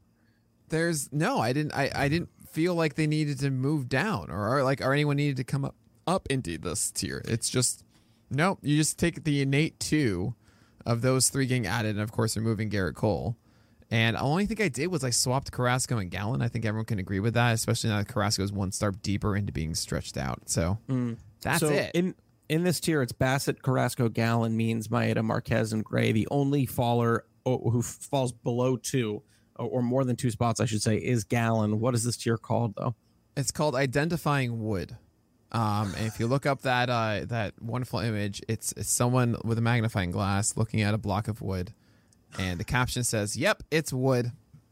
there's 0.69 1.11
no, 1.11 1.39
I 1.39 1.53
didn't, 1.53 1.73
I, 1.73 1.91
I 1.93 2.07
didn't 2.07 2.29
feel 2.51 2.75
like 2.75 2.95
they 2.95 3.07
needed 3.07 3.39
to 3.39 3.49
move 3.49 3.87
down 3.87 4.29
or, 4.29 4.57
or 4.57 4.63
like 4.63 4.81
or 4.81 4.91
anyone 4.91 5.17
needed 5.17 5.37
to 5.37 5.43
come 5.43 5.63
up 5.63 5.75
up 6.11 6.27
into 6.29 6.57
this 6.57 6.91
tier. 6.91 7.21
It's 7.25 7.49
just 7.49 7.83
no, 8.29 8.57
you 8.61 8.77
just 8.77 8.99
take 8.99 9.23
the 9.23 9.41
innate 9.41 9.79
two 9.79 10.35
of 10.85 11.01
those 11.01 11.29
three 11.29 11.45
getting 11.45 11.67
added, 11.67 11.91
and 11.91 12.01
of 12.01 12.11
course 12.11 12.35
removing 12.35 12.69
Gerrit 12.69 12.95
Cole. 12.95 13.37
And 13.89 14.15
the 14.15 14.21
only 14.21 14.45
thing 14.45 14.61
I 14.61 14.69
did 14.69 14.87
was 14.87 15.03
I 15.03 15.09
swapped 15.09 15.51
Carrasco 15.51 15.97
and 15.97 16.09
Gallen. 16.09 16.41
I 16.41 16.47
think 16.47 16.63
everyone 16.65 16.85
can 16.85 16.99
agree 16.99 17.19
with 17.19 17.33
that, 17.33 17.53
especially 17.53 17.89
now 17.89 17.97
that 17.97 18.07
Carrasco 18.07 18.41
is 18.41 18.51
one 18.51 18.71
star 18.71 18.91
deeper 18.91 19.35
into 19.35 19.51
being 19.51 19.75
stretched 19.75 20.17
out. 20.17 20.49
So 20.49 20.77
mm. 20.87 21.17
that's 21.41 21.59
so 21.59 21.69
it. 21.69 21.91
In 21.93 22.15
in 22.47 22.63
this 22.63 22.79
tier, 22.79 23.01
it's 23.01 23.13
Bassitt, 23.13 23.61
Carrasco, 23.61 24.09
Gallen, 24.09 24.55
Means, 24.57 24.89
Maeda, 24.89 25.23
Marquez, 25.23 25.73
and 25.73 25.83
Gray. 25.83 26.11
The 26.11 26.27
only 26.31 26.65
faller 26.65 27.25
oh, 27.45 27.69
who 27.69 27.81
falls 27.81 28.31
below 28.31 28.77
two 28.77 29.23
or, 29.57 29.67
or 29.67 29.81
more 29.81 30.03
than 30.03 30.15
two 30.15 30.31
spots, 30.31 30.59
I 30.59 30.65
should 30.65 30.81
say, 30.81 30.97
is 30.97 31.23
Gallen. 31.23 31.79
What 31.79 31.93
is 31.93 32.03
this 32.03 32.17
tier 32.17 32.37
called 32.37 32.75
though? 32.77 32.95
It's 33.35 33.51
called 33.51 33.75
identifying 33.75 34.63
wood. 34.63 34.97
Um, 35.51 35.93
and 35.97 36.07
if 36.07 36.19
you 36.19 36.27
look 36.27 36.45
up 36.45 36.61
that 36.61 36.89
uh, 36.89 37.25
that 37.25 37.53
wonderful 37.61 37.99
image, 37.99 38.41
it's 38.47 38.71
it's 38.73 38.89
someone 38.89 39.35
with 39.43 39.57
a 39.57 39.61
magnifying 39.61 40.11
glass 40.11 40.55
looking 40.55 40.81
at 40.81 40.93
a 40.93 40.97
block 40.97 41.27
of 41.27 41.41
wood, 41.41 41.73
and 42.39 42.59
the 42.59 42.63
caption 42.63 43.03
says, 43.03 43.35
"Yep, 43.35 43.63
it's 43.69 43.91
wood. 43.91 44.31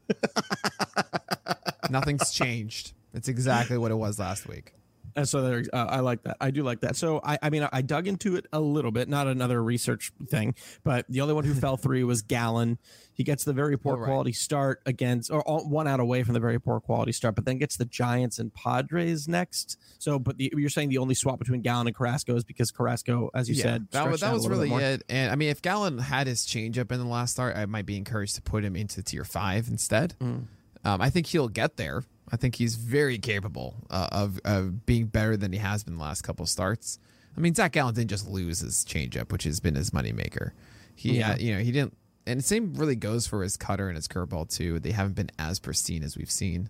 Nothing's 1.89 2.31
changed. 2.31 2.93
It's 3.13 3.27
exactly 3.27 3.77
what 3.77 3.91
it 3.91 3.95
was 3.95 4.19
last 4.19 4.47
week." 4.47 4.73
And 5.15 5.27
so 5.27 5.41
there, 5.41 5.63
uh, 5.73 5.85
I 5.85 5.99
like 5.99 6.23
that. 6.23 6.37
I 6.39 6.51
do 6.51 6.63
like 6.63 6.81
that. 6.81 6.95
So 6.95 7.19
I, 7.23 7.37
I 7.41 7.49
mean, 7.49 7.67
I 7.71 7.81
dug 7.81 8.07
into 8.07 8.35
it 8.35 8.45
a 8.53 8.59
little 8.59 8.91
bit, 8.91 9.07
not 9.09 9.27
another 9.27 9.61
research 9.63 10.11
thing, 10.27 10.55
but 10.83 11.05
the 11.09 11.21
only 11.21 11.33
one 11.33 11.43
who 11.43 11.53
fell 11.59 11.77
three 11.77 12.03
was 12.03 12.21
Gallen. 12.21 12.77
He 13.13 13.23
gets 13.25 13.43
the 13.43 13.51
very 13.51 13.77
poor 13.77 13.97
right. 13.97 14.05
quality 14.05 14.31
start 14.31 14.81
against, 14.85 15.29
or 15.29 15.41
all, 15.41 15.67
one 15.67 15.87
out 15.87 15.99
away 15.99 16.23
from 16.23 16.33
the 16.35 16.39
very 16.39 16.57
poor 16.57 16.79
quality 16.79 17.11
start, 17.11 17.35
but 17.35 17.43
then 17.43 17.57
gets 17.57 17.75
the 17.75 17.83
Giants 17.83 18.39
and 18.39 18.53
Padres 18.53 19.27
next. 19.27 19.77
So, 19.97 20.19
but 20.19 20.37
the, 20.37 20.53
you're 20.55 20.69
saying 20.69 20.87
the 20.87 20.99
only 20.99 21.15
swap 21.15 21.37
between 21.37 21.61
Gallen 21.61 21.87
and 21.87 21.95
Carrasco 21.95 22.35
is 22.37 22.45
because 22.45 22.71
Carrasco, 22.71 23.29
as 23.33 23.49
you 23.49 23.55
said, 23.55 23.87
that 23.91 24.09
was 24.09 24.21
that 24.21 24.27
out 24.27 24.31
a 24.31 24.35
was 24.35 24.47
really 24.47 24.71
it. 24.71 25.03
And 25.09 25.31
I 25.31 25.35
mean, 25.35 25.49
if 25.49 25.61
Gallen 25.61 25.97
had 25.97 26.27
his 26.27 26.45
changeup 26.45 26.93
in 26.93 26.99
the 26.99 27.05
last 27.05 27.31
start, 27.31 27.57
I 27.57 27.65
might 27.65 27.85
be 27.85 27.97
encouraged 27.97 28.35
to 28.35 28.41
put 28.41 28.63
him 28.63 28.77
into 28.77 29.03
tier 29.03 29.25
five 29.25 29.67
instead. 29.67 30.15
Mm. 30.21 30.45
Um, 30.85 31.01
I 31.01 31.09
think 31.09 31.27
he'll 31.27 31.49
get 31.49 31.75
there. 31.75 32.03
I 32.31 32.37
think 32.37 32.55
he's 32.55 32.75
very 32.75 33.17
capable 33.17 33.75
uh, 33.89 34.07
of 34.11 34.39
of 34.45 34.85
being 34.85 35.07
better 35.07 35.35
than 35.37 35.51
he 35.51 35.59
has 35.59 35.83
been 35.83 35.95
the 35.97 36.01
last 36.03 36.21
couple 36.21 36.45
starts. 36.45 36.99
I 37.37 37.41
mean, 37.41 37.53
Zac 37.55 37.71
Gallen 37.73 37.93
didn't 37.95 38.09
just 38.09 38.27
lose 38.27 38.59
his 38.59 38.83
changeup, 38.85 39.31
which 39.31 39.43
has 39.43 39.59
been 39.59 39.75
his 39.75 39.91
moneymaker. 39.91 40.51
He, 40.95 41.19
Yeah. 41.19 41.31
uh, 41.31 41.37
you 41.37 41.53
know, 41.55 41.59
he 41.61 41.71
didn't. 41.71 41.95
And 42.27 42.39
the 42.39 42.43
same 42.43 42.73
really 42.73 42.95
goes 42.95 43.25
for 43.27 43.41
his 43.43 43.55
cutter 43.57 43.87
and 43.87 43.95
his 43.95 44.07
curveball 44.07 44.49
too. 44.53 44.79
They 44.79 44.91
haven't 44.91 45.15
been 45.15 45.31
as 45.39 45.59
pristine 45.59 46.03
as 46.03 46.17
we've 46.17 46.29
seen. 46.31 46.69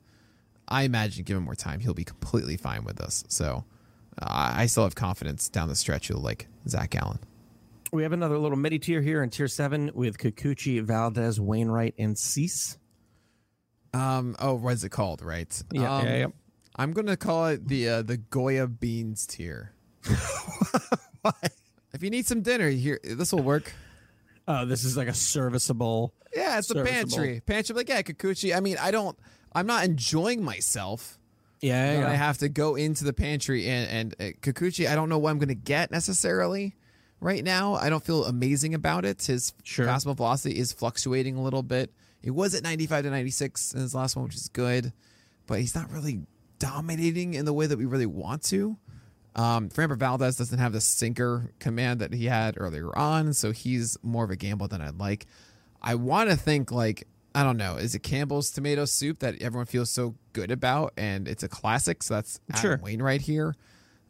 I 0.68 0.84
imagine, 0.84 1.24
given 1.24 1.44
more 1.44 1.56
time, 1.56 1.80
he'll 1.80 1.94
be 1.96 2.04
completely 2.04 2.56
fine 2.56 2.84
with 2.84 3.02
us. 3.02 3.24
So, 3.28 3.66
uh, 4.22 4.26
I 4.56 4.68
still 4.68 4.84
have 4.84 4.96
confidence 4.96 5.50
down 5.50 5.68
the 5.68 5.76
stretch. 5.76 6.08
He'll 6.08 6.20
like 6.20 6.48
Zac 6.68 6.92
Gallen. 6.92 7.20
We 7.92 8.04
have 8.04 8.14
another 8.14 8.38
little 8.38 8.58
midi 8.58 8.78
tier 8.78 9.02
here 9.02 9.24
in 9.24 9.32
tier 9.32 9.48
seven 9.48 9.90
with 9.96 10.20
Kikuchi, 10.20 10.80
Valdez, 10.84 11.40
Wainwright, 11.40 11.96
and 11.98 12.16
Cease. 12.18 12.78
Um. 13.94 14.36
Oh, 14.40 14.56
what 14.56 14.74
is 14.74 14.84
it 14.84 14.90
called? 14.90 15.22
Right. 15.22 15.64
Yeah, 15.72 15.96
Um, 15.96 16.06
yeah, 16.06 16.18
yeah. 16.18 16.28
I'm 16.76 16.94
gonna 16.94 17.18
call 17.18 17.48
it 17.48 17.68
the 17.68 17.90
uh, 17.90 18.02
the 18.04 18.18
Goya 18.18 18.68
beans 18.68 19.26
tier. 19.26 19.74
If 21.92 22.04
you 22.04 22.12
need 22.12 22.28
some 22.28 22.42
dinner, 22.42 22.70
here 22.70 23.00
this 23.04 23.34
will 23.34 23.42
work. 23.42 23.74
Oh, 24.48 24.66
this 24.66 24.84
is 24.84 24.96
like 24.96 25.08
a 25.08 25.14
serviceable. 25.14 26.14
Yeah, 26.36 26.60
it's 26.60 26.70
a 26.70 26.84
pantry. 26.84 27.42
Pantry, 27.46 27.76
like 27.76 27.90
yeah, 27.90 28.04
Kikuchi. 28.04 28.56
I 28.56 28.60
mean, 28.60 28.78
I 28.80 28.92
don't. 28.92 29.18
I'm 29.54 29.66
not 29.66 29.84
enjoying 29.86 30.44
myself. 30.44 31.18
Yeah, 31.62 31.96
but 31.96 32.02
yeah. 32.02 32.10
I 32.10 32.14
have 32.14 32.38
to 32.38 32.48
go 32.48 32.76
into 32.76 33.04
the 33.04 33.12
pantry 33.12 33.68
and 33.68 33.90
and 33.90 34.16
uh, 34.20 34.38
Kikuchi. 34.40 34.88
I 34.88 34.96
don't 34.96 35.10
know 35.10 35.18
what 35.18 35.32
I'm 35.32 35.40
gonna 35.40 35.56
get 35.56 35.90
necessarily 35.92 36.76
right 37.20 37.44
now. 37.44 37.74
I 37.74 37.90
don't 37.90 38.04
feel 38.04 38.24
amazing 38.26 38.76
about 38.76 39.04
it. 39.04 39.24
His 39.24 39.52
Sure. 39.64 39.86
velocity 39.86 40.58
is 40.58 40.72
fluctuating 40.72 41.36
a 41.36 41.42
little 41.42 41.64
bit. 41.64 41.92
It 42.22 42.32
was 42.32 42.54
at 42.54 42.64
95 42.64 43.04
to 43.06 43.10
96 43.10 43.74
in 43.74 43.82
his 43.82 43.96
last 43.96 44.16
one, 44.16 44.26
which 44.26 44.36
is 44.36 44.50
good, 44.50 44.92
but 45.48 45.60
he's 45.60 45.76
not 45.76 45.92
really 45.92 46.22
dominating 46.60 47.34
in 47.34 47.46
the 47.46 47.54
way 47.54 47.66
that 47.66 47.78
we 47.78 47.86
really 47.86 48.06
want 48.06 48.44
to. 48.44 48.78
Um, 49.36 49.70
Framber 49.70 49.98
Valdez 49.98 50.36
doesn't 50.36 50.60
have 50.60 50.74
the 50.74 50.82
sinker 50.82 51.52
command 51.60 52.02
that 52.02 52.14
he 52.14 52.26
had 52.26 52.56
earlier 52.58 52.96
on, 52.98 53.34
so 53.34 53.52
he's 53.52 53.98
more 54.04 54.26
of 54.26 54.32
a 54.32 54.36
gamble 54.36 54.68
than 54.68 54.82
I'd 54.82 55.00
like. 55.00 55.28
I 55.82 55.96
want 55.96 56.30
to 56.30 56.36
think 56.36 56.72
like 56.72 57.08
I 57.34 57.44
don't 57.44 57.58
know, 57.58 57.76
is 57.78 57.94
it 57.96 58.00
Campbell's 58.00 58.50
tomato 58.50 58.86
soup 58.86 59.20
that 59.20 59.40
everyone 59.42 59.68
feels 59.68 59.92
so 59.92 60.16
good 60.34 60.52
about, 60.52 60.94
and 60.98 61.28
it's 61.28 61.44
a 61.44 61.48
classic? 61.48 62.04
So 62.04 62.16
that's 62.16 62.40
Adam 62.50 62.62
Sure. 62.62 62.80
Wainwright 62.84 63.22
here. 63.22 63.56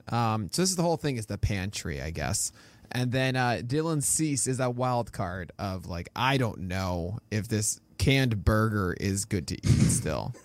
Um, 0.08 0.50
so 0.52 0.62
this 0.64 0.70
is 0.72 0.78
the 0.78 0.82
whole 0.84 0.98
thing 0.98 1.18
is 1.18 1.28
the 1.28 1.38
pantry, 1.38 2.02
I 2.02 2.10
guess. 2.12 2.52
And 2.92 3.12
then 3.12 3.36
uh, 3.36 3.62
Dylan 3.64 4.02
Cease 4.02 4.48
is 4.48 4.58
that 4.58 4.74
wild 4.74 5.12
card 5.12 5.52
of 5.60 5.86
like 5.86 6.10
I 6.16 6.38
don't 6.38 6.62
know 6.62 7.20
if 7.30 7.48
this 7.48 7.80
canned 8.00 8.44
burger 8.44 8.96
is 9.00 9.26
good 9.26 9.46
to 9.50 9.56
eat 9.56 9.90
still. 9.92 10.34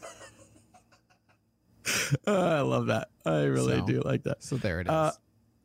I 2.26 2.60
love 2.60 2.86
that. 2.86 3.08
I 3.26 3.42
really 3.44 3.78
So- 3.78 3.86
do 3.86 4.02
like 4.04 4.24
that. 4.24 4.42
So 4.42 4.56
there 4.56 4.80
it 4.80 4.86
is. 4.86 4.90
Uh, 4.92 5.12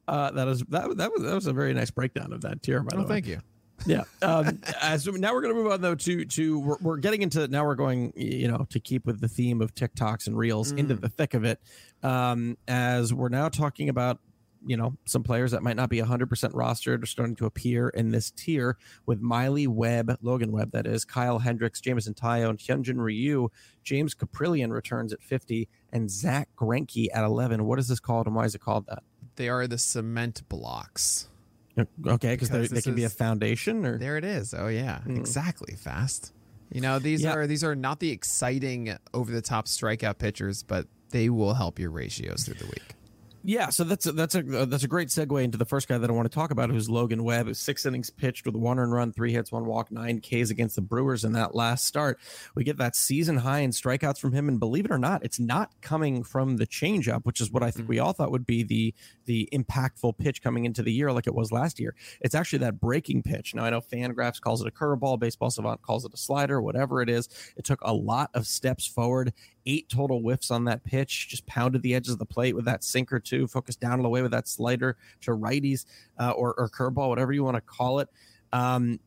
uh, 0.07 0.31
that 0.31 0.47
is 0.47 0.63
that 0.69 0.97
that 0.97 1.11
was 1.11 1.21
that 1.23 1.35
was 1.35 1.45
a 1.45 1.53
very 1.53 1.71
nice 1.73 1.91
breakdown 1.91 2.33
of 2.33 2.41
that 2.41 2.63
tier. 2.63 2.81
By 2.81 2.95
the 2.95 2.97
oh, 2.97 3.01
way, 3.03 3.07
thank 3.07 3.27
you. 3.27 3.39
yeah. 3.85 4.03
Um, 4.23 4.59
as 4.81 5.05
now 5.05 5.33
we're 5.33 5.41
going 5.41 5.53
to 5.53 5.61
move 5.61 5.71
on 5.71 5.81
though 5.81 5.93
to 5.93 6.25
to 6.25 6.59
we're, 6.59 6.77
we're 6.81 6.97
getting 6.97 7.21
into 7.21 7.47
now 7.47 7.63
we're 7.63 7.75
going 7.75 8.11
you 8.15 8.47
know 8.47 8.65
to 8.71 8.79
keep 8.79 9.05
with 9.05 9.21
the 9.21 9.27
theme 9.27 9.61
of 9.61 9.75
TikToks 9.75 10.25
and 10.25 10.35
reels 10.35 10.71
into 10.71 10.95
Mm. 10.95 11.01
the 11.01 11.09
thick 11.09 11.35
of 11.35 11.43
it. 11.43 11.61
Um, 12.01 12.57
as 12.67 13.13
we're 13.13 13.29
now 13.29 13.49
talking 13.49 13.87
about 13.87 14.19
you 14.65 14.75
know 14.75 14.95
some 15.05 15.23
players 15.23 15.51
that 15.51 15.63
might 15.63 15.75
not 15.75 15.89
be 15.89 15.99
100% 16.01 16.27
rostered 16.51 17.03
are 17.03 17.05
starting 17.05 17.35
to 17.37 17.45
appear 17.45 17.89
in 17.89 18.11
this 18.11 18.31
tier 18.31 18.77
with 19.05 19.21
Miley 19.21 19.67
Webb, 19.67 20.17
Logan 20.21 20.51
Webb, 20.51 20.71
that 20.71 20.85
is 20.85 21.05
Kyle 21.05 21.39
Hendricks, 21.39 21.79
Jameson 21.81 22.13
Taillon, 22.13 22.49
and 22.49 22.59
Hyunjin 22.59 22.97
Ryu. 22.97 23.49
James 23.83 24.13
Kaprielian 24.13 24.71
returns 24.71 25.13
at 25.13 25.23
50, 25.23 25.67
and 25.91 26.11
Zack 26.11 26.49
Greinke 26.57 27.07
at 27.13 27.23
11. 27.23 27.65
What 27.65 27.79
is 27.79 27.87
this 27.87 27.99
called, 27.99 28.27
and 28.27 28.35
why 28.35 28.45
is 28.45 28.53
it 28.53 28.61
called 28.61 28.85
that? 28.87 29.03
They 29.35 29.49
are 29.49 29.67
the 29.67 29.77
cement 29.77 30.47
blocks. 30.49 31.29
Uh, 31.77 31.85
okay, 32.05 32.33
because 32.35 32.49
they 32.69 32.81
can 32.81 32.95
be 32.95 33.05
a 33.05 33.09
foundation 33.09 33.85
or 33.85 33.97
There 33.97 34.17
it 34.17 34.25
is. 34.25 34.53
Oh 34.53 34.67
yeah, 34.67 34.99
hmm. 35.01 35.15
exactly. 35.15 35.75
Fast. 35.75 36.33
You 36.71 36.81
know 36.81 36.99
these 36.99 37.23
Yeah. 37.23 37.33
are 37.33 37.47
these 37.47 37.63
are 37.63 37.75
not 37.75 37.99
the 37.99 38.11
exciting 38.11 38.95
over 39.13 39.31
the 39.31 39.41
top 39.41 39.65
strikeout 39.65 40.17
pitchers, 40.17 40.61
but 40.63 40.87
they 41.11 41.29
will 41.29 41.53
help 41.53 41.79
your 41.79 41.89
ratios 41.89 42.43
through 42.43 42.55
the 42.55 42.65
week. 42.67 42.95
Yeah, 43.43 43.69
so 43.69 43.85
that's 43.85 44.05
a, 44.05 44.11
that's 44.11 44.35
a 44.35 44.61
uh, 44.61 44.65
that's 44.65 44.83
a 44.83 44.87
great 44.87 45.07
segue 45.07 45.41
into 45.41 45.57
the 45.57 45.65
first 45.65 45.87
guy 45.87 45.97
that 45.97 46.09
I 46.09 46.13
want 46.13 46.29
to 46.29 46.35
talk 46.35 46.51
about, 46.51 46.69
who's 46.69 46.89
Logan 46.89 47.23
Webb. 47.23 47.47
Who's 47.47 47.57
six 47.57 47.85
innings 47.85 48.09
pitched 48.09 48.45
with 48.45 48.55
one 48.55 48.77
earned 48.77 48.91
run, 48.91 49.13
three 49.13 49.31
hits, 49.31 49.49
one 49.49 49.65
walk, 49.65 49.91
nine 49.91 50.19
Ks 50.19 50.49
against 50.49 50.75
the 50.75 50.81
Brewers 50.81 51.23
in 51.23 51.31
that 51.33 51.55
last 51.55 51.85
start. 51.85 52.19
We 52.53 52.65
get 52.65 52.77
that 52.77 52.97
season 52.97 53.37
high 53.37 53.59
in 53.59 53.71
strikeouts 53.71 54.19
from 54.19 54.33
him, 54.33 54.49
and 54.49 54.59
believe 54.59 54.83
it 54.83 54.91
or 54.91 54.97
not, 54.97 55.23
it's 55.23 55.39
not 55.39 55.71
coming 55.81 56.21
from 56.23 56.57
the 56.57 56.67
changeup, 56.67 57.23
which 57.23 57.39
is 57.39 57.49
what 57.49 57.63
I 57.63 57.71
think 57.71 57.87
we 57.87 57.99
all 57.99 58.11
thought 58.11 58.31
would 58.31 58.45
be 58.45 58.63
the 58.63 58.93
the 59.23 59.47
impactful 59.53 60.17
pitch 60.17 60.41
coming 60.41 60.65
into 60.65 60.83
the 60.83 60.91
year, 60.91 61.13
like 61.13 61.27
it 61.27 61.35
was 61.35 61.49
last 61.51 61.79
year. 61.79 61.95
It's 62.19 62.35
actually 62.35 62.59
that 62.59 62.81
breaking 62.81 63.23
pitch. 63.23 63.55
Now 63.55 63.63
I 63.63 63.69
know 63.69 63.79
Fangraphs 63.79 64.41
calls 64.41 64.61
it 64.61 64.67
a 64.67 64.71
curveball, 64.71 65.17
Baseball 65.17 65.49
Savant 65.49 65.81
calls 65.81 66.03
it 66.03 66.13
a 66.13 66.17
slider, 66.17 66.61
whatever 66.61 67.01
it 67.01 67.09
is. 67.09 67.29
It 67.55 67.63
took 67.63 67.79
a 67.83 67.93
lot 67.93 68.31
of 68.33 68.47
steps 68.47 68.85
forward 68.85 69.33
eight 69.69 69.87
total 69.89 70.19
whiffs 70.19 70.49
on 70.51 70.65
that 70.65 70.83
pitch, 70.83 71.27
just 71.29 71.45
pounded 71.45 71.81
the 71.83 71.93
edges 71.95 72.13
of 72.13 72.19
the 72.19 72.25
plate 72.25 72.55
with 72.55 72.65
that 72.65 72.83
sinker 72.83 73.19
too, 73.19 73.47
focused 73.47 73.79
down 73.79 73.93
and 73.93 74.05
away 74.05 74.21
with 74.21 74.31
that 74.31 74.47
slider 74.47 74.97
to 75.21 75.31
righties 75.31 75.85
uh, 76.19 76.31
or, 76.31 76.53
or 76.59 76.69
curveball, 76.69 77.09
whatever 77.09 77.31
you 77.31 77.43
want 77.43 77.55
to 77.55 77.61
call 77.61 77.99
it. 77.99 78.09
Um, 78.51 78.99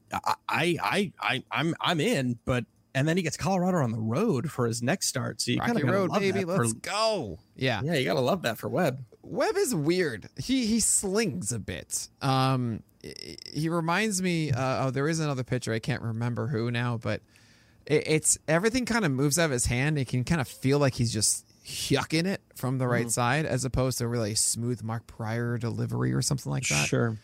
I, 0.48 0.76
I, 0.80 1.12
I, 1.20 1.44
I'm, 1.50 1.74
I'm 1.80 2.00
in, 2.00 2.38
but 2.44 2.64
and 2.94 3.08
then 3.08 3.16
he 3.16 3.22
gets 3.22 3.36
Colorado 3.38 3.78
on 3.78 3.90
the 3.90 3.98
road 3.98 4.50
for 4.52 4.66
his 4.66 4.82
next 4.82 5.08
start. 5.08 5.40
So 5.40 5.50
you 5.52 5.58
kind 5.60 5.78
of 5.80 5.88
Road, 5.88 6.10
love 6.10 6.20
baby. 6.20 6.40
that 6.40 6.46
for- 6.46 6.58
Let's 6.66 6.74
go. 6.74 7.38
Yeah. 7.56 7.80
yeah, 7.82 7.94
you 7.94 8.04
gotta 8.04 8.20
love 8.20 8.42
that 8.42 8.58
for 8.58 8.68
Webb. 8.68 9.04
Webb 9.22 9.56
is 9.56 9.74
weird. 9.74 10.28
He 10.36 10.66
he 10.66 10.78
slings 10.78 11.52
a 11.52 11.58
bit. 11.58 12.08
Um, 12.20 12.82
he- 13.02 13.38
he 13.52 13.68
reminds 13.70 14.20
me. 14.20 14.52
Uh, 14.52 14.86
oh, 14.86 14.90
there 14.90 15.08
is 15.08 15.20
another 15.20 15.42
pitcher. 15.42 15.72
I 15.72 15.78
can't 15.78 16.02
remember 16.02 16.46
who 16.48 16.70
now, 16.70 16.98
but 16.98 17.22
it, 17.86 18.04
it's 18.06 18.38
everything 18.48 18.84
kind 18.84 19.04
of 19.04 19.12
moves 19.12 19.38
out 19.38 19.46
of 19.46 19.50
his 19.50 19.66
hand. 19.66 19.98
It 19.98 20.08
can 20.08 20.24
kind 20.24 20.40
of 20.40 20.48
feel 20.48 20.78
like 20.78 20.94
he's 20.94 21.12
just 21.12 21.46
yucking 21.64 22.26
it 22.26 22.40
from 22.54 22.78
the 22.78 22.86
right 22.86 23.10
side, 23.10 23.46
as 23.46 23.64
opposed 23.64 23.98
to 23.98 24.08
really 24.08 24.34
smooth 24.34 24.82
Mark 24.82 25.06
Prior 25.06 25.58
delivery 25.58 26.12
or 26.12 26.22
something 26.22 26.50
like 26.50 26.66
that. 26.68 26.88
Sure. 26.88 27.16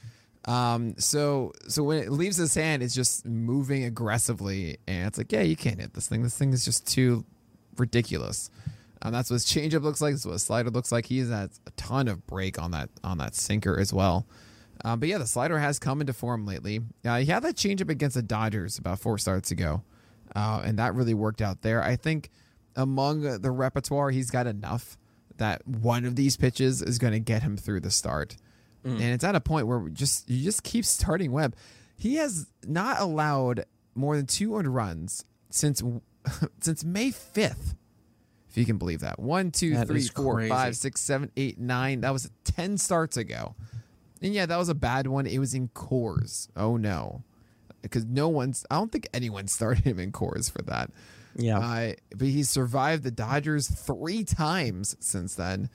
Um, 0.45 0.95
so 0.99 1.53
so 1.69 1.83
when 1.83 1.99
it 1.99 2.11
leaves 2.11 2.37
his 2.37 2.55
hand, 2.55 2.83
it's 2.83 2.95
just 2.95 3.27
moving 3.27 3.85
aggressively, 3.85 4.79
and 4.87 5.07
it's 5.09 5.19
like, 5.19 5.33
yeah, 5.33 5.43
you 5.43 5.57
can't 5.57 5.81
hit 5.81 5.95
this 5.95 6.07
thing. 6.07 6.23
This 6.23 6.39
thing 6.39 6.53
is 6.53 6.65
just 6.65 6.87
too 6.87 7.25
ridiculous. 7.77 8.51
Um, 9.03 9.13
that's 9.13 9.31
what 9.31 9.35
his 9.35 9.47
changeup 9.47 9.83
looks 9.83 10.01
like. 10.01 10.15
That's 10.15 10.27
what 10.27 10.33
his 10.33 10.43
slider 10.43 10.71
looks 10.71 10.91
like. 10.91 11.07
He 11.07 11.19
has 11.19 11.31
a 11.31 11.51
ton 11.77 12.09
of 12.09 12.27
break 12.27 12.61
on 12.61 12.71
that 12.71 12.89
on 13.05 13.19
that 13.19 13.35
sinker 13.35 13.79
as 13.79 13.93
well. 13.93 14.27
Um, 14.85 15.01
but 15.01 15.09
yeah, 15.09 15.19
the 15.19 15.27
slider 15.27 15.59
has 15.59 15.79
come 15.79 16.01
into 16.01 16.13
form 16.13 16.47
lately. 16.47 16.81
Uh, 17.05 17.19
he 17.19 17.27
had 17.27 17.43
that 17.43 17.57
changeup 17.57 17.91
against 17.91 18.15
the 18.15 18.23
Dodgers 18.23 18.79
about 18.79 19.01
four 19.01 19.19
starts 19.19 19.51
ago, 19.51 19.83
uh, 20.39 20.63
and 20.65 20.79
that 20.79 20.95
really 20.95 21.15
worked 21.15 21.43
out 21.43 21.63
there. 21.63 21.83
I 21.83 21.97
think 21.97 22.31
among 22.77 23.23
the 23.41 23.51
repertoire, 23.51 24.11
he's 24.11 24.31
got 24.31 24.47
enough 24.47 24.97
that 25.39 25.67
one 25.67 26.05
of 26.05 26.15
these 26.15 26.37
pitches 26.37 26.81
is 26.81 26.99
going 26.99 27.13
to 27.13 27.19
get 27.21 27.43
him 27.43 27.57
through 27.57 27.81
the 27.81 27.91
start. 27.91 28.37
And 28.85 29.03
it's 29.03 29.25
at 29.25 29.35
a 29.35 29.41
point 29.41 29.67
where 29.67 29.81
we 29.81 29.91
just 29.91 30.31
you 30.31 30.43
just 30.43 30.63
keep 30.63 30.85
starting 30.85 31.31
Webb. 31.31 31.57
He 31.97 32.15
has 32.15 32.47
not 32.67 33.01
allowed 33.01 33.67
more 33.95 34.17
than 34.17 34.25
two 34.27 34.57
earned 34.57 34.75
runs 34.75 35.27
since 35.51 35.83
since 36.61 36.85
May 36.85 37.11
fifth. 37.11 37.75
If 38.49 38.57
you 38.57 38.65
can 38.65 38.79
believe 38.79 39.01
that. 39.01 39.19
One, 39.19 39.51
two, 39.51 39.75
That 39.75 39.89
three, 39.89 40.05
four, 40.05 40.47
five, 40.49 40.75
six, 40.77 41.03
seven, 41.03 41.31
eight, 41.37 41.59
nine. 41.59 42.01
That 42.01 42.15
was 42.15 42.31
ten 42.45 42.79
starts 42.79 43.19
ago. 43.19 43.57
And 44.23 44.33
yeah, 44.33 44.47
that 44.47 44.57
was 44.57 44.71
a 44.71 44.75
bad 44.75 45.07
one. 45.07 45.27
It 45.27 45.39
was 45.39 45.53
in 45.53 45.69
Coors. 45.69 46.49
Oh 46.57 46.79
no. 46.79 47.25
Because 47.83 48.05
no 48.05 48.29
one's 48.29 48.65
I 48.71 48.77
don't 48.77 48.91
think 48.93 49.09
anyone 49.15 49.47
started 49.49 49.85
him 49.85 49.99
in 49.99 50.13
Coors 50.13 50.51
for 50.51 50.63
that. 50.63 50.91
Yeah. 51.37 51.59
Uh, 51.59 51.93
but 52.17 52.29
he's 52.29 52.51
survived 52.51 53.05
the 53.05 53.11
Dodgers 53.11 53.69
three 53.69 54.25
times 54.25 54.97
since 55.01 55.35
then, 55.37 55.71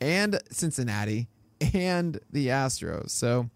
and 0.00 0.38
Cincinnati, 0.50 1.28
and 1.72 2.18
the 2.30 2.48
Astros. 2.48 3.10
So 3.10 3.48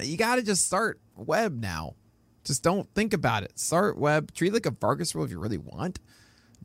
you 0.00 0.16
got 0.16 0.36
to 0.36 0.42
just 0.42 0.66
start 0.66 1.00
Webb 1.16 1.58
now. 1.60 1.94
Just 2.44 2.62
don't 2.62 2.88
think 2.94 3.12
about 3.14 3.42
it. 3.42 3.58
Start 3.58 3.96
Webb. 3.98 4.32
Treat 4.34 4.48
it 4.48 4.54
like 4.54 4.66
a 4.66 4.70
Vargas 4.70 5.14
rule 5.14 5.24
if 5.24 5.30
you 5.30 5.38
really 5.38 5.58
want. 5.58 5.98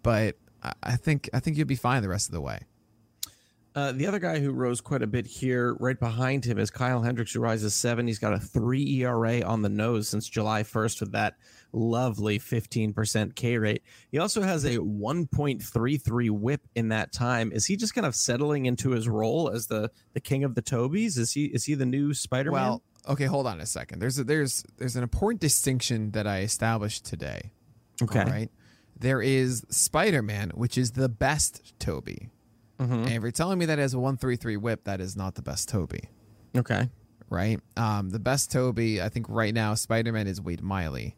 But 0.03 0.37
I- 0.63 0.73
I 0.83 0.95
think 0.97 1.29
I 1.33 1.39
think 1.39 1.57
you'll 1.57 1.67
be 1.67 1.75
fine 1.75 2.01
the 2.01 2.09
rest 2.09 2.27
of 2.27 2.33
the 2.33 2.41
way. 2.41 2.59
Uh, 3.75 3.91
the 3.91 4.07
other 4.07 4.19
guy 4.19 4.39
who 4.39 4.53
rose 4.53 4.79
quite 4.79 5.01
a 5.01 5.07
bit 5.07 5.25
here, 5.25 5.75
right 5.81 5.99
behind 5.99 6.45
him, 6.45 6.57
is 6.57 6.71
Kyle 6.71 7.01
Hendricks, 7.01 7.33
who 7.33 7.41
rises 7.41 7.75
seven. 7.75 8.07
He's 8.07 8.19
got 8.19 8.31
a 8.31 8.39
three 8.39 9.01
ERA 9.01 9.41
on 9.41 9.63
the 9.63 9.69
nose 9.69 10.07
since 10.07 10.29
July 10.29 10.63
1st 10.63 11.01
with 11.01 11.11
that 11.11 11.35
lovely 11.73 12.39
15% 12.39 13.35
K 13.35 13.57
rate. 13.57 13.83
He 14.09 14.17
also 14.17 14.41
has 14.41 14.63
a 14.63 14.77
1.33 14.77 16.29
whip 16.31 16.61
in 16.73 16.87
that 16.89 17.11
time. 17.11 17.51
Is 17.51 17.65
he 17.65 17.75
just 17.75 17.93
kind 17.93 18.07
of 18.07 18.15
settling 18.15 18.65
into 18.65 18.91
his 18.91 19.09
role 19.09 19.49
as 19.49 19.67
the 19.67 19.91
the 20.13 20.21
king 20.21 20.45
of 20.45 20.55
the 20.55 20.61
Tobies? 20.61 21.17
Is 21.17 21.33
he 21.33 21.45
is 21.45 21.65
he 21.65 21.73
the 21.73 21.85
new 21.85 22.13
Spider 22.13 22.51
Man? 22.51 22.61
Well, 22.61 22.83
okay, 23.09 23.25
hold 23.25 23.45
on 23.45 23.59
a 23.59 23.65
second. 23.65 23.99
There's 23.99 24.17
a, 24.17 24.23
there's 24.23 24.63
there's 24.77 24.95
an 24.95 25.03
important 25.03 25.41
distinction 25.41 26.11
that 26.11 26.25
I 26.25 26.39
established 26.39 27.03
today. 27.03 27.51
okay. 28.01 28.21
All 28.21 28.25
right. 28.25 28.49
There 28.97 29.21
is 29.21 29.65
Spider 29.69 30.21
Man, 30.21 30.51
which 30.51 30.77
is 30.77 30.91
the 30.91 31.09
best 31.09 31.77
Toby. 31.77 32.29
Mm-hmm. 32.79 32.93
And 32.93 33.09
if 33.11 33.21
you're 33.21 33.31
telling 33.31 33.57
me 33.57 33.65
that 33.67 33.79
has 33.79 33.93
a 33.93 33.99
133 33.99 34.57
whip, 34.57 34.83
that 34.83 34.99
is 35.01 35.15
not 35.15 35.35
the 35.35 35.41
best 35.41 35.69
Toby, 35.69 36.09
Okay. 36.57 36.89
right? 37.29 37.59
Um, 37.77 38.09
the 38.09 38.19
best 38.19 38.51
Toby, 38.51 39.01
I 39.01 39.09
think 39.09 39.27
right 39.29 39.53
now, 39.53 39.73
Spider 39.75 40.11
Man 40.11 40.27
is 40.27 40.41
Wade 40.41 40.61
Miley. 40.61 41.15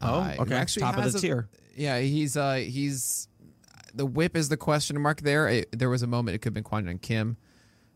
Oh, 0.00 0.20
Uh, 0.20 0.36
okay. 0.40 0.54
actually 0.54 0.82
Top 0.82 0.96
of 0.96 1.10
the 1.12 1.18
a- 1.18 1.20
tier. 1.20 1.48
Yeah, 1.76 1.98
he's 2.00 2.36
uh 2.36 2.54
he's 2.54 3.26
the 3.92 4.06
whip 4.06 4.36
is 4.36 4.48
the 4.48 4.56
question 4.56 5.00
mark 5.00 5.20
there. 5.22 5.48
It, 5.48 5.68
there 5.76 5.88
was 5.90 6.02
a 6.02 6.06
moment 6.06 6.36
it 6.36 6.38
could 6.38 6.50
have 6.50 6.54
been 6.54 6.62
Kwang 6.64 6.98
Kim. 6.98 7.36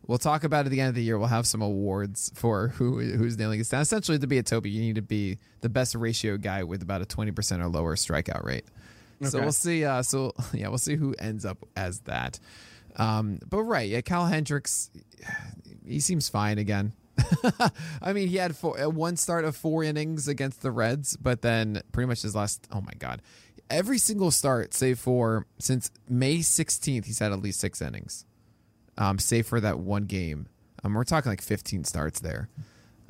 We'll 0.07 0.19
talk 0.19 0.43
about 0.43 0.61
it 0.65 0.67
at 0.67 0.71
the 0.73 0.81
end 0.81 0.89
of 0.89 0.95
the 0.95 1.03
year. 1.03 1.19
We'll 1.19 1.29
have 1.29 1.47
some 1.47 1.61
awards 1.63 2.33
for 2.35 2.69
who 2.69 2.99
who's 3.01 3.37
nailing 3.39 3.61
it 3.61 3.69
down. 3.69 3.83
Essentially, 3.83 4.19
to 4.19 4.27
be 4.27 4.39
a 4.39 4.43
Toby, 4.43 4.71
you 4.71 4.81
need 4.81 4.95
to 4.97 5.03
be 5.03 5.39
the 5.61 5.69
best 5.69 5.95
ratio 5.95 6.37
guy 6.39 6.65
with 6.65 6.83
about 6.83 7.03
a 7.03 7.07
twenty 7.07 7.31
percent 7.31 7.63
or 7.63 7.69
lower 7.69 7.95
strikeout 7.95 8.43
rate. 8.45 8.65
Okay. 9.21 9.31
So 9.31 9.41
we'll 9.41 9.53
see. 9.53 9.85
Uh, 9.85 10.03
so 10.03 10.33
yeah, 10.53 10.69
we'll 10.69 10.79
see 10.79 10.97
who 10.97 11.15
ends 11.19 11.45
up 11.45 11.59
as 11.77 12.01
that. 12.01 12.41
Um, 12.99 13.39
but 13.49 13.63
right, 13.63 13.89
yeah, 13.89 14.01
Kyle 14.01 14.27
Hendricks, 14.27 14.91
he 15.87 16.01
seems 16.01 16.29
fine 16.29 16.59
again. 16.59 16.93
I 18.03 18.13
mean, 18.13 18.29
he 18.29 18.37
had 18.37 18.57
four, 18.57 18.81
uh, 18.81 18.89
one 18.89 19.17
start 19.17 19.45
of 19.45 19.57
four 19.57 19.83
innings 19.83 20.29
against 20.29 20.63
the 20.63 20.71
Reds, 20.71 21.17
but 21.17 21.43
then 21.43 21.83
pretty 21.93 22.07
much 22.07 22.23
his 22.23 22.35
last. 22.35 22.69
Oh 22.73 22.81
my 22.81 22.93
God, 22.99 23.23
every 23.71 23.99
single 23.99 24.31
start, 24.31 24.73
save 24.75 24.99
for 24.99 25.47
since 25.59 25.91
May 26.09 26.43
sixteenth, 26.43 27.07
he's 27.07 27.19
had 27.19 27.33
at 27.33 27.41
least 27.41 27.61
six 27.61 27.83
innings. 27.83 28.25
Um, 28.97 29.19
save 29.19 29.47
for 29.47 29.61
that 29.61 29.79
one 29.79 30.05
game. 30.05 30.49
Um, 30.85 30.95
we're 30.95 31.05
talking 31.05 31.31
like 31.31 31.43
fifteen 31.43 31.85
starts 31.85 32.21
there. 32.21 32.49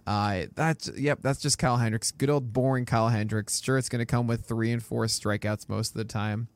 Uh, 0.07 0.47
that's 0.55 0.91
yep, 0.97 1.19
that's 1.21 1.41
just 1.41 1.59
Kyle 1.59 1.77
Hendricks. 1.77 2.13
Good 2.13 2.31
old 2.31 2.53
boring 2.53 2.87
Kyle 2.87 3.11
Hendricks. 3.11 3.61
Sure, 3.61 3.77
it's 3.77 3.91
going 3.91 4.01
to 4.01 4.07
come 4.07 4.27
with 4.27 4.47
three 4.47 4.73
and 4.73 4.83
four 4.83 5.05
strikeouts 5.05 5.69
most 5.69 5.91
of 5.91 5.99
the 5.99 6.05
time, 6.07 6.49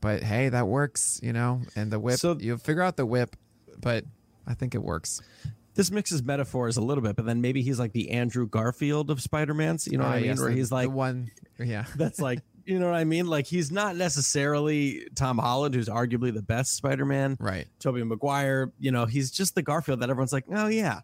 but 0.00 0.22
hey, 0.22 0.48
that 0.48 0.66
works, 0.66 1.20
you 1.22 1.32
know. 1.32 1.62
And 1.76 1.90
the 1.90 1.98
whip, 2.00 2.18
So- 2.18 2.36
you'll 2.40 2.58
figure 2.58 2.82
out 2.82 2.96
the 2.96 3.06
whip, 3.06 3.36
but 3.80 4.04
I 4.46 4.54
think 4.54 4.74
it 4.74 4.82
works. 4.82 5.20
This 5.74 5.90
mixes 5.90 6.22
metaphors 6.22 6.76
a 6.76 6.80
little 6.82 7.02
bit, 7.02 7.14
but 7.16 7.24
then 7.26 7.40
maybe 7.40 7.62
he's 7.62 7.78
like 7.78 7.92
the 7.92 8.10
Andrew 8.10 8.46
Garfield 8.48 9.08
of 9.10 9.22
Spider 9.22 9.54
Man's. 9.54 9.86
You 9.86 9.98
know 9.98 10.04
what 10.04 10.10
Ah, 10.10 10.14
I 10.14 10.18
mean? 10.20 10.26
yes, 10.26 10.40
Where 10.40 10.50
the- 10.50 10.56
he's 10.56 10.72
like 10.72 10.88
the 10.88 10.90
one, 10.96 11.30
yeah, 11.58 11.84
that's 11.96 12.20
like 12.20 12.40
you 12.66 12.78
know 12.78 12.86
what 12.90 12.96
I 12.96 13.04
mean? 13.04 13.26
Like 13.26 13.46
he's 13.46 13.72
not 13.72 13.96
necessarily 13.96 15.06
Tom 15.16 15.38
Holland, 15.38 15.74
who's 15.74 15.88
arguably 15.88 16.32
the 16.32 16.42
best 16.42 16.76
Spider-Man. 16.76 17.36
right, 17.40 17.66
Tobey 17.80 18.02
Maguire, 18.04 18.72
you 18.78 18.92
know, 18.92 19.06
he's 19.06 19.30
just 19.30 19.54
the 19.54 19.62
Garfield 19.62 20.00
that 20.00 20.10
everyone's 20.10 20.32
like, 20.32 20.44
oh 20.52 20.66
yeah, 20.68 21.00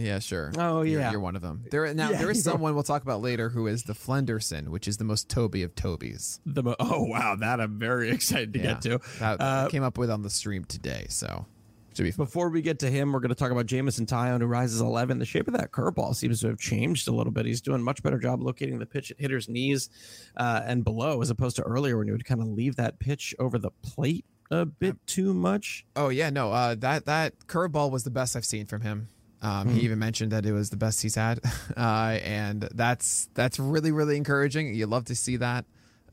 yeah, 0.00 0.18
sure. 0.18 0.52
oh 0.58 0.82
You're, 0.82 1.00
yeah. 1.00 1.10
you're 1.12 1.20
one 1.20 1.36
of 1.36 1.42
them. 1.42 1.64
There 1.70 1.92
now 1.94 2.10
Yeah, 2.10 2.18
there 2.18 2.30
is 2.30 2.38
you're- 2.44 2.52
someone 2.52 2.74
we'll 2.74 2.82
talk 2.82 3.02
about 3.02 3.20
later 3.22 3.48
who 3.50 3.66
is 3.66 3.82
the 3.84 3.92
Flenderson, 3.94 4.68
which 4.68 4.88
is 4.88 4.96
the 4.96 5.04
most 5.04 5.28
Toby 5.28 5.62
of 5.62 5.74
Tobies. 5.74 6.40
The 6.46 6.62
mo- 6.62 6.76
oh 6.80 7.04
wow, 7.04 7.36
that 7.36 7.60
I'm 7.60 7.78
very 7.78 8.10
excited 8.16 8.52
to 8.54 8.58
Yeah. 8.60 8.72
get 8.74 8.82
to. 8.82 9.00
That 9.18 9.40
Uh, 9.40 9.68
came 9.68 9.82
up 9.82 9.98
with 9.98 10.10
on 10.10 10.22
the 10.22 10.30
stream 10.30 10.64
today, 10.64 11.06
so 11.08 11.46
should 11.94 12.04
be 12.04 12.10
fun. 12.12 12.24
Before 12.26 12.48
we 12.50 12.62
get 12.62 12.78
to 12.80 12.90
him, 12.90 13.12
we're 13.12 13.18
going 13.20 13.30
to 13.30 13.34
talk 13.34 13.50
about 13.50 13.66
Jameson 13.66 14.06
Taillon, 14.06 14.40
who 14.40 14.46
rises 14.46 14.80
11. 14.80 15.18
The 15.18 15.24
shape 15.26 15.48
of 15.48 15.54
that 15.54 15.72
curveball 15.72 16.14
seems 16.14 16.40
to 16.40 16.46
have 16.48 16.58
changed 16.58 17.08
a 17.08 17.12
little 17.12 17.32
bit. 17.32 17.46
He's 17.46 17.60
doing 17.60 17.80
a 17.80 17.84
much 17.84 18.00
better 18.02 18.18
job 18.18 18.40
locating 18.42 18.78
the 18.78 18.86
pitch 18.86 19.10
at 19.10 19.18
hitters' 19.20 19.48
knees 19.48 19.90
uh, 20.36 20.62
and 20.64 20.84
below, 20.84 21.20
as 21.20 21.30
opposed 21.30 21.56
to 21.56 21.62
earlier 21.62 21.98
when 21.98 22.06
he 22.06 22.12
would 22.12 22.24
kind 22.24 22.40
of 22.40 22.46
leave 22.46 22.76
that 22.76 23.00
pitch 23.00 23.34
over 23.40 23.58
the 23.58 23.70
plate 23.82 24.24
a 24.52 24.64
bit 24.66 24.96
too 25.06 25.34
much. 25.34 25.84
Oh 25.96 26.08
yeah, 26.10 26.30
no, 26.30 26.52
uh, 26.52 26.74
that 26.76 27.06
that 27.06 27.38
curveball 27.46 27.90
was 27.90 28.04
the 28.04 28.10
best 28.10 28.34
I've 28.36 28.44
seen 28.44 28.66
from 28.66 28.82
him. 28.82 29.08
Um, 29.42 29.68
Hmm. 29.68 29.74
He 29.74 29.80
even 29.82 29.98
mentioned 29.98 30.32
that 30.32 30.44
it 30.44 30.52
was 30.52 30.70
the 30.70 30.76
best 30.76 31.00
he's 31.02 31.14
had, 31.14 31.40
uh, 31.76 32.18
and 32.22 32.68
that's 32.74 33.28
that's 33.34 33.58
really 33.58 33.90
really 33.92 34.16
encouraging. 34.16 34.74
You 34.74 34.86
love 34.86 35.06
to 35.06 35.14
see 35.14 35.36
that. 35.38 35.64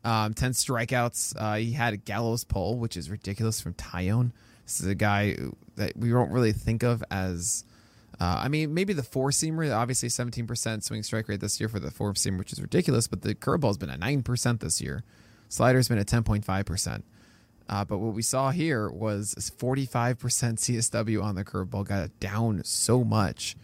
Um, 0.04 0.34
Ten 0.34 0.52
strikeouts. 0.52 1.34
Uh, 1.38 1.56
he 1.56 1.74
had 1.74 1.94
a 1.94 1.98
gallows 1.98 2.44
pole, 2.46 2.78
which 2.78 2.96
is 2.96 3.10
ridiculous 3.10 3.60
from 3.60 3.74
Taillon. 3.74 4.32
This 4.66 4.80
is 4.80 4.88
a 4.88 4.96
guy 4.96 5.36
that 5.76 5.98
we 5.98 6.10
don't 6.10 6.32
really 6.32 6.54
think 6.54 6.84
of 6.84 7.04
as 7.12 7.66
Uh, 8.20 8.42
I 8.46 8.48
mean, 8.48 8.74
maybe 8.74 8.94
the 8.94 9.04
four 9.04 9.30
seamer, 9.30 9.72
obviously 9.76 10.10
17% 10.10 10.84
swing 10.84 11.04
strike 11.04 11.28
rate 11.28 11.40
this 11.40 11.60
year 11.60 11.70
for 11.70 11.80
the 11.80 11.92
four 11.92 12.14
seamer, 12.14 12.40
which 12.40 12.52
is 12.52 12.60
ridiculous, 12.60 13.08
but 13.08 13.22
the 13.22 13.36
curveball's 13.36 13.78
been 13.78 13.92
at 13.92 14.00
9% 14.00 14.60
this 14.60 14.82
year. 14.82 15.04
Slider's 15.50 15.88
been 15.88 16.00
at 16.00 16.08
10.5%. 16.08 17.04
Uh, 17.70 17.84
but 17.84 17.98
what 17.98 18.14
we 18.14 18.22
saw 18.22 18.52
here 18.52 18.90
was 18.90 19.36
45% 19.36 20.16
CSW 20.16 21.22
on 21.22 21.36
the 21.36 21.44
curveball, 21.44 21.86
got 21.86 22.06
it 22.06 22.20
down 22.20 22.62
so 22.64 23.04
much. 23.04 23.56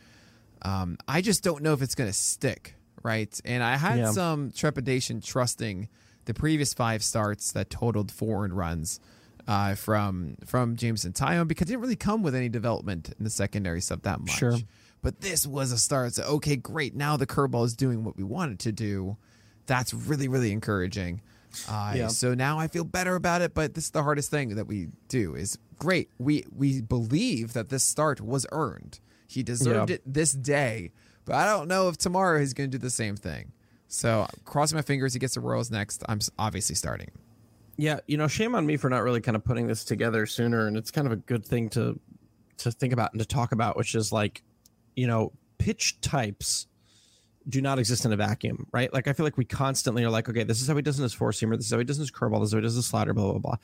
Um, 0.62 0.97
I 1.08 1.22
just 1.22 1.43
don't 1.43 1.62
know 1.64 1.74
if 1.74 1.82
it's 1.82 1.95
going 1.95 2.10
to 2.10 2.14
stick, 2.18 2.76
right? 3.01 3.38
And 3.45 3.64
I 3.64 3.78
had 3.78 3.97
Yeah. 3.99 4.12
some 4.12 4.51
trepidation 4.51 5.22
trusting 5.22 5.88
the 6.26 6.34
previous 6.34 6.74
five 6.74 7.04
starts 7.04 7.51
that 7.54 7.70
totaled 7.70 8.12
four 8.12 8.43
earned 8.45 8.56
runs 8.58 8.99
uh, 9.45 9.76
from 9.76 10.38
from 10.45 10.78
Jameson 10.78 11.12
Taillon 11.12 11.47
because 11.49 11.68
it 11.68 11.72
didn't 11.72 11.82
really 11.82 11.97
come 11.97 12.24
with 12.24 12.34
any 12.34 12.47
development 12.47 13.14
in 13.18 13.26
the 13.26 13.30
secondary 13.30 13.82
stuff 13.82 14.01
that 14.04 14.22
much. 14.22 14.32
Sure. 14.32 14.58
But 15.01 15.20
this 15.20 15.45
was 15.45 15.74
a 15.74 15.78
start. 15.78 16.14
So, 16.14 16.24
okay, 16.24 16.56
great. 16.56 16.95
Now 16.95 17.18
the 17.18 17.28
curveball 17.28 17.66
is 17.66 17.76
doing 17.76 18.06
what 18.06 18.16
we 18.16 18.24
wanted 18.24 18.60
to 18.60 18.72
do. 18.72 19.18
That's 19.66 19.93
really, 19.93 20.30
really 20.30 20.54
encouraging. 20.54 21.22
Uh, 21.68 21.93
Yeah. 21.95 22.08
So 22.08 22.34
now 22.34 22.60
I 22.60 22.68
feel 22.68 22.84
better 22.84 23.16
about 23.16 23.41
it. 23.41 23.54
But 23.54 23.74
this 23.74 23.86
is 23.86 23.91
the 23.91 24.04
hardest 24.04 24.30
thing 24.32 24.56
that 24.56 24.68
we 24.68 24.88
do 25.08 25.36
is 25.36 25.58
great. 25.78 26.10
We 26.18 26.45
we 26.56 26.82
believe 26.82 27.54
that 27.54 27.70
this 27.70 27.84
start 27.84 28.22
was 28.22 28.45
earned. 28.51 28.99
He 29.28 29.43
deserved 29.43 29.89
Yeah. 29.89 29.95
it 29.95 30.01
this 30.06 30.34
day. 30.34 30.91
But 31.26 31.36
I 31.36 31.45
don't 31.45 31.68
know 31.68 31.88
if 31.89 31.97
tomorrow 31.97 32.39
he's 32.39 32.54
going 32.54 32.70
to 32.70 32.78
do 32.78 32.82
the 32.82 32.89
same 32.89 33.16
thing. 33.16 33.51
So 33.88 34.28
crossing 34.43 34.76
my 34.76 34.82
fingers, 34.82 35.14
he 35.14 35.20
gets 35.20 35.36
the 35.36 35.39
Royals 35.39 35.72
next. 35.72 36.04
I'm 36.10 36.20
obviously 36.38 36.76
starting. 36.76 37.12
Yeah, 37.78 37.99
you 38.08 38.18
know, 38.18 38.28
shame 38.28 38.56
on 38.56 38.66
me 38.66 38.78
for 38.78 38.89
not 38.89 39.04
really 39.04 39.22
kind 39.22 39.36
of 39.36 39.43
putting 39.43 39.68
this 39.68 39.84
together 39.84 40.26
sooner, 40.26 40.68
and 40.68 40.76
it's 40.78 40.91
kind 40.91 41.08
of 41.08 41.14
a 41.14 41.16
good 41.18 41.45
thing 41.45 41.70
to 41.70 41.99
to 42.58 42.72
think 42.72 42.93
about 42.93 43.14
and 43.14 43.20
to 43.20 43.26
talk 43.26 43.51
about, 43.51 43.76
which 43.78 43.95
is 43.95 44.12
like, 44.12 44.43
you 44.95 45.08
know, 45.08 45.32
pitch 45.58 45.99
types 46.01 46.68
do 47.50 47.62
not 47.62 47.78
exist 47.80 48.06
in 48.06 48.14
a 48.14 48.16
vacuum, 48.16 48.68
right? 48.72 48.94
Like 48.94 49.08
I 49.08 49.14
feel 49.14 49.26
like 49.26 49.38
we 49.38 49.46
constantly 49.46 50.04
are 50.04 50.10
like, 50.10 50.30
okay, 50.30 50.44
this 50.44 50.62
is 50.62 50.68
how 50.68 50.76
he 50.76 50.82
does 50.82 50.98
in 50.98 51.04
his 51.04 51.14
four 51.14 51.32
seamer, 51.32 51.58
this 51.58 51.66
is 51.66 51.72
how 51.72 51.78
he 51.78 51.84
does 51.84 51.98
his 51.98 52.10
curveball, 52.12 52.39
this 52.39 52.48
is 52.48 52.54
how 52.54 52.58
he 52.60 52.64
does 52.64 52.76
his 52.76 52.86
slider, 52.86 53.14
blah 53.14 53.32
blah 53.32 53.39
blah. 53.39 53.56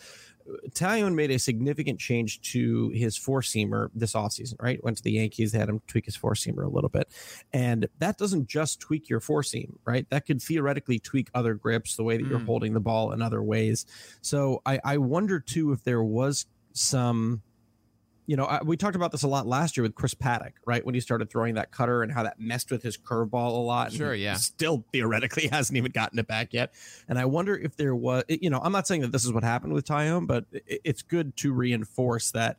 Taillon 0.72 1.14
made 1.14 1.30
a 1.32 1.38
significant 1.40 2.00
change 2.00 2.42
to 2.42 2.90
his 2.90 3.16
four 3.16 3.42
seamer 3.42 3.90
this 3.94 4.14
offseason, 4.14 4.56
right? 4.62 4.84
Went 4.84 4.98
to 4.98 5.04
the 5.04 5.12
Yankees, 5.12 5.52
they 5.52 5.60
had 5.60 5.70
him 5.70 5.82
tweak 5.88 6.06
his 6.06 6.16
four 6.16 6.34
seamer 6.34 6.66
a 6.66 6.70
little 6.70 6.90
bit. 6.90 7.08
And 7.54 7.88
that 8.00 8.18
doesn't 8.18 8.48
just 8.48 8.80
tweak 8.80 9.10
your 9.10 9.20
four 9.20 9.44
seam, 9.44 9.78
right? 9.86 10.10
That 10.10 10.26
could 10.26 10.42
theoretically 10.42 10.98
tweak 11.00 11.30
other 11.34 11.54
grips, 11.54 11.96
the 11.96 12.04
way 12.04 12.18
that 12.18 12.26
you're 12.26 12.40
Mm. 12.40 12.46
holding 12.48 12.74
the 12.74 12.80
ball 12.80 13.12
in 13.12 13.22
other 13.22 13.44
ways. 13.44 13.86
So 14.22 14.62
I, 14.66 14.80
I 14.84 14.98
wonder 14.98 15.40
too 15.40 15.72
if 15.72 15.84
there 15.84 16.04
was 16.04 16.48
some 16.74 17.42
you 18.30 18.36
know, 18.36 18.46
I, 18.46 18.62
we 18.62 18.78
talked 18.78 18.96
about 18.96 19.12
this 19.12 19.24
a 19.24 19.28
lot 19.28 19.48
last 19.48 19.76
year 19.76 19.82
with 19.82 19.96
Chris 19.96 20.14
Paddack, 20.14 20.52
right? 20.64 20.86
When 20.86 20.94
he 20.94 21.02
started 21.02 21.32
throwing 21.32 21.56
that 21.56 21.72
cutter 21.72 22.04
and 22.04 22.12
how 22.12 22.22
that 22.22 22.40
messed 22.40 22.70
with 22.70 22.84
his 22.84 22.96
curveball 22.96 23.34
a 23.34 23.58
lot. 23.58 23.88
and 23.88 23.98
Sure, 23.98 24.14
yeah. 24.14 24.36
Still 24.36 24.86
theoretically 24.94 25.48
hasn't 25.52 25.76
even 25.78 25.92
gotten 25.92 26.20
it 26.20 26.28
back 26.28 26.54
yet. 26.54 26.72
And 27.08 27.18
I 27.18 27.26
wonder 27.26 27.58
if 27.58 27.76
there 27.76 27.96
was, 27.96 28.26
you 28.30 28.52
know, 28.52 28.62
I'm 28.64 28.72
not 28.72 28.86
saying 28.86 29.02
that 29.02 29.12
this 29.12 29.26
is 29.26 29.34
what 29.34 29.44
happened 29.44 29.74
with 29.74 29.88
Taillon, 29.88 30.28
but 30.28 30.46
it, 30.52 30.82
it's 30.84 31.02
good 31.02 31.36
to 31.38 31.52
reinforce 31.52 32.30
that, 32.34 32.58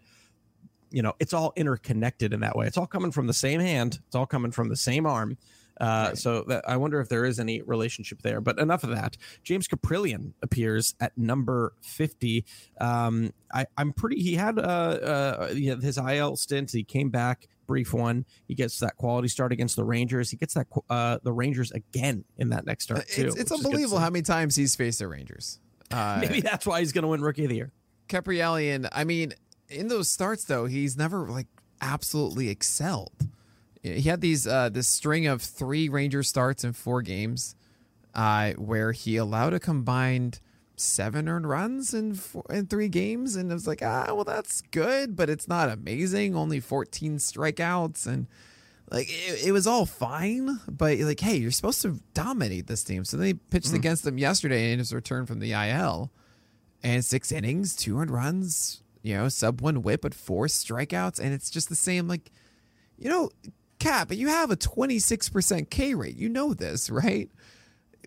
you 0.91 1.03
know, 1.03 1.15
it's 1.21 1.33
all 1.33 1.53
interconnected 1.55 2.33
in 2.33 2.41
that 2.41 2.57
way. 2.57 2.67
It's 2.67 2.77
all 2.77 2.89
coming 2.89 3.13
from 3.13 3.29
the 3.29 3.33
same 3.33 3.61
hand. 3.61 4.01
It's 4.09 4.17
all 4.17 4.27
coming 4.27 4.51
from 4.51 4.71
the 4.71 4.77
same 4.77 5.07
arm. 5.07 5.39
Uh, 5.81 6.09
Right. 6.11 6.19
So 6.19 6.45
that, 6.49 6.69
I 6.69 6.77
wonder 6.77 7.01
if 7.01 7.09
there 7.09 7.25
is 7.25 7.41
any 7.41 7.63
relationship 7.63 8.23
there. 8.23 8.41
But 8.41 8.59
enough 8.59 8.85
of 8.85 8.91
that. 8.91 9.17
James 9.43 9.67
Kaprielian 9.67 10.33
appears 10.43 10.95
at 11.01 11.17
number 11.17 11.73
50. 11.81 12.45
Um, 12.81 13.33
I, 13.53 13.67
I'm 13.77 13.93
pretty. 13.93 14.23
He 14.23 14.35
had 14.35 14.59
uh, 14.59 14.63
uh, 14.63 15.53
you 15.55 15.75
know, 15.75 15.81
his 15.81 15.99
IL 15.99 16.37
stint. 16.37 16.71
He 16.71 16.85
came 16.85 17.11
back, 17.11 17.49
brief 17.67 17.93
one. 17.95 18.27
He 18.47 18.55
gets 18.55 18.79
that 18.81 18.97
quality 18.97 19.29
start 19.29 19.53
against 19.53 19.77
the 19.77 19.85
Rangers. 19.85 20.31
He 20.31 20.37
gets 20.37 20.55
that 20.55 20.67
uh, 20.89 21.19
the 21.23 21.33
Rangers 21.33 21.71
again 21.73 22.25
in 22.37 22.51
that 22.51 22.67
next 22.67 22.85
start 22.85 23.09
too. 23.09 23.29
it's 23.29 23.37
it's 23.37 23.37
which 23.37 23.41
is 23.41 23.49
good 23.51 23.63
to 23.63 23.69
unbelievable 23.69 23.99
how 23.99 24.11
many 24.11 24.23
times 24.23 24.55
he's 24.57 24.77
faced 24.77 24.99
the 24.99 25.09
Rangers. 25.09 25.61
Uh, 25.91 26.19
Maybe 26.23 26.41
that's 26.41 26.67
why 26.67 26.81
he's 26.81 26.93
going 26.93 27.03
to 27.03 27.09
win 27.09 27.23
Rookie 27.23 27.45
of 27.45 27.51
the 27.51 27.57
Year. 27.57 27.73
Kaprielian, 28.09 28.89
I 28.93 29.05
mean, 29.05 29.33
in 29.69 29.89
those 29.89 30.11
starts 30.11 30.45
though, 30.45 30.67
he's 30.67 30.97
never 30.97 31.29
like 31.29 31.47
absolutely 31.81 32.49
excelled. 32.49 33.29
He 33.83 34.03
had 34.03 34.21
these 34.21 34.47
uh 34.47 34.69
this 34.69 34.89
string 34.89 35.27
of 35.27 35.43
three 35.43 35.89
Ranger 35.89 36.23
starts 36.23 36.65
in 36.65 36.73
four 36.73 37.03
games, 37.03 37.55
uh, 38.15 38.53
where 38.53 38.93
he 38.93 39.17
allowed 39.17 39.55
a 39.55 39.61
combined 39.61 40.41
seven 40.77 41.29
earned 41.29 41.49
runs 41.49 41.93
in 41.95 42.15
four, 42.15 42.45
in 42.51 42.67
three 42.67 42.89
games, 42.89 43.37
and 43.37 43.51
it 43.51 43.55
was 43.55 43.67
like, 43.67 43.83
ah, 43.83 44.07
well, 44.09 44.25
that's 44.25 44.61
good, 44.61 45.17
but 45.17 45.31
it's 45.31 45.49
not 45.49 45.71
amazing. 45.71 46.35
Only 46.35 46.61
fourteen 46.61 47.17
strikeouts, 47.19 48.07
and 48.07 48.27
like 48.91 49.09
it, 49.09 49.47
it 49.47 49.53
was 49.53 49.67
all 49.67 49.87
fine, 49.87 50.61
but 50.69 50.99
like, 50.99 51.21
hey, 51.21 51.37
you're 51.37 51.51
supposed 51.51 51.83
to 51.83 52.01
dominate 52.13 52.67
this 52.67 52.85
team. 52.85 53.05
So 53.05 53.17
they 53.17 53.35
pitched 53.35 53.73
against 53.73 54.05
them 54.05 54.19
yesterday 54.19 54.73
in 54.73 54.79
his 54.79 54.93
return 54.93 55.27
from 55.27 55.39
the 55.39 55.53
IL 55.53 56.11
and 56.83 57.05
six 57.05 57.31
innings, 57.31 57.77
two 57.77 57.99
earned 57.99 58.11
runs, 58.11 58.83
you 59.03 59.15
know, 59.17 59.29
sub 59.29 59.61
one 59.61 59.83
whip, 59.83 60.03
but 60.03 60.15
four 60.15 60.47
strikeouts, 60.47 61.21
and 61.21 61.33
it's 61.33 61.51
just 61.51 61.69
the 61.69 61.77
same. 61.77 62.09
Like, 62.09 62.31
you 62.99 63.09
know, 63.09 63.31
Cap, 63.81 64.07
but 64.09 64.17
you 64.17 64.29
have 64.29 64.51
a 64.53 64.57
twenty 64.57 64.99
six 65.01 65.29
percent 65.29 65.71
K 65.71 65.95
rate. 65.95 66.17
You 66.17 66.29
know 66.29 66.55
this, 66.55 66.89
right? 66.91 67.29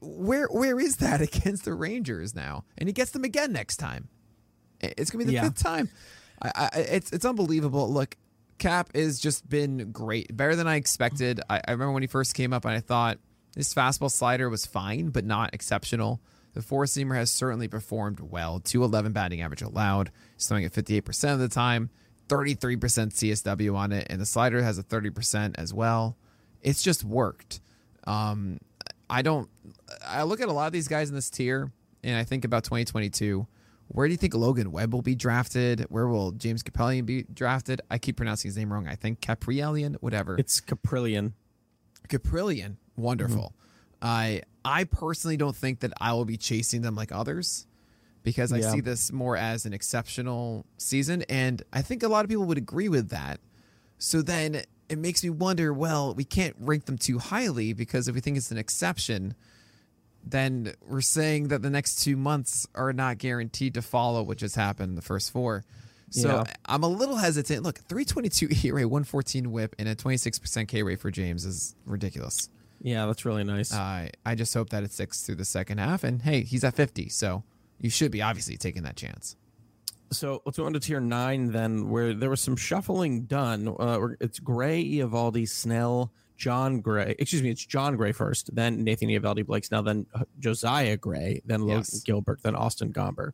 Where 0.02 0.48
where 0.48 0.80
is 0.80 0.98
that 0.98 1.22
against 1.36 1.66
the 1.66 1.74
Rangers 1.74 2.34
now? 2.36 2.64
And 2.78 2.88
he 2.88 2.94
gets 2.94 3.12
them 3.12 3.24
again 3.26 3.52
next 3.52 3.78
time. 3.78 4.08
It's 4.80 5.12
gonna 5.12 5.24
be 5.26 5.28
the 5.30 5.34
Yeah. 5.34 5.44
fifth 5.44 5.62
time. 5.62 5.90
I, 6.42 6.52
I, 6.74 6.80
it's 6.80 7.12
it's 7.12 7.26
unbelievable. 7.26 7.92
Look, 7.92 8.18
Cap 8.58 8.96
has 8.96 9.20
just 9.20 9.48
been 9.50 9.92
great, 9.92 10.36
better 10.36 10.56
than 10.56 10.68
I 10.68 10.76
expected. 10.76 11.42
I, 11.50 11.62
I 11.68 11.72
remember 11.72 11.92
when 11.94 12.04
he 12.04 12.08
first 12.08 12.34
came 12.36 12.54
up, 12.54 12.66
and 12.66 12.74
I 12.74 12.80
thought 12.80 13.18
his 13.56 13.74
fastball 13.74 14.12
slider 14.12 14.50
was 14.50 14.66
fine, 14.66 15.10
but 15.10 15.26
not 15.26 15.54
exceptional. 15.54 16.22
The 16.54 16.62
four 16.62 16.84
seamer 16.86 17.16
has 17.16 17.32
certainly 17.32 17.68
performed 17.68 18.20
well. 18.20 18.60
211 18.60 19.12
batting 19.12 19.42
average 19.42 19.62
allowed. 19.64 20.12
He's 20.36 20.48
throwing 20.48 20.66
at 20.66 20.72
58% 20.74 21.34
of 21.34 21.40
the 21.40 21.48
time, 21.48 21.90
33% 22.34 22.80
CSW 22.80 23.76
on 23.76 23.92
it, 23.92 24.08
and 24.10 24.20
the 24.20 24.26
slider 24.26 24.62
has 24.62 24.78
a 24.78 24.84
30% 24.84 25.56
as 25.58 25.74
well. 25.74 26.18
It's 26.62 26.82
just 26.82 27.04
worked. 27.04 27.62
Um, 28.06 28.60
I 29.10 29.22
don't. 29.22 29.50
I 30.06 30.24
look 30.24 30.42
at 30.42 30.48
a 30.48 30.54
lot 30.54 30.68
of 30.68 30.74
these 30.74 30.88
guys 30.88 31.10
in 31.10 31.16
this 31.16 31.30
tier, 31.30 31.72
and 32.04 32.18
I 32.18 32.24
think 32.24 32.46
about 32.46 32.64
2022. 32.64 33.46
Where 33.90 34.08
do 34.08 34.12
you 34.12 34.18
think 34.18 34.34
Logan 34.34 34.72
Webb 34.72 34.94
will 34.94 35.02
be 35.02 35.14
drafted? 35.14 35.86
Where 35.90 36.08
will 36.08 36.32
James 36.32 36.64
Capellian 36.64 37.06
be 37.06 37.24
drafted? 37.24 37.82
I 37.92 37.98
keep 37.98 38.18
pronouncing 38.18 38.50
his 38.50 38.58
name 38.58 38.74
wrong. 38.74 38.88
I 38.88 38.96
think 38.96 39.20
Caprielian, 39.22 39.98
whatever. 40.00 40.36
It's 40.38 40.60
Caprillion. 40.60 41.34
Caprillion, 42.08 42.78
wonderful. 42.96 43.54
I 44.02 44.42
I 44.66 44.86
personally 44.86 45.38
don't 45.38 45.56
think 45.56 45.82
that 45.82 45.94
I 46.00 46.14
will 46.14 46.26
be 46.26 46.38
chasing 46.38 46.82
them 46.82 46.96
like 46.96 47.12
others 47.12 47.68
because 48.24 48.52
I 48.54 48.58
Yeah. 48.60 48.72
see 48.72 48.80
this 48.82 49.12
more 49.12 49.36
as 49.38 49.66
an 49.66 49.74
exceptional 49.74 50.66
season, 50.78 51.24
and 51.24 51.62
I 51.72 51.82
think 51.82 52.04
a 52.04 52.08
lot 52.08 52.26
of 52.26 52.30
people 52.30 52.46
would 52.46 52.58
agree 52.58 52.90
with 52.90 53.10
that. 53.10 53.40
So 53.98 54.22
then 54.22 54.64
it 54.90 54.98
makes 54.98 55.24
me 55.24 55.30
wonder. 55.30 55.74
Well, 55.74 56.14
we 56.14 56.24
can't 56.26 56.56
rank 56.60 56.86
them 56.86 56.98
too 56.98 57.20
highly 57.20 57.74
because 57.74 58.08
if 58.08 58.16
we 58.16 58.22
think 58.22 58.38
it's 58.38 58.52
an 58.52 58.58
exception, 58.58 59.36
then 60.26 60.74
we're 60.88 61.02
saying 61.02 61.50
that 61.50 61.62
the 61.62 61.70
next 61.70 62.02
two 62.04 62.16
months 62.16 62.66
are 62.76 62.94
not 62.94 63.18
guaranteed 63.18 63.74
to 63.74 63.82
follow 63.82 64.24
what 64.24 64.38
just 64.38 64.56
happened 64.56 64.90
in 64.92 64.96
the 64.96 65.02
first 65.02 65.32
four. 65.32 65.64
So 66.12 66.44
Yeah. 66.48 66.54
I'm 66.66 66.84
a 66.84 66.88
little 66.88 67.18
hesitant. 67.18 67.64
Look, 67.64 67.80
322 67.80 68.50
ERA, 68.68 68.88
114 68.88 69.52
whip, 69.52 69.76
and 69.80 69.90
a 69.90 69.96
26% 69.96 70.68
K 70.68 70.84
rate 70.84 71.00
for 71.00 71.12
James 71.12 71.44
is 71.44 71.76
ridiculous. 71.86 72.50
Yeah, 72.82 73.06
that's 73.06 73.26
really 73.26 73.44
nice. 73.44 73.74
Uh, 73.74 74.10
I 74.26 74.36
just 74.36 74.54
hope 74.54 74.70
that 74.70 74.84
it 74.84 74.92
sticks 74.92 75.22
through 75.24 75.36
the 75.36 75.46
second 75.46 75.78
half. 75.80 76.04
And 76.04 76.22
hey, 76.22 76.44
he's 76.44 76.64
at 76.64 76.76
50, 76.76 77.10
so 77.10 77.44
you 77.80 77.90
should 77.90 78.12
be 78.12 78.22
obviously 78.22 78.58
taking 78.58 78.84
that 78.84 78.96
chance. 78.96 79.36
So 80.12 80.42
let's 80.46 80.58
go 80.58 80.66
on 80.66 80.74
to 80.74 80.80
tier 80.80 81.00
nine 81.00 81.52
then, 81.52 81.90
where 81.90 82.14
there 82.14 82.30
was 82.30 82.42
some 82.42 82.56
shuffling 82.56 83.24
done. 83.24 83.68
Uh, 83.80 84.10
it's 84.22 84.40
Gray, 84.40 84.84
Eovaldi, 84.84 85.50
Snell, 85.50 86.12
Jon 86.38 86.82
Gray. 86.82 87.16
Excuse 87.18 87.42
me, 87.42 87.50
it's 87.50 87.66
Jon 87.66 87.96
Gray 87.98 88.12
first, 88.12 88.54
then 88.56 88.84
Nathan 88.84 89.10
Eovaldi, 89.10 89.46
Blake 89.46 89.66
Snell, 89.66 89.82
then 89.82 90.06
Josiah 90.40 90.98
Gray, 90.98 91.42
then 91.46 91.62
Logan 91.62 91.78
Yes. 91.78 92.02
Gilbert, 92.02 92.44
then 92.44 92.56
Austin 92.56 92.94
Gomber. 92.94 93.32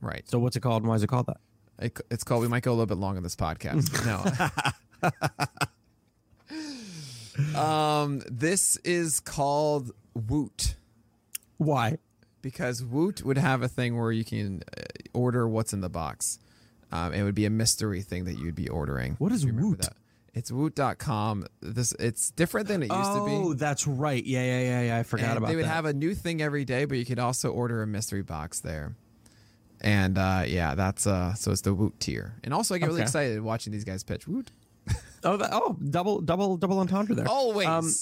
Right. 0.00 0.28
So 0.28 0.38
what's 0.38 0.54
it 0.56 0.60
called? 0.60 0.82
and 0.82 0.88
Why 0.90 0.96
is 0.96 1.02
it 1.02 1.08
called 1.08 1.26
that? 1.26 1.38
It, 1.80 1.98
it's 2.10 2.24
called. 2.24 2.42
We 2.42 2.48
might 2.48 2.62
go 2.62 2.72
a 2.72 2.74
little 2.74 2.86
bit 2.86 2.98
long 2.98 3.16
on 3.16 3.22
this 3.22 3.36
podcast. 3.36 3.88
no. 7.54 7.54
um, 7.60 8.22
this 8.30 8.76
is 8.78 9.20
called 9.20 9.92
Woot 10.14 10.74
Why? 11.56 11.98
Because 12.48 12.82
Woot 12.82 13.22
would 13.24 13.36
have 13.36 13.62
a 13.62 13.68
thing 13.68 13.98
where 13.98 14.10
you 14.10 14.24
can 14.24 14.62
uh, 14.76 14.82
order 15.12 15.46
what's 15.46 15.74
in 15.74 15.82
the 15.82 15.90
box. 15.90 16.38
Um, 16.90 17.12
it 17.12 17.22
would 17.22 17.34
be 17.34 17.44
a 17.44 17.50
mystery 17.50 18.00
thing 18.00 18.24
that 18.24 18.38
you'd 18.38 18.54
be 18.54 18.68
ordering. 18.68 19.16
What 19.18 19.32
is 19.32 19.42
Do 19.42 19.48
you 19.48 19.52
remember 19.52 19.68
Woot? 19.76 19.82
that? 19.82 19.92
It's 20.32 20.50
Woot.com. 20.50 21.46
This 21.60 21.92
it's 21.98 22.30
different 22.30 22.68
than 22.68 22.82
it 22.82 22.90
used 22.90 23.12
to 23.12 23.24
be. 23.26 23.32
Oh, 23.32 23.52
that's 23.52 23.86
right. 23.86 24.24
Yeah, 24.24 24.42
yeah, 24.42 24.60
yeah, 24.60 24.82
yeah. 24.82 24.96
I 24.98 25.02
forgot 25.02 25.28
And 25.28 25.36
about 25.38 25.46
that. 25.46 25.52
they 25.52 25.56
would 25.56 25.64
that. 25.66 25.74
have 25.74 25.84
a 25.84 25.92
new 25.92 26.14
thing 26.14 26.40
every 26.40 26.64
day, 26.64 26.86
but 26.86 26.96
you 26.96 27.04
could 27.04 27.18
also 27.18 27.50
order 27.50 27.82
a 27.82 27.86
mystery 27.86 28.22
box 28.22 28.60
there. 28.60 28.94
And 29.82 30.16
uh, 30.16 30.44
yeah, 30.46 30.74
that's 30.74 31.06
uh, 31.06 31.34
so 31.34 31.52
it's 31.52 31.60
the 31.60 31.74
Woot 31.74 32.00
tier. 32.00 32.36
And 32.44 32.54
also, 32.54 32.74
I 32.74 32.78
get 32.78 32.86
really 32.88 33.02
excited 33.02 33.40
watching 33.42 33.72
these 33.72 33.84
guys 33.84 34.02
pitch. 34.04 34.26
Woot. 34.26 34.50
Oh, 35.24 35.36
that, 35.36 35.50
oh, 35.52 35.76
double, 35.90 36.20
double, 36.20 36.56
double 36.56 36.78
entendre 36.78 37.16
there. 37.16 37.26
Always. 37.28 37.66
Um, 37.66 37.92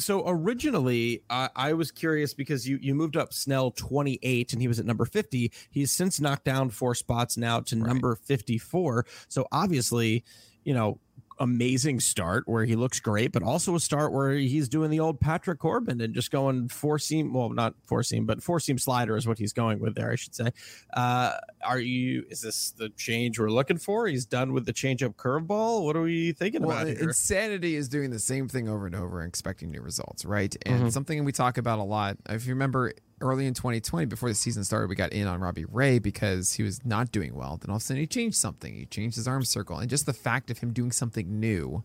so 0.00 0.24
originally 0.26 1.22
uh, 1.30 1.48
i 1.54 1.72
was 1.72 1.90
curious 1.90 2.34
because 2.34 2.68
you 2.68 2.78
you 2.80 2.94
moved 2.94 3.16
up 3.16 3.32
snell 3.32 3.70
28 3.70 4.52
and 4.52 4.62
he 4.62 4.68
was 4.68 4.78
at 4.80 4.86
number 4.86 5.04
50 5.04 5.52
he's 5.70 5.92
since 5.92 6.20
knocked 6.20 6.44
down 6.44 6.70
four 6.70 6.94
spots 6.94 7.36
now 7.36 7.60
to 7.60 7.76
Right. 7.76 7.86
number 7.86 8.16
54 8.16 9.06
so 9.28 9.46
obviously 9.52 10.24
you 10.64 10.74
know 10.74 10.98
amazing 11.40 11.98
start 11.98 12.44
where 12.46 12.64
he 12.64 12.76
looks 12.76 13.00
great 13.00 13.32
but 13.32 13.42
also 13.42 13.74
a 13.74 13.80
start 13.80 14.12
where 14.12 14.32
he's 14.32 14.68
doing 14.68 14.90
the 14.90 15.00
old 15.00 15.18
patrick 15.20 15.58
corbin 15.58 16.00
and 16.00 16.14
just 16.14 16.30
going 16.30 16.68
four 16.68 16.98
seam 16.98 17.32
well 17.32 17.48
not 17.50 17.74
four 17.86 18.02
seam 18.02 18.26
but 18.26 18.42
four 18.42 18.60
seam 18.60 18.78
slider 18.78 19.16
is 19.16 19.26
what 19.26 19.38
he's 19.38 19.52
going 19.52 19.80
with 19.80 19.94
there 19.94 20.12
i 20.12 20.14
should 20.14 20.34
say 20.34 20.50
uh 20.94 21.32
are 21.64 21.80
you 21.80 22.24
is 22.30 22.42
this 22.42 22.72
the 22.72 22.88
change 22.90 23.38
we're 23.38 23.48
looking 23.50 23.78
for 23.78 24.06
he's 24.06 24.26
done 24.26 24.52
with 24.52 24.66
the 24.66 24.72
change 24.72 25.02
up 25.02 25.16
curveball 25.16 25.82
what 25.82 25.96
are 25.96 26.02
we 26.02 26.32
thinking 26.32 26.62
well, 26.62 26.76
about 26.76 26.86
here 26.86 26.98
insanity 27.08 27.74
is 27.74 27.88
doing 27.88 28.10
the 28.10 28.18
same 28.18 28.46
thing 28.46 28.68
over 28.68 28.86
and 28.86 28.94
over 28.94 29.20
and 29.20 29.28
expecting 29.28 29.70
new 29.70 29.80
results, 29.80 30.24
right? 30.24 30.54
And 30.66 30.84
Mhm. 30.84 30.92
something 30.92 31.24
we 31.24 31.32
talk 31.32 31.56
about 31.58 31.78
a 31.78 31.82
lot. 31.82 32.16
If 32.28 32.46
you 32.46 32.52
remember 32.52 32.92
early 33.20 33.46
in 33.46 33.54
2020, 33.54 34.06
before 34.06 34.28
the 34.28 34.34
season 34.34 34.64
started, 34.64 34.88
we 34.88 34.94
got 34.96 35.12
in 35.12 35.26
on 35.26 35.40
Robbie 35.40 35.64
Ray 35.66 35.98
because 35.98 36.52
he 36.54 36.62
was 36.62 36.84
not 36.84 37.12
doing 37.12 37.34
well. 37.34 37.58
Then 37.60 37.70
all 37.70 37.76
of 37.76 37.82
a 37.82 37.84
sudden 37.84 38.00
he 38.00 38.06
changed 38.06 38.36
something. 38.36 38.74
He 38.74 38.86
changed 38.86 39.16
his 39.16 39.28
arm 39.28 39.44
circle. 39.44 39.78
And 39.78 39.88
just 39.90 40.06
the 40.06 40.12
fact 40.12 40.50
of 40.50 40.58
him 40.58 40.72
doing 40.72 40.92
something 40.92 41.38
new 41.40 41.84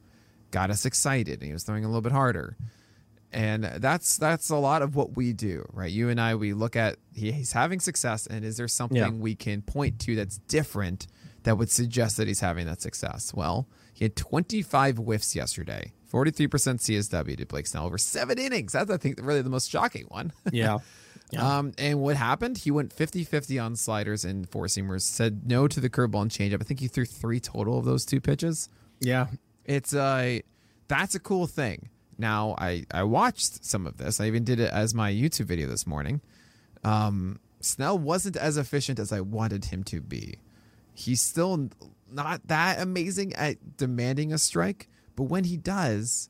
got 0.52 0.70
us 0.70 0.86
excited. 0.86 1.40
And 1.40 1.48
he 1.48 1.54
was 1.54 1.64
throwing 1.64 1.84
a 1.84 1.88
little 1.88 2.02
bit 2.02 2.12
harder. 2.12 2.56
And 3.32 3.66
that's 3.66 4.18
that's 4.18 4.50
a 4.50 4.56
lot 4.56 4.82
of 4.82 4.96
what 4.96 5.18
we 5.18 5.34
do, 5.34 5.68
right? 5.74 5.92
You 5.92 6.08
and 6.10 6.22
I, 6.22 6.36
we 6.36 6.54
look 6.54 6.78
at 6.78 6.96
he, 7.14 7.34
he's 7.34 7.52
having 7.52 7.82
success, 7.82 8.28
and 8.28 8.46
is 8.46 8.56
there 8.56 8.68
something 8.70 8.98
Yeah. 8.98 9.10
we 9.10 9.36
can 9.36 9.62
point 9.62 10.00
to 10.02 10.16
that's 10.16 10.38
different 10.48 11.08
that 11.44 11.58
would 11.58 11.70
suggest 11.70 12.16
that 12.16 12.30
he's 12.30 12.40
having 12.40 12.66
that 12.68 12.82
success? 12.82 13.34
Well, 13.34 13.68
he 13.94 14.06
had 14.06 14.16
25 14.16 14.98
whiffs 14.98 15.36
yesterday, 15.36 15.92
43% 16.14 16.48
CSW 16.50 17.38
to 17.38 17.46
Blake 17.46 17.68
Snell 17.68 17.86
over 17.86 17.98
seven 17.98 18.38
innings. 18.40 18.72
That's 18.72 18.90
I 18.90 18.96
think 18.96 19.20
really 19.22 19.42
the 19.42 19.50
most 19.50 19.70
shocking 19.70 20.06
one. 20.08 20.32
yeah 20.54 20.78
Yeah. 21.32 21.58
Um, 21.58 21.74
and 21.78 22.00
what 22.02 22.18
happened? 22.18 22.60
He 22.60 22.72
went 22.72 22.96
50-50 22.96 23.64
on 23.64 23.76
sliders 23.76 24.24
and 24.24 24.48
four 24.48 24.66
seamers. 24.66 25.02
Said 25.02 25.48
no 25.48 25.68
to 25.68 25.80
the 25.80 25.90
curveball 25.90 26.22
and 26.22 26.32
changeup. 26.32 26.62
I 26.62 26.64
think 26.64 26.80
he 26.80 26.88
threw 26.88 27.06
three 27.06 27.40
total 27.40 27.80
of 27.80 27.86
those 27.86 28.06
two 28.06 28.22
pitches. 28.22 28.70
yeah 29.00 29.28
It's 29.66 29.94
uh 29.94 30.40
that's 30.88 31.16
a 31.16 31.20
cool 31.20 31.48
thing. 31.48 31.90
Now 32.18 32.56
I 32.60 32.86
I 32.92 33.04
watched 33.04 33.66
some 33.66 33.88
of 33.88 33.98
this. 33.98 34.22
I 34.22 34.28
even 34.28 34.44
did 34.44 34.60
it 34.60 34.72
as 34.72 34.94
my 34.94 35.12
YouTube 35.12 35.46
video 35.46 35.68
this 35.68 35.88
morning. 35.88 36.22
Um, 36.84 37.40
Snell 37.60 37.98
wasn't 37.98 38.38
as 38.38 38.58
efficient 38.58 39.00
as 39.00 39.12
I 39.12 39.22
wanted 39.22 39.66
him 39.66 39.84
to 39.86 40.02
be. 40.02 40.36
He's 40.94 41.22
still 41.22 41.70
not 42.10 42.48
that 42.48 42.80
amazing 42.80 43.34
at 43.34 43.78
demanding 43.78 44.32
a 44.32 44.38
strike, 44.38 44.88
but 45.16 45.24
when 45.24 45.46
he 45.46 45.58
does, 45.58 46.30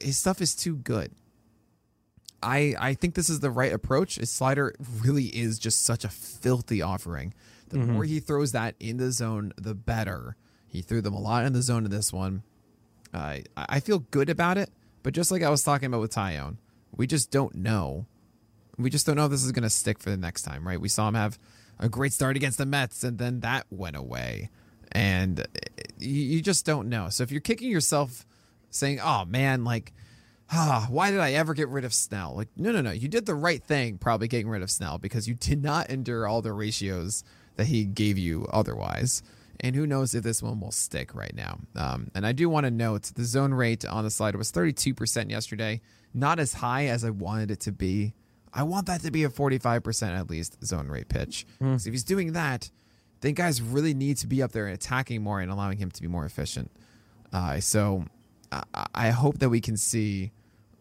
his 0.00 0.16
stuff 0.16 0.40
is 0.40 0.54
too 0.54 0.76
good. 0.76 1.10
I 2.46 2.74
I 2.78 2.94
think 2.94 3.14
this 3.14 3.28
is 3.28 3.40
the 3.40 3.50
right 3.50 3.72
approach. 3.72 4.16
His 4.16 4.30
slider 4.30 4.74
really 5.02 5.26
is 5.26 5.58
just 5.58 5.84
such 5.84 6.04
a 6.04 6.08
filthy 6.08 6.80
offering. 6.80 7.34
The 7.68 7.78
more 7.78 8.04
he 8.04 8.20
throws 8.20 8.52
that 8.52 8.76
in 8.78 8.98
the 8.98 9.10
zone, 9.10 9.52
the 9.56 9.74
better. 9.74 10.36
He 10.68 10.80
threw 10.82 11.00
them 11.00 11.14
a 11.14 11.20
lot 11.20 11.44
in 11.44 11.52
the 11.52 11.62
zone 11.62 11.84
in 11.84 11.90
this 11.90 12.12
one. 12.12 12.44
I 13.12 13.42
I 13.56 13.80
feel 13.80 13.98
good 13.98 14.30
about 14.30 14.58
it, 14.58 14.70
but 15.02 15.12
just 15.12 15.32
like 15.32 15.42
I 15.42 15.50
was 15.50 15.64
talking 15.64 15.86
about 15.86 16.00
with 16.00 16.14
Taillon, 16.14 16.58
we 16.96 17.08
just 17.08 17.32
don't 17.32 17.56
know. 17.56 18.06
We 18.78 18.90
just 18.90 19.06
don't 19.06 19.16
know 19.16 19.24
if 19.24 19.30
this 19.30 19.44
is 19.44 19.52
going 19.52 19.62
to 19.64 19.70
stick 19.70 19.98
for 19.98 20.10
the 20.10 20.16
next 20.16 20.42
time, 20.42 20.66
right? 20.66 20.80
We 20.80 20.88
saw 20.88 21.08
him 21.08 21.14
have 21.14 21.38
a 21.78 21.88
great 21.88 22.12
start 22.12 22.36
against 22.36 22.58
the 22.58 22.66
Mets, 22.66 23.02
and 23.02 23.18
then 23.18 23.40
that 23.40 23.66
went 23.70 23.96
away, 23.96 24.50
and 24.92 25.40
uh, 25.40 25.44
you 25.98 26.40
just 26.42 26.64
don't 26.64 26.88
know. 26.88 27.08
So 27.08 27.24
if 27.24 27.32
you're 27.32 27.40
kicking 27.40 27.70
yourself, 27.70 28.24
saying, 28.70 29.00
"Oh 29.02 29.24
man, 29.24 29.64
like." 29.64 29.92
Ah, 30.52 30.86
why 30.90 31.10
did 31.10 31.20
I 31.20 31.32
ever 31.32 31.54
get 31.54 31.68
rid 31.68 31.84
of 31.84 31.92
Snell? 31.92 32.34
Like, 32.36 32.48
no, 32.56 32.72
no, 32.72 32.80
no. 32.80 32.90
You 32.90 33.08
did 33.08 33.26
the 33.26 33.34
right 33.34 33.62
thing, 33.62 33.98
probably 33.98 34.28
getting 34.28 34.48
rid 34.48 34.62
of 34.62 34.70
Snell 34.70 34.98
because 34.98 35.26
you 35.28 35.34
did 35.34 35.62
not 35.62 35.90
endure 35.90 36.26
all 36.26 36.42
the 36.42 36.52
ratios 36.52 37.24
that 37.56 37.66
he 37.66 37.84
gave 37.84 38.18
you 38.18 38.46
otherwise. 38.52 39.22
And 39.60 39.74
who 39.74 39.86
knows 39.86 40.14
if 40.14 40.22
this 40.22 40.42
one 40.42 40.60
will 40.60 40.70
stick 40.70 41.14
right 41.14 41.34
now. 41.34 41.58
Um, 41.74 42.10
and 42.14 42.26
I 42.26 42.32
do 42.32 42.48
want 42.48 42.64
to 42.64 42.70
note 42.70 43.04
the 43.14 43.24
zone 43.24 43.54
rate 43.54 43.86
on 43.86 44.04
the 44.04 44.10
slider 44.10 44.36
was 44.36 44.52
32% 44.52 45.30
yesterday, 45.30 45.80
not 46.12 46.38
as 46.38 46.54
high 46.54 46.86
as 46.86 47.04
I 47.04 47.10
wanted 47.10 47.50
it 47.50 47.60
to 47.60 47.72
be. 47.72 48.12
I 48.52 48.62
want 48.64 48.86
that 48.86 49.02
to 49.02 49.10
be 49.10 49.24
a 49.24 49.28
45% 49.30 50.18
at 50.18 50.30
least 50.30 50.62
zone 50.64 50.88
rate 50.88 51.08
pitch. 51.08 51.46
Because 51.58 51.86
if 51.86 51.92
he's 51.94 52.04
doing 52.04 52.32
that, 52.34 52.70
then 53.22 53.32
guys 53.32 53.62
really 53.62 53.94
need 53.94 54.18
to 54.18 54.26
be 54.26 54.42
up 54.42 54.52
there 54.52 54.66
and 54.66 54.74
attacking 54.74 55.22
more 55.22 55.40
and 55.40 55.50
allowing 55.50 55.78
him 55.78 55.90
to 55.90 56.02
be 56.02 56.08
more 56.08 56.26
efficient. 56.26 56.70
Uh, 57.32 57.58
so 57.60 58.04
I, 58.52 58.62
I 58.94 59.10
hope 59.10 59.38
that 59.38 59.48
we 59.48 59.60
can 59.62 59.76
see 59.78 60.32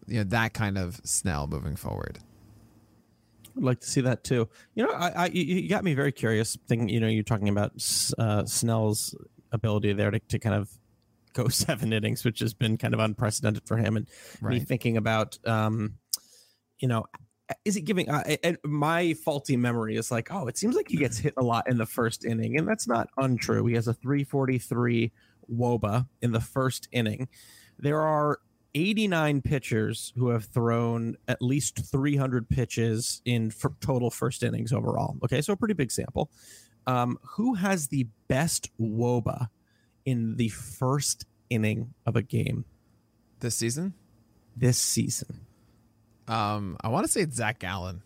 you 0.07 0.17
know 0.17 0.23
that 0.25 0.53
kind 0.53 0.77
of 0.77 0.99
Snell 1.03 1.47
moving 1.47 1.75
forward. 1.75 2.19
I'd 3.57 3.63
like 3.63 3.79
to 3.81 3.87
see 3.87 4.01
that 4.01 4.23
too. 4.23 4.49
You 4.73 4.85
know, 4.85 4.93
I, 4.93 5.09
I 5.09 5.25
you 5.27 5.69
got 5.69 5.83
me 5.83 5.93
very 5.93 6.11
curious. 6.11 6.57
Thinking, 6.67 6.89
you 6.89 6.99
know, 6.99 7.07
you're 7.07 7.23
talking 7.23 7.49
about 7.49 7.71
uh, 8.17 8.45
Snell's 8.45 9.15
ability 9.51 9.93
there 9.93 10.11
to, 10.11 10.19
to 10.19 10.39
kind 10.39 10.55
of 10.55 10.69
go 11.33 11.47
seven 11.49 11.93
innings, 11.93 12.25
which 12.25 12.39
has 12.39 12.53
been 12.53 12.77
kind 12.77 12.93
of 12.93 12.99
unprecedented 12.99 13.67
for 13.67 13.77
him, 13.77 13.97
and 13.97 14.07
me 14.41 14.59
thinking 14.59 14.97
about, 14.97 15.37
um, 15.45 15.95
you 16.79 16.87
know, 16.87 17.05
is 17.63 17.77
it 17.77 17.81
giving? 17.81 18.09
Uh, 18.09 18.35
and 18.43 18.57
my 18.63 19.13
faulty 19.13 19.55
memory 19.55 19.95
is 19.95 20.11
like, 20.11 20.29
oh, 20.31 20.47
it 20.47 20.57
seems 20.57 20.75
like 20.75 20.89
he 20.89 20.97
gets 20.97 21.17
hit 21.17 21.33
a 21.37 21.43
lot 21.43 21.69
in 21.69 21.77
the 21.77 21.85
first 21.85 22.25
inning, 22.25 22.57
and 22.57 22.67
that's 22.67 22.87
not 22.87 23.07
untrue. 23.17 23.65
He 23.67 23.75
has 23.75 23.87
a 23.87 23.93
343 23.93 25.11
woba 25.53 26.07
in 26.21 26.31
the 26.31 26.41
first 26.41 26.87
inning. 26.91 27.27
There 27.77 28.01
are 28.01 28.39
89 28.75 29.41
pitchers 29.41 30.13
who 30.17 30.29
have 30.29 30.45
thrown 30.45 31.15
at 31.27 31.41
least 31.41 31.79
300 31.89 32.47
pitches 32.49 33.21
in 33.25 33.51
total 33.79 34.11
first 34.11 34.43
innings 34.43 34.71
overall. 34.73 35.17
Okay, 35.23 35.41
so 35.41 35.53
a 35.53 35.55
pretty 35.55 35.73
big 35.73 35.91
sample. 35.91 36.29
Um, 36.85 37.17
who 37.23 37.55
has 37.55 37.87
the 37.87 38.07
best 38.27 38.69
woba 38.79 39.47
in 40.05 40.35
the 40.35 40.49
first 40.49 41.25
inning 41.49 41.93
of 42.05 42.15
a 42.15 42.21
game 42.21 42.65
This 43.39 43.55
season, 43.55 43.93
this 44.55 44.77
season? 44.77 45.39
um, 46.27 46.77
I 46.81 46.89
want 46.89 47.05
to 47.05 47.11
say 47.11 47.21
it's 47.21 47.35
Zac 47.37 47.59
Gallen. 47.59 48.01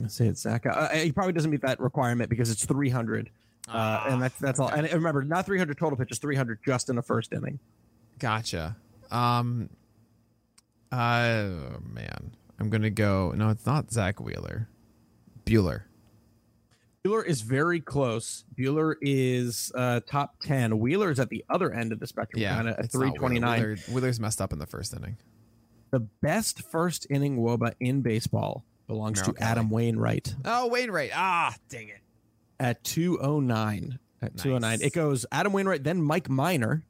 Let's 0.00 0.14
say 0.14 0.26
it's 0.28 0.42
Zach. 0.42 0.64
Uh, 0.64 0.90
he 0.90 1.10
probably 1.10 1.32
doesn't 1.32 1.50
meet 1.50 1.62
that 1.62 1.80
requirement 1.80 2.30
because 2.30 2.50
it's 2.50 2.64
300. 2.64 3.30
Uh, 3.68 4.04
and 4.08 4.22
that's 4.22 4.38
that's 4.38 4.60
all. 4.60 4.68
And 4.68 4.90
remember, 4.92 5.22
not 5.24 5.44
300 5.46 5.76
total 5.76 5.96
pitches, 5.98 6.18
300 6.18 6.60
just 6.64 6.88
in 6.88 6.94
the 6.96 7.02
first 7.02 7.32
inning. 7.32 7.58
Gotcha. 8.20 8.76
Um, 9.10 9.70
uh, 10.92 11.50
man, 11.82 12.32
I'm 12.58 12.70
gonna 12.70 12.90
go. 12.90 13.32
No, 13.36 13.50
it's 13.50 13.66
not 13.66 13.90
Zack 13.92 14.20
Wheeler. 14.20 14.68
Buehler. 15.44 15.82
Buehler 17.04 17.24
is 17.24 17.40
very 17.42 17.80
close. 17.80 18.44
Buehler 18.58 18.94
is 19.00 19.72
uh, 19.74 20.00
top 20.06 20.40
10. 20.42 20.78
Wheeler's 20.78 21.18
at 21.20 21.28
the 21.30 21.44
other 21.48 21.72
end 21.72 21.92
of 21.92 22.00
the 22.00 22.06
spectrum, 22.06 22.42
Yeah, 22.42 22.54
kind 22.56 22.68
of 22.68 22.74
at 22.78 22.84
it's 22.86 22.94
329. 22.94 23.60
Wheeler- 23.60 23.76
Wheeler's 23.92 24.20
messed 24.20 24.40
up 24.42 24.52
in 24.52 24.58
the 24.58 24.66
first 24.66 24.92
inning. 24.94 25.16
The 25.90 26.00
best 26.00 26.62
first 26.70 27.06
inning 27.08 27.38
woba 27.38 27.72
in 27.80 28.02
baseball 28.02 28.64
belongs 28.88 29.20
Merrill 29.20 29.34
to 29.34 29.42
Adam 29.42 29.70
Wainwright 29.70 30.34
Oh, 30.44 30.66
Wainwright. 30.68 31.12
Ah, 31.14 31.54
dang 31.70 31.88
it. 31.88 32.00
at 32.60 32.82
209. 32.84 33.98
At 34.20 34.34
Nice. 34.34 34.42
209. 34.42 34.78
It 34.82 34.92
goes 34.92 35.24
Adam 35.32 35.52
Wainwright, 35.52 35.84
then 35.84 36.02
Mike 36.02 36.28
Minor. 36.28 36.84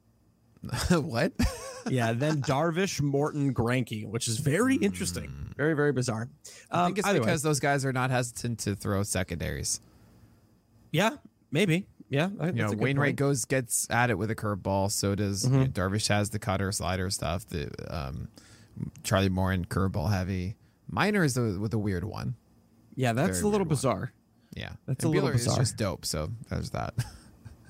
what? 0.89 1.33
Yeah, 1.89 2.11
then 2.13 2.41
Darvish, 2.41 3.01
Morton, 3.01 3.51
Greinke, 3.53 4.05
which 4.05 4.27
is 4.27 4.37
very 4.37 4.75
interesting. 4.75 5.53
Very, 5.57 5.73
very 5.73 5.91
bizarre. 5.91 6.29
I 6.69 6.81
Um, 6.81 6.85
think 6.87 6.99
it's 6.99 7.07
either 7.07 7.19
way. 7.19 7.25
because 7.25 7.41
those 7.41 7.59
guys 7.59 7.83
are 7.83 7.93
not 7.93 8.11
hesitant 8.11 8.59
to 8.59 8.75
throw 8.75 9.01
secondaries. 9.01 9.79
yeah, 10.91 11.15
maybe. 11.51 11.87
Yeah. 12.09 12.29
I- 12.39 12.47
You 12.47 12.51
know, 12.51 12.61
that's 12.63 12.73
a 12.73 12.75
good 12.75 12.83
Wainwright 12.83 13.07
point. 13.11 13.15
goes 13.17 13.45
gets 13.45 13.87
at 13.89 14.09
it 14.11 14.17
with 14.19 14.29
a 14.29 14.35
curveball. 14.35 14.91
So 14.91 15.15
does 15.15 15.45
you 15.45 15.49
Mhm. 15.51 15.59
know, 15.59 15.65
Darvish 15.67 16.09
has 16.09 16.29
the 16.29 16.37
cutter 16.37 16.71
slider 16.71 17.09
stuff. 17.09 17.47
The 17.47 17.71
um, 17.91 18.27
Charlie 19.03 19.29
Morton 19.29 19.65
curveball 19.65 20.11
heavy. 20.11 20.57
Minor 20.87 21.23
is 21.23 21.33
the 21.35 21.57
with 21.59 21.73
a 21.73 21.79
weird 21.79 22.03
one. 22.03 22.35
Yeah, 22.93 23.13
that's 23.13 23.39
very 23.39 23.41
a 23.41 23.45
little 23.45 23.51
weird 23.51 23.61
one. 23.61 23.67
bizarre. 23.69 24.13
Yeah, 24.53 24.73
That's 24.85 25.03
And 25.05 25.13
a 25.13 25.15
little 25.15 25.31
bizarre. 25.31 25.53
Is 25.53 25.69
just 25.69 25.77
dope. 25.77 26.05
So 26.05 26.31
there's 26.49 26.71
that. 26.71 26.93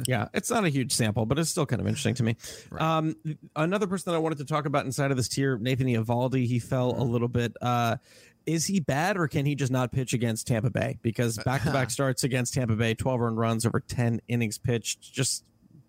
Yeah, 0.07 0.27
it's 0.33 0.49
not 0.49 0.63
a 0.65 0.69
huge 0.69 0.91
sample, 0.93 1.25
but 1.25 1.37
it's 1.39 1.49
still 1.49 1.65
kind 1.65 1.81
of 1.81 1.87
interesting 1.87 2.15
to 2.15 2.23
me. 2.23 2.35
Right. 2.71 2.81
Um, 2.81 3.15
another 3.55 3.85
person 3.87 4.11
that 4.11 4.15
I 4.15 4.19
wanted 4.19 4.37
to 4.39 4.45
talk 4.45 4.65
about 4.65 4.85
inside 4.85 5.11
of 5.11 5.17
this 5.17 5.27
tier, 5.27 5.57
Nathan 5.57 5.87
Eovaldi, 5.87 6.45
he 6.45 6.59
fell 6.59 6.91
Mm-hmm. 6.93 7.01
a 7.01 7.05
little 7.05 7.27
bit. 7.27 7.55
Uh, 7.61 7.97
is 8.45 8.65
he 8.65 8.79
bad 8.79 9.17
or 9.17 9.27
can 9.27 9.45
he 9.45 9.53
just 9.55 9.71
not 9.71 9.91
pitch 9.91 10.13
against 10.13 10.47
Tampa 10.47 10.69
Bay? 10.69 10.97
Because 11.01 11.37
back 11.39 11.63
to 11.63 11.71
back 11.71 11.91
starts 11.91 12.23
against 12.23 12.53
Tampa 12.53 12.75
Bay, 12.75 12.93
12 12.95 13.21
earned 13.21 13.37
runs 13.37 13.65
over 13.65 13.79
10 13.79 14.21
innings 14.27 14.57
pitched, 14.57 15.01
just 15.13 15.43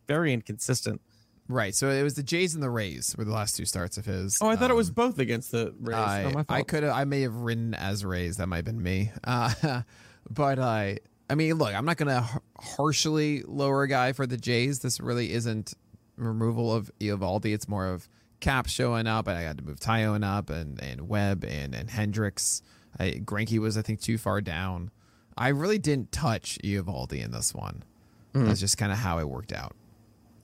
very 0.09 0.33
inconsistent. 0.35 1.01
right. 1.49 1.75
So 1.75 1.89
it 1.89 2.03
was 2.03 2.15
the 2.15 2.23
Jays 2.23 2.55
and 2.55 2.63
the 2.63 2.69
Rays 2.69 3.15
were 3.17 3.25
the 3.25 3.33
last 3.33 3.57
two 3.57 3.65
starts 3.65 3.97
of 3.97 4.05
his. 4.07 4.37
Oh, 4.43 4.49
I 4.49 4.57
thought 4.57 4.71
it 4.71 4.75
was 4.75 4.89
Um, 4.89 4.95
both 4.95 5.19
against 5.21 5.53
the 5.53 5.73
Rays. 5.81 5.97
I, 5.97 6.33
oh, 6.37 6.45
I 6.49 6.63
could 6.63 6.83
have. 6.83 6.95
I 6.95 7.05
may 7.05 7.23
have 7.23 7.35
written 7.37 7.73
as 7.75 8.05
Rays. 8.05 8.37
That 8.39 8.49
might 8.49 8.57
have 8.57 8.65
been 8.67 8.83
me. 8.83 9.11
Uh, 9.25 9.83
but 10.29 10.59
I. 10.59 10.99
I 11.31 11.37
mean, 11.37 11.55
look, 11.55 11.75
I'm 11.75 11.85
not 11.85 11.97
gonna 11.97 12.29
harshly 12.59 13.43
lower 13.47 13.85
a 13.85 13.89
guy 13.89 14.13
for 14.13 14.27
the 14.27 14.37
Jays. 14.37 14.81
This 14.81 15.01
really 15.01 15.33
isn't 15.33 15.75
removal 16.17 16.75
of 16.75 16.91
Eovaldi. 17.01 17.55
It's 17.55 17.69
more 17.69 17.87
of 17.87 18.09
Cap 18.41 18.67
showing 18.69 19.07
up, 19.07 19.29
and 19.29 19.39
I 19.39 19.43
had 19.43 19.59
to 19.59 19.65
move 19.65 19.79
Taillon 19.79 20.25
up, 20.25 20.51
and 20.51 20.83
and 20.83 21.09
Webb 21.09 21.45
and 21.45 21.75
and 21.75 21.89
Hendricks. 21.91 22.63
I, 22.99 23.23
was 23.59 23.79
I 23.79 23.83
think 23.83 24.01
too 24.01 24.19
far 24.19 24.41
down. 24.41 24.91
I 25.39 25.49
really 25.49 25.79
didn't 25.79 26.11
touch 26.11 26.59
Eovaldi 26.65 27.25
in 27.25 27.31
this 27.31 27.55
one. 27.55 27.85
That's 28.33 28.61
just 28.61 28.77
kind 28.79 28.93
of 28.93 28.99
how 28.99 29.19
it 29.19 29.29
worked 29.29 29.53
out. 29.53 29.75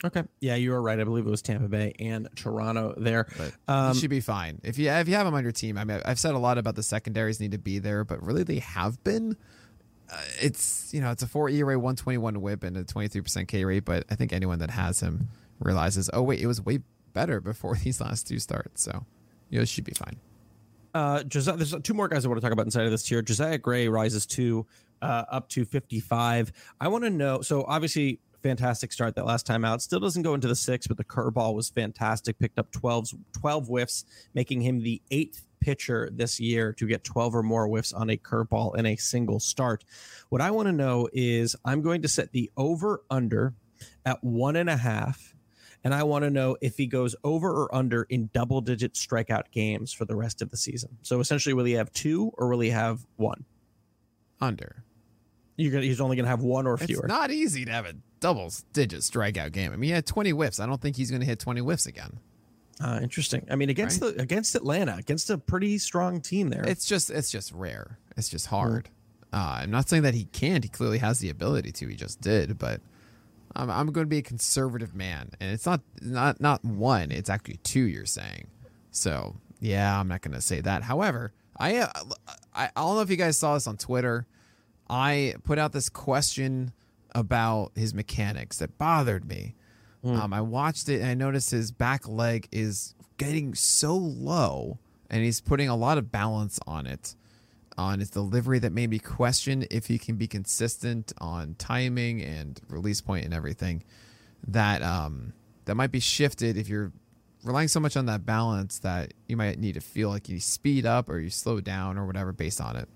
Okay. 0.04 0.22
Yeah, 0.40 0.54
you 0.56 0.70
were 0.70 0.80
right. 0.82 0.98
I 1.00 1.04
believe 1.04 1.26
it 1.26 1.30
was 1.30 1.42
Tampa 1.42 1.68
Bay 1.68 1.94
and 1.98 2.28
Toronto 2.36 2.94
there. 2.96 3.26
But 3.36 3.52
Um, 3.66 3.94
should 3.94 4.10
be 4.10 4.20
fine 4.20 4.60
if 4.62 4.78
you 4.78 4.90
if 4.90 5.08
you 5.08 5.14
have 5.14 5.26
them 5.26 5.34
on 5.34 5.42
your 5.42 5.52
team. 5.52 5.78
I 5.78 5.84
mean, 5.84 6.00
I've 6.04 6.18
said 6.18 6.34
a 6.34 6.38
lot 6.38 6.58
about 6.58 6.74
the 6.76 6.82
secondaries 6.82 7.40
need 7.40 7.52
to 7.52 7.58
be 7.58 7.78
there, 7.78 8.04
but 8.04 8.22
really 8.22 8.42
they 8.42 8.58
have 8.58 9.02
been. 9.04 9.36
Uh, 10.10 10.22
it's 10.40 10.92
you 10.92 11.00
know 11.00 11.10
it's 11.10 11.22
a 11.22 11.26
four 11.26 11.48
ERA, 11.48 11.78
one 11.78 11.96
twenty 11.96 12.18
one 12.18 12.40
WHIP, 12.40 12.62
and 12.62 12.76
a 12.76 12.84
twenty 12.84 13.08
three 13.08 13.20
percent 13.20 13.48
K 13.48 13.64
rate. 13.64 13.84
But 13.84 14.04
I 14.10 14.14
think 14.14 14.32
anyone 14.32 14.58
that 14.60 14.70
has 14.70 15.00
him 15.00 15.28
realizes, 15.60 16.10
oh 16.12 16.22
wait, 16.22 16.40
it 16.40 16.46
was 16.46 16.60
way 16.60 16.80
better 17.12 17.40
before 17.40 17.74
these 17.84 18.00
last 18.00 18.26
two 18.28 18.38
starts. 18.38 18.82
So 18.82 19.04
you 19.50 19.58
know 19.58 19.62
it 19.62 19.68
should 19.68 19.84
be 19.84 19.94
fine. 19.94 20.18
Uh, 20.94 21.22
there's 21.30 21.74
two 21.82 21.92
more 21.92 22.08
guys 22.08 22.24
I 22.24 22.28
want 22.28 22.40
to 22.40 22.42
talk 22.42 22.52
about 22.52 22.64
inside 22.64 22.86
of 22.86 22.90
this 22.90 23.02
tier. 23.02 23.20
Josiah 23.20 23.58
Gray 23.58 23.86
rises 23.86 24.24
to 24.28 24.66
uh, 25.02 25.24
up 25.30 25.48
to 25.50 25.66
55. 25.66 26.52
I 26.80 26.88
want 26.88 27.04
to 27.04 27.10
know. 27.10 27.42
So 27.42 27.64
obviously, 27.68 28.20
fantastic 28.42 28.92
start 28.92 29.14
that 29.14 29.26
last 29.26 29.46
time 29.46 29.64
out. 29.64 29.82
Still 29.82 30.00
doesn't 30.00 30.22
go 30.22 30.34
into 30.34 30.48
the 30.48 30.56
six, 30.56 30.86
but 30.86 30.96
the 30.96 31.04
curveball 31.04 31.54
was 31.54 31.70
fantastic. 31.70 32.38
Picked 32.38 32.58
up 32.58 32.70
12, 32.72 33.10
12 33.32 33.66
whiffs, 33.66 34.04
making 34.34 34.60
him 34.60 34.80
the 34.80 35.02
eighth 35.10 35.44
pitcher 35.60 36.08
this 36.12 36.38
year 36.38 36.72
to 36.74 36.86
get 36.86 37.04
12 37.04 37.34
or 37.34 37.42
more 37.42 37.66
whiffs 37.66 37.92
on 37.92 38.10
a 38.10 38.16
curveball 38.16 38.76
in 38.76 38.86
a 38.86 38.96
single 38.96 39.40
start. 39.40 39.84
What 40.28 40.40
I 40.40 40.50
want 40.50 40.66
to 40.66 40.72
know 40.72 41.08
is 41.12 41.56
I'm 41.64 41.82
going 41.82 42.02
to 42.02 42.08
set 42.08 42.32
the 42.32 42.50
over 42.56 43.02
under 43.10 43.54
at 44.04 44.22
one 44.22 44.56
and 44.56 44.70
a 44.70 44.76
half. 44.76 45.34
And 45.84 45.94
I 45.94 46.02
want 46.02 46.24
to 46.24 46.30
know 46.30 46.56
if 46.60 46.76
he 46.76 46.86
goes 46.86 47.14
over 47.22 47.48
or 47.48 47.72
under 47.72 48.04
in 48.04 48.30
double 48.32 48.60
digit 48.60 48.94
strikeout 48.94 49.52
games 49.52 49.92
for 49.92 50.04
the 50.04 50.16
rest 50.16 50.42
of 50.42 50.50
the 50.50 50.56
season. 50.56 50.98
So 51.02 51.20
essentially, 51.20 51.52
will 51.52 51.64
he 51.64 51.74
have 51.74 51.92
two 51.92 52.32
or 52.36 52.48
will 52.48 52.60
he 52.60 52.70
have 52.70 53.06
one? 53.16 53.44
Under. 54.40 54.85
You're 55.56 55.72
gonna, 55.72 55.84
he's 55.84 56.00
only 56.00 56.16
going 56.16 56.24
to 56.24 56.30
have 56.30 56.42
one 56.42 56.66
or 56.66 56.76
fewer. 56.76 57.00
It's 57.04 57.08
not 57.08 57.30
easy 57.30 57.64
to 57.64 57.72
have 57.72 57.86
a 57.86 57.94
double 58.20 58.52
digit 58.72 59.00
strikeout 59.00 59.52
game. 59.52 59.72
I 59.72 59.76
mean, 59.76 59.88
he 59.88 59.94
had 59.94 60.06
twenty 60.06 60.30
whiffs. 60.30 60.60
I 60.60 60.66
don't 60.66 60.80
think 60.80 60.96
he's 60.96 61.10
going 61.10 61.20
to 61.20 61.26
hit 61.26 61.38
twenty 61.38 61.60
whiffs 61.60 61.86
again. 61.86 62.20
uh, 62.80 63.00
interesting. 63.02 63.46
I 63.50 63.56
mean, 63.56 63.70
against 63.70 64.00
the 64.00 64.08
against 64.20 64.54
Atlanta, 64.54 64.96
against 64.96 65.30
a 65.30 65.38
pretty 65.38 65.78
strong 65.78 66.20
team 66.20 66.50
there. 66.50 66.64
It's 66.66 66.84
just 66.84 67.10
it's 67.10 67.30
just 67.30 67.52
rare. 67.52 67.98
It's 68.16 68.28
just 68.28 68.48
hard. 68.48 68.90
Uh, 69.32 69.60
I'm 69.62 69.70
not 69.70 69.88
saying 69.88 70.02
that 70.04 70.14
he 70.14 70.26
can't. 70.26 70.62
He 70.62 70.68
clearly 70.68 70.98
has 70.98 71.18
the 71.20 71.30
ability 71.30 71.72
to. 71.72 71.88
He 71.88 71.94
just 71.96 72.20
did. 72.20 72.58
But 72.58 72.80
I'm, 73.54 73.70
I'm 73.70 73.86
going 73.92 74.04
to 74.04 74.08
be 74.10 74.18
a 74.18 74.22
conservative 74.22 74.94
man, 74.94 75.30
and 75.40 75.50
it's 75.50 75.64
not 75.66 75.80
not 76.02 76.40
not 76.40 76.64
one. 76.64 77.10
It's 77.10 77.30
actually 77.30 77.58
two. 77.62 77.82
You're 77.82 78.04
saying. 78.06 78.48
So 78.90 79.36
yeah, 79.60 79.98
I'm 79.98 80.08
not 80.08 80.20
going 80.20 80.34
to 80.34 80.40
say 80.40 80.60
that. 80.60 80.82
However, 80.82 81.32
I, 81.58 81.78
uh, 81.78 81.88
I 82.54 82.66
I 82.76 82.80
don't 82.82 82.96
know 82.96 83.00
if 83.00 83.10
you 83.10 83.16
guys 83.16 83.38
saw 83.38 83.54
this 83.54 83.66
on 83.66 83.76
Twitter. 83.78 84.26
I 84.88 85.34
put 85.44 85.58
out 85.58 85.72
this 85.72 85.88
question 85.88 86.72
about 87.14 87.72
his 87.74 87.94
mechanics 87.94 88.58
that 88.58 88.76
bothered 88.78 89.24
me. 89.26 89.54
Um, 90.04 90.32
I 90.32 90.40
watched 90.40 90.88
it 90.88 91.00
and 91.00 91.10
I 91.10 91.14
noticed 91.14 91.50
his 91.50 91.72
back 91.72 92.06
leg 92.06 92.46
is 92.52 92.94
getting 93.18 93.54
so 93.54 93.96
low, 93.96 94.78
and 95.10 95.24
he's 95.24 95.40
putting 95.40 95.68
a 95.68 95.74
lot 95.74 95.98
of 95.98 96.12
balance 96.12 96.60
on 96.66 96.86
it, 96.86 97.16
on 97.76 97.98
his 97.98 98.10
delivery 98.10 98.60
that 98.60 98.70
made 98.72 98.90
me 98.90 98.98
question 99.00 99.66
if 99.70 99.86
he 99.86 99.98
can 99.98 100.14
be 100.16 100.28
consistent 100.28 101.12
on 101.18 101.56
timing 101.58 102.22
and 102.22 102.60
release 102.68 103.00
point 103.00 103.24
and 103.24 103.34
everything. 103.34 103.82
That 104.46 104.82
um, 104.82 105.32
that 105.64 105.74
might 105.74 105.90
be 105.90 105.98
shifted 105.98 106.56
if 106.56 106.68
you're 106.68 106.92
relying 107.42 107.68
so 107.68 107.80
much 107.80 107.96
on 107.96 108.06
that 108.06 108.24
balance 108.24 108.78
that 108.80 109.12
you 109.26 109.36
might 109.36 109.58
need 109.58 109.74
to 109.74 109.80
feel 109.80 110.08
like 110.08 110.28
you 110.28 110.38
speed 110.38 110.86
up 110.86 111.08
or 111.08 111.18
you 111.18 111.30
slow 111.30 111.60
down 111.60 111.98
or 111.98 112.06
whatever 112.06 112.32
based 112.32 112.60
on 112.60 112.76
it. 112.76 112.88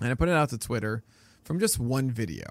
And 0.00 0.10
I 0.10 0.14
put 0.14 0.28
it 0.28 0.34
out 0.34 0.50
to 0.50 0.58
Twitter 0.58 1.02
from 1.44 1.58
just 1.60 1.78
one 1.78 2.10
video. 2.10 2.46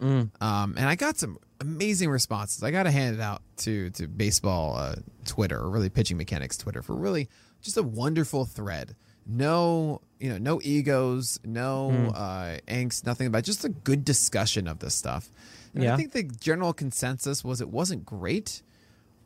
Um, 0.00 0.30
and 0.40 0.80
I 0.88 0.94
got 0.94 1.18
some 1.18 1.38
amazing 1.60 2.08
responses. 2.08 2.62
I 2.62 2.70
got 2.70 2.84
to 2.84 2.90
hand 2.92 3.16
it 3.16 3.20
out 3.20 3.42
to 3.58 3.90
to 3.90 4.06
baseball 4.06 4.76
uh, 4.76 4.94
Twitter, 5.24 5.58
or 5.58 5.70
really 5.70 5.88
pitching 5.88 6.16
mechanics 6.16 6.56
Twitter, 6.56 6.82
for 6.82 6.94
really 6.94 7.28
just 7.62 7.76
a 7.76 7.82
wonderful 7.82 8.44
thread. 8.44 8.94
No, 9.26 10.00
you 10.20 10.30
know, 10.30 10.38
no 10.38 10.60
egos, 10.62 11.38
no 11.44 11.90
uh, 12.14 12.58
angst, 12.68 13.04
nothing 13.04 13.26
about 13.26 13.42
just 13.44 13.64
a 13.64 13.68
good 13.68 14.04
discussion 14.04 14.66
of 14.68 14.78
this 14.78 14.94
stuff. 14.94 15.30
And 15.74 15.82
Yeah. 15.82 15.94
I 15.94 15.96
think 15.96 16.12
the 16.12 16.22
general 16.22 16.72
consensus 16.72 17.44
was 17.44 17.60
it 17.60 17.68
wasn't 17.68 18.06
great, 18.06 18.62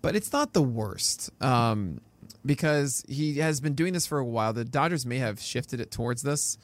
but 0.00 0.16
it's 0.16 0.32
not 0.32 0.54
the 0.54 0.62
worst. 0.62 1.30
Um, 1.40 2.00
because 2.44 3.04
he 3.08 3.34
has 3.38 3.60
been 3.60 3.74
doing 3.74 3.92
this 3.92 4.06
for 4.06 4.18
a 4.18 4.24
while. 4.24 4.52
The 4.52 4.64
Dodgers 4.64 5.06
may 5.06 5.18
have 5.18 5.38
shifted 5.40 5.80
it 5.80 5.90
towards 5.92 6.22
this, 6.22 6.58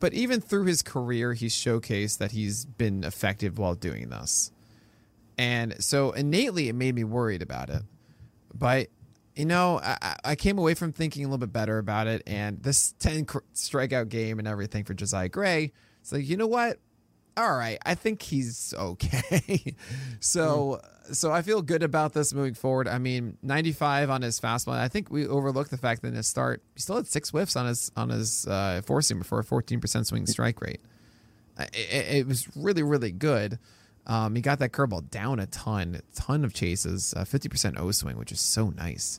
but 0.00 0.12
even 0.14 0.40
through 0.40 0.64
his 0.64 0.82
career, 0.82 1.34
he's 1.34 1.54
showcased 1.54 2.18
that 2.18 2.32
he's 2.32 2.64
been 2.64 3.04
effective 3.04 3.58
while 3.58 3.74
doing 3.74 4.08
this. 4.08 4.50
And 5.38 5.82
so 5.82 6.10
innately, 6.10 6.68
it 6.68 6.74
made 6.74 6.94
me 6.94 7.04
worried 7.04 7.40
about 7.42 7.70
it. 7.70 7.82
But, 8.52 8.88
you 9.36 9.44
know, 9.46 9.78
I, 9.82 10.16
I- 10.24 10.34
came 10.36 10.58
away 10.58 10.74
from 10.74 10.92
thinking 10.92 11.24
a 11.24 11.28
little 11.28 11.38
bit 11.38 11.52
better 11.52 11.78
about 11.78 12.06
it. 12.08 12.22
And 12.26 12.62
this 12.62 12.92
10 12.98 13.24
cr- 13.26 13.38
strikeout 13.54 14.08
game 14.08 14.38
and 14.38 14.48
everything 14.48 14.84
for 14.84 14.92
Josiah 14.92 15.28
Gray, 15.28 15.72
it's 16.00 16.12
like, 16.12 16.28
you 16.28 16.36
know 16.36 16.46
what? 16.46 16.78
All 17.40 17.56
right, 17.56 17.78
I 17.86 17.94
think 17.94 18.20
he's 18.20 18.74
okay. 18.76 19.74
so, 20.20 20.78
so 21.10 21.32
I 21.32 21.40
feel 21.40 21.62
good 21.62 21.82
about 21.82 22.12
this 22.12 22.34
moving 22.34 22.52
forward. 22.52 22.86
I 22.86 22.98
mean, 22.98 23.38
95 23.42 24.10
on 24.10 24.20
his 24.20 24.38
fastball. 24.38 24.74
I 24.74 24.88
think 24.88 25.10
we 25.10 25.26
overlooked 25.26 25.70
the 25.70 25.78
fact 25.78 26.02
that 26.02 26.08
in 26.08 26.14
his 26.16 26.26
start, 26.26 26.62
he 26.74 26.82
still 26.82 26.96
had 26.96 27.06
six 27.06 27.30
whiffs 27.30 27.56
on 27.56 27.64
his 27.64 27.90
on 27.96 28.10
his 28.10 28.46
uh, 28.46 28.82
four 28.84 29.00
seamer 29.00 29.24
for 29.24 29.40
a 29.40 29.42
14% 29.42 30.04
swing 30.04 30.26
strike 30.26 30.60
rate. 30.60 30.82
It, 31.58 31.70
it, 31.74 32.16
it 32.16 32.26
was 32.26 32.46
really, 32.54 32.82
really 32.82 33.10
good. 33.10 33.58
Um, 34.06 34.34
he 34.34 34.42
got 34.42 34.58
that 34.58 34.72
curveball 34.72 35.08
down 35.08 35.40
a 35.40 35.46
ton, 35.46 35.94
a 35.94 36.20
ton 36.20 36.44
of 36.44 36.52
chases, 36.52 37.14
uh, 37.16 37.24
50% 37.24 37.80
O 37.80 37.90
swing, 37.90 38.18
which 38.18 38.32
is 38.32 38.40
so 38.40 38.68
nice 38.68 39.18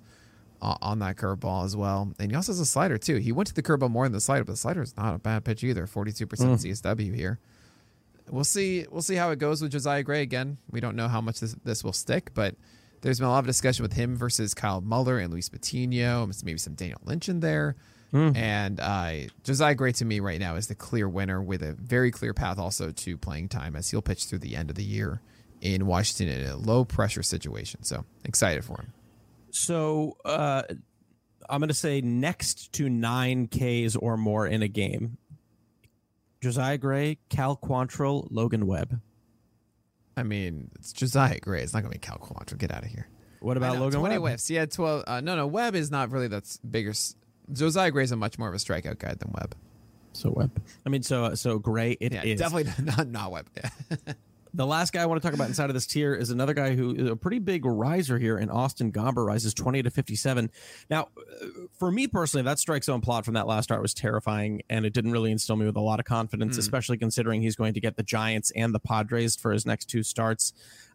uh, 0.62 0.76
on 0.80 1.00
that 1.00 1.16
curveball 1.16 1.66
as 1.66 1.76
well. 1.76 2.14
And 2.20 2.30
he 2.30 2.36
also 2.36 2.52
has 2.52 2.60
a 2.60 2.68
slider 2.68 3.00
too. 3.00 3.16
He 3.16 3.32
went 3.32 3.48
to 3.48 3.56
the 3.56 3.64
curveball 3.64 3.90
more 3.90 4.06
than 4.06 4.14
the 4.14 4.22
slider, 4.22 4.44
but 4.44 4.54
the 4.54 4.58
slider 4.58 4.84
is 4.84 4.96
not 4.96 5.16
a 5.16 5.18
bad 5.18 5.44
pitch 5.44 5.64
either. 5.64 5.88
42% 5.88 6.28
CSW 6.28 7.16
here. 7.16 7.40
We'll 8.32 8.44
see. 8.46 8.86
We'll 8.90 9.02
see 9.02 9.16
how 9.16 9.30
it 9.32 9.40
goes 9.40 9.62
with 9.62 9.72
Josiah 9.72 10.04
Gray 10.04 10.22
again. 10.22 10.58
We 10.72 10.80
don't 10.80 10.96
know 10.96 11.08
how 11.08 11.22
much 11.22 11.40
this, 11.42 11.54
this 11.64 11.84
will 11.84 11.94
stick, 11.94 12.32
but 12.34 12.56
there's 13.02 13.20
been 13.20 13.28
a 13.28 13.32
lot 13.32 13.40
of 13.40 13.46
discussion 13.46 13.84
with 13.84 13.94
him 13.94 14.16
versus 14.16 14.54
Kyle 14.54 14.82
Muller 14.82 15.20
and 15.20 15.32
Luis 15.32 15.50
Patino, 15.50 16.28
maybe 16.44 16.58
some 16.58 16.74
Daniel 16.74 17.02
Lynch 17.04 17.30
in 17.30 17.42
there. 17.42 17.76
And 18.36 18.80
uh, 18.80 19.14
Josiah 19.44 19.76
Gray 19.76 19.94
to 19.94 20.06
me 20.06 20.20
right 20.20 20.40
now 20.40 20.56
is 20.56 20.68
the 20.68 20.76
clear 20.76 21.08
winner 21.08 21.42
with 21.42 21.62
a 21.62 21.74
very 21.74 22.12
clear 22.12 22.34
path 22.34 22.60
also 22.60 22.92
to 22.92 23.18
playing 23.18 23.50
time 23.50 23.76
as 23.76 23.90
he'll 23.90 24.02
pitch 24.02 24.26
through 24.26 24.40
the 24.40 24.56
end 24.56 24.70
of 24.70 24.76
the 24.76 24.84
year 24.84 25.22
in 25.62 25.86
Washington 25.86 26.28
in 26.38 26.48
a 26.48 26.58
low 26.58 26.84
pressure 26.84 27.24
situation. 27.24 27.84
So 27.84 28.06
excited 28.26 28.66
for 28.66 28.82
him. 28.82 28.94
So 29.52 30.18
uh, 30.26 30.64
I'm 31.50 31.60
going 31.60 31.70
to 31.70 31.74
say 31.74 32.02
next 32.02 32.74
to 32.74 32.90
nine 32.90 33.48
Ks 33.48 33.96
or 33.96 34.18
more 34.18 34.46
in 34.48 34.62
a 34.62 34.68
game. 34.68 35.18
Josiah 36.42 36.78
Gray, 36.78 37.18
Cal 37.30 37.56
Quantrill, 37.56 38.28
Logan 38.32 38.66
Webb. 38.68 39.00
I 40.18 40.24
mean, 40.24 40.72
it's 40.76 40.92
Josiah 40.92 41.40
Gray. 41.40 41.62
It's 41.62 41.74
not 41.74 41.82
going 41.84 41.94
to 41.94 42.00
be 42.00 42.06
Cal 42.06 42.18
Quantrill. 42.18 42.58
Get 42.58 42.72
out 42.72 42.84
of 42.84 42.90
here. 42.90 43.08
What 43.40 43.58
about 43.58 43.76
know, 43.76 43.82
Logan 43.82 44.00
20 44.02 44.18
Webb? 44.18 44.32
whiffs. 44.34 44.48
He 44.48 44.56
had 44.56 44.72
12. 44.72 45.04
Uh, 45.08 45.22
no, 45.22 45.36
no. 45.36 45.48
Webb 45.48 45.76
is 45.76 45.90
not 45.90 46.12
really 46.12 46.28
that's 46.28 46.58
bigger. 46.58 46.94
Josiah 47.52 47.92
Gray's 47.92 48.12
a 48.12 48.16
much 48.16 48.38
more 48.38 48.48
of 48.50 48.54
a 48.54 48.58
strikeout 48.58 49.00
guy 49.00 49.14
than 49.14 49.32
Webb. 49.34 49.56
So 50.14 50.32
Webb. 50.32 50.62
I 50.86 50.90
mean, 50.90 51.04
so 51.04 51.36
so 51.36 51.58
Gray. 51.60 51.92
It 52.00 52.14
is 52.14 52.26
Yeah, 52.26 52.36
definitely 52.36 52.72
not 52.84 53.08
not 53.08 53.32
Webb. 53.32 53.50
The 54.54 54.66
last 54.66 54.92
guy 54.92 55.02
I 55.02 55.06
want 55.06 55.22
to 55.22 55.26
talk 55.26 55.34
about 55.34 55.48
inside 55.48 55.70
of 55.70 55.74
this 55.74 55.86
tier 55.86 56.14
is 56.14 56.30
another 56.30 56.54
guy 56.54 56.76
who 56.76 56.94
is 56.94 57.10
a 57.10 57.16
pretty 57.16 57.40
big 57.40 57.66
riser 57.66 58.20
here 58.20 58.38
in 58.38 58.50
Austin 58.50 58.92
Gomber 58.92 59.26
rises 59.26 59.54
20 59.54 59.84
to 59.84 59.90
57. 59.90 60.52
Now, 60.90 61.08
uh, 61.18 61.46
for 61.80 61.90
me 61.90 62.08
personally, 62.08 62.44
that 62.44 62.60
strike 62.60 62.84
zone 62.84 63.00
plot 63.00 63.24
from 63.24 63.36
that 63.36 63.48
last 63.48 63.66
start 63.66 63.82
was 63.82 63.94
terrifying 63.94 64.62
and 64.70 64.86
it 64.86 64.94
didn't 64.94 65.12
really 65.12 65.32
instill 65.32 65.56
me 65.56 65.66
with 65.66 65.78
a 65.78 65.82
lot 65.82 66.00
of 66.00 66.06
confidence, 66.06 66.58
especially 66.58 66.98
considering 66.98 67.42
he's 67.42 67.56
going 67.56 67.74
to 67.74 67.80
get 67.80 67.96
the 67.96 68.04
Giants 68.04 68.52
and 68.52 68.74
the 68.76 68.80
Padres 68.80 69.38
for 69.38 69.52
his 69.52 69.66
next 69.66 69.86
two 69.86 70.04
starts. 70.04 70.52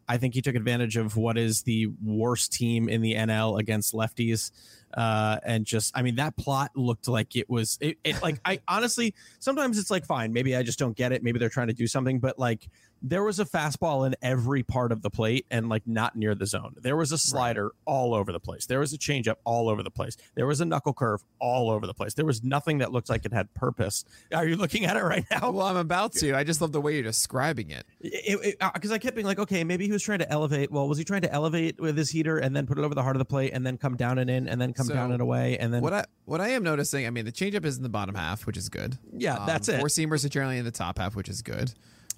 I 0.07 0.17
think 0.17 0.35
he 0.35 0.41
took 0.41 0.55
advantage 0.55 0.95
of 0.95 1.17
what 1.17 1.37
is 1.37 1.63
the 1.63 1.87
worst 2.03 2.53
team 2.53 2.87
in 2.87 3.01
the 3.01 3.15
NL 3.15 3.59
against 3.59 3.93
lefties. 3.93 4.51
Uh, 4.97 5.39
and 5.45 5.65
just 5.65 5.95
I 5.95 6.01
mean 6.01 6.15
that 6.15 6.35
plot 6.35 6.71
looked 6.75 7.07
like 7.07 7.35
it 7.35 7.49
was 7.49 7.77
it, 7.79 7.99
it 8.03 8.21
like 8.21 8.39
I 8.43 8.59
honestly 8.67 9.13
sometimes 9.39 9.77
it's 9.77 9.91
like 9.91 10.05
fine 10.05 10.33
maybe 10.33 10.55
I 10.55 10.63
just 10.63 10.79
don't 10.79 10.97
get 10.97 11.11
it 11.11 11.23
maybe 11.23 11.37
they're 11.37 11.49
trying 11.49 11.67
to 11.67 11.73
do 11.73 11.85
something 11.87 12.19
but 12.19 12.39
like 12.39 12.67
there 13.01 13.23
was 13.23 13.39
a 13.39 13.45
fastball 13.45 14.05
in 14.05 14.15
every 14.21 14.63
part 14.63 14.91
of 14.91 15.01
the 15.01 15.09
plate 15.09 15.45
and 15.51 15.69
like 15.69 15.83
not 15.85 16.15
near 16.15 16.33
the 16.35 16.45
zone. 16.45 16.75
There 16.81 16.95
was 16.95 17.11
a 17.11 17.17
slider 17.17 17.65
right. 17.65 17.71
all 17.85 18.13
over 18.13 18.31
the 18.31 18.39
place. 18.39 18.65
There 18.65 18.79
was 18.79 18.93
a 18.93 18.97
changeup 18.97 19.35
all 19.43 19.69
over 19.69 19.83
the 19.83 19.91
place. 19.91 20.17
There 20.35 20.47
was 20.47 20.61
a 20.61 20.65
knuckle 20.65 20.93
curve 20.93 21.23
all 21.39 21.69
over 21.69 21.85
the 21.85 21.93
place. 21.93 22.13
There 22.13 22.25
was 22.25 22.43
nothing 22.43 22.79
that 22.79 22.91
looked 22.91 23.09
like 23.09 23.25
it 23.25 23.33
had 23.33 23.53
purpose. 23.53 24.05
Are 24.33 24.47
you 24.47 24.55
looking 24.55 24.85
at 24.85 24.97
it 24.97 25.03
right 25.03 25.25
now? 25.29 25.51
Well, 25.51 25.67
I'm 25.67 25.77
about 25.77 26.13
to. 26.13 26.35
I 26.35 26.43
just 26.43 26.61
love 26.61 26.71
the 26.71 26.81
way 26.81 26.95
you're 26.95 27.03
describing 27.03 27.69
it. 27.69 27.85
Because 28.01 28.91
uh, 28.91 28.95
I 28.95 28.97
kept 28.97 29.15
being 29.15 29.27
like, 29.27 29.39
okay, 29.39 29.63
maybe 29.63 29.85
he 29.85 29.91
was 29.91 30.03
trying 30.03 30.19
to 30.19 30.31
elevate. 30.31 30.71
Well, 30.71 30.87
was 30.87 30.97
he 30.97 31.03
trying 31.03 31.21
to 31.21 31.31
elevate 31.31 31.79
with 31.79 31.97
his 31.97 32.09
heater 32.09 32.37
and 32.37 32.55
then 32.55 32.65
put 32.65 32.77
it 32.77 32.83
over 32.83 32.95
the 32.95 33.03
heart 33.03 33.15
of 33.15 33.19
the 33.19 33.25
plate 33.25 33.51
and 33.53 33.65
then 33.65 33.77
come 33.77 33.95
down 33.95 34.17
and 34.17 34.29
in 34.29 34.47
and 34.47 34.59
then 34.59 34.73
come 34.73 34.86
so 34.87 34.93
down 34.93 35.11
and 35.11 35.21
away 35.21 35.57
and 35.57 35.73
then 35.73 35.81
what 35.81 35.93
I 35.93 36.05
what 36.25 36.41
I 36.41 36.49
am 36.49 36.63
noticing? 36.63 37.05
I 37.05 37.09
mean, 37.09 37.25
the 37.25 37.31
changeup 37.31 37.65
is 37.65 37.77
in 37.77 37.83
the 37.83 37.89
bottom 37.89 38.15
half, 38.15 38.45
which 38.45 38.57
is 38.57 38.69
good. 38.69 38.97
Yeah, 39.13 39.35
um, 39.37 39.45
that's 39.45 39.69
it. 39.69 39.79
Four 39.79 39.87
seamers 39.87 40.25
are 40.25 40.29
generally 40.29 40.57
in 40.57 40.65
the 40.65 40.71
top 40.71 40.97
half, 40.97 41.15
which 41.15 41.29
is 41.29 41.41
good. 41.41 41.73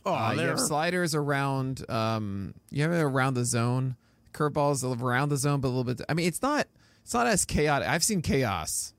Oh, 0.06 0.14
uh, 0.14 0.34
you 0.34 0.42
have 0.42 0.60
sliders 0.60 1.14
around. 1.14 1.90
Um, 1.90 2.54
you 2.72 2.84
have 2.84 2.92
it 2.92 3.02
around 3.02 3.34
the 3.34 3.46
zone. 3.46 3.96
Curveballs 4.34 5.02
around 5.02 5.30
the 5.30 5.38
zone, 5.38 5.60
but 5.60 5.68
a 5.68 5.70
little 5.70 5.84
bit. 5.84 6.02
I 6.08 6.14
mean, 6.14 6.28
it's 6.28 6.42
not. 6.42 6.68
It's 7.04 7.14
not 7.14 7.28
as 7.28 7.46
chaotic. 7.46 7.88
I've 7.88 8.04
seen 8.04 8.22
chaos. 8.22 8.94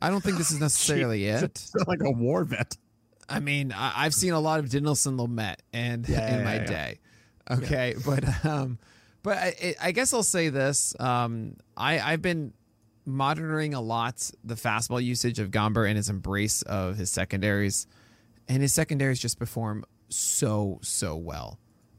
I 0.00 0.10
don't 0.10 0.22
think 0.22 0.38
this 0.38 0.50
is 0.50 0.60
necessarily 0.60 1.26
it. 1.26 1.70
like 1.86 2.02
a 2.02 2.10
war 2.10 2.44
vet. 2.44 2.76
I 3.28 3.40
mean, 3.40 3.72
I, 3.72 4.04
have 4.04 4.14
seen 4.14 4.32
a 4.32 4.40
lot 4.40 4.58
of 4.58 4.66
Dinelson 4.66 5.18
Lamet 5.18 5.56
and 5.72 6.08
yeah, 6.08 6.26
in 6.34 6.38
yeah, 6.40 6.44
my 6.44 6.54
yeah. 6.56 6.64
day. 6.64 6.98
Okay, 7.50 7.94
but 8.04 8.44
um, 8.44 8.78
but 9.22 9.38
I, 9.38 9.74
I 9.80 9.92
guess 9.92 10.12
I'll 10.12 10.22
say 10.22 10.48
this. 10.48 10.94
Um, 11.00 11.56
I 11.76 12.00
I've 12.00 12.22
been 12.22 12.52
monitoring 13.04 13.74
a 13.74 13.80
lot 13.80 14.30
the 14.44 14.54
fastball 14.54 15.02
usage 15.02 15.38
of 15.38 15.50
Gomber 15.50 15.86
and 15.88 15.96
his 15.96 16.08
embrace 16.08 16.62
of 16.62 16.96
his 16.96 17.10
secondaries, 17.10 17.86
and 18.48 18.62
his 18.62 18.72
secondaries 18.72 19.20
just 19.20 19.38
perform 19.38 19.84
so 20.08 20.78
so 20.82 21.16
well. 21.16 21.58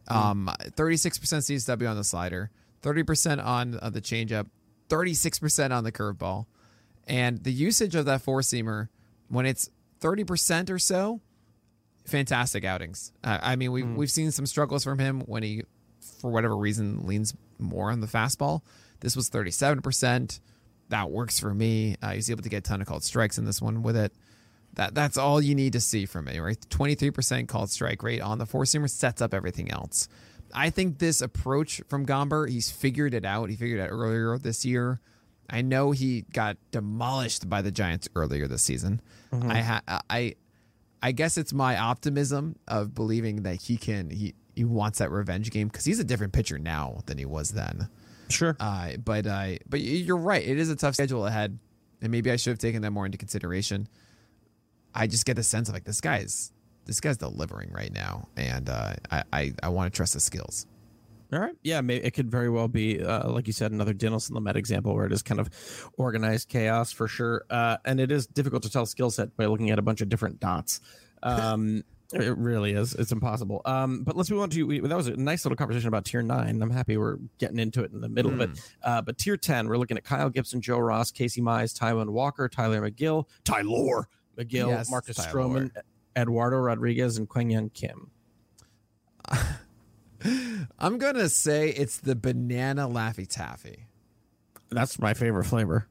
Mm. 0.10 0.16
Um, 0.16 0.52
36% 0.62 1.20
CSW 1.20 1.90
on 1.90 1.96
the 1.96 2.04
slider, 2.04 2.52
30% 2.82 3.44
on 3.44 3.80
uh, 3.82 3.90
the 3.90 4.02
changeup, 4.02 4.48
36% 4.90 5.72
on 5.72 5.84
the 5.84 5.92
curveball, 5.92 6.46
and 7.08 7.44
the 7.44 7.52
usage 7.52 7.96
of 7.96 8.06
that 8.06 8.22
four 8.22 8.42
seamer 8.42 8.90
when 9.30 9.46
it's 9.46 9.70
30% 10.02 10.70
or 10.70 10.80
so, 10.80 11.22
fantastic 12.06 12.66
outings. 12.66 13.14
Uh, 13.24 13.40
I 13.42 13.56
mean, 13.56 13.72
we've 13.72 13.86
mm. 13.86 13.96
we've 13.96 14.12
seen 14.12 14.32
some 14.32 14.46
struggles 14.46 14.84
from 14.84 15.00
him 15.00 15.22
when 15.22 15.44
he, 15.44 15.64
for 16.20 16.30
whatever 16.30 16.56
reason, 16.56 17.08
leans 17.08 17.34
more 17.58 17.92
on 17.92 18.02
the 18.02 18.08
fastball. 18.08 18.62
This 19.00 19.16
was 19.16 19.30
37%. 19.30 20.40
That 20.94 21.10
works 21.10 21.40
for 21.40 21.52
me. 21.52 21.96
Uh, 22.04 22.12
he's 22.12 22.30
able 22.30 22.44
to 22.44 22.50
get 22.50 22.58
a 22.58 22.62
ton 22.62 22.80
of 22.80 22.86
called 22.86 23.04
strikes 23.04 23.40
in 23.40 23.46
this 23.46 23.60
one 23.60 23.82
with 23.82 23.98
it. 23.98 24.14
That 24.76 24.94
that's 24.94 25.18
all 25.18 25.42
you 25.42 25.56
need 25.56 25.74
to 25.74 25.80
see 25.80 26.06
from 26.06 26.28
it, 26.28 26.40
right? 26.40 26.56
23% 26.70 27.48
called 27.48 27.72
strike 27.72 28.04
rate 28.04 28.22
on 28.22 28.38
the 28.38 28.46
four 28.46 28.66
seamer 28.66 28.88
sets 28.88 29.20
up 29.20 29.34
everything 29.34 29.72
else. 29.72 30.08
I 30.54 30.70
think 30.70 31.00
this 31.00 31.20
approach 31.20 31.82
from 31.88 32.06
Gomber, 32.06 32.48
he's 32.48 32.70
figured 32.70 33.16
it 33.16 33.26
out. 33.26 33.50
He 33.50 33.56
figured 33.56 33.80
it 33.80 33.86
out 33.86 33.90
earlier 33.90 34.38
this 34.38 34.66
year. 34.66 35.02
I 35.50 35.64
know 35.64 35.94
he 35.94 36.26
got 36.32 36.58
demolished 36.70 37.50
by 37.50 37.64
the 37.64 37.72
Giants 37.72 38.08
earlier 38.16 38.48
this 38.48 38.62
season. 38.62 39.02
Mm-hmm. 39.32 39.50
I 39.50 39.62
ha- 39.62 40.02
I 40.12 40.36
I 41.02 41.12
guess 41.12 41.40
it's 41.40 41.54
my 41.54 41.76
optimism 41.76 42.56
of 42.68 42.94
believing 42.94 43.42
that 43.44 43.64
he 43.64 43.78
can 43.78 44.12
he 44.12 44.36
he 44.56 44.64
wants 44.64 45.00
that 45.00 45.10
revenge 45.10 45.50
game 45.50 45.70
because 45.70 45.86
he's 45.86 46.00
a 46.00 46.04
different 46.04 46.34
pitcher 46.34 46.60
now 46.60 47.00
than 47.08 47.18
he 47.18 47.26
was 47.26 47.50
then. 47.50 47.90
Sure. 48.30 48.56
Uh, 48.60 48.98
but 48.98 49.28
uh, 49.28 49.56
but 49.68 49.82
you're 49.82 50.18
right. 50.18 50.46
It 50.46 50.58
is 50.58 50.70
a 50.70 50.76
tough 50.76 50.96
schedule 50.96 51.26
ahead, 51.26 51.58
and 52.02 52.12
maybe 52.12 52.32
I 52.32 52.36
should 52.36 52.52
have 52.52 52.60
taken 52.60 52.82
that 52.82 52.92
more 52.92 53.06
into 53.06 53.18
consideration. 53.18 53.88
I 54.94 55.08
just 55.08 55.26
get 55.26 55.36
the 55.36 55.44
sense 55.44 55.70
of 55.70 55.74
like 55.74 55.84
this 55.84 56.02
guy's 56.02 56.52
this 56.86 57.00
guy's 57.00 57.18
delivering 57.18 57.72
right 57.72 57.92
now, 57.92 58.28
and 58.36 58.70
uh, 58.70 58.94
I 59.12 59.24
I, 59.32 59.54
I 59.64 59.70
want 59.70 59.92
to 59.92 59.96
trust 59.96 60.14
his 60.14 60.24
skills. 60.24 60.66
All 61.34 61.40
right. 61.40 61.56
Yeah, 61.64 61.82
maybe 61.82 62.06
it 62.06 62.12
could 62.12 62.30
very 62.30 62.50
well 62.50 62.68
be, 62.68 63.02
uh, 63.02 63.28
like 63.32 63.48
you 63.48 63.54
said, 63.54 63.72
another 63.72 63.94
Dinelson 63.94 64.32
Lamet 64.32 64.56
example 64.56 64.94
where 64.94 65.08
it 65.08 65.12
is 65.12 65.24
kind 65.24 65.40
of 65.40 65.50
organized 65.98 66.48
chaos 66.48 66.92
for 66.92 67.08
sure. 67.08 67.44
Uh, 67.50 67.78
and 67.86 68.00
it 68.00 68.12
is 68.12 68.28
difficult 68.28 68.62
to 68.64 68.70
tell 68.70 68.86
skill 68.86 69.10
set 69.10 69.36
by 69.36 69.48
looking 69.48 69.72
at 69.72 69.80
a 69.80 69.82
bunch 69.82 70.02
of 70.02 70.10
different 70.10 70.40
dots. 70.40 70.80
Um, 71.24 71.84
it 72.12 72.38
really 72.38 72.74
is. 72.74 72.94
It's 72.94 73.12
impossible. 73.12 73.62
Um, 73.66 74.04
but 74.04 74.16
let's 74.16 74.30
move 74.30 74.42
on 74.42 74.50
to 74.52 74.64
we, 74.64 74.80
that 74.80 74.96
was 74.96 75.08
a 75.08 75.16
nice 75.16 75.46
little 75.46 75.56
conversation 75.56 75.88
about 75.88 76.06
tier 76.06 76.22
nine. 76.22 76.62
I'm 76.62 76.70
happy 76.70 76.98
we're 76.98 77.18
getting 77.40 77.60
into 77.60 77.84
it 77.84 77.92
in 77.92 78.02
the 78.02 78.10
middle 78.10 78.32
mm. 78.32 78.36
of 78.36 78.42
it. 78.42 78.50
Hmm. 78.50 78.90
Uh, 78.90 79.02
but 79.02 79.18
tier 79.18 79.38
10, 79.38 79.68
we're 79.68 79.78
looking 79.78 79.98
at 79.98 80.04
Kyle 80.04 80.30
Gibson, 80.30 80.62
Joe 80.62 80.80
Ross, 80.80 81.12
Casey 81.12 81.42
Mize, 81.42 81.78
Taijuan 81.78 82.10
Walker, 82.10 82.48
Tyler 82.50 82.82
McGill, 82.82 83.26
Tyler 83.44 84.08
Megill, 84.38 84.70
yes, 84.70 84.90
Marcus 84.90 85.18
Stroman, 85.18 85.72
Eduardo 86.16 86.58
Rodriguez, 86.58 87.18
and 87.18 87.28
Kwang 87.30 87.50
Hyun 87.50 87.74
Kim. 87.74 88.12
I'm 90.80 90.98
gonna 90.98 91.30
say 91.30 91.70
it's 91.70 91.98
the 91.98 92.16
banana 92.16 92.88
Laffy 92.88 93.28
Taffy. 93.28 93.88
That's 94.70 95.00
my 95.00 95.14
favorite 95.14 95.46
flavor. 95.46 95.88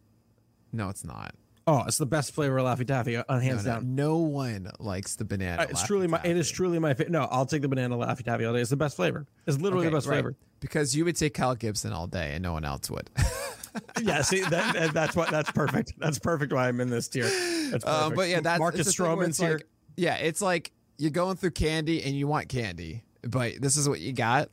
No, 0.72 0.88
it's 0.88 1.04
not. 1.04 1.34
Oh, 1.66 1.84
it's 1.86 1.98
the 1.98 2.06
best 2.06 2.32
flavor 2.32 2.58
of 2.58 2.66
Laffy 2.66 2.86
Taffy, 2.86 3.16
uh, 3.16 3.38
hands 3.38 3.64
no, 3.64 3.70
no, 3.70 3.76
down. 3.76 3.94
No 3.94 4.16
one 4.16 4.70
likes 4.80 5.14
the 5.14 5.24
banana. 5.24 5.62
Uh, 5.62 5.66
it's 5.70 5.84
truly 5.84 6.08
my. 6.08 6.20
It 6.24 6.36
is 6.36 6.50
truly 6.50 6.78
my 6.80 6.94
favorite. 6.94 7.12
No, 7.12 7.28
I'll 7.30 7.46
take 7.46 7.62
the 7.62 7.68
banana 7.68 7.96
Laffy 7.96 8.24
Taffy 8.24 8.44
all 8.44 8.52
day. 8.52 8.60
It's 8.60 8.70
the 8.70 8.76
best 8.76 8.96
flavor. 8.96 9.26
It's 9.46 9.58
literally 9.58 9.86
okay, 9.86 9.90
the 9.90 9.96
best 9.96 10.08
right. 10.08 10.16
flavor. 10.16 10.36
Because 10.58 10.96
you 10.96 11.04
would 11.04 11.16
take 11.16 11.34
Kyle 11.34 11.54
Gibson 11.54 11.92
all 11.92 12.08
day, 12.08 12.32
and 12.34 12.42
no 12.42 12.52
one 12.52 12.64
else 12.64 12.90
would. 12.90 13.10
yeah, 14.02 14.22
see, 14.22 14.40
that, 14.42 14.92
that's 14.92 15.14
what 15.14 15.30
that's 15.30 15.50
perfect. 15.52 15.94
That's 15.98 16.18
perfect. 16.18 16.52
Why 16.52 16.68
I'm 16.68 16.80
in 16.80 16.90
this 16.90 17.08
tier. 17.08 17.30
That's 17.70 17.84
uh, 17.84 18.10
but 18.10 18.28
yeah, 18.28 18.40
that's 18.40 18.58
Marcus 18.58 18.92
Stroman's 18.92 19.38
here. 19.38 19.54
Like, 19.54 19.66
yeah, 19.96 20.16
it's 20.16 20.42
like 20.42 20.72
you're 20.98 21.10
going 21.10 21.36
through 21.36 21.52
candy 21.52 22.02
and 22.02 22.14
you 22.14 22.26
want 22.26 22.48
candy, 22.48 23.04
but 23.22 23.60
this 23.60 23.76
is 23.76 23.88
what 23.88 24.00
you 24.00 24.12
got, 24.12 24.48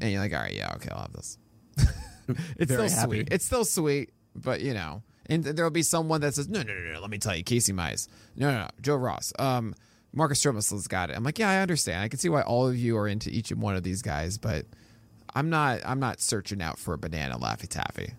and 0.00 0.12
you're 0.12 0.20
like, 0.20 0.34
all 0.34 0.40
right, 0.40 0.54
yeah, 0.54 0.74
okay, 0.74 0.90
I'll 0.92 1.02
have 1.02 1.12
this. 1.12 1.38
it's 2.58 2.70
Very 2.70 2.88
still 2.88 3.00
happy. 3.00 3.10
sweet. 3.10 3.28
It's 3.30 3.44
still 3.44 3.64
sweet, 3.64 4.10
but 4.34 4.60
you 4.60 4.74
know, 4.74 5.02
and 5.28 5.44
there'll 5.44 5.70
be 5.70 5.82
someone 5.82 6.20
that 6.22 6.34
says, 6.34 6.48
no, 6.48 6.62
no, 6.62 6.74
no, 6.74 6.92
no. 6.94 7.00
Let 7.00 7.10
me 7.10 7.18
tell 7.18 7.34
you, 7.36 7.42
Casey 7.42 7.72
Mize, 7.72 8.08
no, 8.36 8.50
no, 8.50 8.58
no, 8.58 8.68
Joe 8.80 8.96
Ross, 8.96 9.32
um, 9.38 9.74
Marcus 10.12 10.42
Stroman's 10.42 10.86
got 10.88 11.10
it. 11.10 11.16
I'm 11.16 11.24
like, 11.24 11.38
yeah, 11.38 11.50
I 11.50 11.58
understand. 11.58 12.02
I 12.02 12.08
can 12.08 12.18
see 12.18 12.28
why 12.28 12.42
all 12.42 12.68
of 12.68 12.76
you 12.76 12.96
are 12.96 13.06
into 13.06 13.30
each 13.30 13.50
and 13.50 13.60
one 13.60 13.76
of 13.76 13.82
these 13.82 14.02
guys, 14.02 14.38
but 14.38 14.64
I'm 15.34 15.50
not. 15.50 15.80
I'm 15.84 16.00
not 16.00 16.20
searching 16.20 16.62
out 16.62 16.78
for 16.78 16.94
a 16.94 16.98
banana 16.98 17.38
Laffy 17.38 17.68
Taffy. 17.68 18.14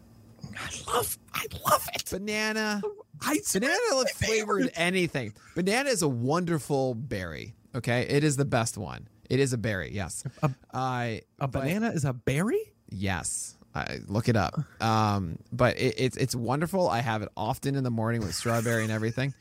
I 0.55 0.69
love, 0.93 1.17
I 1.33 1.45
love 1.67 1.87
it. 1.95 2.05
Banana. 2.09 2.81
I 3.21 3.39
banana 3.51 4.05
flavored 4.13 4.71
anything. 4.75 5.33
Banana 5.55 5.89
is 5.89 6.03
a 6.03 6.07
wonderful 6.07 6.93
berry. 6.93 7.55
Okay, 7.75 8.01
it 8.03 8.23
is 8.23 8.37
the 8.37 8.45
best 8.45 8.77
one. 8.77 9.07
It 9.29 9.39
is 9.39 9.51
a 9.53 9.57
berry. 9.57 9.91
Yes. 9.91 10.23
A, 10.43 10.51
uh, 10.73 11.15
a 11.39 11.47
banana 11.47 11.89
is 11.89 12.05
a 12.05 12.13
berry. 12.13 12.61
Yes. 12.89 13.56
I 13.77 13.99
look 14.07 14.29
it 14.29 14.35
up. 14.35 14.59
Um, 14.81 15.39
but 15.51 15.77
it, 15.77 15.95
it's 15.97 16.17
it's 16.17 16.35
wonderful. 16.35 16.89
I 16.89 17.01
have 17.01 17.21
it 17.21 17.29
often 17.37 17.75
in 17.75 17.83
the 17.83 17.91
morning 17.91 18.21
with 18.21 18.33
strawberry 18.35 18.83
and 18.83 18.91
everything. 18.91 19.33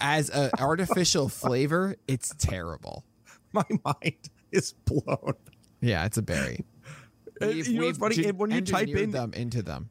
As 0.00 0.30
an 0.30 0.50
artificial 0.58 1.28
flavor, 1.28 1.96
it's 2.08 2.34
terrible. 2.38 3.04
My 3.52 3.64
mind 3.84 4.30
is 4.50 4.72
blown. 4.84 5.34
Yeah, 5.80 6.04
it's 6.06 6.16
a 6.16 6.22
berry. 6.22 6.64
We've, 7.40 7.66
you 7.66 7.80
know 7.80 7.86
what's 7.86 7.98
funny? 7.98 8.30
When 8.30 8.50
you 8.50 8.60
type 8.60 8.88
in 8.88 9.10
them 9.10 9.32
into 9.34 9.62
them, 9.62 9.90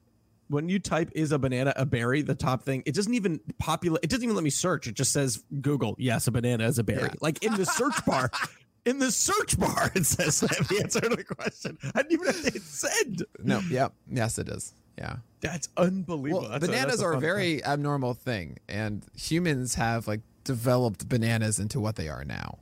when 0.51 0.67
you 0.67 0.79
type 0.79 1.11
is 1.15 1.31
a 1.31 1.39
banana 1.39 1.73
a 1.75 1.85
berry 1.85 2.21
the 2.21 2.35
top 2.35 2.63
thing 2.63 2.83
it 2.85 2.93
doesn't 2.93 3.13
even 3.13 3.39
populate 3.57 4.03
it 4.03 4.09
doesn't 4.09 4.23
even 4.23 4.35
let 4.35 4.43
me 4.43 4.49
search 4.49 4.85
it 4.85 4.95
just 4.95 5.13
says 5.13 5.43
google 5.61 5.95
yes 5.97 6.27
a 6.27 6.31
banana 6.31 6.67
is 6.67 6.77
a 6.77 6.83
berry 6.83 7.03
yeah. 7.03 7.13
like 7.21 7.41
in 7.43 7.53
the 7.55 7.65
search 7.65 8.05
bar 8.05 8.29
in 8.85 8.99
the 8.99 9.11
search 9.11 9.59
bar 9.59 9.91
it 9.95 10.05
says. 10.05 10.39
The 10.39 10.79
answer 10.83 11.01
to 11.01 11.09
the 11.09 11.23
question. 11.23 11.77
I 11.95 12.03
didn't 12.03 12.13
even 12.13 12.25
know 12.25 12.47
it 12.47 12.61
said. 12.61 13.21
No 13.43 13.61
yep. 13.69 13.93
Yes 14.09 14.37
it 14.37 14.49
is. 14.49 14.73
Yeah. 14.97 15.17
That's 15.41 15.69
unbelievable. 15.77 16.43
Well, 16.43 16.51
that's 16.51 16.67
bananas 16.67 17.01
a, 17.01 17.05
a 17.05 17.07
are 17.09 17.13
a 17.13 17.19
very 17.19 17.55
thing. 17.55 17.65
abnormal 17.65 18.13
thing 18.13 18.57
and 18.69 19.05
humans 19.15 19.75
have 19.75 20.07
like 20.07 20.21
developed 20.43 21.07
bananas 21.09 21.59
into 21.59 21.79
what 21.79 21.95
they 21.95 22.09
are 22.09 22.23
now. 22.23 22.59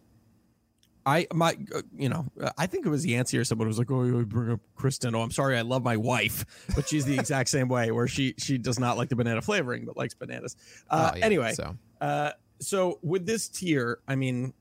I 1.05 1.27
my 1.33 1.57
uh, 1.73 1.81
you 1.97 2.09
know 2.09 2.27
I 2.57 2.67
think 2.67 2.85
it 2.85 2.89
was 2.89 3.05
Yancey 3.05 3.37
or 3.37 3.43
someone 3.43 3.65
who 3.65 3.69
was 3.69 3.79
like 3.79 3.89
oh 3.89 4.03
you 4.03 4.25
bring 4.25 4.51
up 4.51 4.59
Kristen. 4.75 5.15
Oh 5.15 5.21
I'm 5.21 5.31
sorry 5.31 5.57
I 5.57 5.61
love 5.61 5.83
my 5.83 5.97
wife. 5.97 6.45
But 6.75 6.87
she's 6.87 7.05
the 7.05 7.17
exact 7.17 7.49
same 7.49 7.67
way 7.67 7.91
where 7.91 8.07
she 8.07 8.35
she 8.37 8.57
does 8.57 8.79
not 8.79 8.97
like 8.97 9.09
the 9.09 9.15
banana 9.15 9.41
flavoring 9.41 9.85
but 9.85 9.97
likes 9.97 10.13
bananas. 10.13 10.55
Uh, 10.89 11.11
oh, 11.13 11.17
yeah, 11.17 11.25
anyway 11.25 11.53
so. 11.53 11.75
uh, 12.01 12.31
so 12.59 12.99
with 13.01 13.25
this 13.25 13.47
tier 13.47 13.99
I 14.07 14.15
mean 14.15 14.53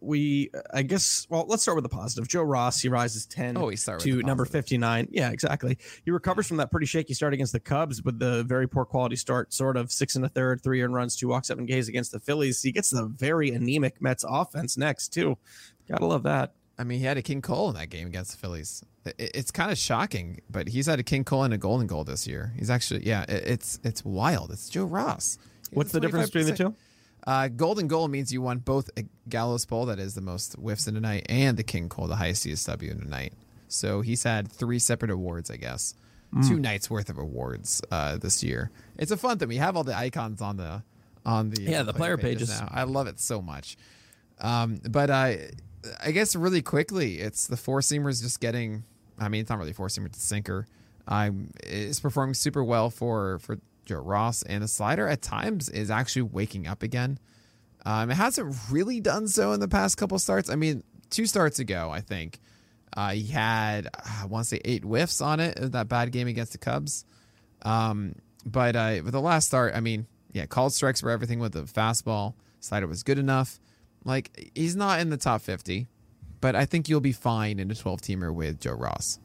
we 0.00 0.50
I 0.72 0.82
guess 0.82 1.26
well 1.30 1.46
let's 1.48 1.62
start 1.62 1.76
with 1.76 1.84
the 1.84 1.88
positive. 1.88 2.28
Joe 2.28 2.42
Ross 2.42 2.80
he 2.80 2.88
rises 2.88 3.26
ten 3.26 3.56
oh, 3.56 3.70
to 3.70 4.22
number 4.22 4.44
fifty 4.44 4.78
nine. 4.78 5.08
Yeah, 5.10 5.30
exactly. 5.30 5.78
He 6.04 6.10
recovers 6.10 6.46
from 6.46 6.58
that 6.58 6.70
pretty 6.70 6.86
shaky 6.86 7.14
start 7.14 7.34
against 7.34 7.52
the 7.52 7.60
Cubs 7.60 8.02
with 8.02 8.18
the 8.18 8.44
very 8.44 8.68
poor 8.68 8.84
quality 8.84 9.16
start, 9.16 9.52
sort 9.52 9.76
of 9.76 9.92
six 9.92 10.16
and 10.16 10.24
a 10.24 10.28
third, 10.28 10.62
three 10.62 10.82
earned 10.82 10.94
runs, 10.94 11.16
two 11.16 11.28
walks, 11.28 11.48
seven 11.48 11.66
Ks 11.66 11.88
against 11.88 12.12
the 12.12 12.20
Phillies. 12.20 12.62
He 12.62 12.72
gets 12.72 12.90
the 12.90 13.06
very 13.06 13.50
anemic 13.50 14.00
Mets 14.00 14.24
offense 14.28 14.76
next 14.76 15.08
too. 15.08 15.38
Gotta 15.88 16.06
love 16.06 16.24
that. 16.24 16.52
I 16.78 16.84
mean, 16.84 16.98
he 16.98 17.06
had 17.06 17.16
a 17.16 17.22
King 17.22 17.40
Cole 17.40 17.70
in 17.70 17.74
that 17.76 17.88
game 17.88 18.06
against 18.06 18.32
the 18.32 18.38
Phillies. 18.38 18.84
It's 19.18 19.50
kind 19.50 19.70
of 19.70 19.78
shocking, 19.78 20.40
but 20.50 20.68
he's 20.68 20.86
had 20.86 20.98
a 20.98 21.02
King 21.02 21.24
Cole 21.24 21.44
and 21.44 21.54
a 21.54 21.58
Golden 21.58 21.86
Goal 21.86 22.04
this 22.04 22.26
year. 22.26 22.52
He's 22.58 22.70
actually, 22.70 23.06
yeah, 23.06 23.24
it's 23.28 23.78
it's 23.82 24.04
wild. 24.04 24.50
It's 24.50 24.68
Joe 24.68 24.84
Ross. 24.84 25.38
He 25.70 25.76
What's 25.76 25.92
the 25.92 26.00
difference 26.00 26.30
between 26.30 26.46
the 26.46 26.56
two? 26.56 26.74
Uh, 27.26 27.48
golden 27.48 27.88
goal 27.88 28.06
means 28.08 28.32
you 28.32 28.40
won 28.40 28.58
both 28.58 28.88
a 28.96 29.04
gallows 29.28 29.64
pole, 29.64 29.86
that 29.86 29.98
is 29.98 30.14
the 30.14 30.20
most 30.20 30.54
whiffs 30.54 30.86
in 30.86 30.96
a 30.96 31.00
night, 31.00 31.26
and 31.28 31.56
the 31.56 31.64
king 31.64 31.88
cole, 31.88 32.06
the 32.06 32.16
highest 32.16 32.46
CSW 32.46 32.90
in 32.92 33.00
a 33.02 33.08
night. 33.08 33.32
So 33.68 34.00
he's 34.00 34.22
had 34.22 34.46
three 34.50 34.78
separate 34.78 35.10
awards, 35.10 35.50
I 35.50 35.56
guess, 35.56 35.94
Hmm. 36.32 36.42
two 36.48 36.58
nights 36.60 36.88
worth 36.90 37.08
of 37.08 37.18
awards 37.18 37.82
uh, 37.90 38.16
this 38.16 38.42
year. 38.44 38.70
It's 38.98 39.10
a 39.12 39.16
fun 39.16 39.38
thing. 39.38 39.48
We 39.48 39.56
have 39.56 39.76
all 39.76 39.84
the 39.84 39.96
icons 39.96 40.40
on 40.40 40.56
the 40.56 40.82
on 41.24 41.50
the 41.50 41.62
Yeah, 41.62 41.82
the 41.82 41.92
player 41.92 42.16
pages. 42.16 42.48
now. 42.48 42.68
I 42.70 42.84
love 42.84 43.06
it 43.08 43.18
so 43.18 43.42
much. 43.42 43.76
Um, 44.40 44.80
but 44.88 45.10
uh, 45.10 45.32
I 46.04 46.10
guess 46.12 46.36
really 46.36 46.62
quickly, 46.62 47.20
it's 47.20 47.46
the 47.48 47.56
four 47.56 47.80
seamers 47.80 48.22
just 48.22 48.40
getting. 48.40 48.84
I 49.18 49.28
mean, 49.28 49.40
it's 49.40 49.50
not 49.50 49.58
really 49.58 49.72
four 49.72 49.88
seamer, 49.88 50.06
it's 50.06 50.18
a 50.18 50.20
sinker. 50.20 50.66
Um, 51.08 51.50
is 51.64 52.00
performing 52.00 52.34
super 52.34 52.62
well 52.62 52.90
for 52.90 53.38
for 53.40 53.58
Joe 53.86 54.00
Ross, 54.00 54.42
and 54.42 54.62
the 54.62 54.68
slider 54.68 55.08
at 55.08 55.22
times 55.22 55.68
is 55.68 55.90
actually 55.90 56.22
waking 56.22 56.66
up 56.66 56.82
again. 56.82 57.18
Um, 57.84 58.10
it 58.10 58.14
hasn't 58.14 58.54
really 58.70 59.00
done 59.00 59.28
so 59.28 59.52
in 59.52 59.60
the 59.60 59.68
past 59.68 59.96
couple 59.96 60.18
starts. 60.18 60.50
I 60.50 60.56
mean, 60.56 60.82
two 61.08 61.24
starts 61.24 61.60
ago, 61.60 61.90
I 61.90 62.00
think 62.00 62.40
uh, 62.96 63.12
he 63.12 63.28
had 63.28 63.88
I 63.94 64.26
want 64.26 64.44
to 64.44 64.48
say 64.48 64.60
eight 64.64 64.82
whiffs 64.82 65.20
on 65.20 65.40
it. 65.40 65.58
in 65.58 65.70
That 65.70 65.88
bad 65.88 66.12
game 66.12 66.28
against 66.28 66.52
the 66.52 66.58
Cubs. 66.58 67.04
Um, 67.62 68.16
but 68.44 68.76
uh, 68.76 69.00
with 69.04 69.12
the 69.12 69.20
last 69.20 69.46
start, 69.46 69.74
I 69.74 69.80
mean, 69.80 70.06
yeah, 70.32 70.46
called 70.46 70.72
strikes 70.72 71.00
for 71.00 71.10
everything 71.10 71.38
with 71.38 71.52
the 71.52 71.62
fastball. 71.62 72.34
Slider 72.60 72.86
was 72.86 73.02
good 73.02 73.18
enough. 73.18 73.58
Like 74.04 74.50
he's 74.54 74.76
not 74.76 75.00
in 75.00 75.10
the 75.10 75.16
top 75.16 75.40
fifty, 75.40 75.88
but 76.40 76.56
I 76.56 76.64
think 76.66 76.88
you'll 76.88 77.00
be 77.00 77.12
fine 77.12 77.58
in 77.58 77.70
a 77.70 77.74
twelve 77.74 78.00
teamer 78.00 78.34
with 78.34 78.60
Joe 78.60 78.74
Ross. 78.74 79.18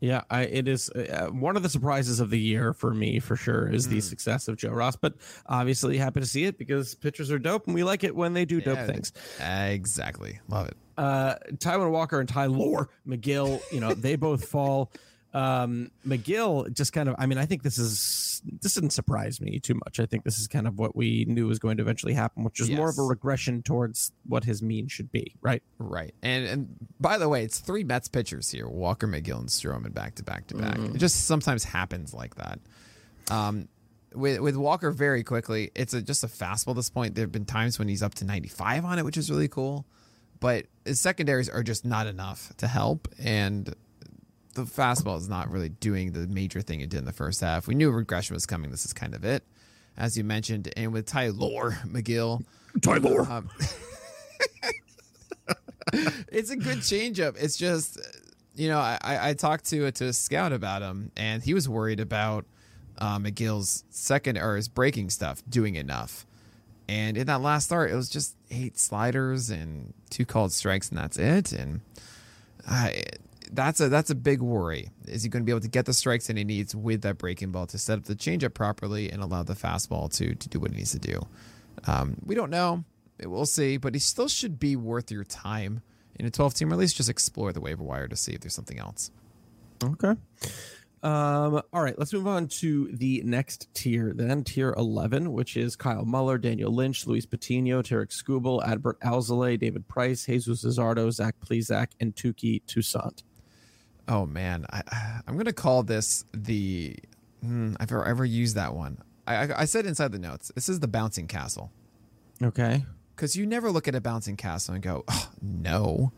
Yeah, 0.00 0.22
I, 0.30 0.42
it 0.42 0.68
is 0.68 0.90
uh, 0.90 1.28
one 1.32 1.56
of 1.56 1.62
the 1.62 1.68
surprises 1.68 2.20
of 2.20 2.30
the 2.30 2.38
year 2.38 2.72
for 2.72 2.94
me, 2.94 3.18
for 3.18 3.34
sure, 3.34 3.68
is 3.68 3.88
the 3.88 4.00
success 4.00 4.46
of 4.46 4.56
Joe 4.56 4.70
Ross. 4.70 4.96
But 4.96 5.14
obviously, 5.46 5.98
happy 5.98 6.20
to 6.20 6.26
see 6.26 6.44
it 6.44 6.56
because 6.56 6.94
pitchers 6.94 7.30
are 7.32 7.38
dope, 7.38 7.66
and 7.66 7.74
we 7.74 7.82
like 7.82 8.04
it 8.04 8.14
when 8.14 8.32
they 8.32 8.44
do 8.44 8.60
dope 8.60 8.86
things. 8.86 9.12
Exactly, 9.40 10.40
love 10.48 10.68
it. 10.68 10.76
Uh, 10.96 11.34
Taijuan 11.54 11.90
Walker 11.90 12.20
and 12.20 12.28
Tyler 12.28 12.88
McGill, 13.06 13.60
you 13.72 13.80
know, 13.80 13.94
they 13.94 14.16
both 14.16 14.44
fall. 14.44 14.92
Um, 15.38 15.92
McGill 16.04 16.72
just 16.72 16.92
kind 16.92 17.08
of, 17.08 17.14
I 17.16 17.26
mean, 17.26 17.38
I 17.38 17.46
think 17.46 17.62
this 17.62 17.78
is 17.78 18.42
this 18.60 18.74
didn't 18.74 18.90
surprise 18.90 19.40
me 19.40 19.60
too 19.60 19.74
much. 19.74 20.00
I 20.00 20.06
think 20.06 20.24
this 20.24 20.38
is 20.38 20.48
kind 20.48 20.66
of 20.66 20.80
what 20.80 20.96
we 20.96 21.26
knew 21.28 21.46
was 21.46 21.60
going 21.60 21.76
to 21.76 21.82
eventually 21.84 22.12
happen, 22.14 22.42
which 22.42 22.60
is 22.60 22.68
more 22.70 22.90
of 22.90 22.98
a 22.98 23.02
regression 23.02 23.62
towards 23.62 24.10
what 24.26 24.42
his 24.42 24.62
mean 24.62 24.88
should 24.88 25.12
be, 25.12 25.36
right? 25.40 25.62
Right. 25.78 26.12
And 26.24 26.44
and 26.46 26.68
by 26.98 27.18
the 27.18 27.28
way, 27.28 27.44
it's 27.44 27.60
three 27.60 27.84
Mets 27.84 28.08
pitchers 28.08 28.50
here: 28.50 28.68
Walker, 28.68 29.06
McGill, 29.06 29.38
and 29.38 29.48
Stroman 29.48 29.94
back 29.94 30.16
to 30.16 30.24
back 30.24 30.48
to 30.48 30.56
back. 30.56 30.76
It 30.78 30.98
just 30.98 31.26
sometimes 31.26 31.62
happens 31.62 32.12
like 32.12 32.34
that. 32.34 32.58
Um, 33.30 33.68
with 34.14 34.40
with 34.40 34.56
Walker, 34.56 34.90
very 34.90 35.22
quickly, 35.22 35.70
it's 35.76 35.94
a, 35.94 36.02
just 36.02 36.24
a 36.24 36.28
fastball. 36.28 36.70
At 36.70 36.76
this 36.76 36.90
point, 36.90 37.14
there 37.14 37.22
have 37.22 37.32
been 37.32 37.44
times 37.44 37.78
when 37.78 37.86
he's 37.86 38.02
up 38.02 38.14
to 38.16 38.24
ninety 38.24 38.48
five 38.48 38.84
on 38.84 38.98
it, 38.98 39.04
which 39.04 39.16
is 39.16 39.30
really 39.30 39.48
cool. 39.48 39.86
But 40.40 40.66
his 40.84 41.00
secondaries 41.00 41.48
are 41.48 41.62
just 41.62 41.84
not 41.84 42.08
enough 42.08 42.52
to 42.56 42.66
help, 42.66 43.06
and 43.22 43.72
the 44.58 44.64
fastball 44.64 45.16
is 45.18 45.28
not 45.28 45.50
really 45.50 45.68
doing 45.68 46.12
the 46.12 46.26
major 46.26 46.60
thing 46.60 46.80
it 46.80 46.90
did 46.90 46.98
in 46.98 47.04
the 47.04 47.12
first 47.12 47.40
half. 47.40 47.66
We 47.66 47.74
knew 47.74 47.90
regression 47.90 48.34
was 48.34 48.46
coming. 48.46 48.70
This 48.70 48.84
is 48.84 48.92
kind 48.92 49.14
of 49.14 49.24
it, 49.24 49.44
as 49.96 50.18
you 50.18 50.24
mentioned. 50.24 50.72
And 50.76 50.92
with 50.92 51.06
Tyler 51.06 51.78
McGill, 51.86 52.44
Tyler. 52.82 53.22
um, 53.22 53.48
it's 56.28 56.50
a 56.50 56.56
good 56.56 56.78
changeup. 56.78 57.36
It's 57.40 57.56
just, 57.56 57.98
you 58.54 58.68
know, 58.68 58.78
I, 58.78 58.98
I 59.02 59.34
talked 59.34 59.66
to 59.66 59.90
to 59.90 60.04
a 60.06 60.12
scout 60.12 60.52
about 60.52 60.82
him, 60.82 61.12
and 61.16 61.42
he 61.42 61.54
was 61.54 61.68
worried 61.68 62.00
about 62.00 62.44
uh, 62.98 63.18
McGill's 63.18 63.84
second 63.90 64.38
or 64.38 64.56
his 64.56 64.68
breaking 64.68 65.10
stuff 65.10 65.42
doing 65.48 65.76
enough. 65.76 66.26
And 66.88 67.18
in 67.18 67.26
that 67.26 67.42
last 67.42 67.66
start, 67.66 67.90
it 67.90 67.94
was 67.94 68.08
just 68.08 68.34
eight 68.50 68.78
sliders 68.78 69.50
and 69.50 69.92
two 70.10 70.24
called 70.24 70.52
strikes, 70.52 70.88
and 70.88 70.98
that's 70.98 71.18
it. 71.18 71.52
And 71.52 71.82
I, 72.66 73.02
that's 73.52 73.80
a 73.80 73.88
that's 73.88 74.10
a 74.10 74.14
big 74.14 74.40
worry. 74.40 74.90
Is 75.06 75.22
he 75.22 75.28
going 75.28 75.42
to 75.42 75.44
be 75.44 75.52
able 75.52 75.60
to 75.60 75.68
get 75.68 75.86
the 75.86 75.92
strikes 75.92 76.26
that 76.26 76.36
he 76.36 76.44
needs 76.44 76.74
with 76.74 77.02
that 77.02 77.18
breaking 77.18 77.52
ball 77.52 77.66
to 77.66 77.78
set 77.78 77.98
up 77.98 78.04
the 78.04 78.14
changeup 78.14 78.54
properly 78.54 79.10
and 79.10 79.22
allow 79.22 79.42
the 79.42 79.54
fastball 79.54 80.12
to 80.16 80.34
to 80.34 80.48
do 80.48 80.60
what 80.60 80.70
it 80.70 80.76
needs 80.76 80.92
to 80.92 80.98
do? 80.98 81.26
Um, 81.86 82.16
we 82.24 82.34
don't 82.34 82.50
know. 82.50 82.84
We'll 83.22 83.46
see, 83.46 83.76
but 83.76 83.94
he 83.94 84.00
still 84.00 84.28
should 84.28 84.58
be 84.60 84.76
worth 84.76 85.10
your 85.10 85.24
time 85.24 85.82
in 86.16 86.26
a 86.26 86.30
12 86.30 86.54
team. 86.54 86.70
Or 86.70 86.74
at 86.74 86.78
least 86.78 86.96
just 86.96 87.08
explore 87.08 87.52
the 87.52 87.60
waiver 87.60 87.82
wire 87.82 88.08
to 88.08 88.16
see 88.16 88.32
if 88.32 88.40
there's 88.40 88.54
something 88.54 88.78
else. 88.78 89.10
Okay. 89.82 90.14
Um, 91.00 91.62
all 91.72 91.82
right, 91.82 91.96
let's 91.96 92.12
move 92.12 92.26
on 92.26 92.48
to 92.48 92.90
the 92.92 93.22
next 93.24 93.72
tier, 93.72 94.12
then 94.14 94.42
tier 94.42 94.74
11, 94.76 95.32
which 95.32 95.56
is 95.56 95.76
Kyle 95.76 96.04
Muller, 96.04 96.38
Daniel 96.38 96.74
Lynch, 96.74 97.06
Luis 97.06 97.24
Patino, 97.24 97.82
Tarik 97.82 98.10
Skubal, 98.10 98.64
Adbert 98.66 98.98
Alzolay, 99.04 99.58
David 99.58 99.86
Price, 99.86 100.26
Jesus 100.26 100.64
Luzardo, 100.64 101.10
Zach 101.12 101.36
Plesac, 101.40 101.88
and 102.00 102.16
Touki 102.16 102.62
Toussaint. 102.66 103.22
Oh 104.08 104.24
man, 104.26 104.64
I, 104.72 104.82
I'm 105.26 105.36
gonna 105.36 105.52
call 105.52 105.82
this 105.82 106.24
the. 106.32 106.96
Hmm, 107.42 107.74
I've 107.78 107.92
ever, 107.92 108.04
ever 108.04 108.24
used 108.24 108.56
that 108.56 108.74
one. 108.74 108.98
I, 109.26 109.34
I, 109.36 109.60
I 109.60 109.64
said 109.66 109.86
inside 109.86 110.10
the 110.12 110.18
notes. 110.18 110.50
This 110.54 110.68
is 110.68 110.80
the 110.80 110.88
bouncing 110.88 111.26
castle 111.28 111.70
Okay. 112.42 112.84
because 113.14 113.36
you 113.36 113.46
never 113.46 113.70
look 113.70 113.86
at 113.86 113.94
a 113.94 114.00
bouncing 114.00 114.36
castle 114.36 114.74
and 114.74 114.82
go, 114.82 115.04
oh, 115.06 115.30
no. 115.40 116.10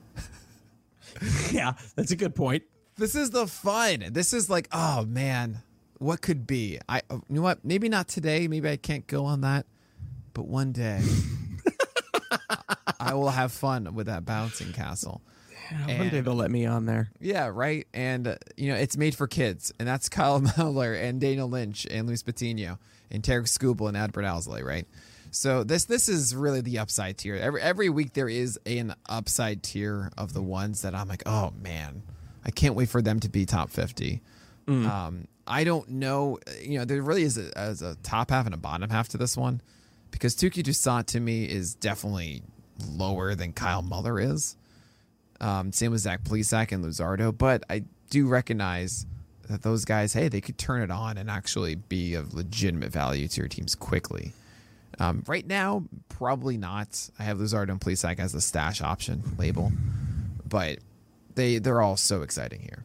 yeah, 1.50 1.72
that's 1.96 2.10
a 2.12 2.16
good 2.16 2.34
point. 2.34 2.62
This 2.96 3.14
is 3.14 3.30
the 3.30 3.46
fun. 3.46 4.04
This 4.12 4.32
is 4.32 4.48
like, 4.48 4.68
oh 4.72 5.04
man, 5.06 5.62
what 5.98 6.22
could 6.22 6.46
be? 6.46 6.78
I 6.88 7.02
you 7.10 7.22
know 7.28 7.42
what? 7.42 7.64
Maybe 7.64 7.88
not 7.88 8.08
today. 8.08 8.46
Maybe 8.48 8.68
I 8.68 8.76
can't 8.76 9.06
go 9.06 9.24
on 9.24 9.40
that, 9.42 9.66
but 10.32 10.46
one 10.46 10.72
day 10.72 11.02
I 13.00 13.14
will 13.14 13.30
have 13.30 13.52
fun 13.52 13.94
with 13.94 14.06
that 14.06 14.24
bouncing 14.24 14.72
castle. 14.72 15.22
One 15.70 16.08
day 16.08 16.20
they'll 16.20 16.34
let 16.34 16.50
me 16.50 16.66
on 16.66 16.86
there. 16.86 17.10
Yeah, 17.20 17.50
right. 17.52 17.86
And 17.94 18.28
uh, 18.28 18.36
you 18.56 18.70
know, 18.70 18.76
it's 18.76 18.96
made 18.96 19.14
for 19.14 19.26
kids, 19.26 19.72
and 19.78 19.86
that's 19.86 20.08
Kyle 20.10 20.40
Muller 20.56 20.94
and 20.94 21.20
Daniel 21.20 21.48
Lynch 21.48 21.86
and 21.90 22.06
Luis 22.06 22.22
Patino 22.22 22.78
and 23.10 23.22
Tarik 23.22 23.46
Skubal 23.46 23.88
and 23.88 23.96
Adbert 23.96 24.24
Alzolay, 24.24 24.64
right? 24.64 24.86
So 25.30 25.62
this 25.62 25.84
this 25.84 26.08
is 26.08 26.34
really 26.34 26.60
the 26.60 26.78
upside 26.78 27.18
tier. 27.18 27.36
Every 27.36 27.60
every 27.62 27.88
week 27.88 28.14
there 28.14 28.28
is 28.28 28.58
an 28.66 28.94
upside 29.08 29.62
tier 29.62 30.10
of 30.18 30.32
the 30.32 30.42
ones 30.42 30.82
that 30.82 30.94
I'm 30.94 31.08
like, 31.08 31.22
oh 31.26 31.52
man, 31.62 32.02
I 32.44 32.50
can't 32.50 32.74
wait 32.74 32.88
for 32.88 33.00
them 33.00 33.20
to 33.20 33.28
be 33.28 33.46
top 33.46 33.70
fifty. 33.70 34.22
Um, 34.86 35.26
I 35.46 35.64
don't 35.64 35.88
know, 35.88 36.38
you 36.62 36.78
know, 36.78 36.84
there 36.84 37.02
really 37.02 37.24
is 37.24 37.36
a, 37.38 37.56
as 37.58 37.82
a 37.82 37.96
top 38.04 38.30
half 38.30 38.46
and 38.46 38.54
a 38.54 38.58
bottom 38.58 38.88
half 38.88 39.08
to 39.08 39.18
this 39.18 39.36
one, 39.36 39.60
because 40.12 40.36
Touki 40.36 40.62
Toussaint 40.62 41.08
to 41.08 41.20
me 41.20 41.44
is 41.44 41.74
definitely 41.74 42.42
lower 42.88 43.34
than 43.34 43.52
Kyle 43.52 43.82
Muller 43.82 44.20
is. 44.20 44.56
Um, 45.40 45.72
same 45.72 45.92
with 45.92 46.00
Zach 46.02 46.22
Plesac 46.22 46.72
and 46.72 46.84
Luzardo, 46.84 47.36
but 47.36 47.64
I 47.70 47.84
do 48.10 48.26
recognize 48.26 49.06
that 49.48 49.62
those 49.62 49.84
guys, 49.84 50.12
hey, 50.12 50.28
they 50.28 50.40
could 50.40 50.58
turn 50.58 50.82
it 50.82 50.90
on 50.90 51.16
and 51.18 51.30
actually 51.30 51.74
be 51.74 52.14
of 52.14 52.34
legitimate 52.34 52.92
value 52.92 53.26
to 53.28 53.40
your 53.40 53.48
teams 53.48 53.74
quickly. 53.74 54.32
Um, 54.98 55.22
right 55.26 55.46
now, 55.46 55.84
probably 56.08 56.56
not. 56.58 57.08
I 57.18 57.22
have 57.22 57.38
Luzardo 57.38 57.70
and 57.70 57.80
Plesac 57.80 58.18
as 58.18 58.32
the 58.32 58.40
stash 58.40 58.82
option 58.82 59.22
label, 59.38 59.72
but 60.46 60.78
they 61.34 61.58
they're 61.58 61.80
all 61.80 61.96
so 61.96 62.22
exciting 62.22 62.60
here. 62.60 62.84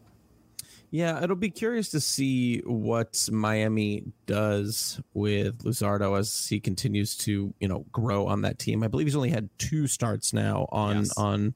Yeah, 0.92 1.22
it'll 1.22 1.36
be 1.36 1.50
curious 1.50 1.90
to 1.90 2.00
see 2.00 2.60
what 2.60 3.28
Miami 3.30 4.04
does 4.28 5.02
with 5.14 5.64
Luzardo 5.66 6.18
as 6.18 6.48
he 6.48 6.62
continues 6.62 7.18
to, 7.18 7.54
you 7.60 7.68
know, 7.68 7.86
grow 7.92 8.28
on 8.28 8.44
that 8.44 8.60
team. 8.60 8.82
I 8.82 8.88
believe 8.88 9.08
he's 9.08 9.16
only 9.16 9.32
had 9.32 9.50
two 9.58 9.88
starts 9.88 10.32
now 10.32 10.68
on 10.72 10.98
Yes. 11.00 11.18
on 11.18 11.54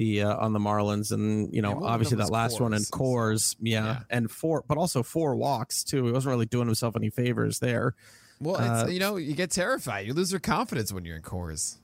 the 0.00 0.22
uh, 0.22 0.36
on 0.44 0.52
the 0.54 0.58
Marlins, 0.58 1.12
and 1.12 1.52
you 1.54 1.60
know, 1.62 1.72
of 1.76 1.82
obviously 1.84 2.16
that 2.16 2.30
last 2.30 2.58
one 2.60 2.72
in. 2.72 2.80
Coors, 2.82 3.54
yeah, 3.60 3.84
Yeah. 3.84 3.98
and 4.08 4.30
four, 4.30 4.64
but 4.66 4.78
also 4.78 5.02
four 5.02 5.36
walks 5.36 5.84
too. 5.84 6.06
He 6.06 6.12
wasn't 6.12 6.30
really 6.32 6.46
doing 6.46 6.66
himself 6.66 6.96
any 6.96 7.10
favors 7.10 7.58
there. 7.58 7.94
Well, 8.40 8.56
it's, 8.56 8.84
Uh, 8.84 8.90
you 8.90 8.98
know, 8.98 9.16
you 9.16 9.34
get 9.34 9.50
terrified. 9.50 10.06
You 10.06 10.14
lose 10.14 10.32
your 10.32 10.40
confidence 10.40 10.90
when 10.92 11.04
you're 11.04 11.16
in 11.16 11.22
Coors. 11.22 11.76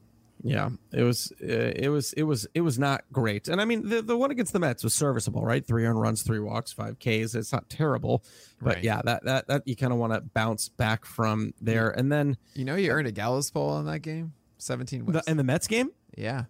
Yeah, 0.42 0.68
it 0.92 1.02
was 1.02 1.32
uh, 1.42 1.46
it 1.84 1.88
was 1.90 2.12
it 2.14 2.22
was 2.22 2.46
it 2.54 2.60
was 2.60 2.78
not 2.78 3.04
great. 3.12 3.48
And 3.48 3.60
I 3.60 3.64
mean, 3.64 3.88
the 3.88 4.00
the 4.02 4.16
one 4.16 4.30
against 4.30 4.52
the 4.52 4.58
Mets 4.58 4.84
was 4.84 4.94
serviceable, 4.94 5.42
right? 5.42 5.66
Three 5.66 5.84
earned 5.86 6.00
runs, 6.00 6.22
three 6.22 6.40
walks, 6.40 6.72
five 6.72 6.98
Ks. 6.98 7.34
It's 7.34 7.52
not 7.52 7.68
terrible, 7.68 8.22
but 8.60 8.76
Right. 8.76 8.84
yeah, 8.84 9.00
that 9.04 9.24
that 9.24 9.46
that 9.48 9.62
you 9.68 9.76
kind 9.76 9.92
of 9.92 9.98
want 9.98 10.12
to 10.12 10.20
bounce 10.20 10.68
back 10.68 11.04
from 11.04 11.52
there. 11.60 11.88
And 11.90 12.12
then 12.12 12.36
You 12.54 12.64
know, 12.64 12.76
you 12.76 12.90
earned 12.90 13.08
a 13.08 13.12
gallows 13.12 13.50
pole 13.50 13.70
on 13.70 13.86
that 13.86 14.00
game. 14.00 14.32
17 14.58 15.04
the, 15.04 15.12
wins. 15.12 15.26
in 15.26 15.36
the 15.36 15.44
Mets 15.44 15.66
game, 15.66 15.90
yeah. 16.16 16.44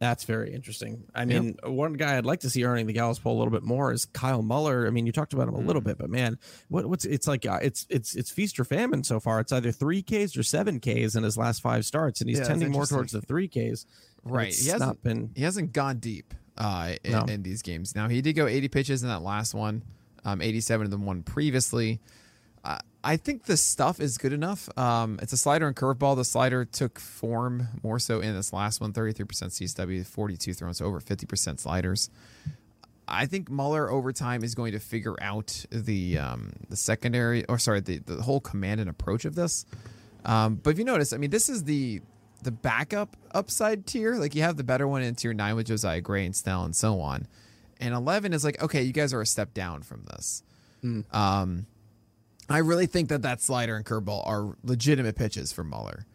That's 0.00 0.22
very 0.24 0.54
interesting. 0.54 1.02
I 1.12 1.24
mean, 1.24 1.56
one 1.64 1.94
guy 1.94 2.16
I'd 2.18 2.24
like 2.24 2.40
to 2.40 2.50
see 2.50 2.62
earning 2.64 2.86
the 2.86 2.92
Gallows 2.92 3.18
Pole 3.18 3.36
a 3.36 3.38
little 3.38 3.50
bit 3.50 3.64
more 3.64 3.92
is 3.92 4.04
Kyle 4.04 4.42
Muller. 4.42 4.86
I 4.86 4.90
mean, 4.90 5.06
you 5.06 5.12
talked 5.12 5.32
about 5.32 5.48
him 5.48 5.54
a 5.54 5.58
little 5.60 5.82
Mm. 5.82 5.86
bit, 5.86 5.98
but 5.98 6.08
man, 6.08 6.38
what, 6.68 6.86
what's 6.86 7.04
it's 7.04 7.26
like? 7.26 7.44
Uh, 7.44 7.58
it's 7.62 7.84
it's 7.90 8.14
it's 8.14 8.30
feast 8.30 8.60
or 8.60 8.64
famine 8.64 9.02
so 9.02 9.18
far. 9.18 9.40
It's 9.40 9.50
either 9.52 9.72
three 9.72 10.02
Ks 10.02 10.36
or 10.36 10.44
seven 10.44 10.78
Ks 10.78 11.16
in 11.16 11.24
his 11.24 11.36
last 11.36 11.62
five 11.62 11.84
starts, 11.84 12.20
and 12.20 12.30
he's 12.30 12.38
Yeah, 12.38 12.44
tending 12.46 12.70
more 12.70 12.86
towards 12.86 13.10
the 13.10 13.20
three 13.22 13.48
Ks. 13.48 13.86
Right. 14.22 14.54
He 14.54 14.68
hasn't- 14.68 15.02
been. 15.02 15.30
He 15.34 15.42
hasn't 15.42 15.72
gone 15.72 15.98
deep 15.98 16.32
uh, 16.56 16.94
in, 17.02 17.12
No. 17.12 17.24
in 17.24 17.42
these 17.42 17.62
games. 17.62 17.96
Now 17.96 18.08
he 18.08 18.20
did 18.20 18.34
go 18.34 18.46
80 18.46 18.68
pitches 18.68 19.02
in 19.02 19.08
that 19.08 19.22
last 19.22 19.52
one, 19.52 19.82
um, 20.24 20.40
87 20.40 20.84
in 20.84 20.90
the 20.92 20.96
one 20.98 21.22
previously. 21.24 22.00
I 23.08 23.16
think 23.16 23.44
the 23.44 23.56
stuff 23.56 24.00
is 24.00 24.18
good 24.18 24.32
enough. 24.32 24.68
Um, 24.76 25.18
it's 25.22 25.32
a 25.32 25.36
slider 25.36 25.66
and 25.66 25.76
curveball. 25.76 26.16
The 26.16 26.24
slider 26.24 26.64
took 26.64 26.98
form 26.98 27.68
more 27.82 27.98
so 27.98 28.20
in 28.20 28.34
this 28.34 28.52
last 28.52 28.80
one 28.80 28.92
33% 28.92 29.24
CSW, 29.24 30.04
42 30.06 30.52
throws, 30.52 30.80
over 30.80 31.00
50% 31.00 31.60
sliders. 31.60 32.10
I 33.06 33.26
think 33.26 33.48
Muller 33.48 33.90
over 33.90 34.12
time 34.12 34.44
is 34.44 34.54
going 34.54 34.72
to 34.72 34.78
figure 34.78 35.16
out 35.22 35.64
the 35.70 36.18
um, 36.18 36.52
the 36.68 36.76
secondary 36.76 37.46
or 37.46 37.58
sorry 37.58 37.80
the 37.80 37.98
the 37.98 38.22
whole 38.22 38.40
command 38.40 38.80
and 38.80 38.90
approach 38.90 39.24
of 39.24 39.34
this. 39.34 39.64
Um, 40.26 40.56
but 40.56 40.70
if 40.70 40.78
you 40.78 40.84
notice, 40.84 41.14
I 41.14 41.16
mean, 41.16 41.30
this 41.30 41.48
is 41.48 41.64
the 41.64 42.02
the 42.42 42.50
backup 42.50 43.16
upside 43.32 43.86
tier. 43.86 44.16
Like 44.16 44.34
you 44.34 44.42
have 44.42 44.58
the 44.58 44.64
better 44.64 44.86
one 44.86 45.02
in 45.02 45.14
tier 45.14 45.32
nine 45.32 45.56
with 45.56 45.68
Josiah 45.68 46.02
Gray 46.02 46.26
and 46.26 46.36
Snell 46.36 46.64
and 46.64 46.76
so 46.76 47.00
on, 47.00 47.26
and 47.80 47.94
eleven 47.94 48.34
is 48.34 48.44
like 48.44 48.62
okay, 48.62 48.82
you 48.82 48.92
guys 48.92 49.14
are 49.14 49.22
a 49.22 49.26
step 49.26 49.54
down 49.54 49.82
from 49.82 50.04
this. 50.10 50.42
Um, 51.10 51.64
I 52.48 52.58
really 52.58 52.86
think 52.86 53.10
that 53.10 53.22
that 53.22 53.40
slider 53.40 53.76
and 53.76 53.84
curveball 53.84 54.26
are 54.26 54.56
legitimate 54.62 55.16
pitches 55.16 55.52
for 55.52 55.64
Muller. 55.64 56.06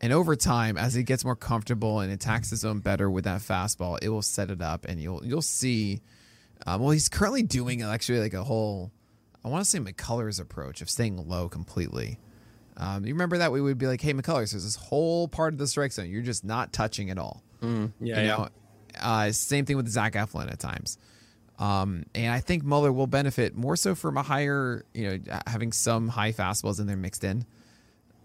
And 0.00 0.12
over 0.12 0.34
time, 0.34 0.76
as 0.76 0.94
he 0.94 1.04
gets 1.04 1.24
more 1.24 1.36
comfortable 1.36 2.00
and 2.00 2.12
attacks 2.12 2.50
his 2.50 2.60
zone 2.60 2.80
better 2.80 3.08
with 3.08 3.24
that 3.24 3.40
fastball, 3.40 3.98
it 4.02 4.08
will 4.08 4.22
set 4.22 4.50
it 4.50 4.60
up, 4.60 4.84
and 4.84 5.00
you'll 5.00 5.24
you'll 5.24 5.42
see. 5.42 6.02
Um, 6.66 6.80
well, 6.80 6.90
he's 6.90 7.08
currently 7.08 7.42
doing 7.42 7.82
actually 7.82 8.20
like 8.20 8.34
a 8.34 8.42
whole, 8.42 8.92
I 9.44 9.48
want 9.48 9.64
to 9.64 9.70
say 9.70 9.78
McCullers 9.78 10.40
approach 10.40 10.80
of 10.80 10.90
staying 10.90 11.16
low 11.28 11.48
completely. 11.48 12.18
Um, 12.76 13.04
you 13.04 13.14
remember 13.14 13.38
that 13.38 13.52
we 13.52 13.60
would 13.60 13.78
be 13.78 13.86
like, 13.86 14.00
"Hey, 14.00 14.12
McCullers, 14.12 14.52
there's 14.52 14.64
this 14.64 14.76
whole 14.76 15.28
part 15.28 15.52
of 15.52 15.58
the 15.58 15.68
strike 15.68 15.92
zone 15.92 16.08
you're 16.08 16.22
just 16.22 16.44
not 16.44 16.72
touching 16.72 17.10
at 17.10 17.18
all." 17.18 17.42
Yeah, 18.00 18.20
you 18.20 18.26
yeah. 18.26 18.36
know, 18.36 18.48
uh, 19.00 19.30
same 19.30 19.66
thing 19.66 19.76
with 19.76 19.88
Zach 19.88 20.14
Eflin 20.14 20.50
at 20.50 20.58
times. 20.58 20.98
Um, 21.62 22.06
and 22.12 22.32
I 22.32 22.40
think 22.40 22.64
Muller 22.64 22.92
will 22.92 23.06
benefit 23.06 23.54
more 23.54 23.76
so 23.76 23.94
from 23.94 24.16
a 24.16 24.22
higher, 24.22 24.84
you 24.94 25.08
know, 25.08 25.40
having 25.46 25.70
some 25.70 26.08
high 26.08 26.32
fastballs 26.32 26.80
in 26.80 26.88
there 26.88 26.96
mixed 26.96 27.22
in. 27.22 27.46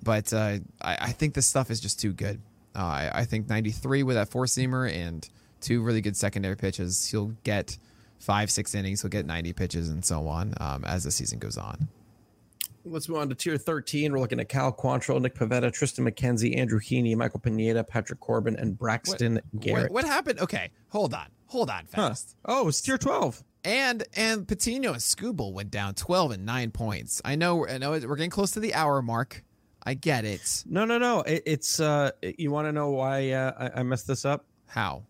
But 0.02 0.34
uh, 0.34 0.58
I, 0.82 0.98
I 1.02 1.12
think 1.12 1.36
this 1.36 1.46
stuff 1.46 1.70
is 1.70 1.80
just 1.80 2.00
too 2.00 2.14
good. 2.14 2.42
Uh, 2.76 2.80
I, 2.80 3.12
I 3.14 3.26
think 3.26 3.48
93 3.48 4.02
with 4.02 4.16
that 4.16 4.30
four 4.30 4.46
seamer 4.46 4.92
and 4.92 5.28
two 5.62 5.84
really 5.84 6.02
good 6.02 6.18
secondary 6.18 6.58
pitches, 6.58 7.12
he'll 7.12 7.34
get 7.44 7.78
five, 8.18 8.50
six 8.50 8.74
innings, 8.74 9.04
he'll 9.04 9.12
get 9.12 9.28
90 9.28 9.54
pitches 9.54 9.90
and 9.90 10.04
so 10.04 10.28
on 10.28 10.56
um, 10.60 10.84
as 10.86 11.04
the 11.04 11.12
season 11.12 11.38
goes 11.38 11.58
on. 11.58 11.88
Let's 12.86 13.08
move 13.08 13.20
on 13.20 13.30
to 13.30 13.36
tier 13.36 13.58
13. 13.58 14.14
We're 14.14 14.20
looking 14.20 14.40
at 14.40 14.50
Cal 14.50 14.72
Quantrill, 14.72 15.22
Nick 15.22 15.36
Pivetta, 15.36 15.70
Triston 15.70 16.10
McKenzie, 16.10 16.58
Andrew 16.58 16.80
Heaney, 16.80 17.16
Michael 17.16 17.40
Pineda, 17.40 17.84
Patrick 17.84 18.20
Corbin, 18.20 18.56
and 18.56 18.76
Braxton 18.80 19.42
Garrett. 19.60 19.92
What, 19.92 20.06
what 20.06 20.06
happened? 20.06 20.40
Okay, 20.40 20.72
hold 20.90 21.14
on, 21.14 21.28
hold 21.48 21.70
on 21.70 21.86
Huh. 21.94 22.10
fast. 22.10 22.36
Oh, 22.46 22.68
it's 22.68 22.82
tier 22.82 22.98
12. 22.98 23.44
And 23.64 24.04
and 24.16 24.48
Patino 24.48 24.94
and 24.94 25.02
Skubal 25.02 25.52
went 25.52 25.72
down 25.72 25.94
12 25.96 26.32
and 26.32 26.46
9 26.46 26.72
points. 26.72 27.22
I 27.26 27.36
know 27.36 27.68
I 27.68 27.78
know 27.78 27.92
we're 27.92 28.16
getting 28.16 28.30
close 28.30 28.52
to 28.52 28.60
the 28.60 28.74
hour 28.74 29.02
mark. 29.02 29.44
I 29.84 29.94
get 29.94 30.26
it. 30.26 30.64
No, 30.68 30.86
no, 30.86 30.98
no. 30.98 31.22
It, 31.22 31.44
it's 31.46 31.80
uh, 31.80 32.12
you 32.22 32.52
want 32.52 32.68
to 32.68 32.72
know 32.72 32.92
why 32.92 33.32
uh, 33.32 33.72
I, 33.76 33.80
I 33.80 33.84
messed 33.84 34.08
this 34.08 34.26
up? 34.26 34.46
How? 34.68 35.04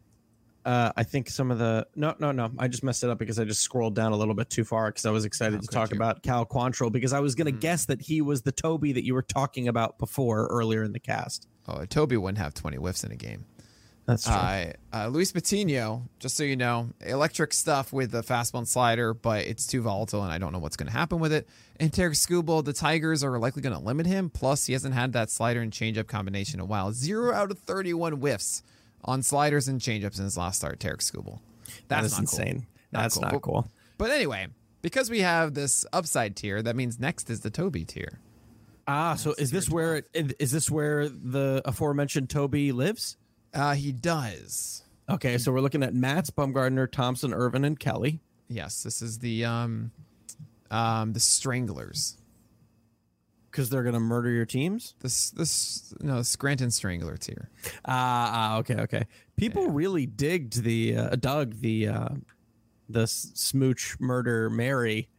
Uh, 0.66 0.92
I 0.98 1.04
think 1.04 1.30
some 1.30 1.50
of 1.50 1.60
the 1.60 1.88
no, 1.96 2.14
no, 2.20 2.32
no. 2.32 2.52
I 2.60 2.68
just 2.68 2.84
messed 2.84 3.04
it 3.04 3.10
up 3.10 3.18
because 3.20 3.40
I 3.40 3.44
just 3.46 3.62
scrolled 3.62 3.96
down 3.96 4.12
a 4.12 4.18
little 4.18 4.34
bit 4.34 4.50
too 4.50 4.64
far 4.66 4.90
because 4.90 5.06
I 5.06 5.12
was 5.12 5.24
excited 5.24 5.56
How 5.56 5.62
to 5.62 5.68
talk 5.68 5.92
you? 5.92 5.96
about 5.96 6.24
Cal 6.24 6.46
Quantrill 6.46 6.92
because 6.92 7.14
I 7.14 7.20
was 7.22 7.36
going 7.36 7.46
to 7.48 7.54
Mhm. 7.58 7.62
guess 7.62 7.86
that 7.86 8.02
he 8.02 8.22
was 8.22 8.42
the 8.42 8.52
Toby 8.52 8.92
that 8.94 9.06
you 9.06 9.14
were 9.14 9.22
talking 9.22 9.68
about 9.68 9.98
before 9.98 10.48
earlier 10.48 10.84
in 10.84 10.92
the 10.94 11.00
cast. 11.00 11.48
Oh, 11.68 11.86
Toby 11.86 12.18
wouldn't 12.18 12.38
have 12.40 12.54
20 12.54 12.78
whiffs 12.78 13.04
in 13.04 13.12
a 13.12 13.16
game. 13.16 13.46
That's 14.08 14.24
true. 14.24 14.34
Uh, 14.34 14.72
uh, 14.94 15.08
Luis 15.10 15.32
Patino, 15.34 16.04
just 16.20 16.36
so 16.38 16.44
you 16.44 16.56
know, 16.56 16.90
electric 17.06 17.52
stuff 17.54 17.92
with 17.92 18.12
the 18.12 18.24
fastball 18.24 18.60
and 18.60 18.68
slider, 18.68 19.14
but 19.14 19.46
it's 19.46 19.68
too 19.68 19.82
volatile 19.82 20.24
and 20.24 20.32
I 20.32 20.38
don't 20.38 20.54
know 20.54 20.60
what's 20.60 20.78
going 20.78 20.88
to 20.88 20.94
happen 20.94 21.20
with 21.20 21.34
it. 21.34 21.48
And 21.80 21.92
Tarik 21.92 22.14
Skubal, 22.14 22.64
the 22.64 22.72
Tigers 22.74 23.22
are 23.24 23.38
likely 23.38 23.62
going 23.62 23.76
to 23.78 23.82
limit 23.84 24.06
him. 24.06 24.30
Plus, 24.30 24.66
he 24.66 24.74
hasn't 24.74 24.96
had 24.96 25.12
that 25.14 25.30
slider 25.30 25.62
and 25.62 25.72
changeup 25.74 26.08
combination 26.08 26.60
in 26.60 26.64
a 26.64 26.66
while. 26.66 26.94
Zero 26.94 27.34
out 27.34 27.52
of 27.52 27.60
31 27.60 28.14
whiffs 28.14 28.64
on 29.04 29.22
sliders 29.24 29.68
and 29.68 29.82
changeups 29.82 30.18
in 30.18 30.24
his 30.24 30.38
last 30.38 30.58
start, 30.58 30.80
Tarik 30.80 31.02
Skubal. 31.02 31.40
that 31.90 32.02
That's 32.02 32.06
is 32.08 32.12
not 32.14 32.18
cool. 32.30 32.40
insane. 32.40 32.66
Not 32.94 33.02
That's 33.02 33.14
cool. 33.16 33.22
not 33.24 33.32
But- 33.34 33.42
cool. 33.42 33.68
But 33.98 34.12
anyway, 34.12 34.48
because 34.82 35.10
we 35.10 35.20
have 35.20 35.54
this 35.54 35.86
upside 35.92 36.36
tier, 36.38 36.62
that 36.62 36.76
means 36.78 36.98
next 37.00 37.30
is 37.30 37.42
the 37.42 37.50
Toby 37.50 37.84
tier. 37.84 38.20
Ah, 38.88 39.16
so 39.16 39.34
is 39.38 39.52
this 39.52 39.70
where 39.70 40.04
it, 40.14 40.34
is 40.40 40.52
this 40.54 40.72
where 40.72 41.10
the 41.10 41.62
aforementioned 41.66 42.30
Toby 42.30 42.72
lives? 42.72 43.18
Uh, 43.54 43.74
he 43.74 43.92
does. 43.92 44.84
Okay, 45.10 45.38
so 45.38 45.52
we're 45.52 45.62
looking 45.62 45.84
at 45.84 45.94
Matz, 45.94 46.30
Bumgarner, 46.30 46.92
Thompson, 46.92 47.34
Irvin, 47.34 47.64
and 47.64 47.80
Kelly. 47.80 48.20
Yes, 48.50 48.84
this 48.84 49.02
is 49.02 49.20
the 49.20 49.46
um, 49.46 49.92
um, 50.70 51.14
the 51.14 51.20
Stranglers. 51.20 52.18
Because 53.50 53.70
they're 53.70 53.84
gonna 53.84 54.00
murder 54.00 54.30
your 54.30 54.46
teams. 54.46 54.94
This 55.00 55.32
this 55.32 55.94
no 56.02 56.22
Scranton 56.22 56.70
Strangler 56.70 57.18
tier. 57.18 57.50
Ah, 57.86 58.32
ah, 58.56 58.58
okay, 58.60 58.76
okay. 58.82 59.04
People 59.36 59.70
really 59.70 60.06
digged 60.06 60.62
the 60.64 60.96
uh, 60.96 61.16
dug 61.16 61.56
the 61.62 61.88
uh, 61.88 62.10
the 62.90 63.08
smooch 63.08 63.96
murder 64.00 64.50
Mary 64.50 65.10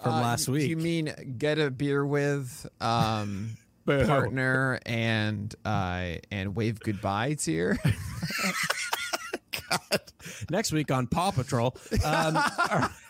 from 0.00 0.12
Uh, 0.12 0.20
last 0.20 0.48
week. 0.48 0.68
You 0.68 0.76
mean 0.76 1.12
get 1.38 1.58
a 1.58 1.70
beer 1.70 2.06
with 2.06 2.66
um 2.80 3.56
Boo. 3.98 4.06
partner 4.06 4.78
and 4.86 5.54
uh 5.64 6.12
and 6.30 6.54
wave 6.54 6.80
goodbye 6.80 7.34
tier? 7.34 7.78
Next 10.50 10.72
week 10.72 10.90
on 10.90 11.06
Paw 11.06 11.30
Patrol. 11.30 11.76
Um, 12.04 12.36
all 12.36 12.42
right. 12.70 12.90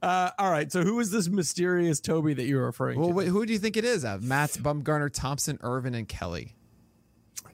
Uh, 0.00 0.30
all 0.38 0.50
right. 0.50 0.72
So 0.72 0.82
who 0.84 0.98
is 1.00 1.10
this 1.10 1.28
mysterious 1.28 2.00
Toby 2.00 2.32
that 2.32 2.44
you're 2.44 2.64
referring 2.64 2.98
well, 2.98 3.08
to? 3.08 3.14
wait, 3.14 3.28
who 3.28 3.44
do 3.44 3.52
you 3.52 3.58
think 3.58 3.76
it 3.76 3.84
is? 3.84 4.02
Uh, 4.02 4.16
Matt 4.22 4.52
Bumgarner, 4.52 5.12
Thompson, 5.12 5.58
Irvin, 5.60 5.94
and 5.94 6.08
Kelly. 6.08 6.54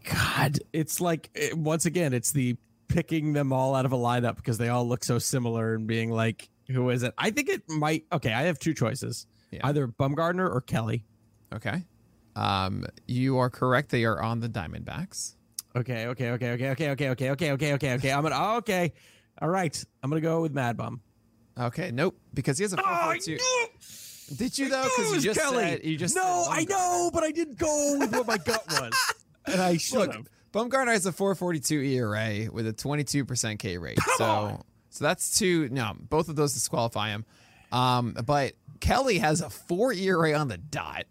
God, 0.09 0.61
it's 0.73 1.01
like 1.01 1.31
it, 1.35 1.59
once 1.59 1.87
again, 1.87 2.13
it's 2.13 2.31
the 2.31 2.57
picking 2.87 3.33
them 3.33 3.53
all 3.53 3.75
out 3.75 3.87
of 3.87 3.93
a 3.93 3.97
lineup 3.97 4.37
because 4.37 4.57
they 4.57 4.69
all 4.69 4.87
look 4.87 5.03
so 5.03 5.19
similar 5.19 5.75
and 5.75 5.89
being 5.89 6.13
like, 6.13 6.49
who 6.69 6.91
is 6.91 7.03
it? 7.03 7.13
I 7.19 7.31
think 7.31 7.49
it 7.49 7.69
might. 7.69 8.05
Okay, 8.13 8.33
I 8.33 8.43
have 8.43 8.61
two 8.61 8.73
choices: 8.73 9.27
Yeah. 9.51 9.61
either 9.65 9.89
Bumgarner 9.89 10.49
or 10.49 10.61
Kelly. 10.61 11.05
Okay. 11.53 11.83
Um, 12.37 12.87
you 13.07 13.39
are 13.39 13.51
correct. 13.51 13.91
They 13.91 14.05
are 14.05 14.21
on 14.21 14.41
the 14.41 14.49
Diamondbacks. 14.49 15.35
Okay, 15.77 16.07
okay, 16.07 16.31
okay, 16.31 16.51
okay, 16.53 16.71
okay, 16.71 16.91
okay, 16.91 17.09
okay, 17.11 17.31
okay, 17.31 17.51
okay, 17.53 17.73
okay, 17.75 17.95
okay. 17.95 18.13
I'm 18.13 18.23
gonna. 18.23 18.37
Oh, 18.39 18.57
okay, 18.59 18.93
all 19.41 19.49
right. 19.49 19.85
I'm 20.03 20.11
gonna 20.11 20.21
go 20.21 20.41
with 20.43 20.53
Mad 20.53 20.77
Bum. 20.77 21.01
Okay, 21.59 21.91
nope, 21.93 22.17
because 22.35 22.59
he 22.59 22.65
has 22.65 22.73
a 22.73 22.77
four 22.77 22.87
Oh, 22.89 23.15
two. 23.21 23.39
Did 24.37 24.57
you 24.59 24.69
though? 24.69 24.83
Because 24.85 25.13
you 25.15 25.21
just 25.21 25.41
Kelly. 25.41 25.65
said 25.65 25.85
you 25.85 25.97
just 25.97 26.17
no, 26.17 26.47
I 26.49 26.65
know, 26.65 27.11
but 27.13 27.23
I 27.25 27.31
didn't 27.33 27.59
go 27.59 27.97
with 27.99 28.13
what 28.13 28.27
my 28.27 28.39
gut 28.39 28.65
was, 28.69 28.93
and 29.47 29.61
I 29.61 29.77
should 29.77 30.13
have. 30.13 30.27
Bumgarner 30.53 30.89
has 30.93 31.07
a 31.07 31.13
442 31.13 31.81
ERA 31.81 32.49
with 32.53 32.67
a 32.67 32.73
22% 32.73 33.59
K 33.61 33.79
rate. 33.79 33.99
so 34.17 34.25
on. 34.25 34.63
so 34.91 35.05
that's 35.05 35.39
two. 35.39 35.69
No, 35.69 35.93
both 36.01 36.29
of 36.29 36.35
those 36.37 36.55
disqualify 36.55 37.11
him. 37.11 37.25
Um, 37.71 38.17
but 38.27 38.55
Kelly 38.81 39.19
has 39.19 39.41
a 39.41 39.51
four 39.51 39.93
ERA 39.93 40.33
on 40.35 40.49
the 40.49 40.59
dot. 40.59 41.05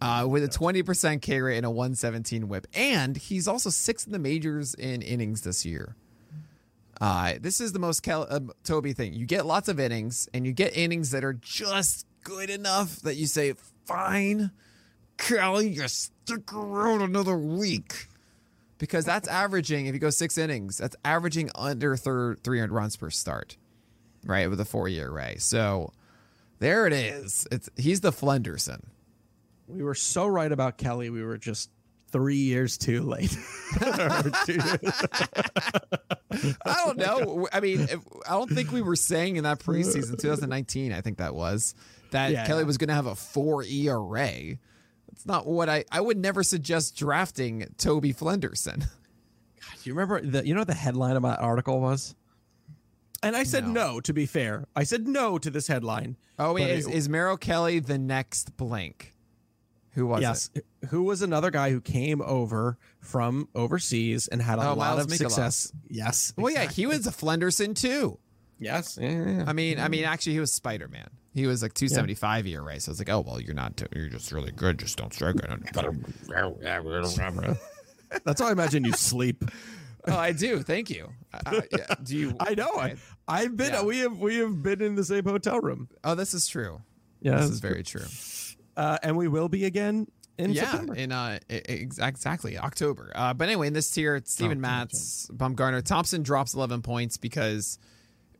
Uh, 0.00 0.26
with 0.28 0.44
a 0.44 0.48
20% 0.48 1.22
K 1.22 1.40
rate 1.40 1.56
and 1.56 1.66
a 1.66 1.70
117 1.70 2.46
whip. 2.46 2.66
And 2.72 3.16
he's 3.16 3.48
also 3.48 3.68
sixth 3.70 4.06
in 4.06 4.12
the 4.12 4.18
majors 4.18 4.74
in 4.74 5.02
innings 5.02 5.40
this 5.40 5.66
year. 5.66 5.96
Uh, 7.00 7.34
this 7.40 7.60
is 7.60 7.72
the 7.72 7.78
most 7.78 8.02
Kel- 8.02 8.26
uh, 8.28 8.40
Toby 8.64 8.92
thing. 8.92 9.14
You 9.14 9.26
get 9.26 9.46
lots 9.46 9.68
of 9.68 9.80
innings, 9.80 10.28
and 10.34 10.46
you 10.46 10.52
get 10.52 10.76
innings 10.76 11.10
that 11.12 11.24
are 11.24 11.32
just 11.32 12.06
good 12.22 12.50
enough 12.50 12.96
that 13.00 13.14
you 13.16 13.26
say, 13.26 13.54
fine, 13.86 14.50
Kelly, 15.16 15.68
you 15.68 15.88
stick 15.88 16.52
around 16.52 17.02
another 17.02 17.36
week 17.36 18.06
because 18.78 19.04
that's 19.04 19.28
averaging 19.28 19.86
if 19.86 19.94
you 19.94 20.00
go 20.00 20.10
six 20.10 20.38
innings 20.38 20.78
that's 20.78 20.96
averaging 21.04 21.50
under 21.54 21.96
thir- 21.96 22.36
300 22.36 22.72
runs 22.72 22.96
per 22.96 23.10
start 23.10 23.56
right 24.24 24.48
with 24.48 24.60
a 24.60 24.64
four 24.64 24.88
ERA 24.88 25.38
so 25.38 25.92
there 26.58 26.86
it 26.86 26.92
is 26.92 27.46
it's 27.50 27.68
he's 27.76 28.00
the 28.00 28.12
flenderson 28.12 28.82
We 29.68 29.82
were 29.82 29.94
so 29.94 30.26
right 30.26 30.50
about 30.50 30.78
Kelly. 30.78 31.10
We 31.10 31.22
were 31.22 31.38
just 31.38 31.70
three 32.10 32.36
years 32.36 32.78
too 32.78 33.02
late. 33.02 33.36
Or 33.82 34.22
two 34.46 34.54
years- 34.54 35.02
i 36.64 36.74
don't 36.84 36.96
know 36.98 37.48
i 37.52 37.60
mean 37.60 37.86
i 38.26 38.30
don't 38.30 38.50
think 38.50 38.70
we 38.70 38.80
were 38.82 38.96
saying 38.96 39.36
in 39.36 39.44
that 39.44 39.58
preseason 39.58 40.18
2019 40.18 40.92
i 40.92 41.00
think 41.00 41.18
that 41.18 41.34
was 41.34 41.74
that 42.12 42.30
Yeah, 42.30 42.46
kelly 42.46 42.60
yeah. 42.62 42.66
was 42.66 42.76
going 42.78 42.88
to 42.88 42.94
have 42.94 43.06
a 43.06 43.14
four 43.14 43.64
era 43.64 44.58
that's 45.08 45.26
not 45.26 45.46
what 45.46 45.68
i 45.68 45.84
i 45.90 46.00
would 46.00 46.18
never 46.18 46.42
suggest 46.42 46.96
drafting 46.96 47.66
toby 47.78 48.12
flenderson 48.12 48.80
Do 48.80 48.86
you 49.84 49.94
remember 49.94 50.20
the 50.20 50.46
you 50.46 50.54
know 50.54 50.60
what 50.60 50.68
the 50.68 50.74
headline 50.74 51.16
of 51.16 51.22
my 51.22 51.34
article 51.34 51.80
was? 51.80 52.14
And 53.22 53.34
I 53.36 53.42
said 53.42 53.66
No. 53.66 53.72
no. 53.94 54.00
to 54.00 54.12
be 54.14 54.24
fair. 54.26 54.64
I 54.76 54.84
said 54.84 55.06
no 55.08 55.38
to 55.38 55.50
this 55.50 55.66
headline. 55.66 56.16
Oh 56.38 56.54
wait, 56.54 56.70
is, 56.70 56.86
it- 56.86 56.94
is 56.94 57.08
Merrill 57.08 57.36
Kelly 57.36 57.80
the 57.80 57.98
next 57.98 58.56
blank? 58.56 59.14
Who 59.98 60.06
was 60.06 60.22
yes. 60.22 60.50
it? 60.54 60.64
Who 60.90 61.02
was 61.02 61.22
another 61.22 61.50
guy 61.50 61.70
who 61.70 61.80
came 61.80 62.22
over 62.22 62.78
from 63.00 63.48
overseas 63.52 64.28
and 64.28 64.40
had 64.40 64.60
a 64.60 64.62
Oh, 64.62 64.74
lot 64.74 64.96
Miles 64.96 65.06
of 65.06 65.12
success. 65.12 65.72
Yes. 65.88 66.32
Well, 66.36 66.52
yeah, 66.52 66.70
he 66.70 66.86
was 66.86 67.08
a 67.08 67.10
Flenderson 67.10 67.74
too. 67.74 68.16
Yes. 68.60 68.96
Yeah, 69.00 69.10
yeah, 69.10 69.30
yeah. 69.38 69.44
I 69.48 69.52
mean, 69.54 69.80
I 69.80 69.88
mean, 69.88 70.04
actually, 70.04 70.34
he 70.34 70.40
was 70.40 70.52
Spider 70.52 70.86
Man. 70.86 71.08
He 71.34 71.48
was 71.48 71.62
like 71.62 71.74
275 71.74 72.46
year 72.46 72.62
race. 72.62 72.86
I 72.86 72.92
was 72.92 73.00
like, 73.00 73.08
oh 73.08 73.24
well, 73.26 73.40
you're 73.40 73.56
not. 73.56 73.82
You're 73.92 74.08
just 74.08 74.30
really 74.30 74.52
good. 74.52 74.78
Just 74.78 74.98
don't 74.98 75.12
strike 75.12 75.34
it. 75.34 75.50
That's 78.24 78.40
how 78.40 78.46
I 78.46 78.52
imagine 78.52 78.84
you 78.84 78.92
sleep. 78.92 79.44
oh, 80.06 80.16
I 80.16 80.30
do. 80.30 80.62
Thank 80.62 80.90
you. 80.90 81.08
I, 81.34 81.56
I- 81.56 81.62
yeah, 81.72 81.94
do 82.04 82.16
you? 82.16 82.36
I 82.40 82.54
know. 82.54 82.70
I, 82.76 82.94
I've 83.26 83.56
been. 83.56 83.72
Yeah. 83.72 83.82
We 83.82 83.98
have. 83.98 84.16
We 84.16 84.36
have 84.36 84.62
been 84.62 84.80
in 84.80 84.94
the 84.94 85.04
same 85.04 85.24
hotel 85.24 85.58
room. 85.58 85.88
Oh, 86.04 86.14
this 86.14 86.34
is 86.34 86.46
true. 86.46 86.82
Yeah. 87.20 87.38
This 87.38 87.50
is 87.50 87.58
very 87.58 87.82
true. 87.82 88.06
Uh, 88.78 88.96
and 89.02 89.16
we 89.16 89.26
will 89.26 89.48
be 89.48 89.64
again 89.64 90.06
in 90.38 90.52
yeah, 90.52 90.70
September. 90.70 90.94
in 90.94 91.10
uh, 91.10 91.38
exactly 91.48 92.56
October. 92.56 93.10
Uh, 93.12 93.34
but 93.34 93.48
anyway, 93.48 93.66
in 93.66 93.72
this 93.72 93.90
tier, 93.90 94.14
it's 94.14 94.32
Steven 94.32 94.58
Oh, 94.58 94.60
Matz, 94.60 95.28
Bumgarner, 95.34 95.82
Thompson 95.82 96.22
drops 96.22 96.54
11 96.54 96.82
points 96.82 97.16
because 97.16 97.80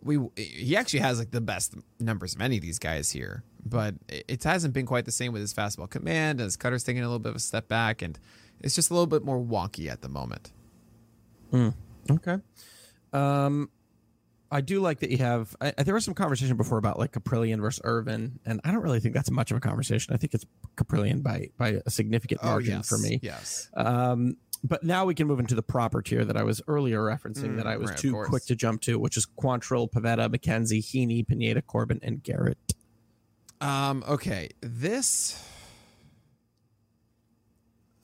we 0.01 0.17
he 0.37 0.77
actually 0.77 1.01
has 1.01 1.19
like 1.19 1.33
the 1.33 1.41
best 1.41 1.75
numbers 1.99 2.37
of 2.37 2.41
any 2.41 2.57
of 2.57 2.63
these 2.63 2.79
guys 2.79 3.11
here, 3.11 3.43
but 3.67 3.97
it, 4.09 4.25
it 4.29 4.45
hasn't 4.45 4.75
been 4.75 4.87
quite 4.87 5.07
the 5.07 5.11
same 5.13 5.33
with 5.33 5.43
his 5.43 5.53
fastball 5.53 5.91
command. 5.91 6.39
His 6.39 6.57
cutter's 6.57 6.85
taking 6.85 7.03
a 7.03 7.07
little 7.07 7.19
bit 7.19 7.31
of 7.31 7.37
a 7.37 7.41
step 7.41 7.67
back, 7.67 8.01
and 8.01 8.17
it's 8.61 8.77
just 8.77 8.91
a 8.91 8.95
little 8.95 9.09
bit 9.09 9.25
more 9.25 9.41
wonky 9.41 9.91
at 9.91 10.03
the 10.03 10.09
moment. 10.09 10.53
Okay. 12.09 12.37
Um, 13.13 13.71
I 14.51 14.61
do 14.61 14.81
like 14.81 15.01
that 15.01 15.11
you 15.11 15.19
have. 15.19 15.55
I, 15.61 15.73
there 15.83 15.95
was 15.95 16.05
some 16.05 16.15
conversation 16.15 16.57
before 16.57 16.79
about 16.79 16.99
like 16.99 17.13
Kaprielian 17.13 17.61
versus 17.61 17.81
Irvin, 17.85 18.41
and 18.47 18.61
I 18.65 18.71
don't 18.71 18.83
really 18.83 19.01
think 19.01 19.15
that's 19.15 19.31
much 19.31 19.51
of 19.51 19.57
a 19.57 19.61
conversation. 19.61 20.15
I 20.15 20.17
think 20.17 20.35
it's 20.35 20.47
Kaprielian 20.77 21.23
by 21.23 21.51
by 21.59 21.81
a 21.85 21.91
significant 21.91 22.43
margin 22.43 22.75
oh, 22.75 22.77
yes. 22.79 22.89
for 22.89 22.99
me. 22.99 23.21
Yes. 23.23 23.71
Um, 23.77 24.37
but 24.65 24.83
now 24.83 25.05
we 25.05 25.15
can 25.15 25.27
move 25.27 25.39
into 25.39 25.55
the 25.55 25.63
proper 25.63 26.03
tier 26.03 26.25
that 26.25 26.37
I 26.37 26.43
was 26.43 26.61
earlier 26.67 27.01
referencing 27.01 27.51
Mm, 27.51 27.57
that 27.59 27.67
I 27.67 27.77
was 27.77 27.91
right, 27.91 27.99
too 27.99 28.25
quick 28.27 28.45
to 28.47 28.57
jump 28.57 28.81
to, 28.83 28.99
which 28.99 29.17
is 29.17 29.27
Quantrill, 29.27 29.89
Pivetta, 29.91 30.29
McKenzie, 30.29 30.83
Heaney, 30.83 31.27
Pineda, 31.27 31.63
Corbin, 31.63 32.01
and 32.03 32.23
Garrett. 32.23 32.59
Um, 33.61 34.05
okay, 34.09 34.51
this. 34.61 35.45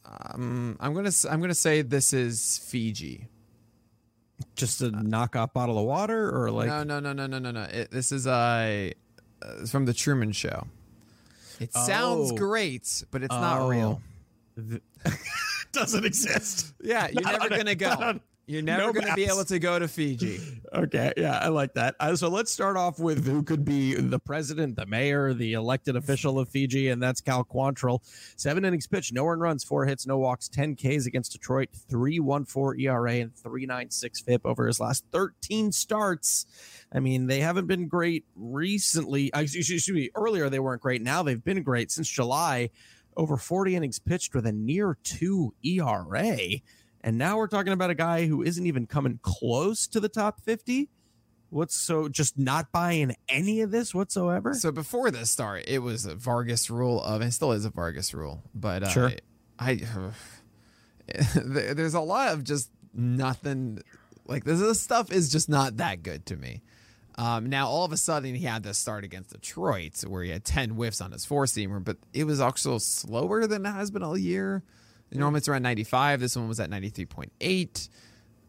Um, 0.05 0.77
I'm 0.79 0.95
gonna 0.95 1.11
I'm 1.31 1.41
gonna 1.41 1.55
say 1.55 1.83
this 1.83 2.13
is 2.13 2.59
Fiji. 2.69 3.29
Just 4.57 4.81
a 4.83 4.91
knockoff 4.91 5.53
bottle 5.53 5.79
of 5.79 5.85
water, 5.87 6.31
or 6.35 6.51
like 6.51 6.69
no, 6.69 6.83
no, 6.85 7.01
no, 7.01 7.13
no, 7.13 7.27
no, 7.27 7.39
no, 7.39 7.51
no. 7.51 7.63
It, 7.63 7.91
this 7.91 8.13
is 8.13 8.27
uh, 8.27 8.31
uh, 8.31 9.49
it's 9.61 9.71
from 9.71 9.85
the 9.87 9.95
Truman 9.95 10.33
Show. 10.33 10.67
It 11.61 11.73
sounds 11.73 12.33
Oh. 12.33 12.37
great, 12.37 13.05
but 13.11 13.23
it's 13.23 13.33
not 13.35 13.69
real. 13.69 14.01
Th- 14.57 14.83
doesn't 15.73 16.05
exist. 16.05 16.73
Yeah, 16.83 17.09
you're 17.13 17.23
Not 17.23 17.33
never 17.33 17.45
on 17.45 17.53
it. 17.53 17.79
gonna 17.79 17.97
Not 17.97 18.15
go. 18.15 18.21
You're 18.47 18.63
never 18.63 18.83
no 18.83 18.93
gonna 18.93 19.15
be 19.15 19.25
able 19.25 19.45
to 19.47 19.59
go 19.59 19.79
to 19.79 19.89
Fiji. 19.89 20.41
Okay, 20.75 21.13
yeah, 21.17 21.39
I 21.39 21.49
like 21.51 21.75
that. 21.75 21.95
Uh, 22.01 22.17
so 22.17 22.29
let's 22.29 22.51
start 22.51 22.77
off 22.77 22.99
with 22.99 23.25
who 23.25 23.45
could 23.45 23.65
be 23.65 23.95
the 23.95 24.19
president, 24.19 24.75
the 24.75 24.87
mayor, 24.87 25.33
the 25.33 25.53
elected 25.53 25.95
official 25.95 26.37
of 26.41 26.49
Fiji, 26.49 26.89
and 26.89 27.01
that's 27.01 27.21
Cal 27.21 27.45
Quantrill. 27.45 28.01
Seven 28.37 28.65
innings 28.65 28.89
pitched, 28.89 29.13
no 29.13 29.25
earned 29.25 29.41
runs, 29.41 29.63
four 29.63 29.87
hits, 29.87 30.05
no 30.05 30.19
walks, 30.19 30.49
10 30.49 30.75
Ks 30.75 31.07
against 31.07 31.31
Detroit, 31.31 31.69
3.14 31.89 32.81
ERA, 32.81 33.13
and 33.13 33.33
3.96 33.37 34.25
FIP 34.25 34.45
over 34.45 34.67
his 34.67 34.81
last 34.81 35.05
13 35.13 35.71
starts. 35.71 36.45
I 36.93 36.99
mean, 36.99 37.29
they 37.29 37.39
haven't 37.39 37.69
been 37.69 37.87
great 37.87 38.25
recently. 38.35 39.33
uh, 39.33 39.43
Excuse 39.43 39.71
excuse 39.71 39.95
me, 39.95 40.11
earlier 40.17 40.51
they 40.51 40.59
weren't 40.59 40.83
great. 40.83 41.03
Now 41.03 41.23
they've 41.23 41.45
been 41.45 41.63
great 41.63 41.93
since 41.93 42.09
July. 42.09 42.71
Over 43.17 43.37
40 43.37 43.77
innings 43.77 44.01
pitched 44.01 44.35
with 44.35 44.45
a 44.45 44.51
near 44.53 44.99
two 45.05 45.55
ERA. 45.65 46.37
And 47.07 47.19
now 47.19 47.37
we're 47.37 47.49
talking 47.49 47.75
about 47.75 47.91
a 47.91 47.95
guy 47.95 48.27
who 48.27 48.43
isn't 48.43 48.65
even 48.67 48.87
coming 48.87 49.19
close 49.23 49.87
to 49.89 50.01
the 50.01 50.09
top 50.09 50.41
50. 50.41 50.89
What's 51.51 51.77
so 51.77 52.09
just 52.09 52.39
not 52.39 52.73
buying 52.73 53.15
any 53.29 53.61
of 53.61 53.71
this 53.71 53.95
whatsoever? 53.95 54.55
So 54.55 54.73
before 54.73 55.11
this 55.11 55.31
start, 55.31 55.65
it 55.69 55.81
was 55.81 56.07
a 56.07 56.15
Vargas 56.15 56.71
reel 56.71 57.01
of, 57.03 57.21
and 57.21 57.33
still 57.33 57.53
is 57.53 57.67
a 57.67 57.71
Vargas 57.71 58.15
reel, 58.15 58.43
but 58.55 58.85
uh, 58.85 58.89
Sure. 58.89 59.13
I, 59.59 59.75
there- 61.37 61.75
there's 61.75 61.95
a 61.95 62.01
lot 62.01 62.33
of 62.33 62.43
just 62.43 62.71
nothing. 62.95 63.81
Like 64.27 64.45
this, 64.45 64.59
this 64.59 64.81
stuff 64.81 65.13
is 65.13 65.31
just 65.31 65.49
not 65.51 65.77
that 65.77 66.03
good 66.03 66.25
to 66.27 66.37
me. 66.37 66.63
Um, 67.17 67.49
now 67.51 67.69
all 67.69 67.85
of 67.85 67.93
a 67.93 67.97
sudden 67.97 68.35
he 68.35 68.45
had 68.45 68.63
this 68.63 68.79
start 68.79 69.05
against 69.05 69.31
Detroit 69.31 70.01
where 70.07 70.25
he 70.25 70.31
had 70.31 70.45
ten 70.45 70.71
whiffs 70.71 71.01
on 71.03 71.13
his 71.13 71.25
four 71.27 71.45
seamer, 71.45 71.85
but 71.85 71.99
it 72.15 72.25
was 72.25 72.41
also 72.41 72.79
slower 72.79 73.47
than 73.47 73.67
it 73.67 73.71
has 73.71 73.91
been 73.91 74.03
all 74.03 74.17
year. 74.19 74.63
Normally 75.15 75.39
it's 75.39 75.49
around 75.49 75.63
95. 75.63 76.21
This 76.21 76.37
one 76.37 76.49
was 76.49 76.61
at 76.61 76.71
93.8. 76.71 77.89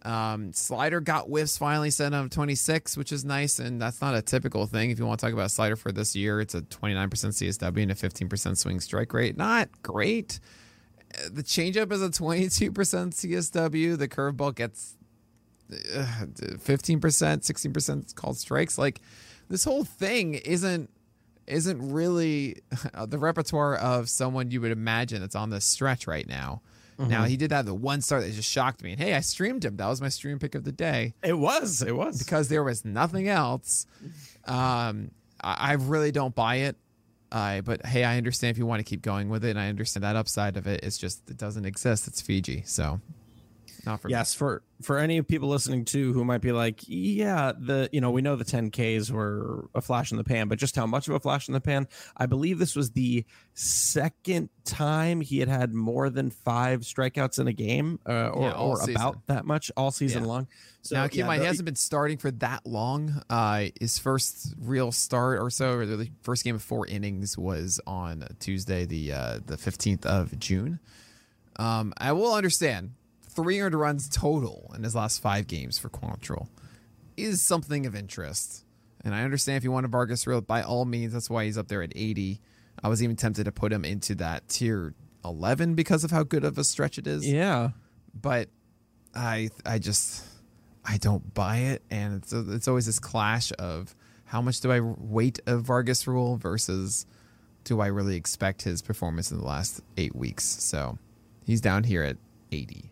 Um, 0.03 0.53
slider 0.53 1.01
got 1.01 1.25
whiffs 1.25 1.57
finally 1.57 1.89
set 1.89 2.13
of 2.13 2.29
26, 2.29 2.95
which 2.95 3.11
is 3.11 3.25
nice, 3.25 3.57
and 3.57 3.81
that's 3.81 4.01
not 4.01 4.13
a 4.13 4.21
typical 4.21 4.67
thing. 4.67 4.91
If 4.91 4.99
you 4.99 5.05
want 5.05 5.19
to 5.19 5.25
talk 5.25 5.33
about 5.33 5.49
slider 5.49 5.75
for 5.75 5.91
this 5.91 6.15
year, 6.15 6.39
it's 6.39 6.53
a 6.53 6.61
29% 6.61 7.09
CSW 7.09 7.81
and 7.81 7.91
a 7.91 7.95
15% 7.95 8.57
swing 8.57 8.79
strike 8.79 9.13
rate. 9.13 9.35
Not 9.35 9.69
great. 9.81 10.39
Uh, 11.15 11.29
The 11.33 11.41
changeup 11.43 11.91
is 11.91 12.03
a 12.03 12.09
22% 12.09 12.69
CSW. 12.71 13.97
The 13.97 14.07
curveball 14.07 14.53
gets 14.53 14.95
uh, 15.71 16.05
15%, 16.27 16.99
16% 16.99 18.15
called 18.15 18.37
strikes. 18.37 18.77
Like 18.77 19.01
this 19.49 19.63
whole 19.63 19.83
thing 19.85 20.35
isn't 20.35 20.91
isn't 21.47 21.91
really 21.91 22.57
the 23.07 23.17
repertoire 23.17 23.75
of 23.75 24.09
someone 24.09 24.51
you 24.51 24.61
would 24.61 24.71
imagine 24.71 25.21
that's 25.21 25.35
on 25.35 25.49
this 25.49 25.65
stretch 25.65 26.07
right 26.07 26.27
now. 26.27 26.61
Now 26.97 27.25
he 27.25 27.35
did 27.35 27.51
have 27.51 27.65
the 27.65 27.73
one 27.73 27.99
start 27.99 28.23
that 28.23 28.31
just 28.31 28.49
shocked 28.49 28.81
me, 28.81 28.93
and 28.93 29.01
hey, 29.01 29.15
I 29.15 29.19
streamed 29.19 29.65
him. 29.65 29.75
That 29.75 29.87
was 29.87 29.99
my 29.99 30.07
stream 30.07 30.39
pick 30.39 30.55
of 30.55 30.63
the 30.63 30.71
day 30.71 31.13
it 31.21 31.37
was. 31.37 31.81
It 31.81 31.93
was. 31.93 32.19
because 32.19 32.47
there 32.47 32.63
was 32.63 32.85
nothing 32.85 33.27
else. 33.27 33.85
Um, 34.45 35.11
I, 35.43 35.71
I 35.71 35.73
really 35.73 36.13
don't 36.13 36.33
buy 36.33 36.55
it. 36.55 36.77
Uh, 37.33 37.59
but 37.59 37.85
hey, 37.85 38.05
I 38.05 38.15
understand 38.15 38.51
if 38.51 38.57
you 38.57 38.65
want 38.65 38.79
to 38.79 38.85
keep 38.85 39.01
going 39.01 39.27
with 39.27 39.43
it, 39.43 39.49
and 39.49 39.59
I 39.59 39.67
understand 39.67 40.05
that 40.05 40.15
upside 40.15 40.55
of 40.55 40.67
it. 40.67 40.85
It's 40.85 40.97
just 40.97 41.29
it 41.29 41.35
doesn't 41.35 41.65
exist. 41.65 42.07
It's 42.07 42.21
Fiji, 42.21 42.63
so 42.65 43.01
not 43.85 44.01
for 44.01 44.07
me. 44.07 44.13
yes, 44.13 44.33
for 44.33 44.63
for 44.81 44.97
any 44.97 45.21
people 45.21 45.47
listening 45.49 45.85
too 45.85 46.11
who 46.13 46.25
might 46.25 46.41
be 46.41 46.51
like, 46.51 46.81
yeah, 46.87 47.53
the 47.57 47.89
you 47.91 48.01
know 48.01 48.11
we 48.11 48.21
know 48.21 48.35
the 48.35 48.43
10Ks 48.45 49.09
were 49.11 49.69
a 49.73 49.81
flash 49.81 50.11
in 50.11 50.17
the 50.17 50.23
pan, 50.23 50.47
but 50.47 50.59
just 50.59 50.75
how 50.75 50.85
much 50.85 51.07
of 51.07 51.13
a 51.15 51.19
flash 51.19 51.47
in 51.47 51.53
the 51.53 51.61
pan? 51.61 51.87
I 52.17 52.25
believe 52.25 52.59
this 52.59 52.75
was 52.75 52.91
the 52.91 53.25
second 53.53 54.49
time 54.65 55.21
he 55.21 55.39
had 55.39 55.47
had 55.49 55.73
more 55.73 56.09
than 56.09 56.29
five 56.29 56.81
strikeouts 56.81 57.39
in 57.39 57.47
a 57.47 57.53
game, 57.53 57.99
uh, 58.07 58.27
or, 58.29 58.41
Yeah, 58.43 58.51
or 58.53 58.81
about 58.89 59.25
that 59.27 59.45
much 59.45 59.71
all 59.77 59.91
season 59.91 60.23
Yeah. 60.23 60.29
long. 60.29 60.47
So 60.81 60.95
now, 60.95 61.07
keep 61.07 61.21
in 61.21 61.27
mind, 61.27 61.41
he 61.41 61.47
hasn't 61.47 61.65
been 61.65 61.75
starting 61.75 62.17
for 62.19 62.29
that 62.31 62.65
long. 62.65 63.21
Uh, 63.29 63.65
his 63.79 63.97
first 63.97 64.53
real 64.59 64.91
start 64.91 65.39
or 65.39 65.49
so, 65.49 65.71
or 65.73 65.85
the 65.85 66.09
first 66.21 66.43
game 66.43 66.55
of 66.55 66.61
four 66.63 66.85
innings, 66.85 67.37
was 67.37 67.79
on 67.87 68.27
Tuesday, 68.39 68.85
the 68.85 69.11
uh, 69.13 69.39
the 69.45 69.57
fifteenth 69.57 70.05
of 70.05 70.37
June. 70.37 70.79
Um, 71.55 71.93
I 71.97 72.11
will 72.11 72.33
understand 72.35 72.91
300 73.35 73.77
runs 73.77 74.09
total 74.09 74.71
in 74.75 74.83
his 74.83 74.95
last 74.95 75.21
five 75.21 75.47
games 75.47 75.77
for 75.77 75.89
Quantrill 75.89 76.47
is 77.17 77.41
something 77.41 77.85
of 77.85 77.95
interest, 77.95 78.65
and 79.03 79.13
I 79.13 79.23
understand 79.23 79.57
if 79.57 79.63
you 79.63 79.71
want 79.71 79.85
a 79.85 79.89
Vargas 79.89 80.25
reel, 80.25 80.41
by 80.41 80.61
all 80.61 80.85
means, 80.85 81.13
that's 81.13 81.29
why 81.29 81.45
he's 81.45 81.57
up 81.57 81.67
there 81.67 81.81
at 81.81 81.93
80. 81.95 82.39
I 82.83 82.87
was 82.87 83.03
even 83.03 83.15
tempted 83.15 83.45
to 83.45 83.51
put 83.51 83.71
him 83.71 83.85
into 83.85 84.15
that 84.15 84.47
tier 84.49 84.93
11 85.23 85.75
because 85.75 86.03
of 86.03 86.11
how 86.11 86.23
good 86.23 86.43
of 86.43 86.57
a 86.57 86.63
stretch 86.63 86.97
it 86.97 87.07
is 87.07 87.27
yeah. 87.27 87.69
but 88.13 88.47
I 89.15 89.49
I 89.65 89.79
just 89.79 90.23
I 90.85 90.97
don't 90.97 91.33
buy 91.33 91.57
it, 91.57 91.81
and 91.89 92.21
it's 92.21 92.33
it's 92.33 92.67
always 92.67 92.85
this 92.85 92.99
clash 92.99 93.51
of 93.57 93.95
how 94.25 94.41
much 94.41 94.59
do 94.59 94.71
I 94.71 94.81
weight 94.81 95.39
a 95.47 95.57
Vargas 95.57 96.05
reel 96.07 96.35
versus 96.35 97.05
do 97.63 97.79
I 97.79 97.87
really 97.87 98.15
expect 98.15 98.61
his 98.63 98.81
performance 98.81 99.31
in 99.31 99.39
the 99.39 99.45
last 99.45 99.81
eight 99.97 100.15
weeks? 100.15 100.43
So 100.43 100.99
he's 101.43 101.61
down 101.61 101.85
here 101.85 102.03
at 102.03 102.17
eighty. 102.51 102.91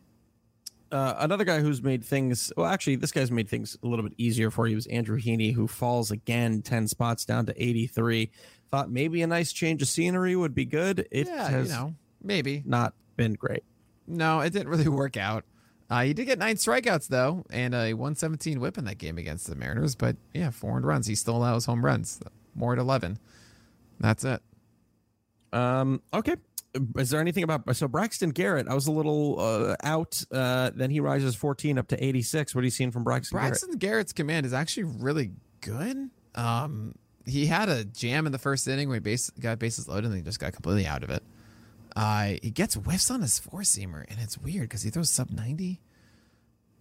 Uh, 0.94 1.16
another 1.20 1.44
guy 1.44 1.60
who's 1.60 1.82
made 1.82 2.04
things 2.04 2.54
well 2.56 2.68
actually 2.68 2.96
this 2.96 3.12
guy's 3.12 3.32
made 3.32 3.50
things 3.50 3.76
a 3.84 3.88
little 3.88 4.04
bit 4.04 4.14
easier 4.20 4.52
for 4.52 4.68
you 4.68 4.76
was 4.76 4.86
andrew 4.88 5.20
heaney 5.20 5.52
who 5.52 5.68
falls 5.68 6.12
again 6.12 6.62
10 6.62 6.88
spots 6.88 7.26
down 7.26 7.48
to 7.48 7.54
83 7.64 8.30
thought 8.70 8.92
maybe 8.92 9.24
a 9.24 9.28
nice 9.28 9.52
change 9.52 9.82
of 9.82 9.88
scenery 9.88 10.36
would 10.36 10.54
be 10.54 10.66
good 10.66 11.08
it 11.10 11.28
yeah, 11.28 11.50
has 11.50 11.70
you 11.70 11.74
know, 11.74 11.96
maybe. 12.22 12.62
not 12.66 12.94
been 13.18 13.34
great 13.34 13.64
No, 14.06 14.42
it 14.42 14.54
didn't 14.54 14.68
really 14.70 14.88
work 15.02 15.18
out. 15.18 15.46
Uh, 15.90 16.04
he 16.04 16.14
did 16.14 16.26
get 16.26 16.38
nine 16.40 16.58
strikeouts 16.58 17.08
though, 17.08 17.44
and 17.50 17.74
a 17.74 17.94
117 17.94 18.60
whip 18.60 18.78
in 18.78 18.86
that 18.86 18.98
game 18.98 19.18
against 19.18 19.48
the 19.48 19.56
Mariners. 19.56 19.96
But 19.96 20.16
yeah, 20.34 20.50
400 20.52 20.88
runs. 20.88 21.08
He 21.08 21.16
still 21.16 21.38
allows 21.38 21.66
home 21.66 21.84
runs, 21.86 22.20
more 22.56 22.74
at 22.74 22.80
11. 22.80 23.18
That's 24.00 24.24
it. 24.24 24.42
um 25.52 26.02
okay 26.14 26.36
is 26.98 27.10
there 27.10 27.20
anything 27.20 27.44
about 27.44 27.76
so 27.76 27.88
Braxton 27.88 28.30
Garrett? 28.32 28.68
I 28.68 28.74
was 28.74 28.88
a 28.88 28.92
little 28.92 29.40
uh, 29.40 29.76
out. 29.84 30.24
Uh, 30.32 30.72
then 30.74 30.90
he 30.90 31.00
rises 31.00 31.36
14 31.36 31.78
up 31.78 31.88
to 31.90 32.04
86. 32.04 32.56
What 32.56 32.62
are 32.62 32.66
you 32.66 32.72
seeing 32.72 32.92
from 32.92 33.04
Braxton? 33.04 33.38
Braxton 33.38 33.70
Garrett? 33.70 33.80
Garrett's 33.80 34.14
command 34.14 34.46
is 34.46 34.54
actually 34.54 34.84
really 34.84 35.32
good. 35.62 36.10
Um, 36.36 36.96
he 37.26 37.46
had 37.46 37.70
a 37.70 37.86
jam 37.86 38.26
in 38.26 38.32
the 38.32 38.40
first 38.40 38.68
inning 38.68 38.88
where 38.88 38.96
he 38.96 39.02
base, 39.02 39.30
got 39.32 39.60
bases 39.60 39.88
loaded 39.88 40.08
and 40.08 40.16
he 40.16 40.22
just 40.22 40.40
got 40.40 40.54
completely 40.54 40.86
out 40.86 41.04
of 41.04 41.10
it. 41.10 41.24
Uh, 41.96 42.34
he 42.42 42.50
gets 42.50 42.76
whiffs 42.76 43.12
on 43.12 43.22
his 43.22 43.38
four 43.38 43.62
seamer, 43.62 44.04
and 44.10 44.20
it's 44.20 44.38
weird 44.38 44.64
because 44.64 44.82
he 44.82 44.90
throws 44.90 45.10
sub 45.10 45.30
90. 45.30 45.80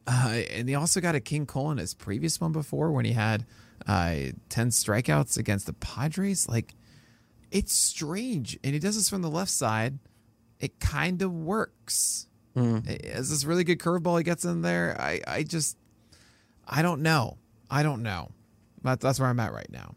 Uh, 0.07 0.41
and 0.51 0.69
he 0.69 0.75
also 0.75 1.01
got 1.01 1.15
a 1.15 1.21
King 1.21 1.47
Cole 1.47 1.71
in 1.71 1.79
his 1.79 1.95
previous 1.95 2.41
one 2.41 2.53
before 2.53 2.91
when 2.91 3.05
he 3.05 3.13
had 3.13 3.45
uh, 3.87 4.17
10 4.49 4.71
strikeouts 4.71 5.37
against 5.37 5.67
the 5.67 5.75
Padres. 5.75 6.49
Like, 6.49 6.75
it's 7.53 7.75
strange. 7.75 8.59
And 8.65 8.73
he 8.73 8.81
does 8.81 8.97
this 8.97 9.09
from 9.09 9.23
the 9.23 9.31
left 9.31 9.51
side. 9.51 9.99
It 10.59 10.81
kind 10.81 11.23
of 11.23 11.33
works. 11.33 12.27
Mm. 12.57 12.89
Is 13.05 13.31
this 13.31 13.45
really 13.45 13.65
good 13.65 13.79
curveball 13.79 14.19
he 14.19 14.25
gets 14.25 14.45
in 14.45 14.63
there? 14.63 14.97
I, 15.01 15.21
I 15.27 15.43
just, 15.43 15.77
I 16.67 16.83
don't 16.83 17.03
know. 17.03 17.39
I 17.71 17.83
don't 17.83 18.03
know. 18.03 18.31
But 18.83 19.01
that's 19.01 19.21
where 19.21 19.29
I'm 19.29 19.39
at 19.39 19.53
right 19.53 19.71
now. 19.71 19.95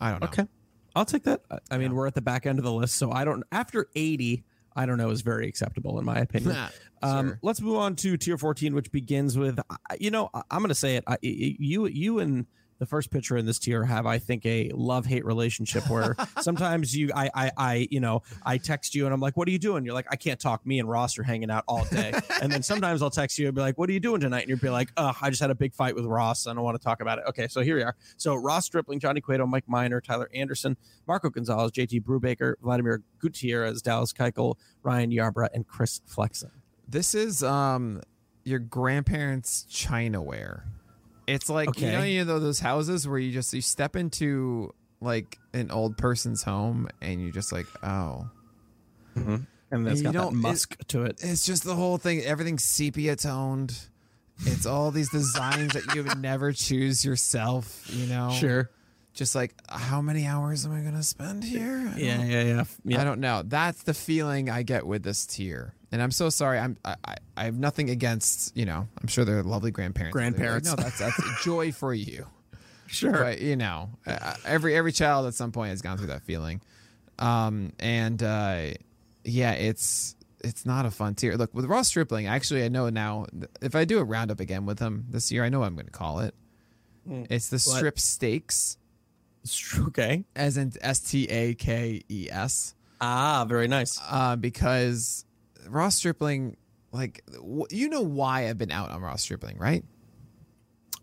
I 0.00 0.10
don't 0.10 0.20
know. 0.20 0.28
Okay. 0.28 0.46
I'll 0.94 1.04
take 1.04 1.24
that. 1.24 1.42
I 1.70 1.76
mean, 1.76 1.90
yeah. 1.90 1.96
we're 1.96 2.06
at 2.06 2.14
the 2.14 2.22
back 2.22 2.46
end 2.46 2.58
of 2.58 2.64
the 2.64 2.72
list. 2.72 2.96
So 2.96 3.12
I 3.12 3.24
don't, 3.24 3.44
after 3.52 3.88
80, 3.94 4.44
I 4.74 4.86
don't 4.86 4.96
know, 4.96 5.10
is 5.10 5.22
very 5.22 5.48
acceptable 5.48 5.98
in 5.98 6.04
my 6.04 6.18
opinion. 6.18 6.56
um, 7.02 7.28
sure. 7.28 7.38
Let's 7.42 7.60
move 7.60 7.76
on 7.76 7.96
to 7.96 8.16
tier 8.16 8.38
14, 8.38 8.74
which 8.74 8.92
begins 8.92 9.36
with, 9.36 9.58
you 9.98 10.10
know, 10.10 10.30
I'm 10.32 10.58
going 10.58 10.68
to 10.68 10.74
say 10.74 10.96
it. 10.96 11.04
I, 11.06 11.18
you, 11.20 11.86
you 11.86 12.18
and 12.20 12.46
the 12.78 12.86
first 12.86 13.10
pitcher 13.10 13.36
in 13.36 13.46
this 13.46 13.58
tier 13.58 13.84
have 13.84 14.06
i 14.06 14.18
think 14.18 14.44
a 14.46 14.70
love 14.74 15.06
hate 15.06 15.24
relationship 15.24 15.88
where 15.88 16.16
sometimes 16.40 16.94
you 16.94 17.10
I, 17.14 17.30
I 17.34 17.50
i 17.56 17.88
you 17.90 18.00
know 18.00 18.22
i 18.44 18.58
text 18.58 18.94
you 18.94 19.04
and 19.04 19.14
i'm 19.14 19.20
like 19.20 19.36
what 19.36 19.48
are 19.48 19.50
you 19.50 19.58
doing? 19.58 19.84
You're 19.84 19.94
like 19.94 20.06
i 20.10 20.16
can't 20.16 20.40
talk. 20.40 20.66
Me 20.66 20.78
and 20.78 20.88
ross 20.88 21.18
are 21.18 21.22
hanging 21.22 21.50
out 21.50 21.64
all 21.68 21.84
day. 21.86 22.12
And 22.42 22.52
then 22.52 22.62
sometimes 22.62 23.02
i'll 23.02 23.10
text 23.10 23.38
you 23.38 23.46
and 23.46 23.54
be 23.54 23.60
like 23.60 23.78
what 23.78 23.88
are 23.88 23.92
you 23.92 24.00
doing 24.00 24.20
tonight? 24.20 24.40
And 24.40 24.48
you'll 24.48 24.58
be 24.58 24.70
like 24.70 24.90
oh 24.96 25.12
i 25.20 25.30
just 25.30 25.40
had 25.40 25.50
a 25.50 25.54
big 25.54 25.74
fight 25.74 25.94
with 25.94 26.04
ross. 26.04 26.46
I 26.46 26.54
don't 26.54 26.62
want 26.62 26.78
to 26.78 26.84
talk 26.84 27.00
about 27.00 27.18
it. 27.18 27.24
Okay 27.28 27.48
so 27.48 27.60
here 27.62 27.76
we 27.76 27.82
are. 27.82 27.96
So 28.16 28.34
ross 28.34 28.66
stripling 28.66 29.00
johnny 29.00 29.20
cueto 29.20 29.46
mike 29.46 29.64
Minor 29.66 30.00
tyler 30.00 30.28
anderson 30.34 30.76
marco 31.06 31.30
gonzalez 31.30 31.72
jt 31.72 32.02
brubaker 32.02 32.54
vladimir 32.60 33.02
gutierrez 33.18 33.82
dallas 33.82 34.12
keuchel 34.12 34.56
ryan 34.82 35.10
yarbrough 35.10 35.48
and 35.54 35.66
chris 35.66 36.00
flexen. 36.06 36.50
This 36.88 37.14
is 37.14 37.42
um 37.42 38.02
your 38.44 38.58
grandparents 38.60 39.66
chinaware 39.70 40.62
it's 41.26 41.48
like 41.48 41.68
okay. 41.70 41.86
you 41.86 41.92
know, 41.92 42.02
you 42.02 42.24
know 42.24 42.38
those 42.38 42.60
houses 42.60 43.06
where 43.06 43.18
you 43.18 43.32
just 43.32 43.52
you 43.52 43.60
step 43.60 43.96
into 43.96 44.72
like 45.00 45.38
an 45.52 45.70
old 45.70 45.96
person's 45.98 46.42
home 46.42 46.88
and 47.02 47.20
you're 47.20 47.32
just 47.32 47.52
like, 47.52 47.66
oh. 47.82 48.30
Mm-hmm. 49.16 49.36
And 49.70 49.86
there's 49.86 50.02
got 50.02 50.12
that 50.12 50.32
musk 50.32 50.76
it, 50.78 50.88
to 50.88 51.02
it. 51.02 51.20
It's 51.22 51.44
just 51.44 51.64
the 51.64 51.74
whole 51.74 51.98
thing. 51.98 52.22
Everything's 52.22 52.64
sepia 52.64 53.16
toned. 53.16 53.76
It's 54.44 54.66
all 54.66 54.90
these 54.90 55.10
designs 55.10 55.72
that 55.72 55.94
you 55.94 56.04
would 56.04 56.18
never 56.18 56.52
choose 56.52 57.04
yourself. 57.04 57.84
You 57.88 58.06
know. 58.06 58.30
Sure. 58.30 58.70
Just 59.16 59.34
like 59.34 59.54
how 59.68 60.00
many 60.00 60.26
hours 60.26 60.64
am 60.64 60.72
I 60.72 60.80
going 60.80 60.94
to 60.94 61.02
spend 61.02 61.42
here? 61.42 61.92
Yeah, 61.96 62.22
yeah, 62.22 62.42
yeah, 62.42 62.64
yeah. 62.84 63.00
I 63.00 63.04
don't 63.04 63.18
know. 63.20 63.42
That's 63.44 63.82
the 63.82 63.94
feeling 63.94 64.48
I 64.48 64.62
get 64.62 64.86
with 64.86 65.02
this 65.02 65.26
tier 65.26 65.74
and 65.92 66.02
I'm 66.02 66.10
so 66.10 66.28
sorry. 66.30 66.58
I'm 66.58 66.76
I, 66.84 67.16
I 67.36 67.44
have 67.44 67.58
nothing 67.58 67.90
against 67.90 68.56
you 68.56 68.64
know. 68.64 68.86
I'm 69.00 69.08
sure 69.08 69.24
they're 69.24 69.42
lovely 69.42 69.70
grandparents. 69.70 70.12
Grandparents. 70.12 70.68
Like, 70.68 70.78
no, 70.78 70.84
that's 70.84 70.98
that's 70.98 71.16
joy 71.44 71.72
for 71.72 71.94
you. 71.94 72.26
Sure. 72.86 73.12
But 73.12 73.40
you 73.40 73.56
know, 73.56 73.90
uh, 74.06 74.34
every 74.44 74.74
every 74.76 74.92
child 74.92 75.26
at 75.26 75.34
some 75.34 75.52
point 75.52 75.70
has 75.70 75.82
gone 75.82 75.98
through 75.98 76.08
that 76.08 76.22
feeling, 76.22 76.60
um, 77.18 77.72
and 77.78 78.22
uh, 78.22 78.68
yeah, 79.24 79.52
it's 79.52 80.16
it's 80.44 80.66
not 80.66 80.86
a 80.86 80.90
fun 80.90 81.14
tier. 81.14 81.34
Look 81.34 81.54
with 81.54 81.64
Ross 81.64 81.88
Stripling. 81.88 82.26
Actually, 82.26 82.64
I 82.64 82.68
know 82.68 82.88
now. 82.90 83.26
If 83.62 83.74
I 83.74 83.84
do 83.84 83.98
a 83.98 84.04
roundup 84.04 84.40
again 84.40 84.66
with 84.66 84.78
him 84.78 85.06
this 85.08 85.32
year, 85.32 85.44
I 85.44 85.48
know 85.48 85.60
what 85.60 85.66
I'm 85.66 85.74
going 85.74 85.86
to 85.86 85.92
call 85.92 86.20
it. 86.20 86.34
Mm. 87.08 87.26
It's 87.30 87.48
the 87.48 87.56
what? 87.56 87.78
strip 87.78 87.98
stakes. 87.98 88.76
Okay. 89.88 90.24
As 90.34 90.56
in 90.56 90.72
S 90.80 91.00
T 91.00 91.24
A 91.26 91.54
K 91.54 92.02
E 92.08 92.28
S. 92.30 92.74
Ah, 93.00 93.44
very 93.48 93.68
nice. 93.68 94.00
Uh, 94.08 94.36
because 94.36 95.24
Ross 95.68 95.96
Stripling, 95.96 96.56
like 96.92 97.22
you 97.70 97.88
know 97.88 98.02
why 98.02 98.48
I've 98.48 98.58
been 98.58 98.72
out 98.72 98.90
on 98.90 99.02
Ross 99.02 99.22
Stripling, 99.22 99.58
right? 99.58 99.84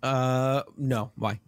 Uh, 0.01 0.63
no. 0.77 1.11
Why? 1.15 1.39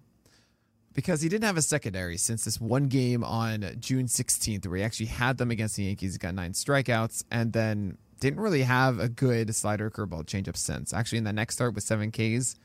Because 0.93 1.21
he 1.21 1.27
didn't 1.27 1.43
have 1.43 1.57
a 1.57 1.61
secondary 1.61 2.15
since 2.15 2.45
this 2.45 2.61
one 2.61 2.85
game 2.85 3.21
on 3.23 3.75
June 3.79 4.05
16th, 4.05 4.65
where 4.65 4.77
he 4.77 4.83
actually 4.83 5.07
had 5.07 5.37
them 5.37 5.51
against 5.51 5.75
the 5.75 5.83
Yankees. 5.83 6.13
He 6.13 6.19
got 6.19 6.33
nine 6.33 6.53
strikeouts, 6.53 7.25
and 7.29 7.51
then 7.51 7.97
didn't 8.21 8.39
really 8.39 8.63
have 8.63 8.99
a 8.99 9.09
good 9.09 9.53
slider 9.53 9.89
curveball 9.91 10.23
changeup 10.25 10.55
since. 10.55 10.93
Actually, 10.93 11.17
in 11.17 11.23
the 11.25 11.33
next 11.33 11.55
start 11.55 11.75
with 11.75 11.83
seven 11.83 12.11
Ks, 12.11 12.55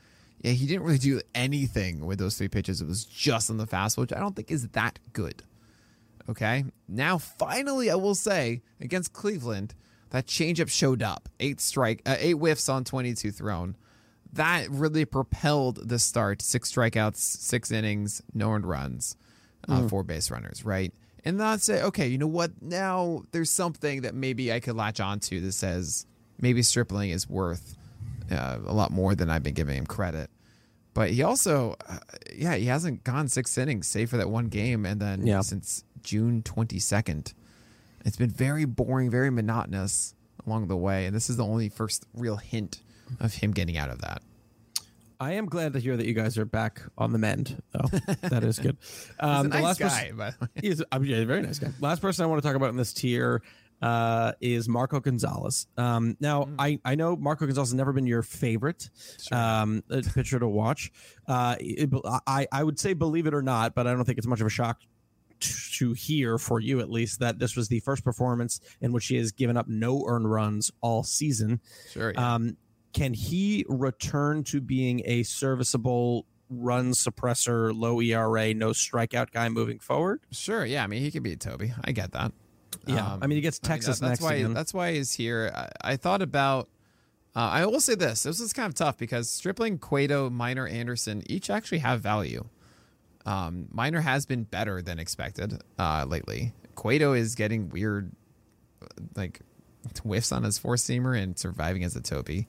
yeah, 0.41 0.53
he 0.53 0.65
didn't 0.65 0.83
really 0.83 0.97
do 0.97 1.21
anything 1.35 2.05
with 2.05 2.17
those 2.17 2.37
three 2.37 2.47
pitches. 2.47 2.81
It 2.81 2.87
was 2.87 3.05
just 3.05 3.49
on 3.49 3.57
the 3.57 3.67
fastball, 3.67 3.99
which 3.99 4.13
I 4.13 4.19
don't 4.19 4.35
think 4.35 4.49
is 4.49 4.67
that 4.69 4.97
good. 5.13 5.43
Okay, 6.29 6.65
now 6.87 7.17
finally, 7.17 7.89
I 7.91 7.95
will 7.95 8.15
say 8.15 8.61
against 8.79 9.13
Cleveland, 9.13 9.75
that 10.09 10.27
changeup 10.27 10.69
showed 10.69 11.03
up. 11.03 11.29
Eight 11.39 11.61
strike, 11.61 12.01
uh, 12.05 12.15
eight 12.19 12.33
whiffs 12.33 12.69
on 12.69 12.83
22 12.83 13.31
thrown. 13.31 13.75
That 14.33 14.69
really 14.69 15.05
propelled 15.05 15.87
the 15.87 15.99
start. 15.99 16.41
Six 16.41 16.71
strikeouts, 16.71 17.17
six 17.17 17.71
innings, 17.71 18.21
no 18.33 18.51
earned 18.51 18.65
runs, 18.65 19.17
uh, 19.67 19.81
mm. 19.81 19.89
four 19.89 20.03
base 20.03 20.31
runners, 20.31 20.65
right? 20.65 20.93
And 21.23 21.39
then 21.39 21.47
I'd 21.47 21.61
say, 21.61 21.83
okay, 21.83 22.07
you 22.07 22.17
know 22.17 22.27
what? 22.27 22.61
Now 22.61 23.23
there's 23.31 23.51
something 23.51 24.01
that 24.01 24.15
maybe 24.15 24.51
I 24.51 24.59
could 24.59 24.75
latch 24.75 24.99
onto 24.99 25.39
that 25.41 25.51
says 25.51 26.05
maybe 26.39 26.63
Stripling 26.63 27.11
is 27.11 27.29
worth 27.29 27.77
uh, 28.31 28.59
a 28.65 28.73
lot 28.73 28.91
more 28.91 29.15
than 29.15 29.29
I've 29.29 29.43
been 29.43 29.53
giving 29.53 29.77
him 29.77 29.85
credit. 29.85 30.29
But 30.93 31.11
he 31.11 31.23
also, 31.23 31.75
uh, 31.87 31.99
yeah, 32.35 32.55
he 32.55 32.65
hasn't 32.65 33.03
gone 33.03 33.29
six 33.29 33.57
innings, 33.57 33.87
save 33.87 34.09
for 34.09 34.17
that 34.17 34.29
one 34.29 34.47
game, 34.47 34.85
and 34.85 34.99
then 34.99 35.25
yeah. 35.25 35.41
since 35.41 35.83
June 36.03 36.43
22nd. 36.43 37.33
It's 38.03 38.17
been 38.17 38.29
very 38.29 38.65
boring, 38.65 39.09
very 39.09 39.29
monotonous 39.29 40.15
along 40.45 40.67
the 40.67 40.75
way, 40.75 41.05
and 41.05 41.15
this 41.15 41.29
is 41.29 41.37
the 41.37 41.45
only 41.45 41.69
first 41.69 42.05
real 42.13 42.37
hint 42.37 42.81
of 43.19 43.35
him 43.35 43.51
getting 43.51 43.77
out 43.77 43.89
of 43.89 44.01
that. 44.01 44.21
I 45.19 45.33
am 45.33 45.45
glad 45.45 45.73
to 45.73 45.79
hear 45.79 45.95
that 45.95 46.07
you 46.07 46.13
guys 46.13 46.35
are 46.39 46.45
back 46.45 46.81
on 46.97 47.11
the 47.11 47.19
mend, 47.19 47.61
though. 47.71 47.99
that 48.23 48.43
is 48.43 48.57
good. 48.57 48.75
Um, 49.19 49.51
he's 49.51 49.59
a 49.59 49.61
nice 49.61 49.77
guy, 49.77 49.87
person, 49.87 50.17
by 50.17 50.31
the 50.31 50.37
way. 50.41 50.47
He's 50.61 50.81
a, 50.81 50.85
yeah, 51.03 51.17
a 51.17 51.25
very 51.25 51.43
nice 51.43 51.59
guy. 51.59 51.69
Last 51.79 52.01
person 52.01 52.23
I 52.23 52.27
want 52.27 52.41
to 52.41 52.47
talk 52.47 52.55
about 52.55 52.69
in 52.69 52.75
this 52.75 52.91
tier 52.91 53.43
uh, 53.81 54.33
is 54.41 54.69
Marco 54.69 54.99
Gonzalez. 54.99 55.67
Um, 55.77 56.17
now, 56.19 56.43
mm. 56.43 56.55
I, 56.59 56.79
I 56.85 56.95
know 56.95 57.15
Marco 57.15 57.45
Gonzalez 57.45 57.69
has 57.69 57.73
never 57.73 57.93
been 57.93 58.05
your 58.05 58.21
favorite 58.21 58.89
sure. 59.21 59.37
um, 59.37 59.83
pitcher 60.13 60.39
to 60.39 60.47
watch. 60.47 60.91
Uh, 61.27 61.55
it, 61.59 61.89
I, 62.27 62.47
I 62.51 62.63
would 62.63 62.79
say, 62.79 62.93
believe 62.93 63.27
it 63.27 63.33
or 63.33 63.41
not, 63.41 63.73
but 63.75 63.87
I 63.87 63.93
don't 63.93 64.05
think 64.05 64.17
it's 64.17 64.27
much 64.27 64.41
of 64.41 64.47
a 64.47 64.51
shock 64.51 64.81
to 65.41 65.93
hear 65.93 66.37
for 66.37 66.59
you 66.59 66.79
at 66.79 66.89
least 66.89 67.19
that 67.19 67.39
this 67.39 67.55
was 67.55 67.67
the 67.67 67.79
first 67.79 68.03
performance 68.03 68.59
in 68.79 68.91
which 68.91 69.07
he 69.07 69.15
has 69.15 69.31
given 69.31 69.57
up 69.57 69.67
no 69.67 70.05
earned 70.07 70.29
runs 70.29 70.71
all 70.81 71.03
season. 71.03 71.59
Sure. 71.89 72.11
Yeah. 72.11 72.35
Um, 72.35 72.57
can 72.93 73.13
he 73.13 73.65
return 73.67 74.43
to 74.45 74.61
being 74.61 75.01
a 75.05 75.23
serviceable 75.23 76.25
run 76.49 76.91
suppressor, 76.91 77.71
low 77.73 78.01
ERA, 78.01 78.53
no 78.53 78.71
strikeout 78.71 79.31
guy 79.31 79.49
moving 79.49 79.79
forward? 79.79 80.21
Sure. 80.31 80.65
Yeah. 80.65 80.83
I 80.83 80.87
mean, 80.87 81.01
he 81.01 81.09
could 81.09 81.23
be 81.23 81.33
a 81.33 81.37
Toby. 81.37 81.73
I 81.83 81.91
get 81.91 82.11
that. 82.11 82.33
Yeah. 82.85 83.13
Um, 83.13 83.19
I 83.21 83.27
mean, 83.27 83.37
he 83.37 83.41
gets 83.41 83.59
Texas 83.59 84.01
I 84.01 84.05
mean, 84.05 84.09
that, 84.09 84.19
that's 84.19 84.21
why. 84.21 84.33
Again. 84.35 84.53
That's 84.53 84.73
why 84.73 84.93
he's 84.93 85.13
here. 85.13 85.51
I, 85.55 85.91
I 85.91 85.95
thought 85.95 86.21
about. 86.21 86.69
Uh, 87.35 87.39
I 87.39 87.65
will 87.65 87.79
say 87.79 87.95
this: 87.95 88.23
this 88.23 88.39
is 88.39 88.53
kind 88.53 88.67
of 88.67 88.75
tough 88.75 88.97
because 88.97 89.29
Stripling, 89.29 89.77
Cueto, 89.77 90.29
Minor, 90.29 90.67
Anderson 90.67 91.23
each 91.27 91.49
actually 91.49 91.79
have 91.79 92.01
value. 92.01 92.45
Um, 93.25 93.67
Minor 93.71 94.01
has 94.01 94.25
been 94.25 94.43
better 94.43 94.81
than 94.81 94.99
expected 94.99 95.61
uh, 95.77 96.05
lately. 96.07 96.53
Cueto 96.75 97.13
is 97.13 97.35
getting 97.35 97.69
weird, 97.69 98.11
like 99.15 99.41
whiffs 100.03 100.31
on 100.31 100.43
his 100.43 100.57
four 100.57 100.75
seamer 100.75 101.17
and 101.17 101.37
surviving 101.37 101.83
as 101.83 101.95
a 101.95 102.01
Toby. 102.01 102.47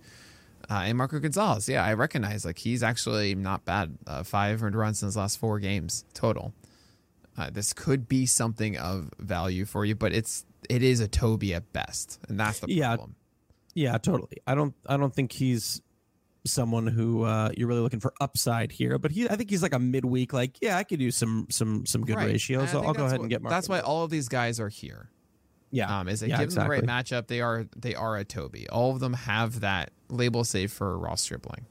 Uh, 0.71 0.83
and 0.85 0.97
Marco 0.97 1.19
Gonzalez, 1.19 1.69
yeah, 1.69 1.85
I 1.85 1.93
recognize 1.95 2.45
like 2.45 2.59
he's 2.59 2.83
actually 2.83 3.35
not 3.35 3.65
bad. 3.65 3.99
Uh, 4.07 4.23
five 4.23 4.63
earned 4.63 4.77
runs 4.77 5.03
in 5.03 5.07
his 5.07 5.17
last 5.17 5.39
four 5.39 5.59
games 5.59 6.05
total. 6.15 6.55
Uh, 7.37 7.51
this 7.51 7.73
could 7.73 8.09
be 8.09 8.27
something 8.27 8.77
of 8.77 9.11
value 9.19 9.65
for 9.65 9.85
you, 9.85 9.95
but 9.95 10.13
it's 10.13 10.45
it 10.69 10.83
is 10.83 11.01
a 11.01 11.09
Toby 11.09 11.55
at 11.55 11.73
best, 11.73 12.21
and 12.29 12.39
that's 12.39 12.61
the 12.61 12.79
problem. 12.79 13.17
Yeah, 13.75 13.93
yeah, 13.93 13.99
totally. 13.99 14.39
I 14.47 14.55
don't 14.55 14.75
I 14.87 14.97
don't 14.97 15.15
think 15.15 15.33
he's 15.33 15.81
someone 16.45 16.87
who 16.87 17.23
uh, 17.25 17.51
you're 17.57 17.69
really 17.69 17.81
looking 17.81 18.01
for 18.01 18.13
upside 18.21 18.73
here. 18.73 18.99
But 18.99 19.13
he, 19.13 19.29
I 19.29 19.37
think 19.37 19.51
he's 19.51 19.63
like 19.63 19.75
a 19.75 19.79
midweek. 19.79 20.33
Like, 20.33 20.59
yeah, 20.61 20.77
I 20.77 20.85
could 20.85 21.01
use 21.01 21.17
some 21.17 21.47
some 21.51 21.87
some 21.87 22.05
good 22.05 22.17
right. 22.17 22.27
ratios. 22.27 22.71
So 22.71 22.83
I'll 22.83 22.95
go 22.95 23.07
ahead 23.07 23.19
what, 23.19 23.23
and 23.23 23.31
get. 23.31 23.43
Marco. 23.43 23.55
That's 23.55 23.69
why 23.69 23.81
all 23.81 24.05
of 24.05 24.11
these 24.11 24.29
guys 24.29 24.61
are 24.61 24.69
here. 24.69 25.11
Yeah, 25.71 26.01
um, 26.01 26.09
is 26.09 26.21
they 26.21 26.27
yeah, 26.27 26.39
give 26.39 26.45
exactly. 26.45 26.77
them 26.77 26.87
the 26.87 26.93
right 26.93 27.05
matchup. 27.05 27.29
They 27.29 27.41
are 27.41 27.67
they 27.75 27.95
are 27.95 28.17
a 28.17 28.25
Toby. 28.25 28.69
All 28.69 28.93
of 28.93 29.01
them 29.01 29.15
have 29.15 29.61
that 29.61 29.91
label 30.09 30.45
save 30.45 30.71
for 30.71 30.99
Ross 30.99 31.23
Stripling. 31.23 31.67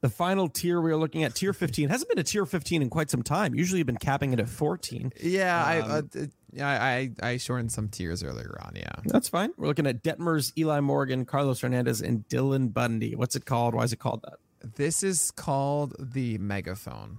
The 0.00 0.08
final 0.08 0.48
tier 0.48 0.80
we 0.80 0.90
are 0.92 0.96
looking 0.96 1.24
at, 1.24 1.34
tier 1.34 1.52
15, 1.54 1.88
hasn't 1.88 2.08
been 2.08 2.18
a 2.18 2.22
tier 2.22 2.46
15 2.46 2.82
in 2.82 2.90
quite 2.90 3.10
some 3.10 3.22
time. 3.22 3.54
Usually, 3.54 3.78
you've 3.78 3.86
been 3.86 3.96
capping 3.96 4.32
it 4.32 4.38
at 4.40 4.48
14. 4.48 5.12
Yeah, 5.20 5.56
um, 5.60 5.64
I, 5.64 5.78
uh, 5.78 6.02
Yeah, 6.52 6.68
I 6.68 7.10
I 7.20 7.36
shortened 7.36 7.72
some 7.72 7.88
tiers 7.88 8.22
earlier 8.22 8.56
on. 8.62 8.72
Yeah. 8.76 8.90
That's 9.06 9.28
fine. 9.28 9.52
We're 9.56 9.66
looking 9.66 9.86
at 9.86 10.02
Detmers, 10.02 10.52
Eli 10.56 10.80
Morgan, 10.80 11.24
Carlos 11.24 11.60
Hernandez, 11.60 12.00
and 12.00 12.26
Dylan 12.28 12.72
Bundy. 12.72 13.14
What's 13.16 13.34
it 13.36 13.44
called? 13.44 13.74
Why 13.74 13.82
is 13.82 13.92
it 13.92 13.98
called 13.98 14.22
that? 14.22 14.74
This 14.76 15.02
is 15.02 15.30
called 15.32 15.94
the 15.98 16.36
megaphone 16.38 17.18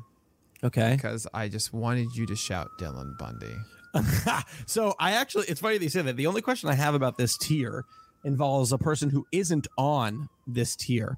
Okay. 0.63 0.95
because 0.95 1.25
I 1.33 1.47
just 1.47 1.73
wanted 1.73 2.15
you 2.15 2.25
to 2.25 2.35
shout 2.35 2.67
Dylan 2.79 3.17
Bundy. 3.17 3.55
so 4.65 4.93
I 4.99 5.11
actually, 5.13 5.45
it's 5.47 5.61
funny 5.61 5.77
that 5.77 5.83
you 5.83 5.89
say 5.89 6.01
that. 6.01 6.15
The 6.17 6.27
only 6.27 6.41
question 6.41 6.69
I 6.69 6.73
have 6.75 6.95
about 6.95 7.17
this 7.17 7.37
tier 7.37 7.85
involves 8.23 8.71
a 8.71 8.77
person 8.77 9.09
who 9.09 9.25
isn't 9.31 9.67
on 9.77 10.27
this 10.45 10.75
tier. 10.75 11.17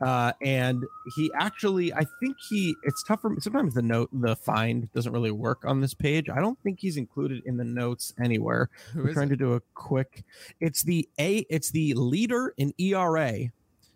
Uh, 0.00 0.32
and 0.40 0.84
he 1.14 1.30
actually, 1.38 1.92
I 1.92 2.04
think 2.20 2.36
he, 2.48 2.74
it's 2.82 3.02
tough 3.04 3.20
for 3.20 3.30
me. 3.30 3.36
Sometimes 3.40 3.74
the 3.74 3.82
note, 3.82 4.10
the 4.12 4.36
find 4.36 4.92
doesn't 4.92 5.12
really 5.12 5.30
work 5.30 5.64
on 5.64 5.80
this 5.80 5.94
page. 5.94 6.28
I 6.28 6.40
don't 6.40 6.58
think 6.62 6.80
he's 6.80 6.96
included 6.96 7.42
in 7.46 7.56
the 7.56 7.64
notes 7.64 8.12
anywhere. 8.20 8.70
Who 8.92 9.04
We're 9.04 9.12
trying 9.12 9.28
it? 9.28 9.30
to 9.30 9.36
do 9.36 9.52
a 9.54 9.60
quick, 9.74 10.24
it's 10.60 10.82
the 10.82 11.08
A, 11.18 11.46
it's 11.48 11.70
the 11.70 11.94
leader 11.94 12.54
in 12.56 12.74
ERA 12.78 13.50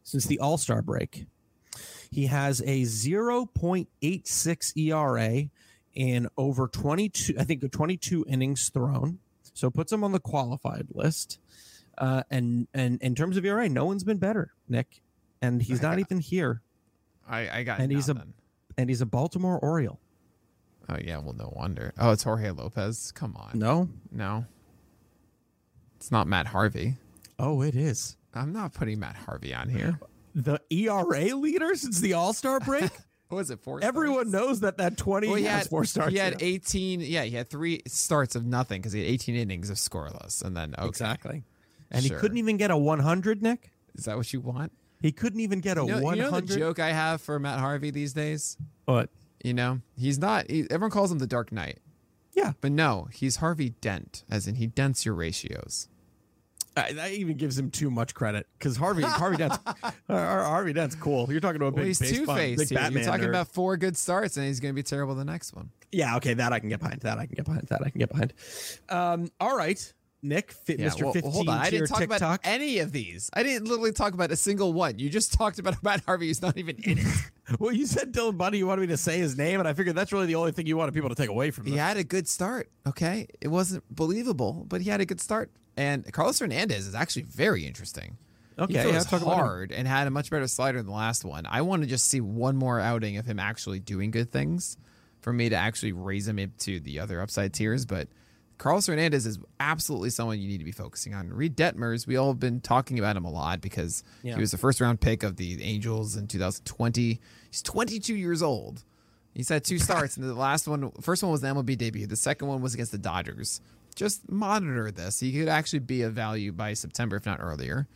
since 0.05 0.27
the 0.27 0.39
All 0.39 0.57
Star 0.57 0.83
break. 0.83 1.27
He 2.11 2.27
has 2.27 2.61
a 2.61 2.83
0.86 2.83 4.77
ERA 4.77 5.51
in 5.95 6.29
over 6.37 6.69
22, 6.69 7.35
I 7.39 7.45
think 7.45 7.71
22 7.71 8.25
innings 8.29 8.71
thrown. 8.71 9.19
So 9.53 9.71
puts 9.71 9.93
him 9.93 10.05
on 10.05 10.13
the 10.13 10.21
qualified 10.21 10.87
list. 10.95 11.39
Uh, 11.99 12.23
and 12.31 12.69
and 12.73 13.03
in 13.03 13.17
terms 13.17 13.37
of 13.37 13.45
ERA, 13.45 13.69
no 13.69 13.85
one's 13.85 14.05
been 14.05 14.19
better, 14.19 14.53
Nick. 14.69 15.03
And 15.43 15.63
he's 15.63 15.83
not 15.83 15.99
even 15.99 16.19
here. 16.19 16.63
I 17.29 17.49
I 17.59 17.63
got 17.63 17.81
And 17.81 17.93
he's 17.93 18.09
a- 18.09 18.27
And 18.77 18.89
he's 18.89 19.01
a 19.01 19.07
Baltimore 19.07 19.59
Oriole. 19.59 19.99
Oh 20.89 20.97
yeah, 21.03 21.19
well 21.19 21.35
no 21.35 21.53
wonder. 21.55 21.93
Oh, 21.99 22.13
it's 22.13 22.23
Jorge 22.23 22.51
Lopez. 22.51 23.13
Come 23.13 23.37
on. 23.37 23.51
No. 23.59 23.89
No. 24.11 24.47
It's 25.97 26.11
not 26.11 26.27
Matt 26.27 26.47
Harvey. 26.47 26.95
Oh, 27.39 27.63
it 27.63 27.75
is. 27.75 28.17
I'm 28.35 28.53
not 28.53 28.73
putting 28.73 28.99
Matt 29.01 29.17
Harvey 29.17 29.53
on 29.55 29.69
here. 29.69 29.99
The 30.35 30.61
ERA 30.71 31.35
leader 31.35 31.75
since 31.75 32.01
the 32.01 32.13
All 32.15 32.33
Star 32.33 32.61
break. 32.61 32.91
What 33.29 33.37
was 33.37 33.51
it 33.51 33.61
four? 33.61 33.79
Everyone 33.83 34.31
starts? 34.31 34.47
knows 34.47 34.61
that 34.61 34.79
that 34.79 34.97
20 34.97 35.27
Well, 35.27 35.37
he 35.37 35.45
has 35.45 35.65
had 35.65 35.69
four 35.69 35.85
starts. 35.85 36.13
He 36.13 36.17
had 36.19 36.41
yeah. 36.41 36.47
18. 36.49 37.01
Yeah, 37.03 37.25
he 37.25 37.37
had 37.37 37.51
three 37.51 37.83
starts 37.87 38.35
of 38.35 38.47
nothing 38.47 38.81
because 38.81 38.95
he 38.95 39.01
had 39.01 39.11
18 39.11 39.35
innings 39.37 39.69
of 39.69 39.77
scoreless, 39.77 40.43
and 40.43 40.57
then 40.57 40.75
okay. 40.79 40.89
Exactly. 40.89 41.45
And 41.91 42.03
Sure. 42.03 42.17
he 42.17 42.21
couldn't 42.23 42.39
even 42.39 42.57
get 42.57 42.71
a 42.71 42.77
100, 42.79 43.43
Nick. 43.43 43.71
Is 43.97 44.07
that 44.07 44.17
what 44.17 44.33
you 44.33 44.41
want? 44.41 44.73
He 45.01 45.13
couldn't 45.13 45.41
even 45.41 45.61
get 45.61 45.79
a 45.79 45.83
You 45.83 45.87
know, 45.89 45.99
you 45.99 46.05
100. 46.05 46.31
know 46.33 46.41
the 46.41 46.57
joke 46.59 46.79
I 46.79 46.93
have 46.93 47.21
for 47.21 47.39
Matt 47.39 47.61
Harvey 47.61 47.91
these 47.91 48.13
days. 48.13 48.57
But 48.87 49.11
You 49.45 49.55
know, 49.55 49.81
he's 49.97 50.19
not. 50.19 50.51
He, 50.51 50.67
everyone 50.71 50.91
calls 50.91 51.13
him 51.13 51.19
the 51.19 51.27
Dark 51.27 51.53
Knight, 51.53 51.79
yeah, 52.35 52.53
but 52.61 52.73
no, 52.73 53.09
he's 53.13 53.37
Harvey 53.37 53.71
Dent, 53.81 54.25
as 54.31 54.47
in 54.49 54.57
he 54.57 54.67
dents 54.67 55.05
your 55.07 55.15
ratios. 55.15 55.89
I- 56.77 56.93
that 56.93 57.11
even 57.13 57.37
gives 57.37 57.59
him 57.59 57.71
too 57.71 57.91
much 57.91 58.15
credit 58.15 58.47
because 58.59 58.77
Harvey 58.77 59.03
Harvey 59.05 59.37
Dent's 59.37 59.59
Har- 60.09 60.43
Harvey 60.45 60.73
Dent's 60.73 60.95
cool. 60.95 61.27
You're 61.31 61.41
talking 61.41 61.57
about 61.57 61.69
a 61.69 61.71
big 61.73 61.79
Well, 61.79 61.87
he's 61.87 61.99
two 61.99 62.27
faced. 62.27 62.71
You're 62.71 62.81
talking 62.81 63.27
nerd. 63.27 63.29
about 63.31 63.49
four 63.49 63.77
good 63.77 63.97
starts, 63.97 64.37
and 64.37 64.47
he's 64.47 64.61
going 64.61 64.73
to 64.73 64.77
be 64.77 64.83
terrible 64.85 65.15
the 65.15 65.25
next 65.25 65.55
one. 65.55 65.71
yeah. 65.93 66.17
Okay, 66.17 66.35
that 66.35 66.53
I 66.53 66.59
can 66.61 66.69
get 66.69 66.79
behind. 66.81 67.01
That 67.01 67.19
I 67.19 67.27
can 67.27 67.35
get 67.37 67.45
behind. 67.47 67.67
That 67.69 67.81
I 67.85 67.91
can 67.91 67.99
get 67.99 68.11
behind. 68.11 68.33
Um, 68.89 69.31
all 69.41 69.57
right, 69.57 69.93
Nick, 70.23 70.53
fit 70.53 70.81
Yeah, 70.81 70.89
Mr. 70.89 71.05
well, 71.05 71.13
15 71.13 71.33
hold 71.33 71.49
on. 71.49 71.59
I 71.59 71.71
didn't 71.71 71.87
talk 71.87 71.99
TikTok. 72.01 72.19
about 72.19 72.41
any 72.43 72.81
of 72.81 72.91
these. 72.93 73.31
I 73.33 73.43
didn't 73.43 73.69
literally 73.69 73.93
talk 73.93 74.15
about 74.15 74.33
a 74.33 74.37
single 74.37 74.73
one. 74.73 74.99
You 74.99 75.09
just 75.09 75.33
talked 75.39 75.59
about 75.59 75.83
Matt 75.83 76.05
Harvey 76.05 76.27
who's 76.27 76.43
not 76.43 76.57
even 76.59 76.77
in 76.83 76.99
it. 76.99 77.07
well, 77.61 77.73
you 77.73 77.87
said 77.87 78.13
Dylan 78.13 78.37
Bundy. 78.37 78.59
You 78.59 78.67
wanted 78.67 78.83
me 78.83 78.87
to 78.89 78.97
say 78.97 79.19
his 79.19 79.37
name, 79.37 79.61
and 79.61 79.69
I 79.69 79.73
figured 79.75 79.97
that's 79.97 80.13
really 80.13 80.27
the 80.27 80.35
only 80.35 80.53
thing 80.53 80.67
you 80.67 80.77
wanted 80.77 80.95
people 80.95 81.09
to 81.09 81.15
take 81.15 81.29
away 81.31 81.51
from 81.51 81.67
he 81.67 81.73
this. 81.73 81.81
had 81.81 81.97
a 81.97 82.05
good 82.05 82.27
start. 82.27 82.69
Okay, 82.87 83.29
it 83.41 83.49
wasn't 83.49 83.85
believable, 83.95 84.65
but 84.69 84.81
he 84.81 84.91
had 84.91 85.01
a 85.01 85.07
good 85.07 85.21
start. 85.21 85.51
And 85.77 86.11
Carlos 86.13 86.41
Hernandez 86.41 86.89
is 86.89 86.95
actually 86.95 87.23
very 87.23 87.65
interesting. 87.65 88.19
Okay, 88.59 88.83
he 88.83 88.91
yeah, 88.93 89.01
talk 89.01 89.23
hard 89.23 89.71
and 89.71 89.87
had 89.87 90.09
a 90.09 90.11
much 90.11 90.31
better 90.31 90.49
slider 90.49 90.79
than 90.79 90.87
the 90.87 90.93
last 90.93 91.25
one. 91.25 91.47
I 91.49 91.63
want 91.63 91.83
to 91.83 91.89
just 91.89 92.07
see 92.07 92.21
one 92.21 92.57
more 92.57 92.81
outing 92.81 93.17
of 93.17 93.25
him 93.25 93.39
actually 93.39 93.79
doing 93.79 94.11
good 94.11 94.33
things 94.33 94.77
for 95.21 95.33
me 95.33 95.49
to 95.49 95.55
actually 95.55 95.93
raise 95.93 96.27
him 96.27 96.41
into 96.41 96.81
the 96.81 96.99
other 96.99 97.21
upside 97.21 97.55
tiers. 97.55 97.87
But 97.87 98.09
Carlos 98.59 98.87
Hernandez 98.89 99.25
is 99.25 99.39
absolutely 99.61 100.11
someone 100.11 100.41
you 100.41 100.49
need 100.49 100.59
to 100.59 100.65
be 100.65 100.73
focusing 100.73 101.15
on. 101.15 101.33
Reid 101.33 101.57
Detmers, 101.57 102.07
we 102.07 102.17
all 102.17 102.29
have 102.33 102.41
been 102.41 102.61
talking 102.61 102.99
about 102.99 103.17
him 103.17 103.25
a 103.25 103.31
lot 103.31 103.61
because 103.61 104.03
Yeah. 104.23 104.35
he 104.35 104.41
was 104.41 104.51
the 104.51 104.59
first 104.59 104.81
round 104.81 105.01
pick 105.01 105.23
of 105.23 105.37
the 105.37 105.63
Angels 105.63 106.17
in 106.17 106.27
2020. 106.27 107.21
He's 107.51 107.63
22 107.63 108.15
years 108.17 108.43
old. 108.43 108.83
He's 109.33 109.49
had 109.49 109.63
two 109.65 109.79
starts, 109.79 110.17
and 110.17 110.27
the 110.29 110.35
last 110.35 110.67
one, 110.67 110.91
first 111.01 111.23
one 111.23 111.31
was 111.31 111.41
the 111.43 111.49
MLB 111.49 111.77
debut. 111.79 112.07
The 112.09 112.17
second 112.17 112.49
one 112.49 112.61
was 112.61 112.75
against 112.75 112.91
the 112.91 112.99
Dodgers. 112.99 113.61
Just 113.95 114.29
monitor 114.31 114.91
this. 114.91 115.21
He 115.21 115.33
could 115.33 115.49
actually 115.49 115.79
be 115.81 116.03
a 116.03 116.11
value 116.11 116.51
by 116.51 116.73
September, 116.75 117.17
if 117.17 117.27
not 117.27 117.39
earlier. 117.41 117.87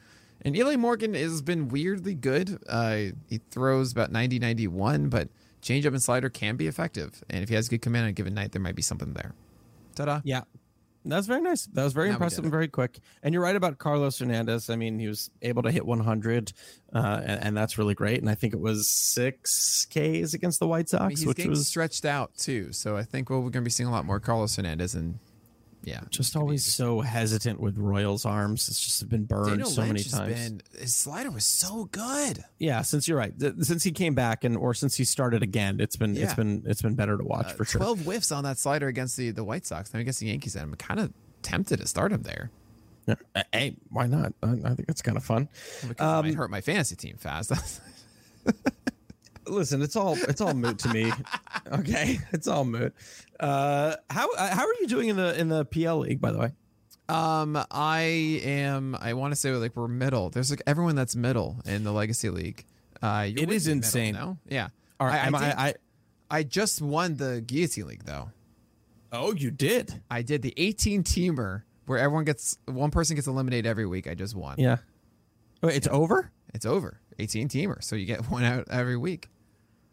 And 0.45 0.57
Eli 0.57 0.77
Morgan 0.77 1.15
has 1.15 1.43
been 1.43 1.69
weirdly 1.69 2.15
good. 2.15 2.59
Uh, 2.69 2.97
he 3.29 3.41
throws 3.51 3.91
about 3.93 4.13
90, 4.13 4.39
91, 4.39 5.09
but 5.09 5.29
changeup 5.63 5.89
and 5.89 6.03
slider 6.03 6.29
can 6.29 6.57
be 6.57 6.67
effective. 6.69 7.23
And 7.31 7.43
if 7.43 7.49
he 7.49 7.55
has 7.57 7.69
good 7.69 7.83
command 7.83 8.05
on 8.05 8.11
a 8.11 8.13
given 8.13 8.35
night, 8.35 8.53
there 8.53 8.63
might 8.63 8.75
be 8.77 8.83
something 8.83 9.15
there. 9.15 9.33
Ta-da. 9.95 10.21
Yeah. 10.25 10.43
That 11.05 11.17
was 11.17 11.27
very 11.27 11.41
nice. 11.41 11.67
That 11.67 11.83
was 11.83 11.93
very 11.93 12.09
Now 12.09 12.15
impressive 12.15 12.45
and 12.45 12.51
very 12.53 12.69
quick. 12.69 13.01
And 13.23 13.35
you're 13.35 13.43
right 13.43 13.57
about 13.57 13.79
Carlos 13.79 14.21
Hernandez. 14.21 14.71
I 14.71 14.77
mean, 14.77 15.01
he 15.01 15.09
was 15.09 15.31
able 15.43 15.63
to 15.63 15.71
hit 15.73 15.85
100, 15.85 16.53
uh, 16.95 17.21
and, 17.25 17.45
and 17.45 17.57
that's 17.57 17.77
really 17.77 17.95
great. 17.95 18.21
And 18.21 18.31
I 18.31 18.37
think 18.37 18.55
it 18.55 18.61
was 18.61 18.89
six 18.89 19.85
Ks 19.87 20.33
against 20.33 20.61
the 20.61 20.69
White 20.69 20.89
Sox, 20.89 21.03
I 21.03 21.09
mean, 21.09 21.17
he's 21.17 21.27
which 21.27 21.39
getting 21.39 21.51
was 21.51 21.67
stretched 21.67 22.05
out 22.05 22.37
too. 22.37 22.73
So 22.73 22.97
I 22.97 23.03
think 23.03 23.31
well, 23.31 23.41
we're 23.41 23.51
going 23.51 23.65
to 23.65 23.69
be 23.69 23.71
seeing 23.71 23.89
a 23.89 23.93
lot 23.93 24.05
more 24.05 24.21
Carlos 24.21 24.55
Hernandez. 24.55 24.95
And 24.95 25.19
yeah, 25.85 26.01
just 26.11 26.37
always 26.37 26.65
so 26.65 27.01
hesitant 27.01 27.59
with 27.61 27.77
Royals 27.77 28.25
arms. 28.25 28.69
It's 28.69 28.81
just 28.81 29.09
been 29.09 29.25
burned 29.25 29.49
Daniel 29.51 29.69
so 29.69 29.81
many 29.83 29.93
Lynch 29.95 30.05
has 30.05 30.13
times. 30.13 30.35
been 30.35 30.63
his 30.79 30.95
slider 30.95 31.31
was 31.31 31.45
so 31.45 31.87
good. 31.87 32.45
yeah, 32.59 32.83
since 32.83 33.09
you're 33.09 33.19
right, 33.19 33.39
Th- 33.39 33.55
since 33.63 33.83
he 33.83 33.91
came 33.93 34.15
back 34.15 34.45
and 34.45 34.57
or 34.57 34.75
since 34.75 34.97
he 34.97 35.05
started 35.05 35.43
again, 35.43 35.81
it's 35.81 35.97
been 35.97 36.17
it's 36.17 36.35
been 36.35 36.63
it's 36.67 36.83
been 36.83 36.95
better 36.95 37.17
to 37.19 37.25
watch 37.25 37.47
Uh, 37.47 37.55
for 37.55 37.65
sure. 37.65 37.81
Twelve 37.81 38.01
whiffs 38.01 38.31
on 38.31 38.45
that 38.45 38.59
slider 38.59 38.87
against 38.89 39.17
the 39.17 39.31
the 39.31 39.45
White 39.45 39.67
Sox. 39.67 39.91
Then 39.91 40.01
against 40.01 40.21
the 40.21 40.27
Yankees, 40.27 40.55
and 40.55 40.65
I'm 40.65 40.75
kind 40.77 41.01
of 41.01 41.13
tempted 41.43 41.81
to 41.81 41.87
start 41.89 42.13
him 42.13 42.23
there 42.23 42.51
Yeah. 43.09 43.15
Hey, 43.53 43.75
why 43.91 44.07
not? 44.07 44.33
I, 44.43 44.51
I 44.53 44.75
think 44.75 44.87
that's 44.87 45.03
kind 45.03 45.17
of 45.17 45.25
fun. 45.25 45.49
because 45.89 46.01
Um, 46.07 46.25
it 46.27 46.29
might 46.31 46.37
hurt 46.37 46.51
my 46.51 46.61
fantasy 46.61 46.95
team 46.95 47.17
fast. 47.17 47.51
Listen, 49.47 49.83
it's 49.83 49.97
all 49.97 50.17
it's 50.29 50.41
all 50.41 50.55
moot 50.55 50.79
to 50.81 50.89
me. 50.93 51.13
Okay, 51.73 52.19
it's 52.33 52.49
all 52.49 52.65
moot. 52.65 52.93
Uh, 53.41 53.95
how 54.11 54.31
uh, 54.35 54.55
how 54.55 54.63
are 54.67 54.75
you 54.81 54.87
doing 54.87 55.09
in 55.09 55.17
the 55.17 55.39
in 55.39 55.49
the 55.49 55.65
PL 55.65 55.99
league? 56.01 56.21
By 56.21 56.33
the 56.33 56.39
way, 56.39 56.53
um, 57.09 57.57
I 57.71 58.01
am. 58.45 58.97
I 59.01 59.15
want 59.15 59.33
to 59.33 59.37
say 59.37 59.53
like 59.53 59.75
we're 59.77 59.89
middle. 59.89 60.29
There's 60.31 60.51
like 60.51 60.61
everyone 60.67 60.97
that's 60.97 61.17
middle 61.17 61.57
in 61.65 61.85
the 61.85 61.93
Legacy 61.93 62.29
League. 62.31 62.65
Uh, 63.01 63.27
It 63.29 63.51
is 63.51 63.67
middle, 63.67 63.79
insane. 63.79 64.15
no? 64.15 64.39
Yeah. 64.49 64.69
all 65.01 65.07
right, 65.07 65.23
I, 65.23 65.27
am 65.27 65.35
I, 65.35 65.39
I, 65.39 65.45
did- 65.45 65.57
I, 65.59 65.75
I 66.39 66.43
just 66.43 66.83
won 66.83 67.17
the 67.17 67.41
Guillotine 67.47 67.87
League 67.87 68.05
though. 68.05 68.31
oh, 69.13 69.33
you 69.35 69.51
did. 69.51 70.03
I 70.11 70.23
did 70.23 70.43
the 70.43 70.53
18 70.57 71.03
teamer 71.05 71.63
where 71.87 71.99
everyone 71.99 72.25
gets 72.25 72.59
one 72.67 72.91
person 72.91 73.15
gets 73.17 73.27
eliminated 73.29 73.67
every 73.67 73.87
week. 73.87 74.07
I 74.09 74.15
just 74.15 74.35
won. 74.35 74.57
Yeah. 74.59 74.79
Wait, 75.63 75.77
it's 75.77 75.89
over. 75.89 76.31
It's 76.55 76.67
over. 76.67 77.01
18 77.23 77.49
teamer, 77.49 77.83
so 77.83 77.97
you 77.97 78.07
get 78.07 78.31
one 78.31 78.45
out 78.45 78.67
every 78.71 78.97
week. 78.97 79.29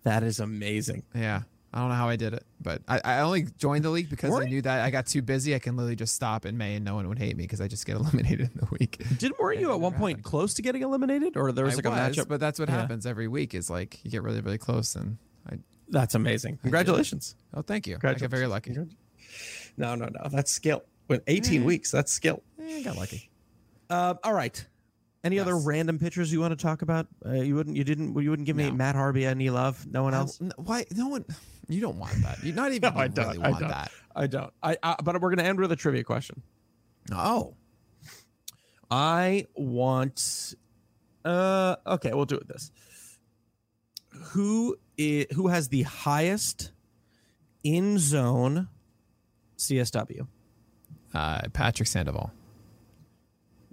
That 0.04 0.24
is 0.24 0.40
amazing. 0.40 1.04
Yeah. 1.16 1.42
I 1.72 1.80
don't 1.80 1.90
know 1.90 1.96
how 1.96 2.10
I 2.10 2.16
did 2.16 2.34
it, 2.34 2.44
but 2.60 2.82
I, 2.88 3.00
I 3.04 3.20
only 3.20 3.44
joined 3.60 3.86
the 3.86 3.92
league 3.92 4.10
because 4.10 4.34
I 4.34 4.46
knew 4.46 4.60
that 4.64 4.82
I 4.84 4.90
got 4.90 5.06
too 5.06 5.22
busy. 5.22 5.54
I 5.54 5.60
can 5.60 5.76
literally 5.78 5.96
just 5.96 6.16
stop 6.16 6.48
in 6.48 6.58
May 6.58 6.74
and 6.78 6.84
no 6.84 6.96
one 6.96 7.08
would 7.08 7.20
hate 7.20 7.38
me 7.38 7.44
because 7.44 7.62
I 7.62 7.68
just 7.68 7.86
get 7.86 7.96
eliminated 8.02 8.50
in 8.52 8.52
the 8.56 8.68
week. 8.80 9.04
Didn't 9.20 9.38
weren't 9.40 9.60
you 9.60 9.72
at 9.72 9.80
one 9.80 9.92
never 9.92 10.00
point 10.02 10.18
happened. 10.18 10.24
close 10.26 10.56
to 10.56 10.64
getting 10.64 10.82
eliminated, 10.82 11.38
or 11.38 11.52
there 11.52 11.66
was 11.66 11.76
I 11.76 11.78
like 11.78 11.86
a 11.86 11.90
was, 11.92 12.18
matchup? 12.18 12.28
but 12.28 12.40
that's 12.40 12.58
what 12.60 12.70
Yeah. 12.70 12.82
happens 12.82 13.06
every 13.06 13.28
week. 13.28 13.54
Is 13.54 13.70
like 13.70 14.00
you 14.04 14.10
get 14.10 14.24
really 14.24 14.42
really 14.42 14.58
close 14.58 14.96
and 14.96 15.18
I. 15.48 15.60
That's 15.90 16.16
amazing. 16.16 16.58
Congratulations. 16.64 17.36
Oh, 17.54 17.62
thank 17.62 17.86
you. 17.86 17.98
I 18.04 18.14
got 18.16 18.20
very 18.32 18.48
lucky. 18.48 18.72
No, 19.78 19.94
no, 19.94 20.06
no. 20.06 20.28
That's 20.32 20.52
skill. 20.52 20.84
With 21.08 21.22
18 21.28 21.62
Eh. 21.62 21.66
weeks, 21.66 21.92
that's 21.92 22.12
skill. 22.12 22.42
Eh, 22.60 22.78
I 22.78 22.82
got 22.84 22.96
lucky. 22.98 23.30
Uh, 23.92 24.16
all 24.24 24.34
right. 24.34 24.66
Any 25.24 25.38
other 25.40 25.58
random 25.58 26.00
pitchers 26.00 26.32
you 26.32 26.40
want 26.40 26.58
to 26.58 26.62
talk 26.64 26.82
about? 26.82 27.08
Uh, 27.26 27.32
you 27.34 27.54
wouldn't. 27.56 27.76
You 27.76 27.84
didn't. 27.84 28.18
You 28.22 28.30
wouldn't 28.30 28.46
give 28.46 28.56
me 28.56 28.70
No. 28.70 28.76
Matt 28.76 28.96
Harvey 28.96 29.26
any 29.26 29.50
love. 29.50 29.86
No 29.86 30.04
one 30.04 30.14
else. 30.14 30.40
n- 30.42 30.54
why? 30.58 30.86
No 30.96 31.10
one. 31.10 31.26
You 31.68 31.82
don't 31.82 31.98
want 32.00 32.14
that. 32.24 32.42
You 32.44 32.54
not 32.54 32.72
even 32.74 32.94
No, 32.94 33.00
I 33.00 33.08
don't. 33.10 33.28
really 33.32 33.44
I 33.44 33.52
don't. 33.52 33.68
that. 33.70 33.92
I 34.16 34.28
don't. 34.28 34.54
I, 34.64 34.78
I. 34.82 34.96
But 35.04 35.20
we're 35.22 35.30
gonna 35.36 35.44
end 35.48 35.60
with 35.60 35.72
a 35.74 35.76
trivia 35.76 36.04
question. 36.06 36.42
Oh. 37.12 37.56
I 38.90 39.48
want. 39.56 40.56
Uh. 41.26 41.76
Okay. 41.86 42.14
We'll 42.14 42.26
do 42.26 42.36
it 42.38 42.48
this. 42.48 42.72
Who 44.32 44.78
is 44.98 45.26
who 45.36 45.48
has 45.50 45.68
the 45.68 45.84
highest 45.84 46.72
in 47.64 47.98
zone 48.00 48.70
CSW? 49.58 50.28
Uh, 51.14 51.42
Patrick 51.54 51.88
Sandoval. 51.88 52.32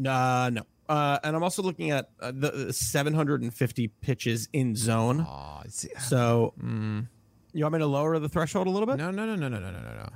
Uh, 0.04 0.50
no. 0.52 0.62
Uh, 0.88 1.18
and 1.24 1.34
I'm 1.34 1.42
also 1.42 1.62
looking 1.62 1.90
at 1.90 2.10
uh, 2.20 2.32
the 2.34 2.72
750 2.72 3.88
pitches 3.88 4.48
in 4.52 4.74
zone. 4.76 5.26
Oh, 5.28 5.62
see, 5.68 5.88
So 6.00 6.54
mm, 6.62 7.08
you 7.52 7.64
want 7.64 7.72
me 7.74 7.78
to 7.80 7.86
lower 7.86 8.18
the 8.18 8.28
threshold 8.28 8.66
a 8.66 8.70
little 8.70 8.86
bit? 8.86 8.96
no, 8.96 9.10
no, 9.10 9.26
no, 9.26 9.34
no, 9.34 9.48
no, 9.48 9.58
no, 9.58 9.70
no, 9.70 9.80
no, 9.80 9.94
no. 9.94 10.08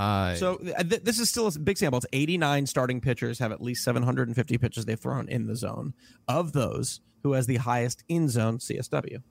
Uh, 0.00 0.34
So 0.36 0.54
uh, 0.76 0.82
th- 0.82 1.02
this 1.02 1.18
is 1.18 1.28
still 1.30 1.46
a 1.46 1.58
big 1.58 1.78
sample. 1.78 1.98
It's 1.98 2.06
89 2.12 2.66
starting 2.66 3.00
pitchers 3.00 3.38
have 3.38 3.52
at 3.52 3.60
least 3.62 3.82
750 3.84 4.58
pitches 4.58 4.84
they've 4.84 4.98
thrown 5.00 5.28
in 5.28 5.46
the 5.46 5.56
zone. 5.56 5.94
Of 6.28 6.52
those, 6.52 7.00
who 7.22 7.32
has 7.32 7.46
the 7.46 7.56
highest 7.56 8.04
in 8.08 8.28
zone 8.28 8.58
CSW? 8.58 9.22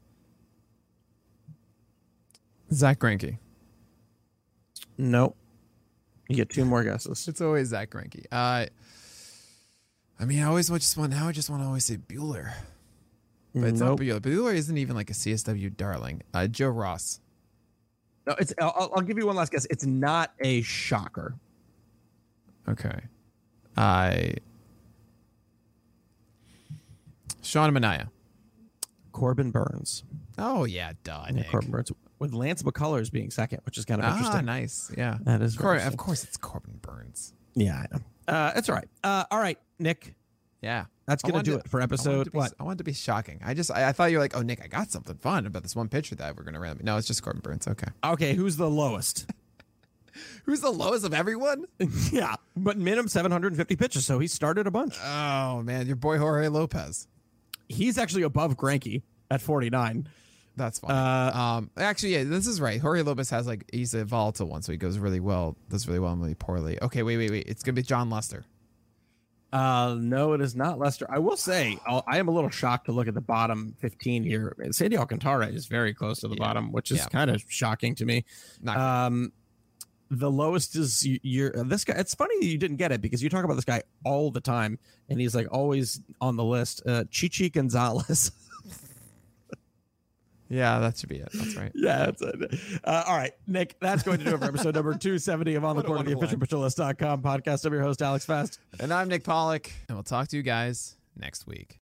Zack 2.73 2.99
Greinke. 2.99 3.37
Nope. 4.97 5.35
You 6.29 6.35
get 6.35 6.49
two 6.49 6.65
more 6.65 6.83
guesses. 6.83 7.27
It's 7.27 7.41
always 7.41 7.67
Zack 7.67 7.91
Greinke. 7.91 8.25
Uh, 8.31 8.65
I 10.19 10.25
mean, 10.25 10.39
I 10.39 10.43
always 10.45 10.69
want- 10.69 10.81
just 10.81 10.97
want 10.97 11.11
now. 11.11 11.27
I 11.27 11.31
just 11.31 11.49
want 11.49 11.61
to 11.61 11.67
always 11.67 11.85
say 11.85 11.97
Buehler, 11.97 12.53
but 13.53 13.65
it's 13.65 13.79
nope. 13.79 13.99
not 13.99 14.05
Buehler. 14.05 14.19
Buehler 14.21 14.53
isn't 14.55 14.77
even 14.77 14.95
like 14.95 15.09
a 15.09 15.13
CSW 15.13 15.75
darling. 15.75 16.21
Uh, 16.33 16.47
Joe 16.47 16.69
Ross. 16.69 17.19
No, 18.27 18.33
it's. 18.39 18.53
I'll, 18.59 18.91
I'll 18.95 19.01
give 19.01 19.17
you 19.17 19.27
one 19.27 19.35
last 19.35 19.51
guess. 19.51 19.65
It's 19.69 19.85
not 19.85 20.33
a 20.39 20.61
shocker. 20.61 21.35
Okay. 22.67 22.99
I. 23.77 24.35
Sean 27.41 27.71
Manaea. 27.73 28.09
Corbin 29.11 29.51
Burnes. 29.51 30.03
Oh 30.37 30.65
yeah, 30.65 30.93
duh. 31.03 31.23
Yeah, 31.27 31.31
Nick. 31.33 31.49
Corbin 31.49 31.71
Burnes 31.71 31.91
with 32.19 32.33
Lance 32.33 32.63
McCullers 32.63 33.11
being 33.11 33.29
second, 33.31 33.59
which 33.65 33.77
is 33.77 33.85
kind 33.85 34.01
of 34.01 34.07
Ah, 34.07 34.17
interesting. 34.17 34.45
nice. 34.45 34.91
Yeah. 34.97 35.17
That 35.21 35.41
is 35.41 35.55
Of 35.55 35.61
course, 35.61 35.85
of 35.85 35.97
course, 35.97 36.23
it's 36.23 36.37
Corbin 36.37 36.79
Burnes. 36.81 37.33
Yeah, 37.53 37.75
I 37.91 37.95
know. 37.95 38.01
Uh, 38.27 38.51
that's 38.53 38.69
all 38.69 38.75
right. 38.75 38.87
Uh, 39.03 39.23
all 39.31 39.39
right, 39.39 39.57
Nick. 39.79 40.15
Yeah. 40.61 40.85
That's 41.05 41.21
gonna 41.21 41.43
do 41.43 41.51
to- 41.53 41.57
it 41.59 41.69
for 41.69 41.79
episode 41.81 42.23
to 42.25 42.31
be- 42.31 42.37
what? 42.37 42.53
I 42.59 42.63
wanted 42.63 42.79
to 42.79 42.83
be 42.83 42.93
shocking. 42.93 43.39
I 43.45 43.53
just 43.53 43.69
I, 43.69 43.89
I 43.89 43.91
thought 43.91 44.05
you 44.09 44.17
were 44.17 44.23
like, 44.23 44.35
oh 44.35 44.41
Nick, 44.41 44.63
I 44.63 44.67
got 44.67 44.89
something 44.91 45.15
fun 45.17 45.45
about 45.45 45.61
this 45.61 45.75
one 45.75 45.87
picture 45.87 46.15
that 46.15 46.35
we're 46.35 46.43
gonna 46.43 46.59
run. 46.59 46.79
No, 46.81 46.97
it's 46.97 47.05
just 47.07 47.21
Corbin 47.21 47.41
Burnes. 47.41 47.67
Okay. 47.67 47.87
Okay, 48.03 48.33
who's 48.33 48.57
the 48.57 48.69
lowest? 48.69 49.29
Who's 50.45 50.61
the 50.61 50.71
lowest 50.71 51.03
of 51.05 51.13
everyone? 51.13 51.65
yeah, 52.11 52.35
but 52.55 52.77
minimum 52.77 53.09
750 53.09 53.75
pitches, 53.75 54.05
so 54.05 54.17
he 54.19 54.27
started 54.27 54.65
a 54.65 54.71
bunch. 54.71 54.95
Oh 55.03 55.61
man, 55.61 55.87
your 55.87 55.97
boy 55.97 56.17
Jorge 56.17 56.47
Lopez. 56.47 57.07
He's 57.67 57.97
actually 57.97 58.21
above 58.23 58.55
Greinke 58.55 59.01
at 59.29 59.41
49. 59.41 60.07
That's 60.57 60.79
fine. 60.79 60.91
Uh, 60.91 61.31
um, 61.37 61.69
actually, 61.77 62.13
yeah, 62.13 62.23
this 62.23 62.47
is 62.47 62.61
right. 62.61 62.79
Jorge 62.79 63.01
Lopez 63.01 63.29
has 63.29 63.45
like 63.45 63.65
he's 63.73 63.93
a 63.93 64.05
volatile 64.05 64.47
one, 64.47 64.61
so 64.61 64.71
he 64.71 64.77
goes 64.77 64.97
really 64.97 65.19
well, 65.19 65.57
does 65.69 65.87
really 65.87 65.99
well 65.99 66.13
and 66.13 66.21
really 66.21 66.35
poorly. 66.35 66.77
Okay, 66.81 67.03
wait, 67.03 67.17
wait, 67.17 67.29
wait. 67.31 67.45
It's 67.47 67.61
gonna 67.63 67.73
be 67.73 67.81
Jon 67.81 68.09
Lester. 68.09 68.45
Uh, 69.53 69.95
no, 69.99 70.33
it 70.33 70.41
is 70.41 70.55
not 70.55 70.77
Lester. 70.79 71.05
I 71.09 71.19
will 71.19 71.37
say, 71.37 71.77
I'll, 71.87 72.03
I 72.07 72.17
am 72.17 72.27
a 72.27 72.31
little 72.31 72.49
shocked 72.49 72.87
to 72.87 72.91
look 72.91 73.07
at 73.07 73.13
the 73.13 73.21
bottom 73.21 73.73
15 73.79 74.23
here. 74.23 74.53
Sandy 74.71 74.97
Alcantara 74.97 75.47
is 75.47 75.65
very 75.67 75.93
close 75.93 76.19
to 76.21 76.27
the 76.27 76.35
Yeah. 76.35 76.39
bottom, 76.39 76.71
which 76.73 76.91
is 76.91 76.97
Yeah. 76.97 77.05
kind 77.07 77.31
of 77.31 77.41
shocking 77.47 77.95
to 77.95 78.05
me. 78.05 78.25
Not 78.61 78.77
Um, 78.77 79.31
the 80.11 80.29
lowest 80.29 80.75
is 80.75 81.03
y- 81.07 81.19
your 81.23 81.51
this 81.63 81.85
guy. 81.85 81.93
It's 81.97 82.13
funny 82.13 82.45
you 82.45 82.57
didn't 82.57 82.77
get 82.77 82.91
it 82.91 83.01
because 83.01 83.23
you 83.23 83.29
talk 83.29 83.45
about 83.45 83.55
this 83.55 83.63
guy 83.65 83.83
all 84.03 84.29
the 84.29 84.41
time, 84.41 84.77
and 85.09 85.21
he's 85.21 85.33
like 85.35 85.47
always 85.51 86.01
on 86.19 86.35
the 86.35 86.43
list. 86.43 86.81
Uh, 86.85 87.05
Chichi 87.09 87.49
Gonzalez. 87.49 88.31
yeah, 90.49 90.79
that 90.79 90.97
should 90.97 91.09
be 91.09 91.17
it. 91.17 91.29
That's 91.33 91.55
right. 91.55 91.71
yeah, 91.75 92.05
that's 92.05 92.21
it. 92.21 92.59
Uh, 92.83 93.03
all 93.07 93.17
right, 93.17 93.33
Nick, 93.47 93.79
that's 93.79 94.03
going 94.03 94.19
to 94.19 94.25
do 94.25 94.35
it 94.35 94.39
for 94.39 94.45
episode 94.45 94.75
number 94.75 94.93
270 94.93 95.55
of 95.55 95.65
On 95.65 95.75
the 95.75 95.83
Corner, 95.83 96.03
the 96.03 96.13
official 96.13 96.37
podcast. 97.21 97.65
I'm 97.65 97.73
your 97.73 97.81
host, 97.81 98.01
Alex 98.01 98.25
Fast. 98.25 98.59
And 98.79 98.93
I'm 98.93 99.07
Nick 99.07 99.23
Pollack, 99.23 99.71
and 99.87 99.97
we'll 99.97 100.03
talk 100.03 100.27
to 100.29 100.37
you 100.37 100.43
guys 100.43 100.95
next 101.17 101.47
week. 101.47 101.79